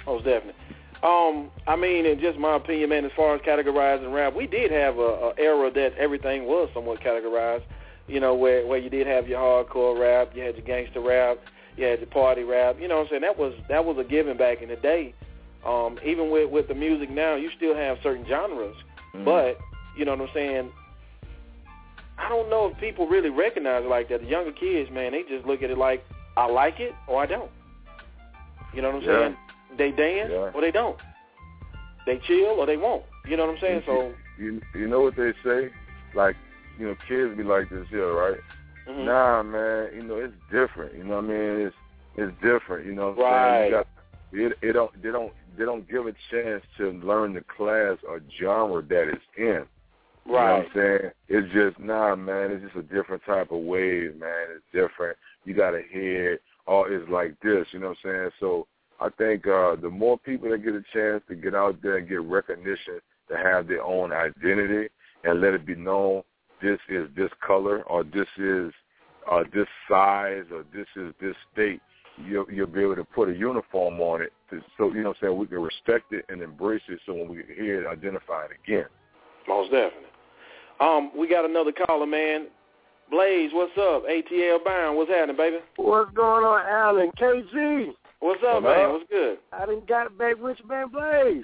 Most 0.06 0.26
definitely. 0.26 0.54
Um, 1.04 1.50
I 1.66 1.76
mean, 1.76 2.06
in 2.06 2.20
just 2.20 2.38
my 2.38 2.56
opinion, 2.58 2.90
man, 2.90 3.06
as 3.06 3.12
far 3.16 3.34
as 3.36 3.42
categorizing 3.42 4.14
rap, 4.14 4.36
we 4.36 4.46
did 4.46 4.70
have 4.72 4.98
a, 4.98 5.02
a 5.02 5.34
era 5.38 5.72
that 5.74 5.94
everything 5.98 6.46
was 6.46 6.70
somewhat 6.74 7.02
categorized. 7.02 7.64
You 8.08 8.20
know, 8.20 8.36
where 8.36 8.66
where 8.68 8.78
you 8.78 8.90
did 8.90 9.08
have 9.08 9.28
your 9.28 9.40
hardcore 9.40 10.00
rap, 10.00 10.32
you 10.36 10.44
had 10.44 10.56
your 10.56 10.66
gangster 10.66 11.00
rap, 11.02 11.38
you 11.78 11.86
had 11.86 12.00
your 12.00 12.08
party 12.10 12.44
rap. 12.44 12.78
You 12.80 12.88
know 12.88 12.98
what 12.98 13.04
I'm 13.04 13.10
saying? 13.10 13.22
That 13.22 13.38
was 13.38 13.54
that 13.70 13.84
was 13.84 13.98
a 13.98 14.04
given 14.04 14.38
back 14.38 14.62
in 14.62 14.70
the 14.70 14.76
day. 14.76 15.14
Um, 15.66 15.98
even 16.06 16.30
with 16.32 16.52
with 16.52 16.68
the 16.68 16.76
music 16.76 17.10
now, 17.10 17.36
you 17.36 17.50
still 17.56 17.76
have 17.76 17.98
certain 18.04 18.26
genres, 18.28 18.76
but 19.26 19.58
you 19.98 20.06
know 20.06 20.12
what 20.12 20.22
I'm 20.22 20.30
saying. 20.34 20.72
I 22.18 22.30
don't 22.30 22.50
know 22.50 22.72
if 22.72 22.80
people 22.80 23.08
really 23.08 23.30
recognize 23.30 23.84
it 23.84 23.88
like 23.90 24.10
that. 24.10 24.22
The 24.22 24.28
younger 24.28 24.52
kids, 24.52 24.92
man, 24.92 25.14
they 25.14 25.24
just 25.24 25.46
look 25.48 25.64
at 25.64 25.72
it 25.72 25.78
like 25.78 26.04
I 26.38 26.46
like 26.46 26.80
it 26.80 26.94
or 27.08 27.22
I 27.22 27.26
don't. 27.26 27.50
You 28.74 28.82
know 28.82 28.90
what 28.92 29.04
I'm 29.04 29.10
Yeah. 29.10 29.20
saying? 29.28 29.38
They 29.78 29.92
dance 29.92 30.30
Yeah. 30.32 30.52
or 30.54 30.62
they 30.62 30.72
don't. 30.72 30.98
They 32.06 32.20
chill 32.28 32.60
or 32.60 32.66
they 32.66 32.78
won't. 32.78 33.04
You 33.28 33.38
know 33.38 33.46
what 33.46 33.54
I'm 33.56 33.60
saying? 33.62 33.84
So 33.86 34.14
You 34.38 34.62
you 34.74 34.88
know 34.88 35.02
what 35.02 35.16
they 35.16 35.34
say? 35.44 35.70
Like, 36.16 36.36
you 36.80 36.88
know, 36.88 36.96
kids 37.08 37.36
be 37.38 37.44
like 37.44 37.70
this 37.70 37.88
here, 37.90 38.12
right? 38.14 38.40
Mhm. 38.88 39.06
Nah, 39.06 39.44
man, 39.44 39.92
you 39.94 40.02
know, 40.04 40.16
it's 40.16 40.34
different. 40.52 40.96
You 40.96 41.04
know 41.04 41.18
what 41.18 41.26
I 41.26 41.28
mean? 41.28 41.60
It's 41.68 41.76
it's 42.18 42.42
different, 42.42 42.86
you 42.86 42.94
know 42.94 43.12
what 43.12 43.26
I'm 43.28 43.34
Right. 43.34 43.54
saying? 43.54 43.66
You 43.66 43.72
got, 43.72 43.88
it, 44.34 44.58
it 44.70 44.74
don't 44.74 45.02
they 45.02 45.12
don't 45.12 45.34
they 45.58 45.66
don't 45.66 45.88
give 45.90 46.08
a 46.08 46.14
chance 46.32 46.64
to 46.78 46.92
learn 46.92 47.34
the 47.34 47.42
class 47.42 47.98
or 48.08 48.22
genre 48.40 48.82
that 48.82 49.08
it's 49.10 49.24
in. 49.38 49.68
You 50.26 50.32
know 50.34 50.40
what 50.58 50.66
I'm 50.66 50.72
saying? 50.74 51.12
It's 51.28 51.54
just 51.54 51.80
nah, 51.80 52.16
man. 52.16 52.52
It's 52.52 52.64
just 52.64 52.76
a 52.76 52.84
different 52.84 53.24
type 53.26 53.52
of 53.52 53.60
wave, 53.60 54.16
man. 54.18 54.48
It's 54.56 54.66
different. 54.74 55.18
You 55.46 55.54
got 55.54 55.76
a 55.76 55.82
head. 55.82 56.40
All 56.68 56.86
is 56.86 57.08
like 57.10 57.40
this. 57.42 57.68
You 57.74 57.80
know 57.80 57.90
what 57.90 57.98
I'm 58.06 58.12
saying? 58.12 58.30
So 58.40 58.68
I 59.02 59.10
think 59.18 59.48
uh 59.48 59.76
the 59.76 59.90
more 59.90 60.18
people 60.20 60.50
that 60.52 60.64
get 60.64 60.76
a 60.76 60.84
chance 60.94 61.24
to 61.28 61.36
get 61.36 61.56
out 61.56 61.82
there 61.82 61.98
and 61.98 62.08
get 62.08 62.22
recognition, 62.22 63.00
to 63.30 63.38
have 63.38 63.68
their 63.68 63.84
own 63.84 64.14
identity, 64.14 64.90
and 65.24 65.42
let 65.42 65.54
it 65.54 65.66
be 65.66 65.76
known 65.76 66.22
this 66.62 66.80
is 66.88 67.08
this 67.16 67.32
color 67.46 67.82
or 67.84 68.04
this 68.04 68.28
is 68.38 68.72
uh 69.30 69.44
this 69.54 69.68
size 69.90 70.46
or 70.52 70.64
this 70.74 70.88
is 70.96 71.14
this 71.20 71.36
state. 71.52 71.82
You'll, 72.28 72.46
you'll 72.52 72.68
be 72.68 72.82
able 72.82 72.98
to 72.98 73.06
put 73.06 73.30
a 73.30 73.34
uniform 73.34 74.00
on 74.02 74.22
it, 74.22 74.34
to, 74.52 74.62
so 74.78 74.90
you 74.94 75.02
know 75.02 75.10
what 75.10 75.18
I'm 75.22 75.28
saying 75.28 75.38
we 75.38 75.48
can 75.48 75.62
respect 75.62 76.12
it 76.12 76.26
and 76.30 76.42
embrace 76.42 76.82
it. 76.90 77.00
So 77.06 77.14
when 77.14 77.30
we 77.30 77.38
hear 77.56 77.82
it, 77.82 77.88
identify 77.88 78.46
it 78.46 78.52
again. 78.64 78.86
most 79.48 79.72
definitely. 79.72 80.10
Um, 80.82 81.12
we 81.18 81.28
got 81.28 81.46
another 81.46 81.72
caller, 81.72 82.06
man. 82.06 82.48
Blaze, 83.10 83.52
what's 83.54 83.78
up? 83.78 84.06
ATL 84.06 84.64
Bound, 84.64 84.98
what's 84.98 85.10
happening, 85.10 85.38
baby? 85.38 85.58
What's 85.78 86.12
going 86.14 86.44
on, 86.44 86.66
Alan? 86.68 87.12
KG. 87.20 87.94
What's 88.22 88.40
up, 88.46 88.62
Hello? 88.62 88.78
man? 88.78 88.92
What's 88.94 89.10
good? 89.10 89.38
I 89.52 89.66
didn't 89.66 89.88
got 89.88 90.06
it 90.06 90.18
back 90.18 90.38
with 90.40 90.58
you, 90.62 90.70
man, 90.70 90.90
Blaze. 90.90 91.44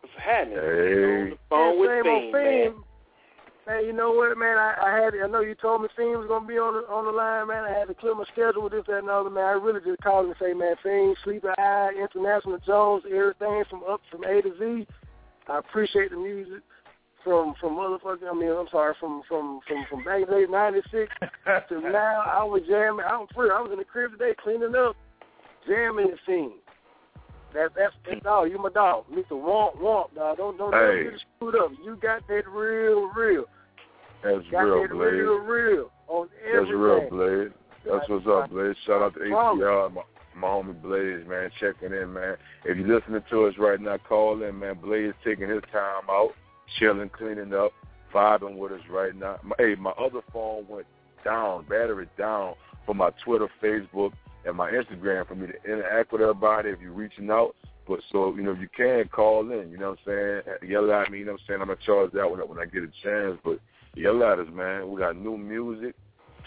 What's 0.00 0.16
happening? 0.16 0.56
Hey. 0.56 1.36
Phone 1.50 1.78
with 1.78 1.90
Same 1.90 2.02
Fiend, 2.02 2.08
old 2.08 2.32
man. 2.32 2.74
Hey, 3.68 3.86
you 3.86 3.92
know 3.92 4.12
what, 4.12 4.38
man? 4.38 4.56
I, 4.56 4.74
I 4.80 4.96
had 4.96 5.12
I 5.22 5.28
know 5.28 5.40
you 5.40 5.54
told 5.54 5.82
me 5.82 5.88
Fiend 5.96 6.16
was 6.16 6.28
gonna 6.28 6.48
be 6.48 6.56
on 6.56 6.80
the 6.80 6.88
on 6.88 7.04
the 7.04 7.12
line, 7.12 7.48
man. 7.48 7.64
I 7.64 7.78
had 7.78 7.88
to 7.88 7.94
clear 7.94 8.14
my 8.14 8.24
schedule 8.32 8.62
with 8.62 8.72
this, 8.72 8.84
that, 8.88 9.04
and 9.04 9.08
the 9.08 9.12
other, 9.12 9.28
man. 9.28 9.44
I 9.44 9.60
really 9.60 9.84
just 9.84 10.00
called 10.00 10.26
and 10.26 10.34
say, 10.40 10.54
man, 10.54 10.76
Fiend, 10.82 11.14
Sleeper 11.24 11.52
Eye, 11.60 11.92
International 11.92 12.56
Jones, 12.64 13.04
everything 13.04 13.64
from 13.68 13.84
up 13.84 14.00
from 14.10 14.24
A 14.24 14.40
to 14.40 14.52
Z. 14.58 14.86
I 15.48 15.58
appreciate 15.58 16.08
the 16.10 16.16
music 16.16 16.62
from 17.26 17.54
from 17.60 17.74
motherfucking. 17.74 18.30
I 18.30 18.34
mean, 18.38 18.50
I'm 18.50 18.68
sorry, 18.70 18.94
from 19.00 19.22
from 19.28 19.58
from 19.66 19.84
from 19.90 20.04
back 20.04 20.22
in 20.22 20.28
the 20.30 20.46
'96 20.48 21.12
to 21.68 21.80
now. 21.90 22.22
I 22.24 22.44
was 22.44 22.62
jamming. 22.68 23.04
I'm 23.04 23.26
free. 23.34 23.50
I 23.50 23.60
was 23.60 23.70
in 23.72 23.78
the 23.78 23.84
crib 23.84 24.12
today 24.12 24.32
cleaning 24.40 24.76
up, 24.76 24.94
jamming 25.66 26.06
the 26.14 26.18
scene. 26.24 26.52
That, 27.52 27.70
that's 27.76 27.94
that's 28.08 28.22
dog. 28.22 28.50
You 28.50 28.58
my 28.58 28.70
dog, 28.70 29.06
Mr. 29.12 29.32
Womp 29.32 29.76
Womp, 29.78 30.14
dog. 30.14 30.36
Don't 30.36 30.56
don't, 30.56 30.72
Hey. 30.72 31.02
don't 31.02 31.10
get 31.10 31.20
screwed 31.36 31.56
up. 31.56 31.70
You 31.84 31.96
got 32.00 32.26
that 32.28 32.48
real, 32.48 33.10
real. 33.16 33.44
That's 34.22 34.46
Got 34.50 34.60
real, 34.62 34.82
that 34.82 34.90
Blaze. 34.92 35.12
real, 35.12 35.38
real 35.38 35.90
on 36.08 36.28
That's 36.54 36.70
real, 36.70 37.08
Blade. 37.10 37.52
That's 37.84 38.08
what's 38.08 38.26
up, 38.26 38.50
Blaze. 38.50 38.76
Shout 38.86 39.02
out 39.02 39.14
to. 39.14 39.20
ATR, 39.20 39.92
my, 39.94 40.02
my 40.36 40.48
homie 40.48 40.80
Blaze, 40.80 41.26
man, 41.28 41.50
checking 41.58 41.92
in, 41.96 42.12
man. 42.12 42.36
If 42.64 42.76
you're 42.78 42.98
listening 42.98 43.22
to 43.30 43.46
us 43.46 43.54
right 43.58 43.80
now, 43.80 43.96
call 43.98 44.42
in, 44.42 44.58
man. 44.58 44.78
Blaze 44.82 45.12
taking 45.24 45.48
his 45.48 45.62
time 45.72 46.04
out, 46.10 46.32
chilling, 46.78 47.08
cleaning 47.10 47.54
up, 47.54 47.72
vibing 48.14 48.56
with 48.56 48.72
us 48.72 48.80
right 48.90 49.14
now. 49.14 49.38
My, 49.42 49.56
hey, 49.58 49.74
my 49.76 49.90
other 49.90 50.20
phone 50.32 50.66
went 50.68 50.86
down, 51.24 51.64
battery 51.64 52.08
down 52.18 52.54
for 52.84 52.94
my 52.94 53.10
Twitter, 53.24 53.48
Facebook, 53.62 54.12
and 54.46 54.56
my 54.56 54.70
Instagram 54.70 55.26
for 55.26 55.34
me 55.34 55.48
to 55.48 55.70
interact 55.70 56.12
with 56.12 56.22
everybody 56.22 56.70
if 56.70 56.80
you're 56.80 56.92
reaching 56.92 57.30
out. 57.30 57.54
But 57.88 58.00
so, 58.10 58.34
you 58.34 58.42
know, 58.42 58.52
if 58.52 58.60
you 58.60 58.68
can, 58.76 59.08
call 59.08 59.50
in, 59.52 59.70
you 59.70 59.78
know 59.78 59.90
what 59.90 59.98
I'm 60.12 60.42
saying? 60.44 60.70
Yell 60.70 60.92
at 60.92 61.10
me, 61.10 61.18
you 61.18 61.24
know 61.24 61.32
what 61.32 61.40
I'm 61.42 61.46
saying? 61.46 61.60
I'm 61.60 61.66
going 61.68 61.78
to 61.78 61.84
charge 61.84 62.12
that 62.12 62.30
when, 62.30 62.40
I- 62.40 62.44
when 62.44 62.58
I 62.58 62.64
get 62.64 62.82
a 62.82 62.90
chance. 63.02 63.38
But 63.44 63.60
yell 63.94 64.22
at 64.24 64.40
us, 64.40 64.48
man. 64.52 64.90
We 64.90 65.00
got 65.00 65.16
new 65.16 65.36
music, 65.36 65.94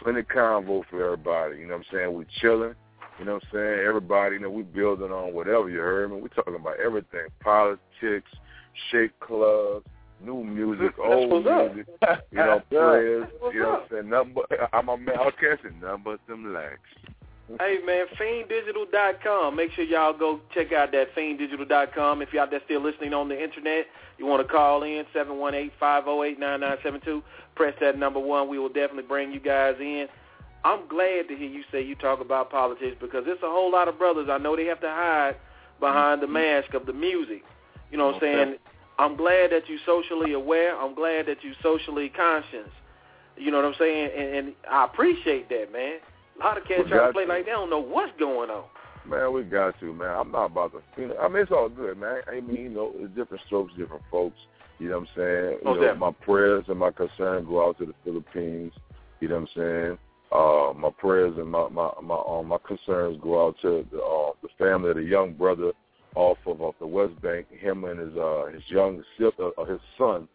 plenty 0.01 0.21
of 0.21 0.27
convo 0.27 0.83
for 0.89 1.03
everybody, 1.03 1.57
you 1.59 1.67
know 1.67 1.77
what 1.77 1.85
I'm 1.91 1.97
saying? 1.97 2.13
We 2.13 2.25
chilling, 2.41 2.75
you 3.19 3.25
know 3.25 3.35
what 3.35 3.43
I'm 3.43 3.49
saying? 3.53 3.85
Everybody, 3.87 4.35
you 4.35 4.41
know, 4.41 4.49
we 4.49 4.63
building 4.63 5.11
on 5.11 5.33
whatever 5.33 5.69
you 5.69 5.79
heard 5.79 6.11
me. 6.11 6.21
we 6.21 6.29
talking 6.29 6.55
about 6.55 6.79
everything, 6.79 7.27
politics, 7.41 8.31
shake 8.91 9.17
clubs, 9.19 9.85
new 10.23 10.43
music, 10.43 10.93
old 10.99 11.31
what's 11.31 11.47
up. 11.47 11.73
music, 11.75 11.87
you 12.31 12.37
know, 12.37 12.61
Yeah. 12.71 12.89
players, 12.91 13.27
you 13.53 13.61
know 13.61 13.69
what 13.69 13.81
I'm 13.81 13.87
saying? 13.91 14.09
Nothing 14.09 14.33
but, 14.33 14.69
I'm 14.73 14.89
a 14.89 14.97
man, 14.97 15.17
okay, 15.19 15.51
I 15.53 15.63
said 15.63 15.81
nothing 15.81 16.01
but 16.03 16.19
them 16.27 16.53
legs. 16.53 16.79
Hey 17.59 17.79
man, 17.83 18.05
fienddigital.com. 18.19 19.55
Make 19.55 19.71
sure 19.71 19.83
y'all 19.83 20.13
go 20.15 20.39
check 20.53 20.71
out 20.71 20.91
that 20.91 21.15
fienddigital.com. 21.15 22.21
If 22.21 22.31
y'all 22.31 22.47
that's 22.49 22.63
still 22.65 22.81
listening 22.83 23.13
on 23.13 23.27
the 23.27 23.41
internet, 23.41 23.87
you 24.19 24.27
want 24.27 24.45
to 24.45 24.51
call 24.53 24.83
in 24.83 25.03
seven 25.13 25.37
one 25.39 25.55
eight 25.55 25.71
five 25.79 26.03
zero 26.03 26.21
eight 26.23 26.39
nine 26.39 26.59
nine 26.59 26.77
seven 26.83 27.01
two. 27.03 27.23
Press 27.55 27.73
that 27.81 27.97
number 27.97 28.19
one. 28.19 28.49
We 28.49 28.59
will 28.59 28.69
definitely 28.69 29.03
bring 29.07 29.31
you 29.31 29.39
guys 29.39 29.75
in. 29.79 30.07
I'm 30.63 30.87
glad 30.87 31.27
to 31.29 31.35
hear 31.35 31.49
you 31.49 31.63
say 31.71 31.81
you 31.83 31.95
talk 31.95 32.21
about 32.21 32.51
politics 32.51 32.97
because 33.01 33.23
it's 33.25 33.41
a 33.41 33.49
whole 33.49 33.71
lot 33.71 33.87
of 33.87 33.97
brothers. 33.97 34.27
I 34.29 34.37
know 34.37 34.55
they 34.55 34.65
have 34.65 34.81
to 34.81 34.89
hide 34.89 35.35
behind 35.79 36.21
the 36.21 36.27
mask 36.27 36.75
of 36.75 36.85
the 36.85 36.93
music. 36.93 37.43
You 37.91 37.97
know 37.97 38.07
what 38.07 38.15
I'm 38.15 38.21
saying? 38.21 38.55
I'm 38.99 39.15
glad 39.15 39.51
that 39.51 39.63
you're 39.67 39.79
socially 39.85 40.33
aware. 40.33 40.77
I'm 40.77 40.93
glad 40.93 41.25
that 41.27 41.37
you're 41.41 41.55
socially 41.63 42.09
conscious. 42.09 42.69
You 43.37 43.49
know 43.49 43.57
what 43.57 43.65
I'm 43.65 43.75
saying? 43.79 44.09
And, 44.15 44.35
and 44.35 44.53
I 44.69 44.83
appreciate 44.83 45.47
that, 45.47 45.71
man. 45.71 45.99
A 46.39 46.43
lot 46.43 46.57
of 46.57 46.65
cats 46.65 46.83
We 46.83 46.89
try 46.91 47.07
to 47.07 47.13
play 47.13 47.23
to. 47.23 47.29
like 47.29 47.45
they 47.45 47.51
don't 47.51 47.69
know 47.69 47.79
what's 47.79 48.11
going 48.19 48.49
on. 48.49 48.65
Man, 49.07 49.33
we 49.33 49.43
got 49.43 49.79
to, 49.79 49.93
man. 49.93 50.09
I'm 50.09 50.31
not 50.31 50.47
about 50.47 50.73
to, 50.73 51.01
you 51.01 51.07
know, 51.07 51.17
I 51.17 51.29
mean, 51.29 51.43
it's 51.43 51.51
all 51.51 51.69
good, 51.69 51.97
man. 51.97 52.21
I 52.27 52.41
mean, 52.41 52.57
you 52.57 52.69
know, 52.69 52.91
it's 52.95 53.15
different 53.15 53.41
strokes, 53.45 53.71
different 53.77 54.03
folks. 54.11 54.37
You 54.79 54.89
know 54.89 54.99
what 54.99 55.07
I'm 55.09 55.15
saying? 55.15 55.57
You 55.61 55.65
Most 55.65 55.81
know, 55.81 55.95
my 55.95 56.11
prayers 56.11 56.65
and 56.67 56.79
my 56.79 56.91
concern 56.91 57.45
go 57.45 57.67
out 57.67 57.77
to 57.79 57.85
the 57.85 57.93
Philippines. 58.03 58.73
You 59.21 59.29
know 59.29 59.35
what 59.35 59.49
I'm 59.55 59.95
saying? 59.95 59.97
Uh, 60.31 60.73
my 60.77 60.89
prayers 60.97 61.33
and 61.37 61.49
my 61.49 61.69
my 61.69 61.89
my 62.03 62.21
um, 62.27 62.47
my 62.47 62.57
concerns 62.67 63.17
go 63.21 63.47
out 63.47 63.55
to 63.61 63.85
the 63.91 63.97
uh, 63.97 64.31
the 64.43 64.49
family 64.57 64.91
of 64.91 64.97
the 64.97 65.03
young 65.03 65.33
brother 65.33 65.71
off 66.15 66.37
of 66.45 66.61
off 66.61 66.75
the 66.79 66.87
West 66.87 67.19
Bank. 67.21 67.47
Him 67.51 67.83
and 67.83 67.99
his 67.99 68.17
uh 68.17 68.45
his 68.53 68.63
young 68.67 69.03
uh, 69.21 69.65
his 69.65 69.79
son. 69.97 70.27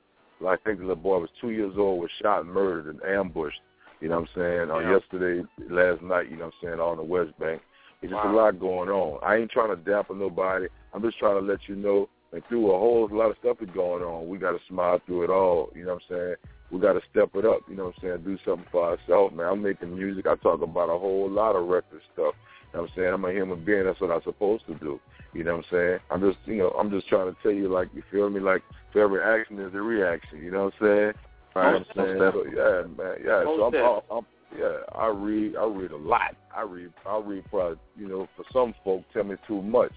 I 0.46 0.56
think 0.64 0.78
the 0.78 0.86
little 0.86 0.96
boy 0.96 1.18
was 1.18 1.30
two 1.40 1.50
years 1.50 1.74
old, 1.78 2.00
was 2.00 2.10
shot 2.20 2.44
and 2.44 2.52
murdered 2.52 2.86
and 2.86 3.02
ambushed. 3.02 3.60
You 4.00 4.08
know 4.08 4.20
what 4.20 4.28
I'm 4.36 4.42
saying? 4.42 4.70
On 4.70 4.82
Yeah. 4.82 4.98
yesterday, 4.98 5.48
last 5.70 6.02
night. 6.02 6.30
You 6.30 6.36
know 6.36 6.46
what 6.46 6.54
I'm 6.62 6.68
saying? 6.68 6.80
On 6.80 6.96
the 6.96 7.02
West 7.02 7.38
Bank. 7.38 7.62
It's 8.02 8.12
just 8.12 8.24
a 8.24 8.32
lot 8.32 8.60
going 8.60 8.90
on. 8.90 9.18
I 9.22 9.36
ain't 9.36 9.50
trying 9.50 9.70
to 9.70 9.76
dampen 9.76 10.18
nobody. 10.18 10.66
I'm 10.92 11.00
just 11.00 11.18
trying 11.18 11.36
to 11.36 11.40
let 11.40 11.60
you 11.68 11.76
know 11.76 12.08
that 12.32 12.46
through 12.48 12.70
a 12.70 12.78
whole 12.78 13.08
lot 13.10 13.30
of 13.30 13.36
stuff 13.40 13.62
is 13.62 13.70
going 13.74 14.02
on. 14.02 14.28
We 14.28 14.36
got 14.36 14.52
to 14.52 14.58
smile 14.68 15.00
through 15.06 15.24
it 15.24 15.30
all. 15.30 15.70
You 15.74 15.84
know 15.86 15.94
what 15.94 16.02
I'm 16.10 16.16
saying? 16.16 16.34
We 16.70 16.80
got 16.80 16.94
to 16.94 17.00
step 17.10 17.30
it 17.34 17.46
up. 17.46 17.60
You 17.68 17.76
know 17.76 17.86
what 17.86 17.94
I'm 18.02 18.02
saying? 18.02 18.24
Do 18.24 18.36
something 18.44 18.66
for 18.70 18.90
ourselves, 18.90 19.34
man. 19.34 19.46
I'm 19.46 19.62
making 19.62 19.96
music. 19.96 20.26
I 20.26 20.34
talk 20.36 20.60
about 20.60 20.90
a 20.90 20.98
whole 20.98 21.30
lot 21.30 21.56
of 21.56 21.66
record 21.66 22.02
stuff. 22.12 22.34
You 22.74 22.80
know 22.80 22.82
what 22.82 22.90
I'm 22.90 22.96
saying? 22.96 23.14
I'm 23.14 23.24
a 23.24 23.32
human 23.32 23.64
being. 23.64 23.84
That's 23.84 24.00
what 24.00 24.10
I'm 24.10 24.22
supposed 24.24 24.66
to 24.66 24.74
do. 24.74 24.98
You 25.32 25.44
know 25.44 25.58
what 25.58 25.66
I'm 25.70 25.70
saying? 25.70 25.98
I'm 26.10 26.20
just, 26.20 26.38
you 26.44 26.58
know, 26.58 26.70
I'm 26.70 26.90
just 26.90 27.06
trying 27.06 27.32
to 27.32 27.36
tell 27.40 27.52
you, 27.52 27.68
like, 27.68 27.88
you 27.94 28.02
feel 28.10 28.28
me? 28.28 28.40
Like, 28.40 28.62
for 28.92 29.00
every 29.00 29.22
action 29.22 29.60
is 29.60 29.72
a 29.74 29.80
reaction. 29.80 30.42
You 30.42 30.50
know 30.50 30.64
what 30.64 30.74
I'm 30.80 30.86
saying? 30.86 31.12
Oh, 31.54 31.60
right. 31.60 31.72
You 31.72 31.78
know 31.78 31.78
what 31.78 32.08
I'm 32.08 32.18
saying? 32.18 32.32
So, 32.32 32.88
yeah, 32.98 33.04
man. 33.04 33.16
Yeah. 33.24 33.44
Most 33.44 33.58
so 33.58 34.02
I'm. 34.10 34.16
I'm, 34.18 34.18
I'm, 34.18 34.26
yeah. 34.58 34.76
I 34.92 35.06
read. 35.06 35.54
I 35.54 35.64
read 35.66 35.92
a 35.92 35.96
lot. 35.96 36.34
I 36.56 36.62
read. 36.62 36.92
I 37.06 37.18
read 37.24 37.44
probably. 37.48 37.78
You 37.96 38.08
know, 38.08 38.28
for 38.36 38.44
some 38.52 38.74
folk, 38.82 39.04
tell 39.12 39.22
me 39.22 39.36
too 39.46 39.62
much. 39.62 39.92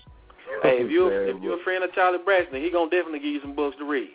Hey, 0.61 0.77
if 0.79 0.91
you 0.91 1.07
if 1.07 1.41
you're 1.41 1.59
a 1.59 1.63
friend 1.63 1.83
of 1.83 1.91
Charlie 1.93 2.19
Braxton, 2.23 2.61
he 2.61 2.69
gonna 2.69 2.91
definitely 2.91 3.19
give 3.19 3.33
you 3.33 3.41
some 3.41 3.55
books 3.55 3.75
to 3.79 3.85
read. 3.85 4.09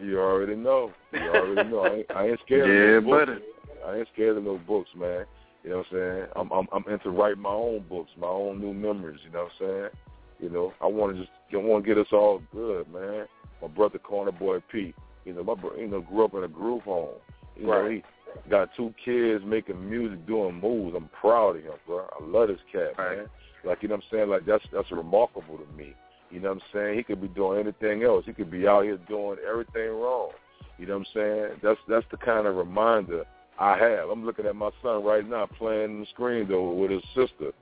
You 0.00 0.20
already 0.20 0.54
know. 0.54 0.92
You 1.12 1.28
already 1.28 1.68
know. 1.68 1.80
I 1.80 1.94
ain't, 1.96 2.06
I 2.14 2.28
ain't 2.28 2.40
scared 2.46 2.68
Yeah, 2.68 2.98
of 2.98 3.04
no 3.04 3.10
books. 3.10 3.26
buddy. 3.26 3.42
I 3.84 3.98
ain't 3.98 4.08
scared 4.14 4.36
of 4.36 4.44
no 4.44 4.58
books, 4.58 4.90
man. 4.96 5.24
You 5.66 5.72
know 5.72 5.78
what 5.78 5.86
I'm 5.90 5.92
saying? 5.98 6.26
I'm 6.36 6.52
I'm 6.52 6.68
I'm 6.72 6.92
into 6.92 7.10
writing 7.10 7.42
my 7.42 7.50
own 7.50 7.84
books, 7.88 8.10
my 8.16 8.28
own 8.28 8.60
new 8.60 8.72
memories. 8.72 9.18
You 9.24 9.32
know 9.32 9.48
what 9.58 9.66
I'm 9.68 9.68
saying? 9.68 9.90
You 10.38 10.48
know, 10.48 10.72
I 10.80 10.86
want 10.86 11.16
to 11.16 11.20
just 11.20 11.32
I 11.52 11.56
want 11.56 11.84
to 11.84 11.88
get 11.88 11.98
us 11.98 12.06
all 12.12 12.40
good, 12.52 12.86
man. 12.92 13.26
My 13.60 13.66
brother, 13.66 13.98
Corner 13.98 14.30
Boy 14.30 14.58
P. 14.70 14.94
You 15.24 15.32
know, 15.32 15.42
my 15.42 15.54
bro, 15.54 15.74
you 15.74 15.88
know 15.88 16.00
grew 16.00 16.24
up 16.24 16.34
in 16.34 16.44
a 16.44 16.48
groove 16.48 16.82
home. 16.84 17.16
You 17.56 17.66
know, 17.66 17.72
Right. 17.80 18.04
he 18.44 18.48
got 18.50 18.68
two 18.76 18.94
kids 19.04 19.42
making 19.44 19.90
music, 19.90 20.24
doing 20.24 20.60
moves. 20.60 20.94
I'm 20.96 21.08
proud 21.20 21.56
of 21.56 21.64
him, 21.64 21.72
bro. 21.84 22.06
I 22.16 22.24
love 22.24 22.46
this 22.46 22.60
cat, 22.70 22.96
Right. 22.96 23.18
man. 23.18 23.28
Like 23.64 23.82
you 23.82 23.88
know 23.88 23.96
what 23.96 24.04
I'm 24.04 24.18
saying? 24.18 24.30
Like 24.30 24.44
that's 24.46 24.64
that's 24.72 24.92
remarkable 24.92 25.58
to 25.58 25.66
me. 25.76 25.94
You 26.30 26.38
know 26.38 26.50
what 26.50 26.58
I'm 26.58 26.62
saying? 26.72 26.96
He 26.96 27.02
could 27.02 27.20
be 27.20 27.26
doing 27.28 27.58
anything 27.58 28.04
else. 28.04 28.24
He 28.24 28.32
could 28.32 28.52
be 28.52 28.68
out 28.68 28.84
here 28.84 28.98
doing 29.08 29.38
everything 29.44 29.90
wrong. 29.90 30.30
You 30.78 30.86
know 30.86 30.98
what 30.98 31.08
I'm 31.08 31.12
saying? 31.12 31.60
That's 31.60 31.80
that's 31.88 32.06
the 32.12 32.18
kind 32.18 32.46
of 32.46 32.54
reminder 32.54 33.24
I 33.58 33.78
have. 33.78 34.10
I'm 34.10 34.24
looking 34.24 34.46
at 34.46 34.56
my 34.56 34.70
son 34.82 35.02
right 35.04 35.28
now 35.28 35.46
playing 35.46 36.00
the 36.00 36.06
screen 36.06 36.46
though 36.48 36.72
with 36.72 36.90
his 36.90 37.02
sister. 37.14 37.52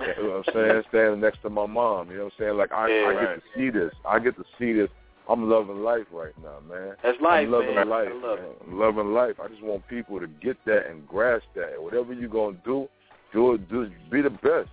You 0.00 0.24
know 0.24 0.42
what 0.44 0.48
I'm 0.48 0.54
saying? 0.54 0.82
Standing 0.88 1.20
next 1.20 1.42
to 1.42 1.50
my 1.50 1.66
mom. 1.66 2.10
You 2.10 2.16
know 2.18 2.24
what 2.24 2.32
I'm 2.38 2.38
saying? 2.46 2.56
Like 2.56 2.72
I, 2.72 2.88
Yeah, 2.88 3.06
I 3.06 3.12
right. 3.14 3.36
get 3.36 3.42
to 3.42 3.42
see 3.56 3.70
this. 3.70 3.92
I 4.08 4.18
get 4.18 4.36
to 4.36 4.44
see 4.58 4.72
this. 4.72 4.88
I'm 5.28 5.48
loving 5.48 5.82
life 5.82 6.06
right 6.12 6.34
now, 6.42 6.58
man. 6.68 6.96
That's 7.02 7.18
life, 7.20 7.46
I'm 7.46 7.50
loving 7.52 7.74
man. 7.74 7.88
life. 7.88 8.08
I 8.12 8.26
love 8.26 8.38
man. 8.40 8.48
I'm 8.66 8.78
loving 8.78 9.14
life. 9.14 9.36
I 9.42 9.48
just 9.48 9.62
want 9.62 9.86
people 9.88 10.20
to 10.20 10.26
get 10.26 10.56
that 10.66 10.86
and 10.90 11.06
grasp 11.08 11.44
that. 11.54 11.80
Whatever 11.80 12.12
you're 12.12 12.28
gonna 12.28 12.56
do, 12.64 12.88
do 13.32 13.54
it. 13.54 13.68
Do 13.70 13.90
be 14.10 14.20
the 14.20 14.30
best. 14.30 14.68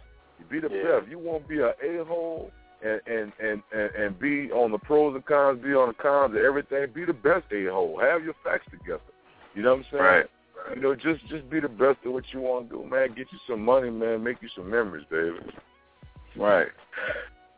Be 0.49 0.59
the 0.59 0.69
Yeah. 0.69 0.99
best. 0.99 1.09
You 1.09 1.19
won't 1.19 1.47
be 1.47 1.59
an 1.61 1.71
a 1.83 2.03
hole 2.03 2.51
and, 2.83 2.99
and 3.05 3.31
and 3.39 3.61
and 3.71 3.91
and 3.91 4.19
be 4.19 4.51
on 4.51 4.71
the 4.71 4.79
pros 4.79 5.15
and 5.15 5.25
cons. 5.25 5.61
Be 5.63 5.73
on 5.73 5.89
the 5.89 5.93
cons 5.93 6.35
of 6.35 6.41
everything. 6.41 6.87
Be 6.93 7.05
the 7.05 7.13
best 7.13 7.45
a 7.51 7.65
hole. 7.67 7.99
Have 8.01 8.23
your 8.23 8.35
facts 8.43 8.65
together. 8.71 8.99
You 9.53 9.61
know 9.61 9.75
what 9.75 9.79
I'm 9.79 9.85
saying? 9.91 10.03
Right. 10.03 10.25
You 10.75 10.81
know, 10.81 10.95
just 10.95 11.25
just 11.27 11.49
be 11.49 11.59
the 11.59 11.67
best 11.69 11.99
at 12.05 12.11
what 12.11 12.23
you 12.31 12.41
want 12.41 12.69
to 12.69 12.77
do, 12.77 12.89
man. 12.89 13.09
Get 13.09 13.27
you 13.31 13.39
some 13.47 13.63
money, 13.63 13.89
man. 13.89 14.23
Make 14.23 14.41
you 14.41 14.49
some 14.55 14.69
memories, 14.69 15.05
baby. 15.09 15.37
Right. 16.35 16.67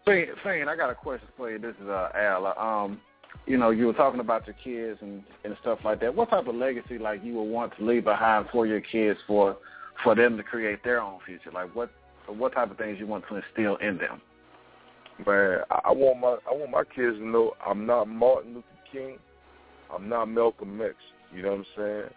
Fane, 0.05 0.27
Fane, 0.43 0.67
I 0.67 0.75
got 0.75 0.89
a 0.89 0.95
question 0.95 1.27
for 1.37 1.51
you. 1.51 1.59
This 1.59 1.75
is 1.81 1.87
uh, 1.87 2.09
Al. 2.15 2.47
Um, 2.57 2.99
you 3.45 3.57
know, 3.57 3.71
you 3.71 3.87
were 3.87 3.93
talking 3.93 4.19
about 4.19 4.45
your 4.47 4.55
kids 4.63 4.99
and 5.01 5.23
and 5.43 5.55
stuff 5.61 5.79
like 5.83 5.99
that. 6.01 6.13
What 6.13 6.29
type 6.29 6.47
of 6.47 6.55
legacy, 6.55 6.97
like, 6.97 7.23
you 7.23 7.33
would 7.35 7.43
want 7.43 7.75
to 7.77 7.85
leave 7.85 8.03
behind 8.03 8.47
for 8.51 8.65
your 8.65 8.81
kids 8.81 9.19
for 9.27 9.57
for 10.03 10.15
them 10.15 10.37
to 10.37 10.43
create 10.43 10.83
their 10.83 11.01
own 11.01 11.19
future? 11.25 11.51
Like, 11.51 11.73
what 11.75 11.91
what 12.27 12.53
type 12.53 12.71
of 12.71 12.77
things 12.77 12.97
you 12.99 13.07
want 13.07 13.25
to 13.29 13.35
instill 13.35 13.75
in 13.77 13.97
them? 13.97 14.21
Man, 15.25 15.59
I, 15.69 15.81
I 15.85 15.91
want 15.91 16.19
my 16.19 16.37
I 16.49 16.53
want 16.53 16.71
my 16.71 16.83
kids 16.83 17.17
to 17.17 17.25
know 17.25 17.53
I'm 17.65 17.85
not 17.85 18.07
Martin 18.07 18.55
Luther 18.55 18.67
King. 18.91 19.17
I'm 19.93 20.09
not 20.09 20.25
Malcolm 20.25 20.81
X. 20.81 20.95
You 21.33 21.43
know 21.43 21.51
what 21.51 21.59
I'm 21.59 21.65
saying? 21.77 22.09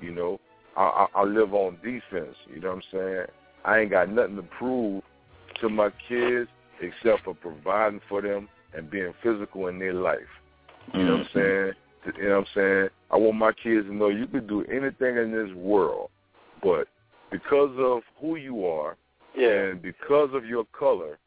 You 0.00 0.14
know, 0.14 0.40
I, 0.76 1.06
I, 1.14 1.20
I 1.20 1.24
live 1.24 1.54
on 1.54 1.76
defense. 1.82 2.36
You 2.52 2.60
know 2.60 2.68
what 2.68 2.76
I'm 2.76 2.82
saying? 2.92 3.26
I 3.64 3.78
ain't 3.80 3.90
got 3.90 4.10
nothing 4.10 4.36
to 4.36 4.42
prove 4.42 5.02
to 5.60 5.68
my 5.68 5.90
kids 6.08 6.48
except 6.80 7.24
for 7.24 7.34
providing 7.34 8.00
for 8.08 8.22
them 8.22 8.48
and 8.74 8.90
being 8.90 9.12
physical 9.22 9.66
in 9.66 9.78
their 9.78 9.94
life. 9.94 10.18
You 10.94 11.04
know 11.04 11.12
what 11.12 11.20
I'm 11.20 11.26
mm-hmm. 11.26 11.38
saying? 11.38 12.16
You 12.16 12.28
know 12.28 12.38
what 12.38 12.38
I'm 12.38 12.46
saying? 12.54 12.88
I 13.10 13.16
want 13.16 13.36
my 13.36 13.52
kids 13.52 13.86
to 13.86 13.94
know 13.94 14.08
you 14.08 14.26
can 14.26 14.46
do 14.46 14.64
anything 14.64 15.16
in 15.16 15.32
this 15.32 15.54
world, 15.54 16.10
but 16.62 16.88
because 17.30 17.74
of 17.78 18.02
who 18.20 18.36
you 18.36 18.64
are 18.66 18.96
and 19.36 19.82
because 19.82 20.30
of 20.32 20.46
your 20.46 20.64
color, 20.76 21.18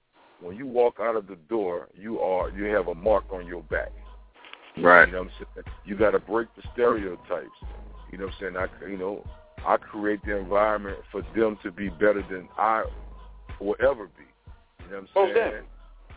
when 0.41 0.57
you 0.57 0.65
walk 0.65 0.95
out 0.99 1.15
of 1.15 1.27
the 1.27 1.37
door, 1.47 1.87
you 1.95 2.19
are 2.19 2.49
you 2.49 2.65
have 2.65 2.87
a 2.87 2.95
mark 2.95 3.25
on 3.31 3.45
your 3.45 3.61
back. 3.63 3.91
Right. 4.77 5.07
You 5.07 5.13
know 5.13 5.19
what 5.19 5.31
I'm 5.39 5.47
saying? 5.55 5.65
You 5.85 5.95
got 5.95 6.11
to 6.11 6.19
break 6.19 6.47
the 6.55 6.63
stereotypes. 6.73 7.49
You 8.13 8.19
know 8.19 8.25
what 8.25 8.33
I'm 8.47 8.53
saying? 8.53 8.69
I 8.85 8.91
you 8.91 8.97
know 8.97 9.25
I 9.65 9.77
create 9.77 10.23
the 10.23 10.37
environment 10.37 10.99
for 11.11 11.23
them 11.35 11.57
to 11.63 11.71
be 11.71 11.89
better 11.89 12.23
than 12.29 12.47
I 12.59 12.85
will 13.59 13.75
ever 13.81 14.05
be. 14.05 14.23
You 14.85 14.91
know 14.91 14.97
what 14.97 14.97
I'm 14.99 15.07
saying? 15.15 15.33
definitely. 15.33 15.69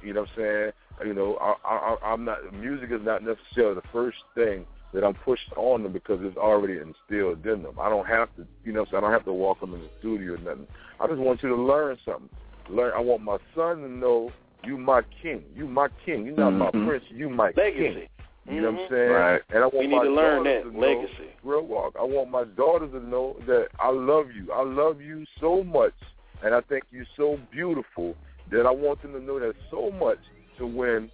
You 0.02 0.12
know 0.12 0.20
what 0.20 0.28
I'm 0.36 0.36
saying? 0.36 1.08
You 1.08 1.14
know, 1.14 1.36
I, 1.40 1.54
I, 1.66 1.96
I'm 2.04 2.26
not. 2.26 2.52
Music 2.52 2.90
is 2.92 3.00
not 3.02 3.22
necessarily 3.24 3.76
the 3.76 3.82
first 3.94 4.18
thing 4.34 4.66
that 4.92 5.04
I'm 5.04 5.14
pushed 5.14 5.50
on 5.56 5.84
them 5.84 5.92
because 5.94 6.18
it's 6.20 6.36
already 6.36 6.74
instilled 6.74 7.46
in 7.46 7.62
them. 7.62 7.76
I 7.80 7.88
don't 7.88 8.06
have 8.06 8.28
to. 8.36 8.46
You 8.62 8.74
know, 8.74 8.84
saying? 8.84 8.96
I 8.98 9.00
don't 9.00 9.12
have 9.12 9.24
to 9.24 9.32
walk 9.32 9.60
them 9.60 9.72
in 9.72 9.80
the 9.80 9.88
studio 10.00 10.34
or 10.34 10.36
nothing. 10.36 10.66
I 11.00 11.06
just 11.06 11.18
want 11.18 11.42
you 11.42 11.48
to 11.48 11.56
learn 11.56 11.96
something. 12.04 12.28
Learn. 12.68 12.92
I 12.94 13.00
want 13.00 13.22
my 13.22 13.38
son 13.54 13.78
to 13.78 13.88
know 13.88 14.32
you 14.64 14.76
my 14.76 15.00
king. 15.22 15.44
You 15.54 15.66
my 15.66 15.88
king. 16.04 16.26
You're 16.26 16.36
not 16.36 16.50
my 16.50 16.70
Mhm. 16.72 16.86
prince. 16.86 17.04
You 17.08 17.30
my 17.30 17.52
Legacy. 17.56 17.78
king. 17.94 18.08
You 18.48 18.60
know 18.60 18.70
what 18.72 18.80
I'm 18.80 18.86
Mhm. 18.86 18.88
saying? 18.90 19.10
Right. 19.10 19.42
And 19.50 19.58
I 19.58 19.66
want 19.66 19.74
We 19.78 19.86
need 19.88 19.96
my 19.96 20.04
to 20.04 20.10
learn 20.10 20.44
that 20.44 20.62
to 20.62 20.70
legacy. 20.70 21.34
real 21.42 21.62
walk. 21.62 21.96
I 21.98 22.04
want 22.04 22.30
my 22.30 22.44
daughters 22.44 22.92
to 22.92 23.00
know 23.00 23.36
that 23.46 23.68
I 23.78 23.90
love 23.90 24.30
you. 24.32 24.52
I 24.52 24.62
love 24.62 25.00
you 25.00 25.24
so 25.40 25.64
much, 25.64 25.94
and 26.42 26.54
I 26.54 26.60
think 26.62 26.84
you're 26.90 27.06
so 27.16 27.38
beautiful 27.50 28.16
that 28.48 28.66
I 28.66 28.70
want 28.70 29.02
them 29.02 29.12
to 29.14 29.20
know 29.20 29.38
that 29.40 29.56
so 29.70 29.90
much 29.90 30.20
to 30.58 30.66
when 30.66 31.10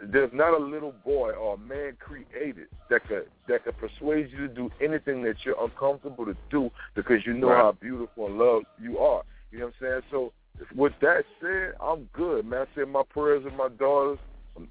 there's 0.00 0.32
not 0.32 0.52
a 0.52 0.58
little 0.58 0.92
boy 0.92 1.30
or 1.32 1.54
a 1.54 1.58
man 1.58 1.96
created 1.98 2.68
that 2.90 3.06
could 3.06 3.26
that 3.48 3.64
could 3.64 3.76
persuade 3.78 4.30
you 4.30 4.46
to 4.46 4.48
do 4.48 4.70
anything 4.80 5.22
that 5.22 5.36
you're 5.44 5.60
uncomfortable 5.62 6.26
to 6.26 6.36
do 6.50 6.70
because 6.94 7.24
you 7.26 7.32
know 7.32 7.48
Right. 7.48 7.56
how 7.62 7.72
beautiful 7.72 8.26
and 8.26 8.38
loved 8.38 8.66
you 8.78 8.98
are. 8.98 9.22
You 9.50 9.58
know 9.60 9.66
what 9.66 9.74
I'm 9.80 9.86
saying? 9.88 10.02
So 10.10 10.32
with 10.74 10.92
that 11.00 11.24
said, 11.40 11.74
I'm 11.80 12.04
good, 12.12 12.44
man. 12.46 12.62
I 12.62 12.74
said 12.74 12.88
my 12.88 13.02
prayers 13.08 13.44
with 13.44 13.54
my 13.54 13.68
daughters 13.68 14.18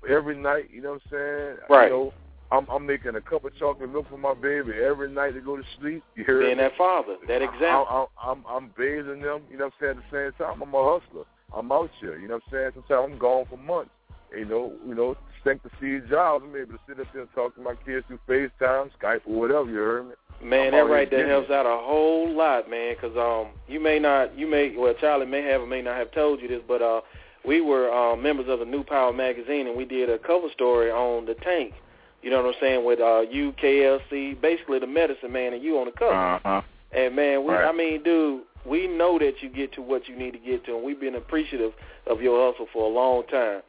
every 0.09 0.37
night. 0.37 0.69
You 0.71 0.81
know 0.81 0.93
what 0.93 1.01
I'm 1.11 1.11
saying? 1.11 1.57
Right. 1.69 1.85
You 1.85 1.89
know, 1.89 2.13
I'm 2.51 2.67
I'm 2.69 2.85
making 2.85 3.15
a 3.15 3.21
cup 3.21 3.45
of 3.45 3.57
chocolate 3.57 3.91
milk 3.91 4.07
for 4.09 4.17
my 4.17 4.33
baby 4.33 4.71
every 4.73 5.09
night 5.09 5.33
to 5.33 5.41
go 5.41 5.57
to 5.57 5.63
sleep. 5.79 6.03
You 6.15 6.23
hear 6.23 6.39
Being 6.39 6.57
me? 6.57 6.63
that 6.63 6.77
father, 6.77 7.17
that 7.27 7.41
example. 7.41 7.87
I, 7.89 8.05
I, 8.17 8.31
I'm 8.31 8.43
I'm 8.47 8.71
bathing 8.77 9.21
them. 9.21 9.41
You 9.49 9.57
know 9.57 9.65
what 9.65 9.73
I'm 9.81 9.95
saying? 9.95 9.97
At 9.97 10.11
the 10.11 10.31
same 10.37 10.47
time, 10.47 10.61
I'm 10.61 10.73
a 10.73 10.99
hustler. 10.99 11.25
I'm 11.55 11.71
out 11.71 11.89
here. 11.99 12.19
You 12.19 12.27
know 12.27 12.35
what 12.35 12.43
I'm 12.47 12.51
saying? 12.51 12.71
Sometimes 12.75 13.13
I'm 13.13 13.19
gone 13.19 13.45
for 13.49 13.57
months. 13.57 13.91
You 14.35 14.45
know, 14.45 14.73
you 14.85 14.95
know, 14.95 15.15
thanks 15.43 15.63
to 15.63 15.69
Steve 15.77 16.09
Jobs, 16.09 16.43
I'm 16.45 16.55
able 16.55 16.73
to 16.73 16.79
sit 16.87 16.99
up 16.99 17.07
there 17.13 17.21
and 17.21 17.31
talk 17.33 17.55
to 17.55 17.61
my 17.61 17.75
kids 17.85 18.05
through 18.07 18.19
FaceTime, 18.27 18.89
Skype, 19.01 19.21
or 19.25 19.39
whatever. 19.39 19.69
You 19.69 19.77
heard 19.77 20.07
me? 20.07 20.13
Man, 20.43 20.73
I'm 20.73 20.87
that 20.87 20.93
right 20.93 21.09
there 21.09 21.29
helps 21.29 21.49
out 21.49 21.65
a 21.65 21.81
whole 21.85 22.35
lot, 22.35 22.69
man. 22.69 22.95
Because 22.95 23.15
um, 23.15 23.53
you 23.67 23.79
may 23.79 23.99
not, 23.99 24.37
you 24.37 24.47
may, 24.47 24.75
well, 24.75 24.93
Charlie 24.99 25.25
may 25.25 25.43
have 25.43 25.61
or 25.61 25.67
may 25.67 25.81
not 25.81 25.97
have 25.97 26.11
told 26.11 26.41
you 26.41 26.49
this, 26.49 26.61
but 26.67 26.81
uh, 26.81 27.01
we 27.47 27.61
were 27.61 27.91
uh, 27.91 28.15
members 28.15 28.47
of 28.49 28.59
the 28.59 28.65
New 28.65 28.83
Power 28.83 29.13
magazine, 29.13 29.67
and 29.67 29.77
we 29.77 29.85
did 29.85 30.09
a 30.09 30.17
cover 30.19 30.47
story 30.53 30.91
on 30.91 31.25
the 31.25 31.35
tank. 31.35 31.73
You 32.21 32.31
know 32.31 32.41
what 32.41 32.55
I'm 32.55 32.59
saying? 32.59 32.85
With 32.85 32.99
uh, 32.99 33.21
you, 33.21 33.53
KLC, 33.53 34.39
basically 34.41 34.79
the 34.79 34.87
medicine 34.87 35.31
man, 35.31 35.53
and 35.53 35.63
you 35.63 35.77
on 35.77 35.85
the 35.85 35.91
cover. 35.91 36.13
Uh-huh. 36.13 36.61
And 36.91 37.15
man, 37.15 37.43
we, 37.43 37.53
Right. 37.53 37.67
I 37.67 37.71
mean, 37.71 38.03
dude, 38.03 38.41
we 38.65 38.87
know 38.87 39.19
that 39.19 39.41
you 39.41 39.49
get 39.49 39.73
to 39.73 39.81
what 39.81 40.07
you 40.07 40.17
need 40.17 40.31
to 40.31 40.39
get 40.39 40.65
to, 40.65 40.75
and 40.75 40.83
we've 40.83 40.99
been 40.99 41.15
appreciative 41.15 41.73
of 42.07 42.21
your 42.21 42.51
hustle 42.51 42.67
for 42.73 42.89
a 42.89 42.93
long 42.93 43.23
time. 43.27 43.61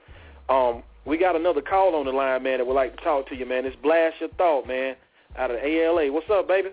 Um, 0.48 0.82
we 1.04 1.18
got 1.18 1.36
another 1.36 1.60
call 1.60 1.94
on 1.96 2.06
the 2.06 2.12
line, 2.12 2.42
man, 2.42 2.58
that 2.58 2.66
would 2.66 2.74
like 2.74 2.96
to 2.96 3.04
talk 3.04 3.28
to 3.28 3.36
you, 3.36 3.46
man. 3.46 3.64
It's 3.66 3.76
Blast 3.76 4.16
Your 4.20 4.30
Thought, 4.30 4.66
man, 4.66 4.96
out 5.36 5.50
of 5.50 5.58
ALA. 5.58 6.10
What's 6.12 6.30
up, 6.30 6.48
baby? 6.48 6.70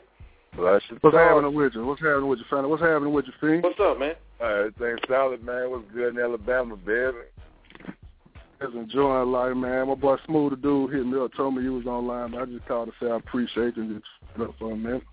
Bless 0.55 0.81
you. 0.89 0.97
What's 1.01 1.15
happening 1.15 1.53
with 1.53 1.73
you? 1.73 1.85
What's 1.85 2.01
happening 2.01 2.27
with 2.27 2.39
you, 2.39 2.45
family? 2.49 2.69
What's 2.69 2.81
happening 2.81 3.13
with 3.13 3.25
you, 3.25 3.33
Fiend? 3.41 3.63
What's 3.63 3.79
up, 3.79 3.99
man? 3.99 4.15
Everything 4.43 4.97
solid, 5.07 5.43
man. 5.43 5.71
What's 5.71 5.89
good 5.93 6.15
in 6.15 6.21
Alabama, 6.21 6.75
baby? 6.75 7.17
Just 8.61 8.75
enjoying 8.75 9.31
life, 9.31 9.55
man. 9.55 9.87
My 9.87 9.95
boy 9.95 10.17
Smooth, 10.25 10.51
the 10.51 10.57
dude, 10.57 10.93
hit 10.93 11.05
me 11.05 11.19
up, 11.19 11.31
told 11.35 11.55
me 11.55 11.63
you 11.63 11.73
was 11.73 11.85
online, 11.85 12.31
but 12.31 12.41
I 12.41 12.45
just 12.45 12.65
called 12.65 12.89
to 12.89 12.93
say 12.99 13.11
I 13.11 13.17
appreciate 13.17 13.77
you 13.77 13.83
and 13.83 13.95
just 13.95 14.05
shut 14.37 14.49
up 14.49 14.55
for 14.59 14.71
a 14.71 14.75
minute. 14.75 15.03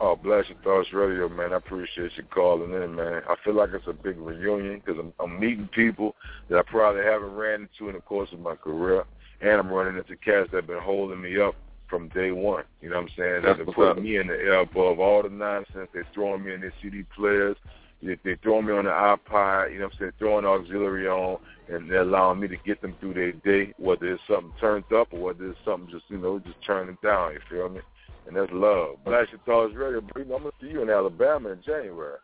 Oh, 0.00 0.16
bless 0.16 0.48
your 0.48 0.58
thoughts, 0.64 0.92
radio, 0.92 1.28
man. 1.28 1.52
I 1.52 1.56
appreciate 1.56 2.12
you 2.16 2.24
calling 2.34 2.72
in, 2.72 2.94
man. 2.94 3.22
I 3.28 3.36
feel 3.44 3.54
like 3.54 3.70
it's 3.72 3.86
a 3.86 3.92
big 3.92 4.18
reunion 4.18 4.80
because 4.84 4.98
I'm, 4.98 5.12
I'm 5.20 5.38
meeting 5.38 5.68
people 5.72 6.16
that 6.48 6.58
I 6.58 6.62
probably 6.62 7.02
haven't 7.02 7.34
ran 7.34 7.68
into 7.68 7.88
in 7.88 7.94
the 7.94 8.00
course 8.00 8.28
of 8.32 8.40
my 8.40 8.56
career, 8.56 9.04
and 9.40 9.50
I'm 9.50 9.68
running 9.68 9.96
into 9.96 10.16
cats 10.16 10.50
that 10.50 10.56
have 10.58 10.66
been 10.66 10.82
holding 10.82 11.20
me 11.20 11.40
up 11.40 11.54
from 11.88 12.08
day 12.08 12.32
one. 12.32 12.64
You 12.80 12.90
know 12.90 12.96
what 12.96 13.02
I'm 13.02 13.08
saying? 13.16 13.42
That's 13.44 13.58
They're 13.58 13.66
what's 13.66 13.76
putting 13.76 13.98
up. 13.98 14.02
me 14.02 14.16
in 14.16 14.26
the 14.26 14.34
air 14.34 14.60
above 14.60 14.98
all 14.98 15.22
the 15.22 15.28
nonsense. 15.28 15.88
They're 15.92 16.06
throwing 16.14 16.42
me 16.44 16.54
in 16.54 16.62
their 16.62 16.72
CD 16.82 17.04
players. 17.14 17.56
They- 18.02 18.18
They're 18.24 18.36
throwing 18.42 18.66
me 18.66 18.72
on 18.72 18.84
the 18.84 18.90
iPod. 18.90 19.72
You 19.72 19.78
know 19.78 19.84
what 19.86 19.94
I'm 19.94 19.98
saying? 19.98 20.12
Throwing 20.18 20.44
auxiliary 20.44 21.08
on, 21.08 21.38
and 21.68 21.88
they're 21.90 22.02
allowing 22.02 22.40
me 22.40 22.48
to 22.48 22.56
get 22.58 22.80
them 22.82 22.94
through 23.00 23.14
their 23.14 23.32
day, 23.32 23.72
whether 23.78 24.12
it's 24.12 24.22
something 24.26 24.52
turned 24.60 24.92
up 24.92 25.08
or 25.12 25.20
whether 25.20 25.50
it's 25.50 25.58
something 25.64 25.88
just 25.90 26.04
you 26.08 26.18
know 26.18 26.38
just 26.40 26.60
turning 26.66 26.98
down. 27.02 27.32
You 27.34 27.40
feel 27.48 27.68
me? 27.68 27.80
And 28.26 28.36
that's 28.36 28.52
love. 28.52 28.96
Blast 29.04 29.30
your 29.32 29.40
thoughts, 29.46 29.74
radio. 29.74 30.00
bro. 30.00 30.22
I'm 30.22 30.28
gonna 30.28 30.50
see 30.60 30.68
you 30.68 30.82
in 30.82 30.90
Alabama 30.90 31.50
in 31.50 31.62
January. 31.64 32.18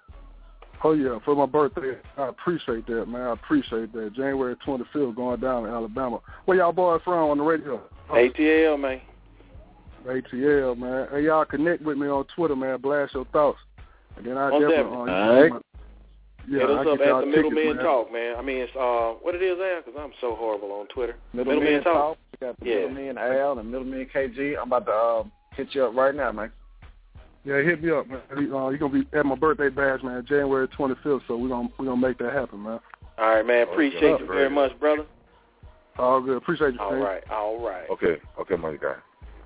Oh 0.84 0.92
yeah, 0.92 1.18
for 1.24 1.34
my 1.34 1.46
birthday, 1.46 1.96
I 2.16 2.28
appreciate 2.28 2.86
that, 2.86 3.06
man. 3.06 3.22
I 3.22 3.32
appreciate 3.32 3.92
that. 3.92 4.12
January 4.14 4.54
25th, 4.64 5.16
going 5.16 5.40
down 5.40 5.64
to 5.64 5.68
Alabama. 5.70 6.20
Where 6.44 6.58
y'all 6.58 6.72
boys 6.72 7.00
from 7.04 7.30
on 7.30 7.38
the 7.38 7.42
radio? 7.44 7.80
ATL, 8.10 8.78
man. 8.80 9.00
ATL, 10.06 10.76
man. 10.78 11.08
Hey, 11.10 11.24
y'all 11.24 11.44
connect 11.44 11.82
with 11.82 11.98
me 11.98 12.06
on 12.06 12.24
Twitter, 12.36 12.54
man. 12.54 12.80
Blast 12.80 13.14
your 13.14 13.24
thoughts, 13.26 13.58
and 13.64 13.67
then 14.24 14.36
I 14.38 14.50
Most 14.50 14.60
definitely. 14.68 15.06
definitely. 15.06 15.10
Uh, 15.12 15.14
All 15.14 15.42
right. 15.42 15.62
Yeah, 16.50 16.60
Hit 16.60 16.70
I 16.70 16.72
us 16.72 16.84
get 16.84 16.92
up 16.92 16.98
y'all 17.06 17.18
at 17.18 17.20
the 17.20 17.26
Middleman 17.30 17.76
man. 17.76 17.84
Talk, 17.84 18.12
man. 18.12 18.36
I 18.38 18.42
mean, 18.42 18.56
it's 18.58 18.72
uh, 18.74 19.12
what 19.20 19.34
it 19.34 19.42
is 19.42 19.58
there? 19.58 19.82
Because 19.82 20.00
I'm 20.00 20.12
so 20.20 20.34
horrible 20.34 20.72
on 20.72 20.86
Twitter. 20.88 21.16
Middleman 21.34 21.82
Talk. 21.84 22.16
We 22.40 22.46
got 22.46 22.58
the 22.60 22.66
Yeah. 22.66 22.74
Middleman 22.88 23.18
Al 23.18 23.58
and 23.58 23.70
Middleman 23.70 24.06
KG. 24.14 24.56
I'm 24.56 24.68
about 24.72 24.86
to 24.86 24.92
um, 24.92 25.32
hit 25.54 25.74
you 25.74 25.84
up 25.84 25.94
right 25.94 26.14
now, 26.14 26.32
man. 26.32 26.50
Yeah, 27.44 27.60
hit 27.62 27.82
me 27.82 27.90
up, 27.90 28.06
man. 28.08 28.20
Uh, 28.30 28.68
you're 28.68 28.78
gonna 28.78 28.92
be 29.02 29.06
at 29.16 29.26
my 29.26 29.34
birthday 29.34 29.68
bash, 29.68 30.02
man, 30.02 30.24
January 30.26 30.68
25th. 30.68 31.20
So 31.28 31.36
we're 31.36 31.48
gonna 31.48 31.68
we're 31.78 31.84
gonna 31.86 32.00
make 32.00 32.16
that 32.18 32.32
happen, 32.32 32.62
man. 32.62 32.80
All 33.18 33.28
right, 33.28 33.46
man. 33.46 33.68
Appreciate 33.68 34.14
up, 34.14 34.20
you 34.20 34.26
very 34.26 34.44
radio. 34.44 34.54
much, 34.54 34.80
brother. 34.80 35.04
All 35.98 36.20
good. 36.20 36.36
Appreciate 36.36 36.74
you, 36.74 36.80
All 36.80 36.90
Fiend. 36.90 37.02
right, 37.02 37.22
all 37.30 37.60
right. 37.64 37.88
Okay, 37.90 38.16
okay, 38.40 38.56
my 38.56 38.76
guy. 38.76 38.94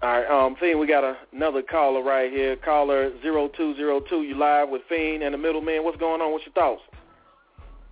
All 0.03 0.09
right, 0.09 0.27
um, 0.27 0.57
Fiend, 0.59 0.81
we 0.81 0.89
got 0.89 1.05
a, 1.05 1.17
another 1.33 1.63
caller 1.63 2.03
right 2.03 2.29
here. 2.29 2.57
Caller 2.57 3.13
zero 3.23 3.49
two 3.57 3.77
zero 3.77 4.01
two. 4.01 4.23
You 4.23 4.37
live 4.37 4.69
with 4.69 4.83
Fiend 4.89 5.23
and 5.23 5.33
the 5.33 5.39
middleman. 5.39 5.85
What's 5.85 5.97
going 5.99 6.21
on? 6.21 6.33
What's 6.33 6.45
your 6.45 6.55
thoughts? 6.55 6.83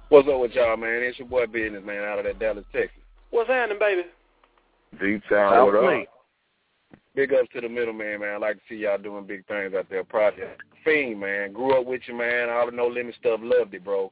What's 0.09 0.27
up 0.27 0.41
with 0.41 0.51
y'all, 0.51 0.77
man? 0.77 1.03
It's 1.05 1.21
your 1.21 1.29
boy 1.29 1.47
Business, 1.47 1.85
man, 1.87 2.03
out 2.03 2.19
of 2.19 2.25
that 2.25 2.41
Dallas, 2.41 2.65
Texas. 2.73 2.99
What's 3.31 3.49
happening, 3.49 3.79
baby? 3.79 4.03
D-Town, 4.99 5.67
what 5.67 5.77
up? 5.77 6.09
Big 7.15 7.33
ups 7.33 7.49
to 7.55 7.61
the 7.61 7.69
middleman, 7.69 8.21
man. 8.21 8.35
I 8.35 8.39
like 8.39 8.57
to 8.57 8.63
see 8.69 8.75
y'all 8.75 8.99
doing 8.99 9.25
big 9.25 9.47
things 9.47 9.73
out 9.79 9.87
there. 9.89 10.03
Project 10.03 10.63
Fiend, 10.85 11.21
man. 11.21 11.53
Grew 11.53 11.79
up 11.79 11.87
with 11.87 12.01
you, 12.09 12.19
man. 12.19 12.51
All 12.51 12.67
the 12.67 12.73
No 12.73 12.89
Limit 12.89 13.15
stuff, 13.21 13.39
loved 13.41 13.73
it, 13.73 13.85
bro. 13.85 14.11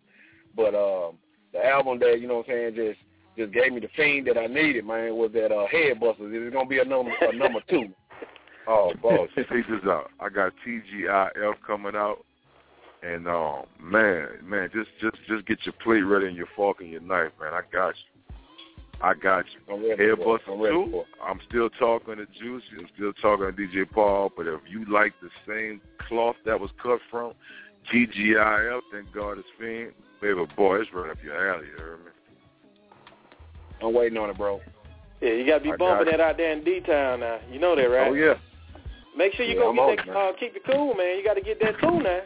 But 0.54 0.76
um, 0.76 1.16
the 1.52 1.66
album 1.66 1.98
that, 1.98 2.20
you 2.20 2.28
know 2.28 2.36
what 2.36 2.48
I'm 2.48 2.74
saying, 2.74 2.76
just 2.76 3.00
just 3.38 3.52
gave 3.52 3.72
me 3.72 3.80
the 3.80 3.88
fiend 3.96 4.26
that 4.26 4.36
I 4.36 4.46
needed, 4.46 4.84
man, 4.84 5.14
was 5.16 5.30
that 5.32 5.52
uh, 5.52 5.66
Headbusters. 5.72 6.32
It's 6.34 6.52
going 6.52 6.66
to 6.66 6.68
be 6.68 6.80
a 6.80 6.84
number, 6.84 7.12
a 7.20 7.34
number 7.34 7.60
two. 7.68 7.88
Oh, 8.70 8.92
boss, 9.02 9.30
check 9.34 9.46
this 9.48 9.80
out. 9.86 10.10
I 10.20 10.28
got 10.28 10.52
TGIF 10.66 11.54
coming 11.66 11.96
out, 11.96 12.22
and 13.02 13.26
um, 13.26 13.62
man, 13.80 14.26
man, 14.44 14.68
just 14.74 14.90
just 15.00 15.16
just 15.26 15.46
get 15.46 15.64
your 15.64 15.72
plate 15.82 16.02
ready 16.02 16.26
and 16.26 16.36
your 16.36 16.48
fork 16.54 16.82
and 16.82 16.90
your 16.90 17.00
knife, 17.00 17.32
man. 17.40 17.54
I 17.54 17.62
got 17.72 17.94
you. 17.94 18.18
I 19.00 19.14
got 19.14 19.46
you. 19.46 19.74
I'm 19.74 19.88
ready 19.88 20.22
for 20.22 20.38
I'm 20.46 20.60
ready 20.60 20.74
two. 20.74 21.02
I'm 21.26 21.40
still 21.48 21.70
talking 21.70 22.16
to 22.16 22.26
Juicy. 22.38 22.66
I'm 22.78 22.88
still 22.94 23.14
talking 23.22 23.46
to 23.46 23.52
DJ 23.52 23.90
Paul. 23.90 24.30
But 24.36 24.46
if 24.46 24.60
you 24.68 24.84
like 24.92 25.14
the 25.22 25.30
same 25.46 25.80
cloth 26.06 26.36
that 26.44 26.60
was 26.60 26.70
cut 26.82 26.98
from 27.10 27.32
TGIF, 27.90 28.80
thank 28.92 29.14
God 29.14 29.38
it's 29.38 29.48
fiend. 29.58 29.92
Baby 30.20 30.44
boy, 30.56 30.80
it's 30.80 30.90
right 30.92 31.10
up 31.10 31.16
your 31.24 31.54
alley. 31.54 31.68
You 31.68 31.82
heard 31.82 32.00
me? 32.00 32.10
I'm 33.82 33.94
waiting 33.94 34.18
on 34.18 34.30
it, 34.30 34.36
bro. 34.36 34.60
Yeah, 35.20 35.32
you 35.32 35.46
got 35.46 35.58
to 35.58 35.64
be 35.64 35.72
I 35.72 35.76
bumping 35.76 36.06
got 36.06 36.10
that 36.12 36.20
out 36.20 36.36
there 36.36 36.52
in 36.52 36.64
D-Town 36.64 37.20
now. 37.20 37.38
You 37.50 37.58
know 37.58 37.74
that, 37.74 37.82
right? 37.82 38.10
Oh, 38.10 38.14
yeah. 38.14 38.34
Make 39.16 39.34
sure 39.34 39.44
you 39.44 39.54
Yeah, 39.54 39.60
go 39.60 39.70
I'm 39.70 39.76
get 39.76 39.88
it, 39.90 40.06
that, 40.06 40.14
man. 40.14 40.16
uh, 40.16 40.32
keep 40.38 40.54
it 40.54 40.62
cool, 40.64 40.94
man. 40.94 41.18
You 41.18 41.24
got 41.24 41.34
to 41.34 41.40
get 41.40 41.58
that 41.60 41.74
too 41.80 42.00
now. 42.00 42.20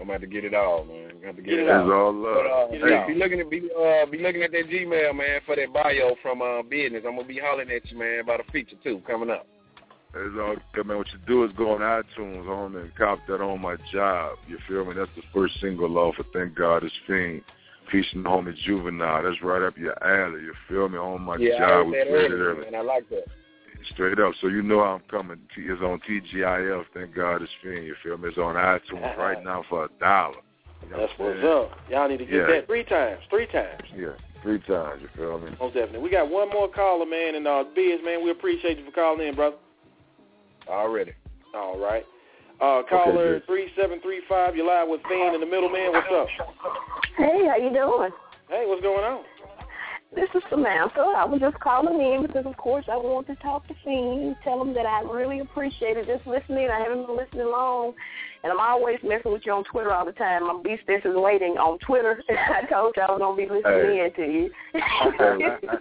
I'm 0.00 0.08
about 0.10 0.20
to 0.20 0.26
get 0.26 0.44
it 0.44 0.52
all, 0.52 0.84
man. 0.84 1.12
Got 1.22 1.36
to 1.36 1.42
get, 1.42 1.50
Get 1.50 1.58
it 1.60 1.66
it 1.68 1.70
all. 1.70 1.80
It's 1.86 1.92
all 1.92 2.12
love. 2.12 2.34
But, 2.34 2.46
uh, 2.50 2.66
it 2.76 2.88
hey, 2.88 2.96
out. 2.96 3.06
be 3.06 3.14
looking 3.14 3.40
at 3.40 3.48
be 3.48 3.70
uh 3.70 4.04
be 4.10 4.18
looking 4.18 4.42
at 4.42 4.50
that 4.50 4.68
Gmail, 4.68 5.14
man, 5.16 5.40
for 5.46 5.54
that 5.54 5.72
bio 5.72 6.16
from 6.20 6.42
uh 6.42 6.62
business. 6.62 7.04
I'm 7.06 7.14
gonna 7.16 7.28
be 7.28 7.38
hollering 7.38 7.70
at 7.70 7.88
you, 7.90 7.98
man, 7.98 8.18
about 8.20 8.40
a 8.40 8.50
feature 8.50 8.76
too 8.82 9.00
coming 9.06 9.30
up. 9.30 9.46
It's 10.14 10.36
all 10.38 10.56
good, 10.74 10.86
man. 10.86 10.98
What 10.98 11.06
you 11.12 11.20
do 11.26 11.44
is 11.44 11.52
go 11.56 11.72
on 11.72 11.80
iTunes 11.80 12.48
on 12.48 12.76
and 12.76 12.94
cop 12.96 13.20
that 13.28 13.40
on 13.40 13.60
my 13.60 13.76
job. 13.92 14.36
You 14.48 14.58
feel 14.68 14.84
me? 14.84 14.94
That's 14.94 15.10
the 15.16 15.22
first 15.32 15.54
single 15.60 15.96
off 15.96 16.18
of 16.18 16.26
Thank 16.34 16.54
God 16.56 16.84
It's 16.84 16.92
Fiend. 17.06 17.42
Featuring 17.90 18.22
the 18.22 18.28
homie 18.28 18.54
Juvenile. 18.64 19.22
That's 19.22 19.42
right 19.42 19.62
up 19.62 19.76
your 19.76 19.96
alley. 20.02 20.42
You 20.42 20.54
feel 20.68 20.88
me? 20.88 20.98
On 20.98 21.20
my 21.22 21.36
yeah, 21.36 21.58
job. 21.58 21.86
We 21.86 21.92
played 21.92 22.06
it 22.06 22.10
earlier, 22.10 22.54
early. 22.54 22.60
man. 22.70 22.74
I 22.74 22.80
like 22.82 23.08
that. 23.10 23.24
Straight 23.92 24.18
up. 24.20 24.32
So 24.40 24.46
you 24.46 24.62
know 24.62 24.80
I'm 24.80 25.00
coming. 25.10 25.38
T- 25.54 25.62
It's 25.62 25.82
on 25.82 26.00
TGIF. 26.08 26.84
Thank 26.94 27.14
God 27.14 27.42
It's 27.42 27.50
Fiend. 27.62 27.84
You 27.84 27.94
feel 28.02 28.16
me? 28.16 28.28
It's 28.28 28.38
on 28.38 28.54
iTunes 28.54 29.16
right 29.18 29.42
now 29.42 29.64
for 29.68 29.86
a 29.86 29.88
dollar. 29.98 30.36
You 30.84 30.90
know 30.90 30.98
That's 31.00 31.12
what's 31.18 31.44
up. 31.44 31.78
Y'all 31.90 32.08
need 32.08 32.18
to 32.18 32.24
get 32.24 32.34
Yeah. 32.34 32.46
that 32.46 32.66
three 32.66 32.84
times. 32.84 33.20
Three 33.28 33.46
times. 33.46 33.82
Yeah, 33.96 34.10
three 34.42 34.60
times. 34.60 35.02
You 35.02 35.08
feel 35.16 35.38
me? 35.38 35.50
Most 35.60 35.74
definitely. 35.74 36.00
We 36.00 36.10
got 36.10 36.30
one 36.30 36.48
more 36.50 36.68
caller, 36.68 37.06
man, 37.06 37.34
and 37.34 37.46
uh, 37.46 37.64
Biz, 37.74 38.00
man, 38.04 38.22
we 38.24 38.30
appreciate 38.30 38.78
you 38.78 38.84
for 38.84 38.90
calling 38.92 39.26
in, 39.26 39.34
brother. 39.34 39.56
Already. 40.68 41.12
All 41.54 41.78
right. 41.78 42.04
Uh, 42.62 42.82
caller 42.88 43.34
Biz. 43.40 43.42
three 43.46 43.68
seven 43.76 44.00
three 44.00 44.22
five. 44.28 44.54
You're 44.54 44.66
live 44.66 44.88
with 44.88 45.00
Fiend 45.08 45.34
and 45.34 45.42
the 45.42 45.46
middleman. 45.46 45.90
What's 45.92 46.06
up? 46.14 46.28
Hey, 47.16 47.46
how 47.48 47.56
you 47.56 47.70
doing? 47.74 48.10
Hey, 48.48 48.64
what's 48.66 48.82
going 48.82 49.02
on? 49.04 49.24
This 50.14 50.28
is 50.34 50.42
Samantha. 50.50 51.00
I 51.16 51.24
was 51.24 51.40
just 51.40 51.58
calling 51.58 51.98
in 51.98 52.22
because, 52.26 52.44
of 52.44 52.54
course, 52.58 52.84
I 52.86 52.96
want 52.96 53.26
to 53.28 53.34
talk 53.36 53.66
to 53.68 53.74
Fiend, 53.82 54.36
tell 54.44 54.60
him 54.60 54.74
that 54.74 54.84
I 54.84 55.00
really 55.02 55.40
appreciated 55.40 56.06
just 56.06 56.26
listening. 56.26 56.68
I 56.70 56.80
haven't 56.80 57.06
been 57.06 57.16
listening 57.16 57.46
long, 57.46 57.94
and 58.44 58.52
I'm 58.52 58.60
always 58.60 58.98
messing 59.02 59.32
with 59.32 59.42
you 59.46 59.52
on 59.52 59.64
Twitter 59.64 59.90
all 59.90 60.04
the 60.04 60.12
time. 60.12 60.48
I'm 60.50 60.62
Beast 60.62 60.82
is 60.86 61.00
waiting 61.06 61.56
on 61.56 61.78
Twitter. 61.78 62.22
I 62.28 62.66
told 62.70 62.92
you 62.94 63.02
I 63.02 63.10
was 63.10 63.18
going 63.20 63.36
to 63.40 63.42
be 63.42 63.48
listening 63.48 63.96
Hey. 63.96 64.04
in 64.04 64.12
to 64.14 64.32
you. 64.32 64.50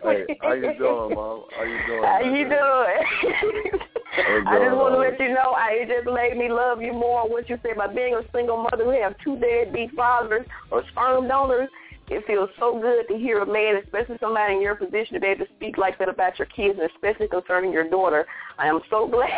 hey, 0.01 0.37
how 0.41 0.53
you 0.53 0.73
doing, 0.79 1.13
Mom? 1.15 1.43
How 1.55 1.63
you 1.63 1.79
doing? 1.85 2.03
How 2.03 2.19
man? 2.23 2.33
you 2.33 2.49
doing? 2.49 3.79
I 4.17 4.59
just 4.59 4.75
want 4.75 4.93
to 4.95 4.99
let 4.99 5.19
you 5.19 5.33
know 5.33 5.55
I 5.55 5.83
it 5.83 5.87
just 5.87 6.13
made 6.13 6.35
me 6.37 6.51
love 6.51 6.81
you 6.81 6.91
more. 6.91 7.29
What 7.29 7.49
you 7.49 7.57
said 7.63 7.73
about 7.73 7.95
being 7.95 8.13
a 8.13 8.23
single 8.35 8.57
mother 8.57 8.83
who 8.83 8.91
have 9.01 9.15
two 9.23 9.37
deadbeat 9.37 9.91
fathers 9.91 10.45
or 10.69 10.83
sperm 10.91 11.27
donors. 11.27 11.69
It 12.09 12.27
feels 12.27 12.49
so 12.59 12.77
good 12.77 13.07
to 13.07 13.17
hear 13.17 13.39
a 13.39 13.45
man, 13.45 13.81
especially 13.81 14.17
somebody 14.19 14.55
in 14.55 14.61
your 14.61 14.75
position, 14.75 15.13
to 15.13 15.21
be 15.21 15.27
able 15.27 15.45
to 15.45 15.51
speak 15.55 15.77
like 15.77 15.97
that 15.99 16.09
about 16.09 16.37
your 16.37 16.47
kids, 16.47 16.77
and 16.77 16.91
especially 16.91 17.29
concerning 17.29 17.71
your 17.71 17.89
daughter. 17.89 18.25
I 18.57 18.67
am 18.67 18.81
so 18.89 19.07
glad 19.11 19.31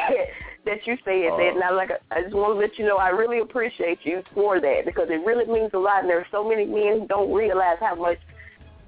that 0.66 0.82
you 0.88 0.98
said 1.06 1.38
that. 1.38 1.52
And 1.54 1.64
I 1.64 1.70
like, 1.70 1.92
I 2.10 2.24
just 2.24 2.34
want 2.34 2.56
to 2.56 2.60
let 2.60 2.80
you 2.80 2.86
know 2.86 2.98
I 2.98 3.10
really 3.10 3.42
appreciate 3.42 4.00
you 4.02 4.24
for 4.34 4.60
that 4.60 4.86
because 4.86 5.10
it 5.12 5.22
really 5.24 5.46
means 5.46 5.70
a 5.76 5.78
lot. 5.78 6.02
And 6.02 6.10
there 6.10 6.18
are 6.18 6.28
so 6.32 6.48
many 6.48 6.66
men 6.66 7.02
who 7.02 7.08
don't 7.08 7.32
realize 7.32 7.78
how 7.80 7.94
much 7.94 8.18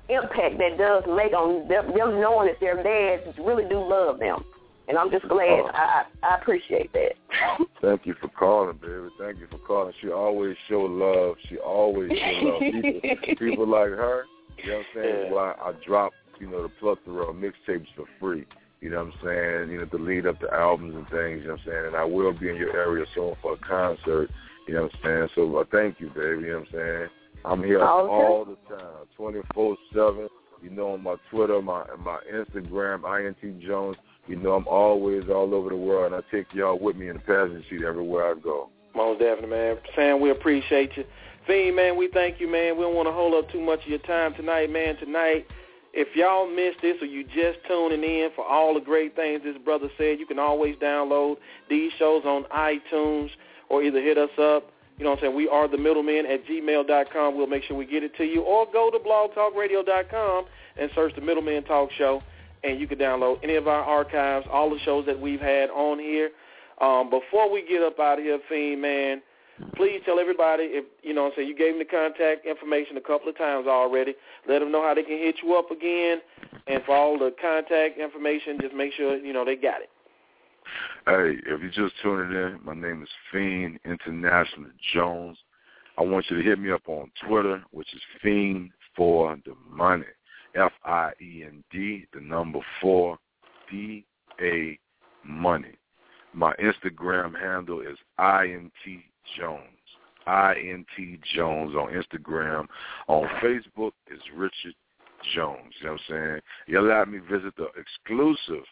impact 0.09 0.57
that 0.57 0.79
does 0.79 1.03
make 1.15 1.33
on 1.33 1.67
them, 1.67 1.93
them 1.93 2.19
knowing 2.19 2.47
that 2.47 2.59
their 2.59 2.81
dads 2.81 3.37
really 3.37 3.69
do 3.69 3.77
love 3.77 4.17
them. 4.17 4.43
And 4.87 4.97
I'm 4.97 5.09
just 5.09 5.27
glad. 5.27 5.47
Oh. 5.49 5.69
I, 5.73 6.03
I 6.23 6.35
appreciate 6.35 6.91
that. 6.93 7.13
Thank 7.81 8.05
you 8.05 8.15
for 8.21 8.27
calling, 8.29 8.77
baby. 8.77 9.09
Thank 9.19 9.39
you 9.39 9.47
for 9.49 9.57
calling. 9.59 9.93
She 10.01 10.09
always 10.09 10.55
show 10.69 10.81
love. 10.81 11.35
She 11.49 11.57
always 11.57 12.11
show 12.11 12.41
love. 12.43 12.61
People, 12.61 13.35
people 13.39 13.67
like 13.67 13.89
her, 13.89 14.25
you 14.63 14.71
know 14.71 14.77
what 14.77 14.85
I'm 14.87 15.03
saying, 15.03 15.25
is 15.27 15.33
why 15.33 15.51
I 15.51 15.73
drop, 15.85 16.13
you 16.39 16.49
know, 16.49 16.63
the 16.63 16.69
plethora 16.79 17.29
of 17.29 17.35
mixtapes 17.35 17.87
for 17.95 18.05
free. 18.19 18.45
You 18.81 18.91
know 18.91 19.03
what 19.03 19.13
I'm 19.13 19.19
saying? 19.23 19.71
You 19.71 19.79
know, 19.79 19.85
to 19.85 19.97
lead 19.97 20.27
up 20.27 20.39
to 20.41 20.53
albums 20.53 20.95
and 20.95 21.07
things. 21.09 21.41
You 21.41 21.47
know 21.47 21.53
what 21.53 21.61
I'm 21.61 21.65
saying? 21.65 21.85
And 21.87 21.95
I 21.95 22.03
will 22.03 22.33
be 22.33 22.49
in 22.49 22.55
your 22.55 22.75
area 22.75 23.05
soon 23.15 23.33
for 23.41 23.53
a 23.53 23.57
concert. 23.57 24.29
You 24.67 24.75
know 24.75 24.83
what 24.83 24.91
I'm 24.93 24.99
saying? 25.03 25.29
So 25.35 25.57
uh, 25.57 25.63
thank 25.71 25.99
you, 25.99 26.09
baby. 26.09 26.47
You 26.47 26.51
know 26.51 26.59
what 26.59 26.67
I'm 26.67 26.73
saying? 26.73 27.09
I'm 27.45 27.63
here 27.63 27.79
Okay. 27.79 28.11
all 28.11 28.45
the 28.45 28.75
time, 28.75 29.05
24 29.17 29.77
seven. 29.93 30.27
You 30.61 30.69
know, 30.71 30.93
on 30.93 31.03
my 31.03 31.15
Twitter, 31.29 31.61
my 31.61 31.85
my 31.99 32.19
Instagram, 32.33 33.03
INT 33.05 33.61
Jones. 33.61 33.97
You 34.27 34.37
know, 34.37 34.53
I'm 34.53 34.67
always 34.67 35.23
all 35.29 35.53
over 35.53 35.69
the 35.69 35.75
world, 35.75 36.13
and 36.13 36.15
I 36.15 36.35
take 36.35 36.47
y'all 36.53 36.79
with 36.79 36.95
me 36.95 37.09
in 37.09 37.15
the 37.15 37.19
passenger 37.19 37.63
seat 37.69 37.83
everywhere 37.83 38.31
I 38.31 38.39
go. 38.39 38.69
Most 38.95 39.19
definitely, 39.19 39.49
man. 39.49 39.77
Sam, 39.95 40.19
we 40.19 40.31
appreciate 40.31 40.95
you. 40.95 41.03
Fiend, 41.45 41.75
man, 41.75 41.97
we 41.97 42.09
thank 42.11 42.39
you, 42.39 42.51
man. 42.51 42.75
We 42.75 42.83
don't 42.83 42.95
want 42.95 43.07
to 43.07 43.11
hold 43.11 43.35
up 43.35 43.51
too 43.51 43.61
much 43.61 43.83
of 43.83 43.87
your 43.87 43.99
time 43.99 44.33
tonight, 44.33 44.71
man. 44.71 44.97
Tonight, 44.97 45.45
if 45.93 46.15
y'all 46.15 46.49
missed 46.49 46.81
this 46.81 46.95
or 47.01 47.05
you 47.05 47.23
just 47.23 47.59
tuning 47.67 48.03
in 48.03 48.29
for 48.35 48.45
all 48.45 48.73
the 48.73 48.79
great 48.79 49.15
things 49.15 49.41
this 49.43 49.57
brother 49.63 49.89
said, 49.97 50.19
you 50.19 50.25
can 50.25 50.39
always 50.39 50.75
download 50.77 51.35
these 51.69 51.91
shows 51.99 52.23
on 52.25 52.45
iTunes 52.45 53.29
or 53.69 53.83
either 53.83 54.01
hit 54.01 54.17
us 54.17 54.29
up. 54.39 54.71
You 54.97 55.03
know 55.03 55.11
what 55.11 55.19
I'm 55.19 55.25
saying? 55.25 55.35
We 55.35 55.47
are 55.49 55.67
the 55.67 55.77
middlemen 55.77 56.25
at 56.25 56.45
gmail.com. 56.45 57.37
We'll 57.37 57.47
make 57.47 57.63
sure 57.63 57.75
we 57.77 57.85
get 57.85 58.03
it 58.03 58.15
to 58.17 58.23
you. 58.23 58.41
Or 58.41 58.65
go 58.71 58.89
to 58.89 58.97
blogtalkradio.com 58.97 60.45
and 60.77 60.89
search 60.95 61.13
the 61.15 61.21
Middleman 61.21 61.63
Talk 61.63 61.89
Show, 61.97 62.21
and 62.65 62.79
you 62.79 62.87
can 62.87 62.97
download 62.97 63.37
any 63.43 63.55
of 63.55 63.67
our 63.67 63.83
archives, 63.83 64.45
all 64.51 64.69
the 64.69 64.79
shows 64.83 65.05
that 65.05 65.19
we've 65.19 65.39
had 65.39 65.69
on 65.69 65.99
here. 65.99 66.31
Um, 66.81 67.09
before 67.09 67.51
we 67.51 67.65
get 67.67 67.81
up 67.81 67.99
out 67.99 68.17
of 68.17 68.25
here, 68.25 68.39
Fiend, 68.49 68.81
man, 68.81 69.21
please 69.75 70.01
tell 70.05 70.19
everybody 70.19 70.63
if 70.63 70.85
you 71.03 71.13
know 71.13 71.31
saying 71.35 71.47
you 71.47 71.55
gave 71.55 71.73
them 71.73 71.79
the 71.79 71.85
contact 71.85 72.45
information 72.45 72.97
a 72.97 73.01
couple 73.01 73.29
of 73.29 73.37
times 73.37 73.67
already. 73.67 74.13
Let 74.47 74.59
them 74.59 74.71
know 74.71 74.81
how 74.81 74.93
they 74.93 75.03
can 75.03 75.17
hit 75.17 75.35
you 75.43 75.55
up 75.55 75.71
again, 75.71 76.19
and 76.67 76.83
for 76.83 76.95
all 76.95 77.17
the 77.17 77.33
contact 77.41 77.97
information, 77.97 78.57
just 78.59 78.75
make 78.75 78.93
sure 78.93 79.17
you 79.17 79.31
know 79.31 79.45
they 79.45 79.55
got 79.55 79.81
it. 79.81 79.89
Hey, 81.05 81.37
if 81.45 81.61
you're 81.61 81.87
just 81.87 82.01
tuning 82.01 82.35
in, 82.35 82.59
my 82.63 82.73
name 82.73 83.03
is 83.03 83.09
Fiend 83.31 83.79
International 83.85 84.71
Jones. 84.93 85.37
I 85.97 86.01
want 86.01 86.25
you 86.29 86.37
to 86.37 86.43
hit 86.43 86.59
me 86.59 86.71
up 86.71 86.89
on 86.89 87.11
Twitter, 87.25 87.63
which 87.71 87.93
is 87.93 88.01
Fiend 88.21 88.71
for 88.97 89.37
the 89.45 89.53
Money. 89.69 90.05
F 90.55 90.71
I 90.83 91.11
E 91.21 91.43
N 91.45 91.63
D, 91.71 92.05
the 92.13 92.21
number 92.21 92.59
four, 92.81 93.17
D 93.69 94.05
A 94.41 94.79
Money. 95.23 95.75
My 96.33 96.53
Instagram 96.55 97.39
handle 97.39 97.81
is 97.81 97.97
INT 98.19 98.71
Jones. 99.37 99.61
INT 100.27 101.21
Jones 101.33 101.75
on 101.75 101.93
Instagram. 101.93 102.67
On 103.07 103.27
Facebook 103.41 103.91
is 104.11 104.19
Richard 104.35 104.75
Jones. 105.33 105.73
You 105.79 105.85
know 105.85 105.91
what 105.93 106.01
I'm 106.09 106.29
saying? 106.29 106.41
You 106.67 106.79
allowed 106.79 107.09
me 107.09 107.19
to 107.19 107.25
visit 107.25 107.55
the 107.55 107.67
exclusive, 107.77 108.65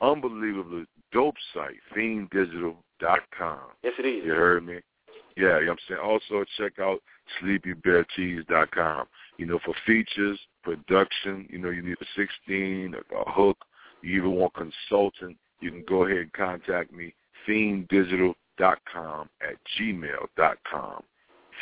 unbelievably 0.00 0.84
dope 1.12 1.36
site, 1.54 1.76
fienddigital.com. 1.96 3.60
Yes, 3.82 3.92
it 3.98 4.06
is. 4.06 4.24
You 4.24 4.32
heard 4.32 4.66
me? 4.66 4.80
Yeah, 5.36 5.58
you 5.60 5.66
know 5.66 5.72
what 5.72 5.72
I'm 5.72 5.78
saying? 5.88 6.00
Also 6.02 6.44
check 6.58 6.78
out 6.78 7.00
sleepybearcheese.com. 7.42 9.06
You 9.38 9.46
know, 9.46 9.58
for 9.64 9.74
features, 9.86 10.38
production, 10.62 11.48
you 11.50 11.58
know, 11.58 11.70
you 11.70 11.82
need 11.82 11.96
a 12.00 12.06
16, 12.16 12.94
a, 12.94 12.98
a 13.16 13.30
hook, 13.30 13.58
you 14.02 14.18
even 14.18 14.32
want 14.32 14.52
consulting, 14.54 15.36
you 15.60 15.70
can 15.70 15.84
go 15.88 16.04
ahead 16.04 16.18
and 16.18 16.32
contact 16.32 16.92
me, 16.92 17.14
fienddigital.com 17.48 19.30
at 19.40 19.56
gmail.com. 19.78 21.02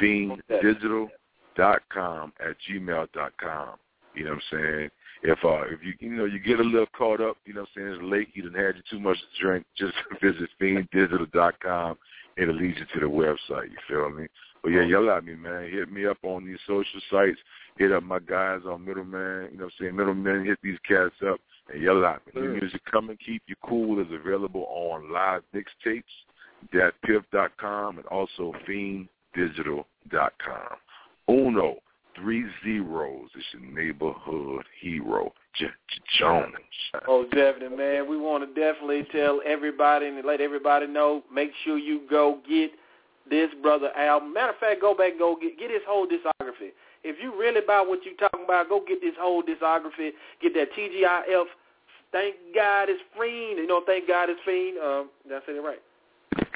Fienddigital.com 0.00 2.32
at 2.40 2.56
gmail.com. 2.68 3.78
You 4.14 4.24
know 4.24 4.30
what 4.30 4.36
I'm 4.36 4.42
saying? 4.52 4.90
If 5.22 5.44
uh 5.44 5.62
if 5.72 5.82
you 5.82 5.94
you 5.98 6.10
know 6.16 6.24
you 6.24 6.38
get 6.38 6.60
a 6.60 6.62
little 6.62 6.86
caught 6.96 7.20
up, 7.20 7.36
you 7.46 7.54
know 7.54 7.62
what 7.62 7.70
I'm 7.76 7.82
saying, 7.82 7.94
it's 7.94 8.04
late, 8.04 8.28
you 8.34 8.48
done 8.48 8.54
had 8.54 8.76
too 8.90 9.00
much 9.00 9.18
to 9.18 9.26
drink, 9.42 9.66
just 9.76 9.94
visit 10.22 10.48
fienddigital.com. 10.60 11.98
It'll 12.36 12.54
lead 12.54 12.76
you 12.76 12.86
to 12.94 13.00
the 13.00 13.06
website, 13.06 13.70
you 13.70 13.78
feel 13.88 14.10
me? 14.10 14.26
But 14.64 14.72
yeah, 14.72 14.82
yell 14.82 15.10
at 15.10 15.26
me, 15.26 15.34
man. 15.34 15.70
Hit 15.70 15.92
me 15.92 16.06
up 16.06 16.16
on 16.22 16.46
these 16.46 16.56
social 16.66 17.00
sites. 17.10 17.38
Hit 17.76 17.92
up 17.92 18.02
my 18.02 18.18
guys 18.18 18.60
on 18.66 18.82
Middleman. 18.82 19.50
You 19.52 19.58
know 19.58 19.64
what 19.64 19.72
I'm 19.78 19.78
saying? 19.78 19.94
Middleman, 19.94 20.46
hit 20.46 20.58
these 20.62 20.78
cats 20.88 21.14
up 21.28 21.38
and 21.70 21.82
yell 21.82 22.02
at 22.06 22.22
me. 22.34 22.40
New 22.40 22.48
music 22.60 22.80
coming. 22.90 23.18
Keep 23.26 23.42
You 23.46 23.56
Cool 23.62 24.00
is 24.00 24.06
available 24.10 24.64
on 24.70 25.12
live 25.12 25.42
mixtapes, 25.54 26.02
datpiff.com, 26.72 27.98
and 27.98 28.06
also 28.06 28.54
fienddigital.com. 28.66 29.84
Uno, 31.28 31.76
three 32.16 32.46
zeros. 32.64 33.28
It's 33.34 33.44
your 33.52 33.70
neighborhood 33.70 34.64
hero, 34.80 35.30
J- 35.58 35.66
J- 35.66 36.02
Jones. 36.20 36.54
Oh, 37.06 37.24
definitely, 37.24 37.76
man. 37.76 38.08
We 38.08 38.16
want 38.16 38.42
to 38.44 38.54
definitely 38.58 39.06
tell 39.12 39.42
everybody 39.44 40.06
and 40.06 40.24
let 40.24 40.40
everybody 40.40 40.86
know. 40.86 41.22
Make 41.30 41.50
sure 41.64 41.76
you 41.76 42.00
go 42.08 42.38
get 42.48 42.70
this 43.28 43.50
brother 43.62 43.90
album. 43.96 44.32
Matter 44.34 44.52
of 44.52 44.58
fact, 44.58 44.80
go 44.80 44.94
back 44.94 45.12
and 45.12 45.18
go 45.18 45.36
get 45.40 45.58
get 45.58 45.70
his 45.70 45.82
whole 45.86 46.06
discography. 46.06 46.72
If 47.04 47.16
you 47.22 47.38
really 47.38 47.62
about 47.62 47.88
what 47.88 48.04
you 48.04 48.16
talking 48.16 48.44
about, 48.44 48.68
go 48.68 48.82
get 48.86 49.00
this 49.00 49.14
whole 49.20 49.42
discography. 49.42 50.12
Get 50.40 50.54
that 50.54 50.72
TGIF. 50.72 51.44
Thank 52.12 52.36
God 52.54 52.88
it's 52.88 53.02
Fiend. 53.18 53.58
You 53.58 53.66
know, 53.66 53.82
thank 53.84 54.06
God 54.08 54.30
it's 54.30 54.40
Fiend. 54.44 54.78
Um, 54.78 55.10
did 55.26 55.36
I 55.36 55.40
say 55.46 55.52
that 55.54 55.60
right? 55.62 55.82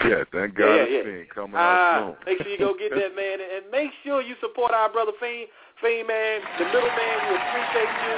Yeah, 0.06 0.22
thank 0.32 0.54
God 0.54 0.70
Yeah, 0.70 0.86
it's 0.86 0.92
yeah. 0.92 1.02
Fiend 1.04 1.28
coming 1.34 1.54
Ah, 1.58 1.60
out 1.60 2.16
soon. 2.22 2.26
make 2.26 2.38
sure 2.42 2.52
you 2.52 2.58
go 2.58 2.72
get 2.78 2.94
that 2.94 3.12
man, 3.16 3.40
and, 3.42 3.50
and 3.60 3.64
make 3.70 3.90
sure 4.04 4.22
you 4.22 4.36
support 4.40 4.72
our 4.72 4.88
brother 4.88 5.12
Fiend. 5.20 5.48
Fiend, 5.82 6.08
man, 6.08 6.40
the 6.58 6.64
middleman. 6.64 7.16
We 7.28 7.34
appreciate 7.36 7.92
you. 8.06 8.16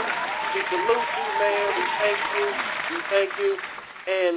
We 0.54 0.60
salute 0.70 1.10
you, 1.16 1.26
man. 1.40 1.66
We 1.74 1.84
thank 1.98 2.20
you. 2.36 2.46
We 2.90 2.96
thank 3.10 3.30
you. 3.38 3.50
And 4.10 4.34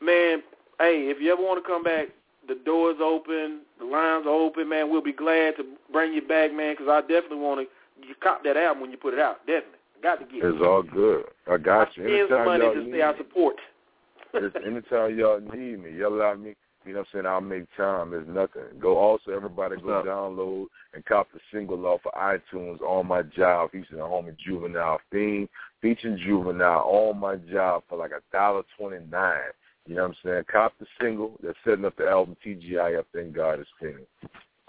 man, 0.00 0.34
hey, 0.80 1.08
if 1.10 1.20
you 1.20 1.32
ever 1.32 1.42
want 1.42 1.62
to 1.62 1.66
come 1.66 1.82
back, 1.82 2.08
the 2.48 2.56
doors 2.64 2.96
open, 3.02 3.60
the 3.78 3.84
lines 3.84 4.26
are 4.26 4.30
open, 4.34 4.68
man. 4.68 4.90
We'll 4.90 5.02
be 5.02 5.12
glad 5.12 5.56
to 5.56 5.64
bring 5.92 6.12
you 6.12 6.22
back, 6.22 6.52
man, 6.52 6.74
because 6.74 6.88
I 6.88 7.00
definitely 7.02 7.38
want 7.38 7.60
to 7.60 8.06
you 8.06 8.14
cop 8.22 8.44
that 8.44 8.56
album 8.56 8.82
when 8.82 8.90
you 8.90 8.96
put 8.96 9.14
it 9.14 9.20
out. 9.20 9.38
Definitely, 9.46 9.78
got 10.02 10.16
to 10.20 10.24
get 10.24 10.36
it. 10.36 10.54
It's 10.54 10.62
all 10.64 10.82
good. 10.82 11.24
I 11.50 11.56
got 11.58 11.88
you. 11.96 12.04
Spend 12.04 12.28
some 12.28 12.38
Anytime 12.38 12.46
money 12.46 12.64
y'all 12.64 12.74
to 12.74 12.80
need 12.82 12.90
stay 12.90 13.00
our 13.02 13.12
me, 13.12 13.18
support. 13.18 13.56
it's- 14.34 14.62
anytime 14.66 15.18
y'all 15.18 15.40
need 15.40 15.82
me, 15.82 15.96
yell 15.96 16.20
at 16.22 16.38
me. 16.38 16.54
You 16.86 16.94
know 16.94 17.00
what 17.00 17.08
I'm 17.12 17.12
saying? 17.12 17.26
I'll 17.26 17.40
make 17.42 17.66
time. 17.76 18.14
It's 18.14 18.28
nothing. 18.28 18.78
Go 18.80 18.96
also, 18.96 19.32
everybody 19.32 19.76
go 19.76 20.02
download 20.06 20.66
and 20.94 21.04
cop 21.04 21.28
the 21.34 21.40
single 21.52 21.84
off 21.84 22.00
of 22.06 22.12
iTunes 22.14 22.80
on 22.80 23.06
my 23.06 23.22
job 23.22 23.72
featuring 23.72 23.98
the 23.98 24.06
homie 24.06 24.34
Juvenile 24.38 24.98
Fiend, 25.10 25.48
featuring 25.82 26.16
Juvenile 26.24 26.84
on 26.86 27.18
my 27.18 27.36
job 27.52 27.82
for 27.88 27.98
like 27.98 28.12
a 28.12 28.22
dollar 28.32 28.62
twenty 28.78 29.04
nine. 29.10 29.50
You 29.88 29.94
know 29.94 30.02
what 30.02 30.08
I'm 30.10 30.16
saying? 30.22 30.44
Cop 30.52 30.74
the 30.78 30.86
single. 31.00 31.32
They're 31.42 31.56
setting 31.64 31.86
up 31.86 31.96
the 31.96 32.06
album 32.06 32.36
TGIF. 32.44 33.04
Thank 33.14 33.32
God 33.32 33.58
it's 33.58 33.70
Fiend. 33.80 34.04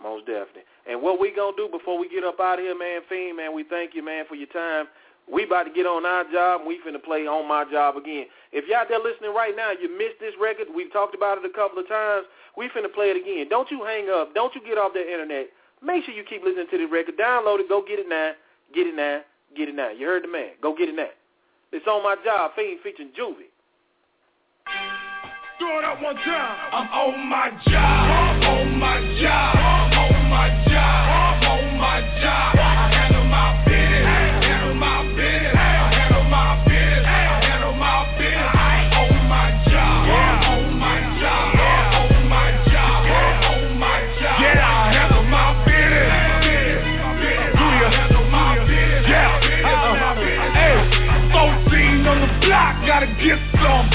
Most 0.02 0.26
definitely. 0.26 0.64
And 0.88 1.02
what 1.02 1.20
we 1.20 1.36
gonna 1.36 1.58
do 1.58 1.68
before 1.68 2.00
we 2.00 2.08
get 2.08 2.24
up 2.24 2.40
out 2.40 2.58
of 2.58 2.64
here, 2.64 2.78
man, 2.78 3.02
Fiend, 3.10 3.36
man, 3.36 3.54
we 3.54 3.66
thank 3.68 3.94
you, 3.94 4.04
man, 4.04 4.24
for 4.30 4.36
your 4.36 4.48
time. 4.48 4.88
We 5.28 5.44
about 5.44 5.64
to 5.64 5.74
get 5.76 5.86
on 5.86 6.06
our 6.06 6.24
job, 6.32 6.62
and 6.62 6.68
we 6.68 6.80
finna 6.80 7.04
play 7.04 7.28
on 7.28 7.48
my 7.48 7.68
job 7.70 7.98
again. 7.98 8.26
If 8.52 8.72
out 8.72 8.88
there 8.88 8.98
listening 8.98 9.36
right 9.36 9.54
now, 9.56 9.72
you 9.76 9.92
missed 9.92 10.24
this 10.24 10.34
record. 10.40 10.68
We've 10.74 10.92
talked 10.92 11.14
about 11.14 11.38
it 11.38 11.46
a 11.46 11.54
couple 11.54 11.78
of 11.78 11.88
times. 11.90 12.26
We 12.56 12.70
finna 12.70 12.92
play 12.92 13.12
it 13.12 13.20
again. 13.20 13.50
Don't 13.50 13.70
you 13.70 13.84
hang 13.84 14.10
up. 14.10 14.34
Don't 14.34 14.56
you 14.56 14.62
get 14.64 14.80
off 14.80 14.94
the 14.96 15.04
internet. 15.04 15.52
Make 15.84 16.06
sure 16.06 16.16
you 16.16 16.24
keep 16.24 16.44
listening 16.44 16.72
to 16.72 16.78
the 16.80 16.88
record. 16.88 17.20
Download 17.20 17.60
it. 17.60 17.68
Go 17.68 17.84
get 17.84 18.00
it 18.00 18.08
now. 18.08 18.32
Get 18.74 18.88
it 18.88 18.96
now. 18.96 19.20
Get 19.56 19.68
it 19.68 19.76
now. 19.76 19.92
You 19.92 20.08
heard 20.08 20.24
the 20.24 20.32
man. 20.32 20.56
Go 20.64 20.74
get 20.74 20.88
it 20.88 20.96
now. 20.96 21.12
It's 21.72 21.86
on 21.86 22.02
my 22.02 22.16
job. 22.24 22.52
Fiend 22.56 22.80
featuring 22.82 23.12
Juvie. 23.14 23.52
Do 25.60 25.66
it 25.78 25.84
up 25.84 26.02
one 26.02 26.16
time. 26.16 26.58
I'm 26.72 26.88
on 26.88 27.28
my 27.28 27.50
job, 27.68 28.44
on 28.44 28.80
my 28.80 29.02
job, 29.20 29.92
on 29.92 30.30
my 30.30 30.48
job, 30.72 31.09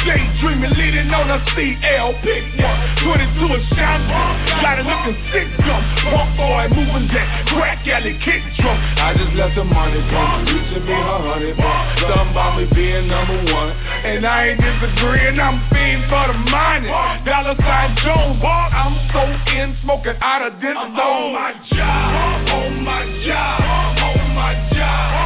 Daydreaming, 0.04 0.76
leaning 0.76 1.08
on 1.16 1.32
a 1.32 1.40
CL, 1.56 2.12
pick 2.20 2.44
one. 2.60 2.78
22 3.04 3.56
a 3.56 3.60
shotgun, 3.72 4.32
got 4.60 4.76
it 4.76 4.84
looking 4.84 5.16
sick 5.32 5.48
dumb. 5.64 5.80
Punk 6.12 6.36
boy 6.36 6.68
moving 6.76 7.08
that 7.08 7.48
crack 7.48 7.80
alley 7.88 8.12
kick 8.20 8.44
drum. 8.60 8.76
I 9.00 9.16
just 9.16 9.32
let 9.32 9.56
the 9.56 9.64
money 9.64 10.00
come, 10.12 10.44
reaching 10.44 10.84
me 10.84 10.92
a 10.92 11.16
hundred 11.24 11.56
bucks. 11.56 12.04
Something 12.04 12.36
about 12.36 12.60
me 12.60 12.68
being 12.76 13.08
number 13.08 13.48
one, 13.48 13.72
and 13.72 14.28
I 14.28 14.52
ain't 14.52 14.60
disagreeing. 14.60 15.40
I'm 15.40 15.64
fiend 15.72 16.04
for 16.12 16.28
the 16.28 16.38
money. 16.52 16.88
Dollar 17.24 17.56
sign 17.64 17.96
Jones, 18.04 18.44
I'm 18.44 19.00
so 19.08 19.24
in, 19.56 19.76
smoking 19.82 20.20
out 20.20 20.44
of 20.44 20.60
this 20.60 20.76
zone. 20.76 20.92
On 21.00 21.32
my 21.32 21.52
job, 21.72 22.48
on 22.52 22.84
my 22.84 23.02
job, 23.24 23.96
on 24.04 24.34
my 24.36 24.52
job, 24.68 25.23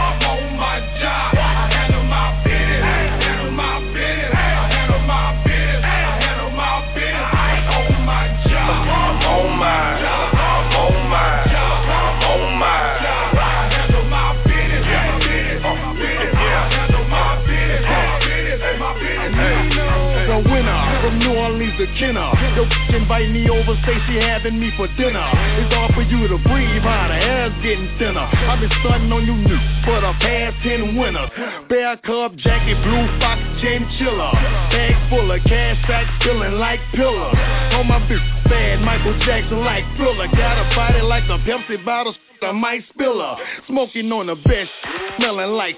Kenner. 21.99 22.31
Yo, 22.55 22.63
invite 22.95 23.31
me 23.31 23.51
over, 23.51 23.75
say 23.85 23.99
she 24.07 24.17
having 24.23 24.59
me 24.59 24.71
for 24.77 24.87
dinner. 24.95 25.27
It's 25.59 25.75
hard 25.75 25.95
for 25.95 26.03
you 26.03 26.31
to 26.31 26.39
breathe, 26.47 26.83
huh? 26.83 27.11
The 27.11 27.19
air's 27.19 27.55
getting 27.63 27.91
thinner. 27.99 28.23
I've 28.23 28.63
been 28.63 28.71
stunting 28.81 29.11
on 29.11 29.27
you 29.27 29.35
new 29.35 29.61
for 29.83 30.01
the 30.01 30.15
past 30.23 30.57
ten 30.63 30.95
winters. 30.97 31.31
Bear 31.69 31.97
cub 32.07 32.39
jacket, 32.39 32.79
blue 32.87 33.07
fox 33.19 33.43
chinchilla. 33.61 34.31
Bag 34.71 34.95
full 35.11 35.27
of 35.27 35.43
cash 35.45 35.79
sacks, 35.91 36.11
feeling 36.23 36.55
like 36.63 36.81
pillar. 36.95 37.35
On 37.75 37.87
my 37.87 37.99
bitch, 38.07 38.23
bad 38.49 38.81
Michael 38.81 39.19
Jackson 39.27 39.61
like 39.61 39.85
thriller. 39.97 40.29
Got 40.29 40.63
a 40.63 40.75
body 40.75 41.03
like 41.03 41.25
a 41.25 41.39
Pepsi 41.43 41.85
bottle, 41.85 42.15
I 42.43 42.53
might 42.53 42.85
spill 42.95 43.19
her. 43.19 43.37
Smoking 43.67 44.11
on 44.13 44.27
the 44.27 44.37
best, 44.37 44.71
smelling 45.19 45.53
like 45.53 45.77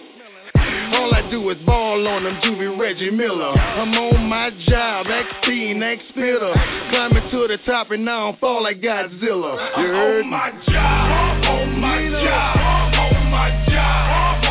all 0.95 1.15
I 1.15 1.29
do 1.31 1.49
is 1.51 1.59
ball 1.65 2.07
on 2.07 2.25
them 2.25 2.39
Juvie 2.43 2.79
Reggie 2.79 3.11
Miller. 3.11 3.51
I'm 3.51 3.93
on 3.95 4.29
my 4.29 4.51
job, 4.67 5.07
XP 5.07 5.77
next 5.77 6.09
spitter. 6.09 6.53
Climbing 6.91 7.31
to 7.31 7.49
the 7.49 7.59
top 7.67 7.91
and 7.91 8.05
now 8.05 8.29
I'm 8.29 8.37
fall 8.39 8.63
like 8.63 8.81
Godzilla. 8.81 9.79
You 9.79 9.87
heard 9.87 10.25
on 10.25 10.31
my 10.31 10.51
job, 10.67 11.45
on 11.45 11.81
my 11.81 12.09
job, 12.25 12.95
on 12.95 13.31
my 13.31 13.67
job, 13.69 14.50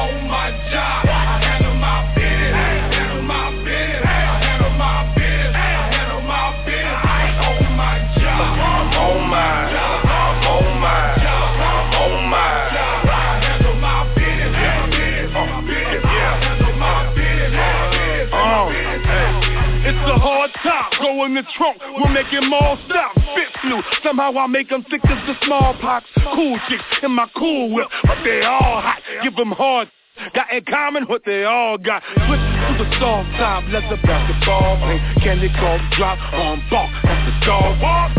in 21.25 21.33
the 21.35 21.43
trunk, 21.57 21.77
we're 21.97 22.13
making 22.13 22.51
all 22.53 22.77
stop. 22.87 23.11
Spit 23.13 23.47
flu, 23.61 23.81
somehow 24.03 24.37
I 24.37 24.47
make 24.47 24.69
them 24.69 24.85
sick 24.89 25.01
as 25.03 25.27
the 25.27 25.35
smallpox. 25.45 26.05
Cool 26.33 26.57
chicks 26.69 26.83
in 27.03 27.11
my 27.11 27.27
cool 27.37 27.73
whip, 27.73 27.87
but 28.03 28.23
they 28.23 28.41
all 28.41 28.81
hot. 28.81 28.99
Give 29.23 29.35
them 29.35 29.51
hard. 29.51 29.89
Got 30.35 30.51
in 30.51 30.65
common 30.65 31.05
what 31.05 31.23
they 31.25 31.45
all 31.45 31.77
got. 31.77 32.03
Switch 32.03 32.43
to 32.67 32.83
the 32.83 32.99
soft 32.99 33.29
top, 33.39 33.63
let 33.71 33.87
the 33.89 33.95
basketball 34.03 34.77
play. 34.77 34.99
Candy 35.23 35.49
corn 35.59 35.79
drop 35.95 36.19
on 36.33 36.61
balk, 36.69 36.91
that's 37.03 37.25
the 37.25 37.45
dog 37.45 37.81
walk. 37.81 38.11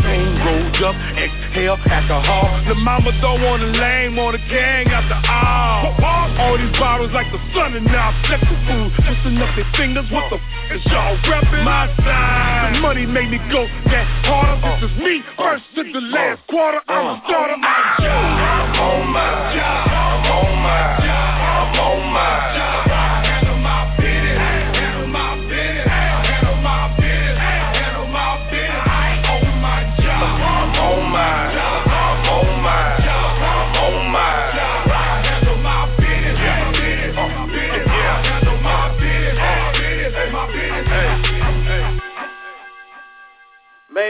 Rolled 0.45 0.81
up, 0.83 0.95
exhale, 1.17 1.77
alcohol. 1.89 2.49
The 2.67 2.75
mama 2.75 3.11
don't 3.21 3.41
want 3.41 3.63
a 3.63 3.71
lame, 3.71 4.19
on 4.19 4.35
a 4.35 4.41
gang 4.49 4.87
after 4.89 5.19
all. 5.29 5.93
All 6.41 6.57
these 6.57 6.73
bottles 6.79 7.11
like 7.11 7.31
the 7.31 7.39
sun 7.53 7.75
and 7.75 7.85
now 7.85 8.11
sexual 8.27 8.57
food. 8.65 8.89
Twisting 9.05 9.37
up 9.37 9.55
their 9.55 9.69
fingers, 9.77 10.07
what 10.11 10.29
the 10.29 10.37
f 10.37 10.75
is 10.75 10.83
y'all 10.89 11.17
reppin'? 11.27 11.63
My 11.63 11.87
side. 12.01 12.75
The 12.75 12.79
money 12.81 13.05
made 13.05 13.29
me 13.29 13.37
go 13.51 13.67
that 13.91 14.07
harder. 14.25 14.57
This 14.81 14.89
is 14.89 14.97
me, 14.97 15.21
first 15.37 15.63
to 15.75 15.83
the 15.83 16.01
last 16.11 16.41
quarter. 16.47 16.81
I'm 16.87 17.05
a 17.05 17.23
starter. 17.27 17.55
I'm 17.55 18.79
on 18.79 19.13
my 19.13 19.53
job, 19.57 19.87
I'm 19.91 20.25
on 20.25 20.53
my 20.63 20.81
job, 20.97 20.97
I'm 20.97 21.00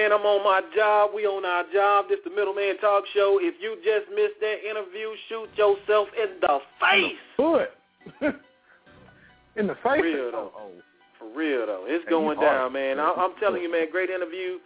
Man, 0.01 0.11
I'm 0.13 0.25
on 0.25 0.43
my 0.43 0.61
job. 0.75 1.11
We 1.13 1.27
on 1.27 1.45
our 1.45 1.63
job. 1.71 2.05
This 2.09 2.17
the 2.23 2.31
Middleman 2.31 2.75
Talk 2.81 3.03
Show. 3.13 3.37
If 3.39 3.53
you 3.61 3.77
just 3.85 4.09
missed 4.09 4.41
that 4.41 4.65
interview, 4.65 5.13
shoot 5.29 5.45
yourself 5.53 6.07
in 6.17 6.41
the 6.41 6.57
face. 6.81 7.21
Foot. 7.37 7.69
in 9.57 9.67
the 9.67 9.75
face. 9.85 10.01
For 10.01 10.01
real 10.01 10.31
though. 10.31 10.51
For 11.19 11.29
real 11.37 11.65
though. 11.67 11.85
It's 11.85 12.03
going 12.09 12.39
down, 12.39 12.73
man. 12.73 12.99
I, 12.99 13.13
I'm 13.15 13.33
telling 13.39 13.61
you, 13.61 13.71
man. 13.71 13.91
Great 13.91 14.09
interview. 14.09 14.57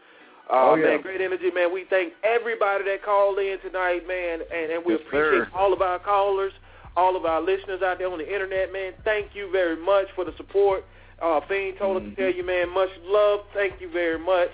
Uh, 0.49 0.71
Oh, 0.71 0.75
yeah. 0.75 0.85
Man, 0.95 1.01
great 1.01 1.19
energy, 1.19 1.51
man. 1.53 1.73
We 1.73 1.83
thank 1.89 2.13
everybody 2.23 2.85
that 2.85 3.03
called 3.03 3.37
in 3.39 3.57
tonight, 3.59 4.07
man, 4.07 4.39
and, 4.39 4.71
and 4.71 4.85
we 4.85 4.93
Yes, 4.93 5.01
appreciate 5.05 5.49
sir. 5.51 5.57
all 5.57 5.73
of 5.73 5.81
our 5.81 5.99
callers, 5.99 6.53
all 6.95 7.17
of 7.17 7.25
our 7.25 7.41
listeners 7.41 7.81
out 7.83 7.97
there 7.97 8.07
on 8.09 8.19
the 8.19 8.33
internet, 8.33 8.71
man. 8.71 8.93
Thank 9.03 9.35
you 9.35 9.51
very 9.51 9.75
much 9.75 10.05
for 10.15 10.23
the 10.23 10.31
support. 10.37 10.85
Uh, 11.21 11.41
Fiend 11.49 11.75
told 11.77 11.97
us 12.01 12.07
to 12.07 12.15
tell 12.15 12.31
you, 12.33 12.45
man, 12.45 12.71
much 12.73 12.89
love. 13.03 13.41
Thank 13.53 13.81
you 13.81 13.91
very 13.91 14.19
much 14.19 14.51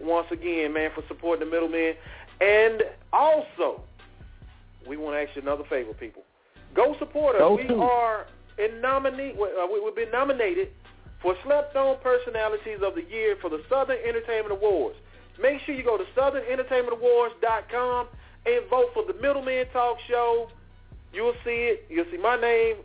once 0.00 0.26
again, 0.30 0.72
man, 0.72 0.90
for 0.94 1.02
supporting 1.08 1.48
the 1.48 1.50
middleman. 1.50 1.94
And 2.40 2.82
also, 3.12 3.82
we 4.86 4.96
want 4.96 5.16
to 5.16 5.20
ask 5.20 5.36
you 5.36 5.42
another 5.42 5.64
favor, 5.68 5.92
people. 5.94 6.22
Go 6.74 6.96
support 6.98 7.36
us. 7.36 7.40
Go 7.40 7.56
we 7.56 7.66
to. 7.66 7.80
are 7.80 8.26
in 8.58 8.80
nominee. 8.80 9.32
Uh, 9.32 9.66
we, 9.72 9.80
we've 9.80 9.96
been 9.96 10.10
nominated 10.10 10.68
for 11.20 11.34
Slept 11.44 11.74
On 11.76 11.96
Personalities 12.02 12.78
of 12.82 12.94
the 12.94 13.02
Year 13.04 13.36
for 13.40 13.50
the 13.50 13.62
Southern 13.68 13.98
Entertainment 14.06 14.52
Awards. 14.52 14.96
Make 15.40 15.60
sure 15.62 15.74
you 15.74 15.84
go 15.84 15.96
to 15.96 16.04
SouthernEntertainmentAwards.com 16.16 18.08
and 18.46 18.70
vote 18.70 18.90
for 18.94 19.04
the 19.04 19.14
Middleman 19.14 19.66
Talk 19.72 19.98
Show. 20.08 20.48
You'll 21.12 21.34
see 21.44 21.74
it. 21.74 21.86
You'll 21.88 22.06
see 22.10 22.18
my 22.18 22.40
name. 22.40 22.76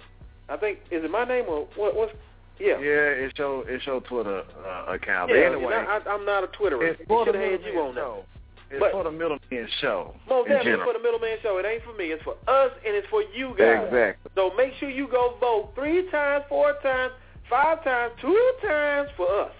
I 0.49 0.57
think 0.57 0.79
is 0.91 1.03
it 1.03 1.11
my 1.11 1.25
name 1.25 1.45
or 1.47 1.67
what? 1.75 1.95
What's 1.95 2.13
yeah? 2.59 2.79
Yeah, 2.79 3.25
it's 3.25 3.37
your 3.37 3.67
it's 3.69 3.85
your 3.85 4.01
Twitter 4.01 4.43
uh, 4.65 4.93
account. 4.93 5.31
Yeah, 5.31 5.49
but 5.49 5.55
anyway, 5.57 5.73
I, 5.73 5.99
I'm 6.07 6.25
not 6.25 6.43
a 6.43 6.47
Twitterer. 6.47 6.91
it's 6.91 7.01
for 7.07 7.25
the 7.25 7.33
had 7.33 7.61
you 7.61 7.73
middleman 7.73 7.77
on 7.77 7.95
show. 7.95 8.23
It's 8.71 8.79
But- 8.79 8.91
for 8.91 9.03
the 9.03 9.11
middleman 9.11 9.67
show. 9.81 10.15
Most 10.27 10.47
in 10.47 10.53
definitely 10.57 10.85
for 10.85 10.93
the 10.93 11.03
middleman 11.03 11.37
show. 11.43 11.57
It 11.57 11.65
ain't 11.65 11.83
for 11.83 11.93
me. 11.93 12.05
It's 12.05 12.23
for 12.23 12.35
us 12.47 12.71
and 12.85 12.95
it's 12.95 13.07
for 13.09 13.21
you 13.21 13.53
guys. 13.57 13.85
Exactly. 13.85 14.31
So 14.35 14.51
make 14.57 14.73
sure 14.79 14.89
you 14.89 15.07
go 15.07 15.35
vote 15.39 15.73
three 15.75 16.09
times, 16.09 16.45
four 16.49 16.73
times, 16.81 17.13
five 17.49 17.83
times, 17.83 18.13
two 18.19 18.51
times 18.65 19.09
for 19.15 19.29
us. 19.45 19.51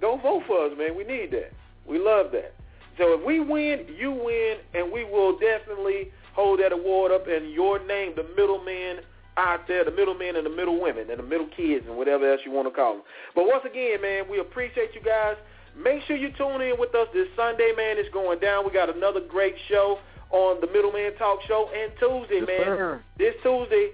Go 0.00 0.18
vote 0.18 0.42
for 0.46 0.66
us, 0.66 0.72
man. 0.76 0.96
We 0.96 1.04
need 1.04 1.30
that. 1.30 1.52
We 1.86 1.98
love 1.98 2.32
that. 2.32 2.54
So 2.98 3.14
if 3.14 3.24
we 3.24 3.40
win, 3.40 3.86
you 3.96 4.10
win, 4.10 4.56
and 4.74 4.92
we 4.92 5.04
will 5.04 5.38
definitely 5.38 6.10
hold 6.34 6.60
that 6.60 6.72
award 6.72 7.12
up 7.12 7.28
in 7.28 7.50
your 7.50 7.84
name, 7.86 8.12
the 8.16 8.26
middleman 8.36 9.04
out 9.36 9.66
there, 9.66 9.84
the 9.84 9.90
middlemen 9.90 10.36
and 10.36 10.46
the 10.46 10.50
middle 10.50 10.80
women 10.80 11.10
and 11.10 11.18
the 11.18 11.24
middle 11.26 11.48
kids 11.56 11.84
and 11.88 11.96
whatever 11.96 12.30
else 12.30 12.40
you 12.44 12.52
want 12.52 12.68
to 12.68 12.74
call 12.74 12.94
them. 12.94 13.02
But 13.34 13.46
once 13.46 13.64
again, 13.64 14.00
man, 14.00 14.24
we 14.30 14.38
appreciate 14.40 14.94
you 14.94 15.02
guys. 15.02 15.36
Make 15.76 16.02
sure 16.06 16.16
you 16.16 16.30
tune 16.38 16.62
in 16.62 16.78
with 16.78 16.94
us 16.94 17.08
this 17.12 17.26
Sunday, 17.34 17.72
man. 17.76 17.98
It's 17.98 18.12
going 18.12 18.38
down. 18.38 18.64
We 18.64 18.70
got 18.70 18.94
another 18.94 19.20
great 19.20 19.54
show 19.68 19.98
on 20.30 20.60
the 20.60 20.68
Middleman 20.68 21.14
Talk 21.18 21.40
Show 21.46 21.68
and 21.74 21.92
Tuesday, 21.98 22.40
man. 22.40 22.64
sir. 22.64 23.02
This 23.18 23.34
Tuesday, 23.42 23.90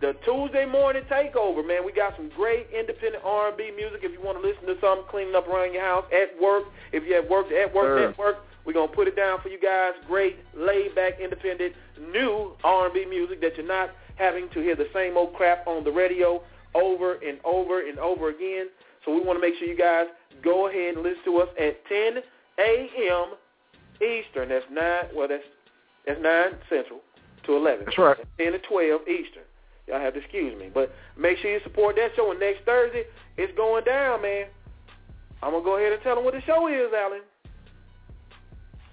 the 0.00 0.14
Tuesday 0.24 0.66
morning 0.66 1.02
takeover, 1.10 1.66
man. 1.66 1.84
We 1.84 1.92
got 1.92 2.14
some 2.16 2.30
great 2.36 2.66
independent 2.76 3.24
R&B 3.24 3.72
music. 3.74 4.00
If 4.02 4.12
you 4.12 4.20
want 4.20 4.40
to 4.40 4.46
listen 4.46 4.66
to 4.66 4.76
something 4.80 5.06
cleaning 5.08 5.34
up 5.34 5.48
around 5.48 5.72
your 5.72 5.82
house, 5.82 6.04
at 6.12 6.40
work, 6.40 6.64
if 6.92 7.04
you 7.08 7.14
have 7.14 7.28
work 7.30 7.46
at 7.52 7.72
work, 7.72 7.98
Sir. 7.98 8.08
at 8.10 8.18
work, 8.18 8.36
we're 8.66 8.72
gonna 8.72 8.92
put 8.92 9.08
it 9.08 9.16
down 9.16 9.40
for 9.40 9.48
you 9.48 9.60
guys. 9.60 9.92
Great, 10.06 10.38
laid 10.54 10.94
back, 10.94 11.20
independent, 11.20 11.74
new 12.12 12.52
R&B 12.64 13.06
music 13.06 13.40
that 13.40 13.56
you're 13.56 13.66
not 13.66 13.90
having 14.16 14.48
to 14.50 14.60
hear 14.60 14.76
the 14.76 14.88
same 14.94 15.16
old 15.16 15.34
crap 15.34 15.66
on 15.66 15.84
the 15.84 15.90
radio 15.90 16.42
over 16.74 17.14
and 17.14 17.38
over 17.44 17.86
and 17.88 17.98
over 17.98 18.30
again. 18.30 18.68
So 19.04 19.14
we 19.14 19.20
want 19.20 19.36
to 19.36 19.40
make 19.40 19.58
sure 19.58 19.68
you 19.68 19.76
guys 19.76 20.06
go 20.42 20.68
ahead 20.68 20.94
and 20.94 21.02
listen 21.02 21.24
to 21.26 21.38
us 21.38 21.48
at 21.58 21.84
10 21.86 22.22
a.m. 22.58 23.34
Eastern. 23.96 24.48
That's 24.48 24.64
nine. 24.70 25.04
Well, 25.14 25.28
that's 25.28 25.44
that's 26.06 26.20
nine 26.20 26.52
Central 26.68 27.00
to 27.46 27.56
11. 27.56 27.84
That's 27.86 27.98
right. 27.98 28.16
10 28.38 28.52
to 28.52 28.58
12 28.58 29.00
Eastern. 29.08 29.42
Y'all 29.86 30.00
have 30.00 30.14
to 30.14 30.20
excuse 30.20 30.58
me. 30.58 30.70
But 30.72 30.92
make 31.16 31.38
sure 31.38 31.50
you 31.50 31.60
support 31.62 31.96
that 31.96 32.10
show. 32.16 32.30
And 32.30 32.40
next 32.40 32.64
Thursday, 32.64 33.04
it's 33.36 33.54
going 33.56 33.84
down, 33.84 34.22
man. 34.22 34.46
I'm 35.42 35.50
going 35.50 35.62
to 35.62 35.68
go 35.68 35.76
ahead 35.76 35.92
and 35.92 36.02
tell 36.02 36.14
them 36.14 36.24
what 36.24 36.34
the 36.34 36.40
show 36.42 36.68
is, 36.68 36.92
Alan. 36.96 37.20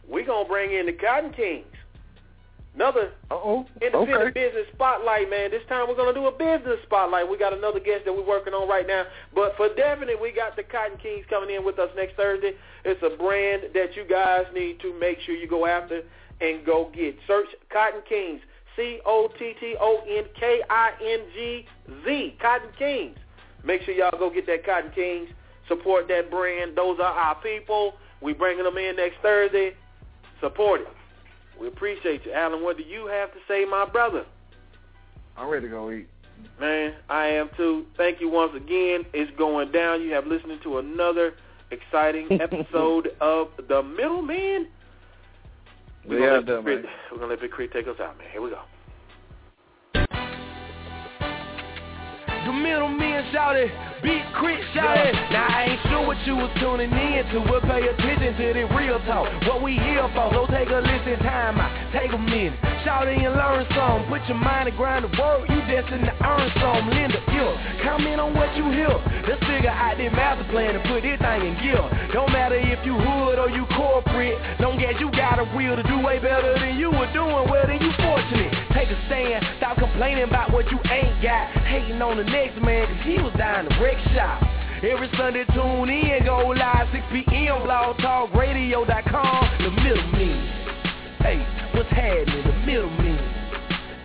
We're 0.07 0.25
going 0.25 0.45
to 0.45 0.49
bring 0.49 0.73
in 0.73 0.85
the 0.85 0.93
Cotton 0.93 1.31
Kingz. 1.31 1.63
Another 2.73 3.11
Uh-oh. 3.29 3.65
independent 3.81 4.21
Okay. 4.29 4.47
business 4.47 4.65
spotlight, 4.73 5.29
man. 5.29 5.51
This 5.51 5.63
time 5.67 5.87
we're 5.89 5.95
going 5.95 6.13
to 6.13 6.19
do 6.19 6.27
a 6.27 6.31
business 6.31 6.79
spotlight. 6.83 7.27
We 7.29 7.37
got 7.37 7.51
another 7.53 7.79
guest 7.81 8.05
that 8.05 8.13
we're 8.13 8.25
working 8.25 8.53
on 8.53 8.67
right 8.69 8.87
now. 8.87 9.03
But 9.35 9.57
for 9.57 9.67
definite, 9.75 10.19
we 10.21 10.31
got 10.31 10.55
the 10.55 10.63
Cotton 10.63 10.97
Kingz 11.03 11.27
coming 11.27 11.53
in 11.53 11.65
with 11.65 11.79
us 11.79 11.89
next 11.97 12.15
Thursday. 12.15 12.53
It's 12.85 13.01
a 13.03 13.09
brand 13.17 13.63
that 13.73 13.95
you 13.97 14.05
guys 14.05 14.45
need 14.53 14.79
to 14.79 14.97
make 14.97 15.19
sure 15.25 15.35
you 15.35 15.47
go 15.49 15.65
after 15.65 16.01
and 16.39 16.65
go 16.65 16.89
get. 16.95 17.17
Search 17.27 17.47
Cotton 17.71 18.01
Kingz. 18.09 18.39
C-O-T-T-O-N-K-I-N-G-Z. 21.11 22.37
Cotton 22.41 22.69
Kingz. 22.79 23.15
Make 23.63 23.81
sure 23.83 23.93
y'all 23.93 24.17
go 24.17 24.29
get 24.29 24.47
that 24.47 24.65
Cotton 24.65 24.91
Kingz. 24.97 25.27
Support 25.67 26.07
that 26.07 26.31
brand. 26.31 26.75
Those 26.75 26.99
are 26.99 27.13
our 27.13 27.35
people. 27.41 27.95
We 28.21 28.33
bringing 28.33 28.63
them 28.63 28.77
in 28.77 28.95
next 28.95 29.17
Thursday. 29.21 29.75
Support 30.39 30.81
it. 30.81 30.87
We 31.61 31.67
appreciate 31.67 32.25
you. 32.25 32.33
Alan, 32.33 32.63
what 32.63 32.75
do 32.77 32.83
you 32.83 33.05
have 33.05 33.31
to 33.33 33.39
say, 33.47 33.65
my 33.65 33.85
brother? 33.85 34.25
I'm 35.37 35.47
ready 35.47 35.67
to 35.67 35.71
go 35.71 35.91
eat. 35.91 36.07
Man, 36.59 36.95
I 37.07 37.27
am 37.27 37.49
too. 37.55 37.85
Thank 37.97 38.19
you 38.19 38.27
once 38.29 38.53
again. 38.55 39.05
It's 39.13 39.31
going 39.37 39.71
down. 39.71 40.01
You 40.01 40.11
have 40.13 40.25
listened 40.25 40.59
to 40.63 40.79
another 40.79 41.33
exciting 41.69 42.27
episode 42.41 43.09
of 43.21 43.49
The 43.69 43.83
Middleman. 43.83 44.67
We're 46.07 46.19
Yeah, 46.19 46.25
gonna, 46.25 46.37
let 46.37 46.45
done, 46.47 46.65
Big 46.65 46.81
K.R.I.T- 46.81 46.89
we're 47.11 47.17
gonna 47.19 47.29
let 47.29 47.41
Big 47.41 47.51
K.R.I.T 47.51 47.73
take 47.73 47.87
us 47.87 47.99
out, 48.01 48.17
man. 48.17 48.27
Here 48.31 48.41
we 48.41 48.49
go. 48.49 48.61
The 52.47 52.53
middleman 52.53 53.31
shouted, 53.31 53.69
Big 54.01 54.21
K.R.I.T 54.33 54.61
shouted. 54.73 55.15
Now 55.31 55.47
I 55.47 55.75
ain't 55.75 55.81
sure 55.87 56.05
what 56.07 56.19
you 56.25 56.35
was 56.35 56.51
tuning 56.59 56.91
in 56.91 57.23
to, 57.31 57.39
but 57.47 57.63
pay 57.63 57.83
attention 57.83 58.35
to 58.35 58.47
the 58.53 58.65
real 58.75 58.99
talk. 59.05 59.27
What 59.47 59.61
we 59.61 59.75
here 59.75 60.07
for, 60.15 60.31
so 60.33 60.47
take 60.47 60.69
a 60.69 60.79
listen, 60.79 61.19
time 61.23 61.59
out, 61.59 61.71
take 61.91 62.11
a 62.11 62.17
minute. 62.17 62.57
Shout 62.83 63.07
it 63.07 63.19
and 63.19 63.35
learn 63.35 63.65
some, 63.75 64.07
put 64.07 64.23
your 64.27 64.39
mind 64.39 64.71
to 64.71 64.73
grind 64.75 65.05
the 65.05 65.11
work, 65.19 65.47
you 65.49 65.59
destined 65.67 66.07
to 66.07 66.15
earn 66.23 66.49
some. 66.59 66.89
Linda, 66.89 67.19
yeah, 67.29 67.83
comment 67.83 68.19
on 68.19 68.33
what 68.33 68.55
you 68.55 68.65
hear. 68.71 68.91
Let's 69.27 69.43
figure 69.45 69.69
out 69.69 69.97
this 69.97 70.11
master 70.11 70.47
plan 70.49 70.75
and 70.75 70.83
put 70.87 71.03
this 71.03 71.19
thing 71.19 71.41
in 71.45 71.53
gear. 71.61 71.83
Don't 72.13 72.31
matter 72.31 72.57
if 72.57 72.79
you 72.85 72.97
hood 72.97 73.37
or 73.37 73.49
you 73.49 73.65
corporate. 73.77 74.37
Don't 74.59 74.81
as 74.81 74.99
you 74.99 75.11
got 75.11 75.37
a 75.39 75.45
will 75.55 75.75
to 75.75 75.83
do 75.83 76.01
way 76.01 76.17
better 76.17 76.57
than 76.57 76.75
you 76.77 76.89
were 76.89 77.11
doing, 77.13 77.45
well 77.47 77.67
then 77.67 77.79
you 77.79 77.91
fortunate. 78.01 78.51
Take 78.73 78.89
a 78.89 78.97
stand, 79.05 79.45
stop 79.57 79.77
complaining 79.77 80.23
about 80.23 80.51
what 80.51 80.65
you 80.71 80.79
ain't 80.89 81.21
got. 81.21 81.53
Hating 81.69 82.01
on 82.01 82.17
the 82.17 82.23
next 82.23 82.59
man, 82.61 82.87
cause 82.87 83.05
he 83.05 83.21
was 83.21 83.33
down 83.37 83.65
the 83.69 83.75
shop. 84.13 84.43
Every 84.83 85.09
Sunday 85.17 85.45
tune 85.53 85.89
in, 85.89 86.25
go 86.25 86.47
live 86.47 86.87
6 86.91 87.05
p.m. 87.11 87.61
blogtalkradio.com. 87.67 89.41
The 89.59 89.71
middleman. 89.71 90.39
Hey, 91.19 91.45
what's 91.73 91.89
happening? 91.89 92.43
The 92.45 92.53
middleman. 92.65 93.17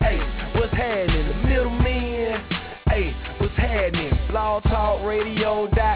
Hey, 0.00 0.18
what's 0.54 0.72
happening? 0.72 1.28
The 1.28 1.34
middle 1.48 1.70
middleman. 1.70 2.44
Hey, 2.88 3.14
what's 3.38 3.56
happening? 3.56 4.12
blogtalkradio.com. 4.30 5.95